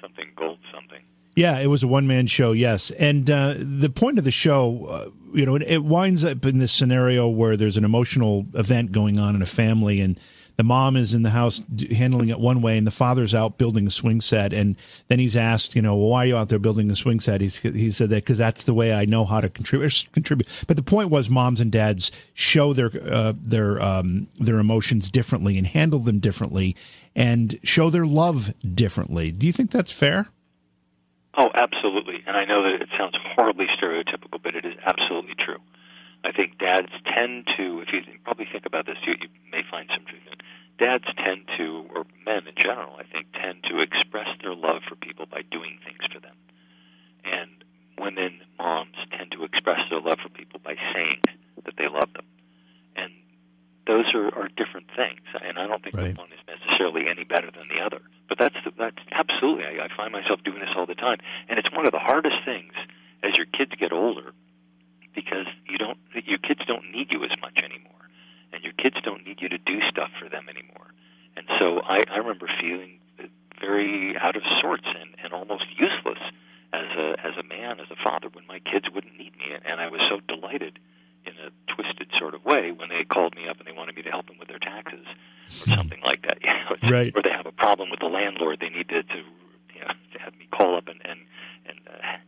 something 0.00 0.30
Gold 0.36 0.58
something. 0.72 1.02
Yeah, 1.36 1.58
it 1.60 1.68
was 1.68 1.82
a 1.82 1.88
one 1.88 2.06
man 2.06 2.26
show. 2.26 2.52
Yes, 2.52 2.90
and 2.92 3.30
uh, 3.30 3.54
the 3.56 3.90
point 3.90 4.18
of 4.18 4.24
the 4.24 4.32
show, 4.32 4.86
uh, 4.86 5.10
you 5.32 5.46
know, 5.46 5.54
it, 5.54 5.62
it 5.62 5.84
winds 5.84 6.24
up 6.24 6.44
in 6.44 6.58
this 6.58 6.72
scenario 6.72 7.28
where 7.28 7.56
there's 7.56 7.76
an 7.76 7.84
emotional 7.84 8.46
event 8.54 8.92
going 8.92 9.18
on 9.18 9.36
in 9.36 9.42
a 9.42 9.46
family, 9.46 10.00
and 10.00 10.18
the 10.58 10.64
mom 10.64 10.96
is 10.96 11.14
in 11.14 11.22
the 11.22 11.30
house 11.30 11.62
handling 11.96 12.30
it 12.30 12.40
one 12.40 12.60
way 12.60 12.76
and 12.76 12.86
the 12.86 12.90
father's 12.90 13.32
out 13.32 13.58
building 13.58 13.86
a 13.86 13.90
swing 13.90 14.20
set. 14.20 14.52
And 14.52 14.76
then 15.06 15.20
he's 15.20 15.36
asked 15.36 15.76
you 15.76 15.80
know 15.80 15.96
well, 15.96 16.08
why 16.08 16.24
are 16.24 16.26
you 16.26 16.36
out 16.36 16.48
there 16.48 16.58
building 16.58 16.90
a 16.90 16.96
swing 16.96 17.20
set? 17.20 17.40
He's, 17.40 17.60
he 17.60 17.90
said 17.92 18.10
that 18.10 18.24
because 18.24 18.38
that's 18.38 18.64
the 18.64 18.74
way 18.74 18.92
i 18.92 19.04
know 19.04 19.24
how 19.24 19.40
to 19.40 19.48
contribute 19.48 20.08
contribute. 20.12 20.64
But 20.66 20.76
the 20.76 20.82
point 20.82 21.10
was 21.10 21.30
moms 21.30 21.60
and 21.60 21.70
dads 21.70 22.10
show 22.34 22.72
their 22.72 22.90
uh, 23.08 23.34
their 23.40 23.80
um, 23.80 24.26
their 24.38 24.58
emotions 24.58 25.10
differently 25.10 25.56
and 25.56 25.66
handle 25.66 26.00
them 26.00 26.18
differently 26.18 26.76
and 27.14 27.58
show 27.62 27.88
their 27.88 28.06
love 28.06 28.52
differently. 28.74 29.30
Do 29.30 29.46
you 29.46 29.52
think 29.52 29.70
that's 29.70 29.92
fair? 29.92 30.26
Oh 31.38 31.50
absolutely. 31.54 32.24
And 32.26 32.36
i 32.36 32.44
know 32.44 32.64
that 32.64 32.82
it 32.82 32.88
sounds 32.98 33.14
horribly 33.36 33.66
stereotypical 33.80 34.42
but 34.42 34.56
it 34.56 34.64
is 34.64 34.74
absolutely 34.84 35.34
true 35.38 35.58
I 36.24 36.32
think 36.32 36.58
dads 36.58 36.90
tend 37.06 37.46
to, 37.56 37.80
if 37.80 37.88
you 37.92 38.02
probably 38.24 38.46
think 38.50 38.66
about 38.66 38.86
this, 38.86 38.98
you, 39.06 39.14
you 39.20 39.28
may 39.52 39.62
find 39.70 39.88
some 39.94 40.04
truth 40.04 40.22
in 40.26 40.32
it. 40.34 40.42
Dads 40.78 41.06
tend 41.24 41.48
to, 41.58 41.86
or 41.94 42.06
men 42.26 42.46
in 42.46 42.54
general, 42.58 42.94
I 42.98 43.04
think, 43.04 43.26
tend 43.34 43.64
to 43.70 43.80
express 43.80 44.28
their 44.42 44.54
love 44.54 44.82
for 44.88 44.94
people 44.94 45.26
by 45.26 45.42
doing 45.50 45.78
things 45.84 46.02
for 46.12 46.20
them. 46.20 46.34
And 47.24 47.50
women, 47.98 48.40
moms, 48.58 48.96
tend 49.10 49.32
to 49.32 49.44
express 49.44 49.80
their 49.90 50.00
love 50.00 50.18
for 50.22 50.28
people 50.30 50.60
by 50.62 50.74
saying 50.94 51.22
that 51.64 51.74
they 51.76 51.88
love 51.88 52.12
them. 52.14 52.26
And 52.94 53.10
those 53.86 54.06
are, 54.14 54.30
are 54.34 54.48
different 54.54 54.86
things. 54.94 55.22
And 55.34 55.58
I 55.58 55.66
don't 55.66 55.82
think 55.82 55.96
right. 55.96 56.18
one 56.18 56.30
is 56.30 56.42
necessarily 56.46 57.08
any 57.10 57.24
better 57.24 57.50
than 57.50 57.66
the 57.70 57.82
other. 57.82 58.02
But 58.28 58.38
that's 58.38 58.58
the, 58.64 58.70
that's 58.78 59.02
absolutely. 59.12 59.66
I, 59.66 59.86
I 59.86 59.88
find 59.96 60.12
myself 60.12 60.42
doing 60.44 60.60
this 60.60 60.74
all 60.76 60.86
the 60.86 60.94
time, 60.94 61.18
and 61.48 61.58
it's 61.58 61.70
one 61.74 61.86
of 61.86 61.92
the 61.92 62.02
hardest 62.02 62.42
things 62.44 62.74
as 63.22 63.36
your 63.36 63.46
kids 63.46 63.72
get 63.78 63.92
older 63.92 64.30
because 65.18 65.50
you 65.66 65.78
don't 65.78 65.98
your 66.14 66.38
kids 66.38 66.62
don't 66.66 66.86
need 66.94 67.10
you 67.10 67.24
as 67.24 67.34
much 67.42 67.58
anymore, 67.58 68.06
and 68.52 68.62
your 68.62 68.72
kids 68.78 68.96
don't 69.02 69.26
need 69.26 69.42
you 69.42 69.48
to 69.48 69.58
do 69.58 69.82
stuff 69.90 70.10
for 70.20 70.28
them 70.28 70.46
anymore. 70.48 70.94
And 71.36 71.46
so 71.58 71.82
I, 71.82 72.06
I 72.06 72.18
remember 72.18 72.46
feeling 72.60 72.98
very 73.60 74.14
out 74.16 74.36
of 74.36 74.42
sorts 74.62 74.86
and, 74.86 75.10
and 75.22 75.32
almost 75.32 75.66
useless 75.74 76.22
as 76.72 76.86
a 76.96 77.18
as 77.18 77.34
a 77.34 77.42
man, 77.42 77.80
as 77.80 77.90
a 77.90 77.98
father, 77.98 78.28
when 78.32 78.46
my 78.46 78.60
kids 78.60 78.86
wouldn't 78.94 79.18
need 79.18 79.34
me, 79.36 79.50
and, 79.50 79.80
I 79.80 79.88
was 79.88 80.00
so 80.10 80.20
delighted 80.28 80.78
in 81.26 81.34
a 81.42 81.50
twisted 81.72 82.10
sort 82.18 82.34
of 82.34 82.44
way 82.44 82.70
when 82.70 82.88
they 82.88 83.04
called 83.04 83.34
me 83.34 83.48
up 83.48 83.58
and 83.58 83.66
they 83.66 83.72
wanted 83.72 83.96
me 83.96 84.02
to 84.02 84.10
help 84.10 84.26
them 84.26 84.38
with 84.38 84.48
their 84.48 84.58
taxes 84.58 85.06
or 85.46 85.66
something 85.78 86.00
like 86.04 86.22
that. 86.22 86.38
You 86.42 86.50
know, 86.50 86.90
right. 86.90 87.12
Or 87.14 87.22
they 87.22 87.34
have 87.34 87.46
a 87.46 87.52
problem 87.52 87.90
with 87.90 88.00
the 88.00 88.06
landlord, 88.06 88.58
they 88.60 88.70
need 88.70 88.88
to, 88.88 89.02
to 89.02 89.18
you 89.74 89.80
know 89.80 89.92
to 90.12 90.18
have 90.18 90.34
me 90.38 90.46
call 90.52 90.76
up 90.76 90.88
and 90.88 91.00
and 91.04 91.20
and 91.66 91.78
uh, 91.88 92.18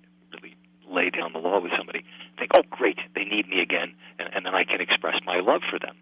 lay 0.90 1.10
down 1.10 1.32
the 1.32 1.38
law 1.38 1.60
with 1.60 1.72
somebody, 1.78 2.04
think, 2.38 2.50
oh, 2.54 2.62
great, 2.70 2.98
they 3.14 3.24
need 3.24 3.48
me 3.48 3.60
again, 3.62 3.94
and, 4.18 4.28
and 4.34 4.46
then 4.46 4.54
I 4.54 4.64
can 4.64 4.80
express 4.80 5.16
my 5.24 5.40
love 5.40 5.62
for 5.70 5.78
them. 5.78 5.96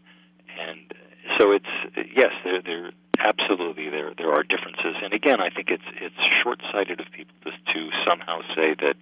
And 0.59 0.93
so 1.39 1.53
it's, 1.53 1.75
yeah, 2.17 2.33
there 2.45 2.63
there 2.63 2.91
absolutely 3.19 3.91
there 3.91 4.13
there 4.17 4.33
are 4.33 4.43
differences. 4.43 4.97
And 5.03 5.13
again, 5.13 5.41
I 5.41 5.51
think 5.51 5.69
it's 5.71 5.85
it's 6.01 6.17
short 6.43 6.61
sighted 6.73 7.01
of 7.01 7.07
people 7.13 7.35
to, 7.45 7.51
to 7.51 7.91
somehow 8.09 8.41
say 8.57 8.75
that 8.81 8.97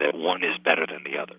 that 0.00 0.14
one 0.14 0.44
is 0.44 0.56
better 0.64 0.86
than 0.86 1.02
the 1.04 1.18
other. 1.18 1.36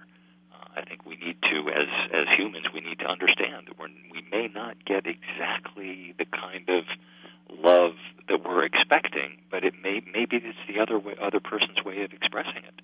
Uh, 0.54 0.80
I 0.80 0.82
think 0.82 1.06
we 1.06 1.16
need 1.18 1.38
to, 1.50 1.70
as 1.70 1.90
as 2.14 2.28
humans, 2.38 2.68
we 2.74 2.82
need 2.82 3.00
to 3.00 3.08
understand 3.08 3.68
that 3.68 3.80
we're, 3.80 3.90
we 4.12 4.22
may 4.30 4.48
not 4.54 4.84
get 4.86 5.06
exactly 5.08 6.14
the 6.18 6.26
kind 6.26 6.68
of 6.70 6.84
love 7.50 7.94
that 8.28 8.44
we're 8.44 8.64
expecting, 8.64 9.38
but 9.50 9.64
it 9.64 9.74
may 9.82 10.02
maybe 10.12 10.38
it's 10.38 10.58
the 10.68 10.82
other 10.82 11.00
way, 11.00 11.16
other 11.22 11.40
person's 11.40 11.84
way 11.86 12.04
of 12.04 12.12
expressing 12.14 12.64
it. 12.68 12.82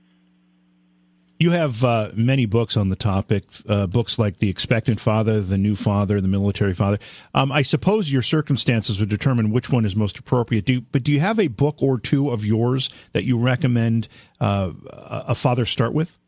You 1.41 1.51
have 1.51 1.85
uh, 1.85 2.09
many 2.13 2.45
books 2.45 2.75
on 2.75 2.89
the 2.89 2.97
topic, 2.97 3.45
uh, 3.69 3.87
books 3.87 4.19
like 4.19 4.39
The 4.39 4.49
Expectant 4.49 4.99
Father, 4.99 5.39
The 5.39 5.57
New 5.57 5.77
Father, 5.77 6.19
The 6.19 6.27
Military 6.27 6.73
Father. 6.73 6.97
Um, 7.33 7.49
I 7.49 7.61
suppose 7.61 8.11
your 8.11 8.21
circumstances 8.21 8.99
would 8.99 9.07
determine 9.07 9.49
which 9.49 9.69
one 9.69 9.85
is 9.85 9.95
most 9.95 10.19
appropriate. 10.19 10.65
Do 10.65 10.81
but 10.81 11.01
do 11.01 11.13
you 11.13 11.21
have 11.21 11.39
a 11.39 11.47
book 11.47 11.81
or 11.81 11.97
two 11.97 12.29
of 12.29 12.43
yours 12.43 12.89
that 13.13 13.23
you 13.23 13.39
recommend 13.39 14.09
uh, 14.41 14.73
a 14.91 15.33
father 15.33 15.63
start 15.63 15.93
with? 15.93 16.19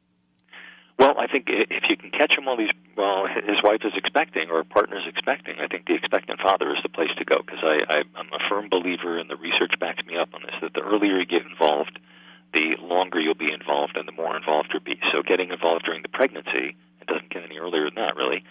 Well, 0.97 1.19
I 1.19 1.27
think 1.27 1.47
if 1.49 1.83
you 1.89 1.97
can 1.97 2.11
catch 2.11 2.37
him 2.37 2.45
while 2.45 2.57
he's 2.57 2.71
while 2.95 3.27
his 3.27 3.61
wife 3.65 3.81
is 3.83 3.91
expecting 3.97 4.49
or 4.49 4.61
a 4.61 4.65
partner 4.65 4.95
is 4.95 5.07
expecting, 5.09 5.55
I 5.59 5.67
think 5.67 5.87
the 5.87 5.95
expectant 5.95 6.39
father 6.39 6.71
is 6.71 6.77
the 6.83 6.89
place 6.89 7.11
to 7.17 7.25
go 7.25 7.41
because 7.45 7.59
I'm 7.59 8.29
a 8.31 8.39
firm 8.47 8.69
believer, 8.69 9.17
and 9.17 9.29
the 9.29 9.35
research 9.35 9.73
backs 9.77 10.05
me 10.05 10.15
up 10.15 10.29
on 10.33 10.41
this, 10.43 10.55
that 10.61 10.73
the 10.73 10.81
earlier 10.81 11.19
you 11.19 11.25
get 11.25 11.41
involved, 11.41 11.99
the 12.53 12.75
longer 12.81 13.19
you'll 13.19 13.35
be 13.35 13.51
involved 13.51 13.95
and 13.95 14.07
the 14.07 14.11
more 14.11 14.35
involved 14.35 14.69
you'll 14.73 14.83
be. 14.83 14.99
So 15.11 15.23
getting 15.23 15.51
involved 15.51 15.85
during 15.85 16.01
the 16.01 16.09
pregnancy, 16.09 16.75
it 17.01 17.07
doesn't 17.07 17.29
get 17.29 17.43
any 17.43 17.57
earlier 17.57 17.85
than 17.85 17.95
that, 17.95 18.15
really. 18.15 18.43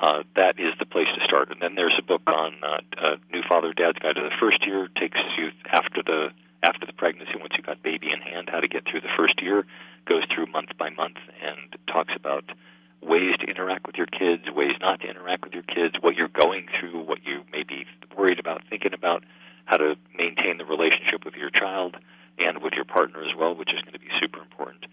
Uh, 0.00 0.22
that 0.36 0.58
is 0.58 0.74
the 0.78 0.86
place 0.86 1.08
to 1.14 1.24
start. 1.24 1.50
And 1.50 1.60
then 1.60 1.74
there's 1.74 1.96
a 1.98 2.02
book 2.02 2.22
on 2.26 2.54
uh, 2.62 2.80
uh, 2.98 3.16
New 3.32 3.42
Father 3.48 3.72
Dad's 3.72 3.98
Guide 3.98 4.16
to 4.16 4.22
the 4.22 4.34
First 4.40 4.66
Year. 4.66 4.88
Takes 4.98 5.18
you 5.38 5.50
after 5.70 6.02
the 6.02 6.30
after 6.62 6.86
the 6.86 6.92
pregnancy, 6.92 7.32
once 7.38 7.52
you've 7.56 7.66
got 7.66 7.82
baby 7.82 8.08
in 8.12 8.20
hand, 8.20 8.48
how 8.50 8.60
to 8.60 8.68
get 8.68 8.84
through 8.86 9.00
the 9.00 9.10
first 9.16 9.34
year. 9.42 9.64
Goes 10.06 10.22
through 10.32 10.46
month 10.46 10.70
by 10.78 10.90
month 10.90 11.18
and 11.42 11.58
talks 11.86 12.14
about 12.14 12.44
ways 13.02 13.34
to 13.40 13.46
interact 13.46 13.86
with 13.86 13.96
your 13.96 14.06
kids, 14.06 14.44
ways 14.54 14.78
not 14.80 15.00
to 15.00 15.08
interact 15.08 15.44
with 15.44 15.54
your 15.54 15.64
kids, 15.66 15.96
what 16.00 16.14
you're 16.14 16.30
going 16.30 16.66
through, 16.78 17.02
what 17.02 17.18
you 17.24 17.42
may 17.50 17.62
be 17.62 17.84
worried 18.16 18.38
about, 18.38 18.62
thinking 18.70 18.94
about, 18.94 19.24
how 19.64 19.76
to 19.76 19.96
maintain 20.16 20.58
the 20.58 20.64
relationship 20.64 21.24
with 21.24 21.34
your 21.34 21.50
child 21.50 21.96
and 22.38 22.62
with 22.62 22.72
your 22.74 22.84
partner 22.84 23.22
as 23.22 23.34
well, 23.36 23.54
which 23.54 23.70
is 23.74 23.82
going 23.82 23.92
to 23.92 23.98
be 23.98 24.10
super 24.20 24.40
important. 24.40 24.86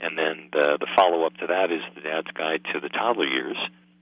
And 0.00 0.16
then 0.16 0.48
the, 0.52 0.78
the 0.78 0.86
follow 0.96 1.26
up 1.26 1.36
to 1.38 1.46
that 1.46 1.70
is 1.72 1.82
the 1.94 2.00
Dad's 2.00 2.30
Guide 2.30 2.62
to 2.72 2.80
the 2.80 2.88
Toddler 2.88 3.26
Years, 3.26 3.58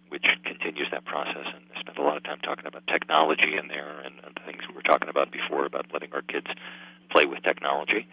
which 0.09 0.25
continues 0.45 0.89
that 0.93 1.05
process. 1.05 1.49
And 1.49 1.65
I 1.75 1.81
spent 1.81 1.99
a 1.99 2.03
lot 2.03 2.17
of 2.17 2.25
time 2.25 2.39
talking 2.45 2.67
about 2.67 2.87
technology 2.87 3.57
in 3.57 3.69
there 3.69 4.01
and, 4.05 4.15
and 4.25 4.37
the 4.37 4.45
things 4.45 4.63
we 4.69 4.75
were 4.75 4.83
talking 4.83 5.09
about 5.09 5.33
before 5.33 5.65
about 5.65 5.87
letting 5.93 6.13
our 6.13 6.23
kids 6.23 6.47
play 7.11 7.25
with 7.25 7.43
technology. 7.43 8.07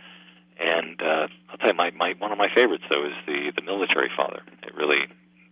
And 0.59 1.01
uh, 1.01 1.27
I'll 1.49 1.57
tell 1.57 1.71
you, 1.71 1.77
my, 1.77 1.91
my 1.91 2.13
one 2.19 2.31
of 2.31 2.37
my 2.37 2.42
favorites 2.55 2.83
though 2.93 3.05
is 3.05 3.17
the 3.25 3.51
the 3.55 3.61
military 3.61 4.09
father. 4.15 4.41
It 4.63 4.73
really 4.75 5.05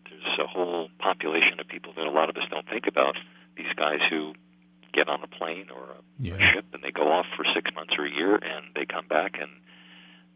there's 0.09 0.39
a 0.39 0.47
whole 0.47 0.89
population 0.99 1.59
of 1.59 1.67
people 1.67 1.93
that 1.95 2.05
a 2.05 2.11
lot 2.11 2.29
of 2.29 2.37
us 2.37 2.43
don't 2.49 2.67
think 2.67 2.87
about. 2.87 3.15
These 3.57 3.73
guys 3.75 3.99
who 4.09 4.33
get 4.93 5.07
on 5.07 5.23
a 5.23 5.27
plane 5.27 5.67
or 5.73 5.83
a 5.83 6.01
yeah. 6.19 6.37
ship 6.37 6.65
and 6.73 6.83
they 6.83 6.91
go 6.91 7.11
off 7.11 7.25
for 7.35 7.45
six 7.55 7.71
months 7.75 7.93
or 7.97 8.05
a 8.05 8.11
year 8.11 8.35
and 8.35 8.65
they 8.75 8.85
come 8.85 9.07
back 9.07 9.35
and 9.39 9.49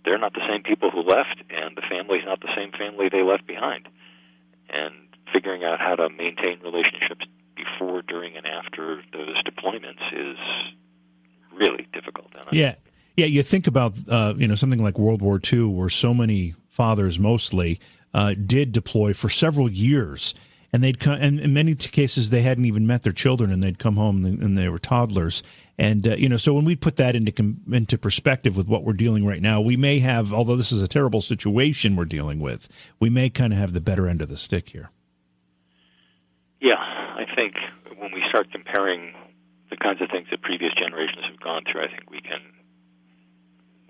they're 0.04 0.18
not 0.18 0.34
the 0.34 0.46
same 0.48 0.64
people 0.64 0.92
who 0.92 1.02
left 1.02 1.42
and 1.50 1.76
the 1.76 1.82
family's 1.90 2.24
not 2.26 2.40
the 2.40 2.52
same 2.56 2.72
family 2.72 3.10
they 3.12 3.24
left 3.24 3.46
behind. 3.48 3.88
And 4.70 4.94
figuring 5.34 5.64
out 5.64 5.80
how 5.80 5.96
to 5.96 6.10
maintain 6.10 6.60
relationships 6.64 7.26
before, 7.56 8.02
during, 8.02 8.38
and 8.38 8.46
after 8.46 9.02
those 9.12 9.42
deployments 9.44 10.06
is 10.14 10.38
really 11.52 11.88
difficult. 11.94 12.28
Yeah. 12.52 12.76
Yeah, 13.18 13.28
you 13.28 13.44
think 13.44 13.68
about 13.68 13.94
uh, 14.10 14.34
you 14.38 14.48
know 14.48 14.56
something 14.56 14.84
like 14.84 15.00
World 15.00 15.22
War 15.22 15.40
II, 15.42 15.66
where 15.66 15.90
so 15.90 16.14
many 16.14 16.54
fathers, 16.68 17.18
mostly, 17.18 17.80
uh, 18.14 18.34
did 18.34 18.72
deploy 18.74 19.14
for 19.14 19.30
several 19.30 19.70
years, 19.70 20.36
and 20.74 20.84
they'd 20.84 21.00
come, 21.00 21.18
and 21.22 21.40
in 21.40 21.54
many 21.54 21.76
cases 21.76 22.30
they 22.30 22.42
hadn't 22.42 22.66
even 22.66 22.86
met 22.86 23.04
their 23.04 23.14
children, 23.14 23.52
and 23.52 23.64
they'd 23.64 23.80
come 23.80 23.96
home 23.96 24.26
and 24.26 24.58
they 24.58 24.68
were 24.68 24.80
toddlers. 24.80 25.44
And 25.78 26.06
uh, 26.06 26.16
you 26.16 26.28
know, 26.28 26.36
so 26.36 26.54
when 26.54 26.66
we 26.66 26.76
put 26.76 26.98
that 26.98 27.16
into 27.16 27.56
into 27.72 27.98
perspective 27.98 28.58
with 28.58 28.68
what 28.68 28.84
we're 28.84 28.94
dealing 28.94 29.26
right 29.26 29.42
now, 29.42 29.62
we 29.62 29.78
may 29.78 30.00
have, 30.00 30.34
although 30.34 30.58
this 30.58 30.74
is 30.74 30.82
a 30.82 30.88
terrible 30.88 31.22
situation 31.22 31.96
we're 31.96 32.04
dealing 32.04 32.42
with, 32.42 32.92
we 33.00 33.10
may 33.10 33.30
kind 33.30 33.54
of 33.54 33.60
have 33.60 33.72
the 33.72 33.82
better 33.82 34.10
end 34.10 34.22
of 34.22 34.28
the 34.28 34.38
stick 34.38 34.70
here. 34.70 34.92
Yeah, 36.60 36.80
I 36.80 37.26
think 37.38 37.54
when 37.98 38.12
we 38.12 38.22
start 38.30 38.52
comparing 38.52 39.14
the 39.70 39.78
kinds 39.78 40.02
of 40.02 40.10
things 40.10 40.28
that 40.32 40.42
previous 40.42 40.74
generations 40.74 41.24
have 41.30 41.40
gone 41.40 41.64
through, 41.72 41.84
I 41.84 41.88
think 41.88 42.10
we 42.10 42.20
can 42.20 42.42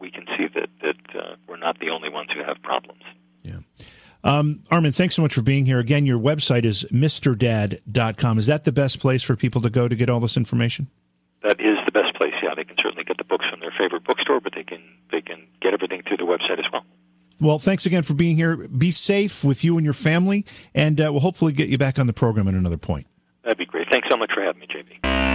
we 0.05 0.11
can 0.11 0.25
see 0.37 0.45
that 0.53 0.69
that 0.81 1.19
uh, 1.19 1.35
we're 1.47 1.57
not 1.57 1.79
the 1.79 1.89
only 1.89 2.09
ones 2.09 2.29
who 2.31 2.43
have 2.43 2.61
problems. 2.61 3.01
Yeah. 3.41 3.59
Um, 4.23 4.61
Armin, 4.69 4.91
thanks 4.91 5.15
so 5.15 5.23
much 5.23 5.33
for 5.33 5.41
being 5.41 5.65
here. 5.65 5.79
Again, 5.79 6.05
your 6.05 6.19
website 6.19 6.63
is 6.63 6.83
mrdad.com. 6.91 8.37
Is 8.37 8.45
that 8.45 8.65
the 8.65 8.71
best 8.71 8.99
place 8.99 9.23
for 9.23 9.35
people 9.35 9.61
to 9.61 9.69
go 9.69 9.87
to 9.87 9.95
get 9.95 10.09
all 10.09 10.19
this 10.19 10.37
information? 10.37 10.87
That 11.41 11.59
is 11.59 11.77
the 11.85 11.91
best 11.91 12.15
place. 12.15 12.33
Yeah, 12.43 12.53
they 12.55 12.63
can 12.63 12.75
certainly 12.77 13.03
get 13.03 13.17
the 13.17 13.23
books 13.23 13.45
from 13.49 13.59
their 13.61 13.73
favorite 13.77 14.03
bookstore, 14.03 14.39
but 14.39 14.53
they 14.55 14.63
can 14.63 14.81
they 15.11 15.21
can 15.21 15.47
get 15.61 15.73
everything 15.73 16.03
through 16.07 16.17
the 16.17 16.23
website 16.23 16.59
as 16.59 16.65
well. 16.71 16.85
Well, 17.39 17.59
thanks 17.59 17.85
again 17.87 18.03
for 18.03 18.13
being 18.13 18.37
here. 18.37 18.55
Be 18.67 18.91
safe 18.91 19.43
with 19.43 19.63
you 19.63 19.77
and 19.77 19.83
your 19.83 19.93
family, 19.93 20.45
and 20.75 21.01
uh, 21.01 21.09
we'll 21.11 21.21
hopefully 21.21 21.51
get 21.51 21.69
you 21.69 21.79
back 21.79 21.97
on 21.97 22.05
the 22.05 22.13
program 22.13 22.47
at 22.47 22.53
another 22.53 22.77
point. 22.77 23.07
That'd 23.45 23.59
be 23.59 23.65
great. 23.65 23.87
Thanks 23.91 24.07
so 24.09 24.17
much 24.17 24.31
for 24.33 24.41
having 24.41 24.59
me, 24.59 24.67
JV. 24.67 25.25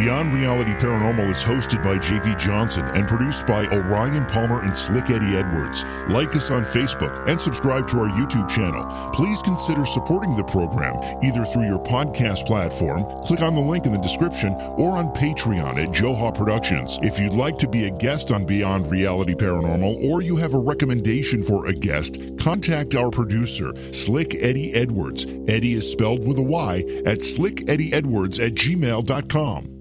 Beyond 0.00 0.32
Reality 0.32 0.72
Paranormal 0.72 1.30
is 1.30 1.42
hosted 1.42 1.82
by 1.82 1.98
JV 1.98 2.38
Johnson 2.38 2.86
and 2.94 3.06
produced 3.06 3.46
by 3.46 3.66
Orion 3.66 4.24
Palmer 4.24 4.62
and 4.62 4.74
Slick 4.74 5.10
Eddie 5.10 5.36
Edwards. 5.36 5.84
Like 6.08 6.34
us 6.34 6.50
on 6.50 6.62
Facebook 6.62 7.28
and 7.28 7.38
subscribe 7.38 7.86
to 7.88 7.98
our 7.98 8.08
YouTube 8.08 8.48
channel. 8.48 8.86
Please 9.12 9.42
consider 9.42 9.84
supporting 9.84 10.34
the 10.36 10.44
program 10.44 10.96
either 11.22 11.44
through 11.44 11.66
your 11.66 11.82
podcast 11.84 12.46
platform, 12.46 13.04
click 13.24 13.42
on 13.42 13.54
the 13.54 13.60
link 13.60 13.84
in 13.84 13.92
the 13.92 13.98
description, 13.98 14.54
or 14.78 14.96
on 14.96 15.08
Patreon 15.08 15.76
at 15.76 15.92
Johaw 15.92 16.32
Productions. 16.32 16.98
If 17.02 17.20
you'd 17.20 17.34
like 17.34 17.58
to 17.58 17.68
be 17.68 17.84
a 17.84 17.90
guest 17.90 18.32
on 18.32 18.46
Beyond 18.46 18.90
Reality 18.90 19.34
Paranormal 19.34 20.02
or 20.02 20.22
you 20.22 20.36
have 20.36 20.54
a 20.54 20.60
recommendation 20.60 21.42
for 21.42 21.66
a 21.66 21.74
guest, 21.74 22.38
contact 22.38 22.94
our 22.94 23.10
producer, 23.10 23.74
Slick 23.92 24.34
Eddie 24.42 24.72
Edwards. 24.72 25.26
Eddie 25.46 25.74
is 25.74 25.92
spelled 25.92 26.26
with 26.26 26.38
a 26.38 26.42
Y 26.42 26.84
at 27.04 27.20
slickeddieedwards 27.50 28.40
at 28.44 28.54
gmail.com. 28.54 29.79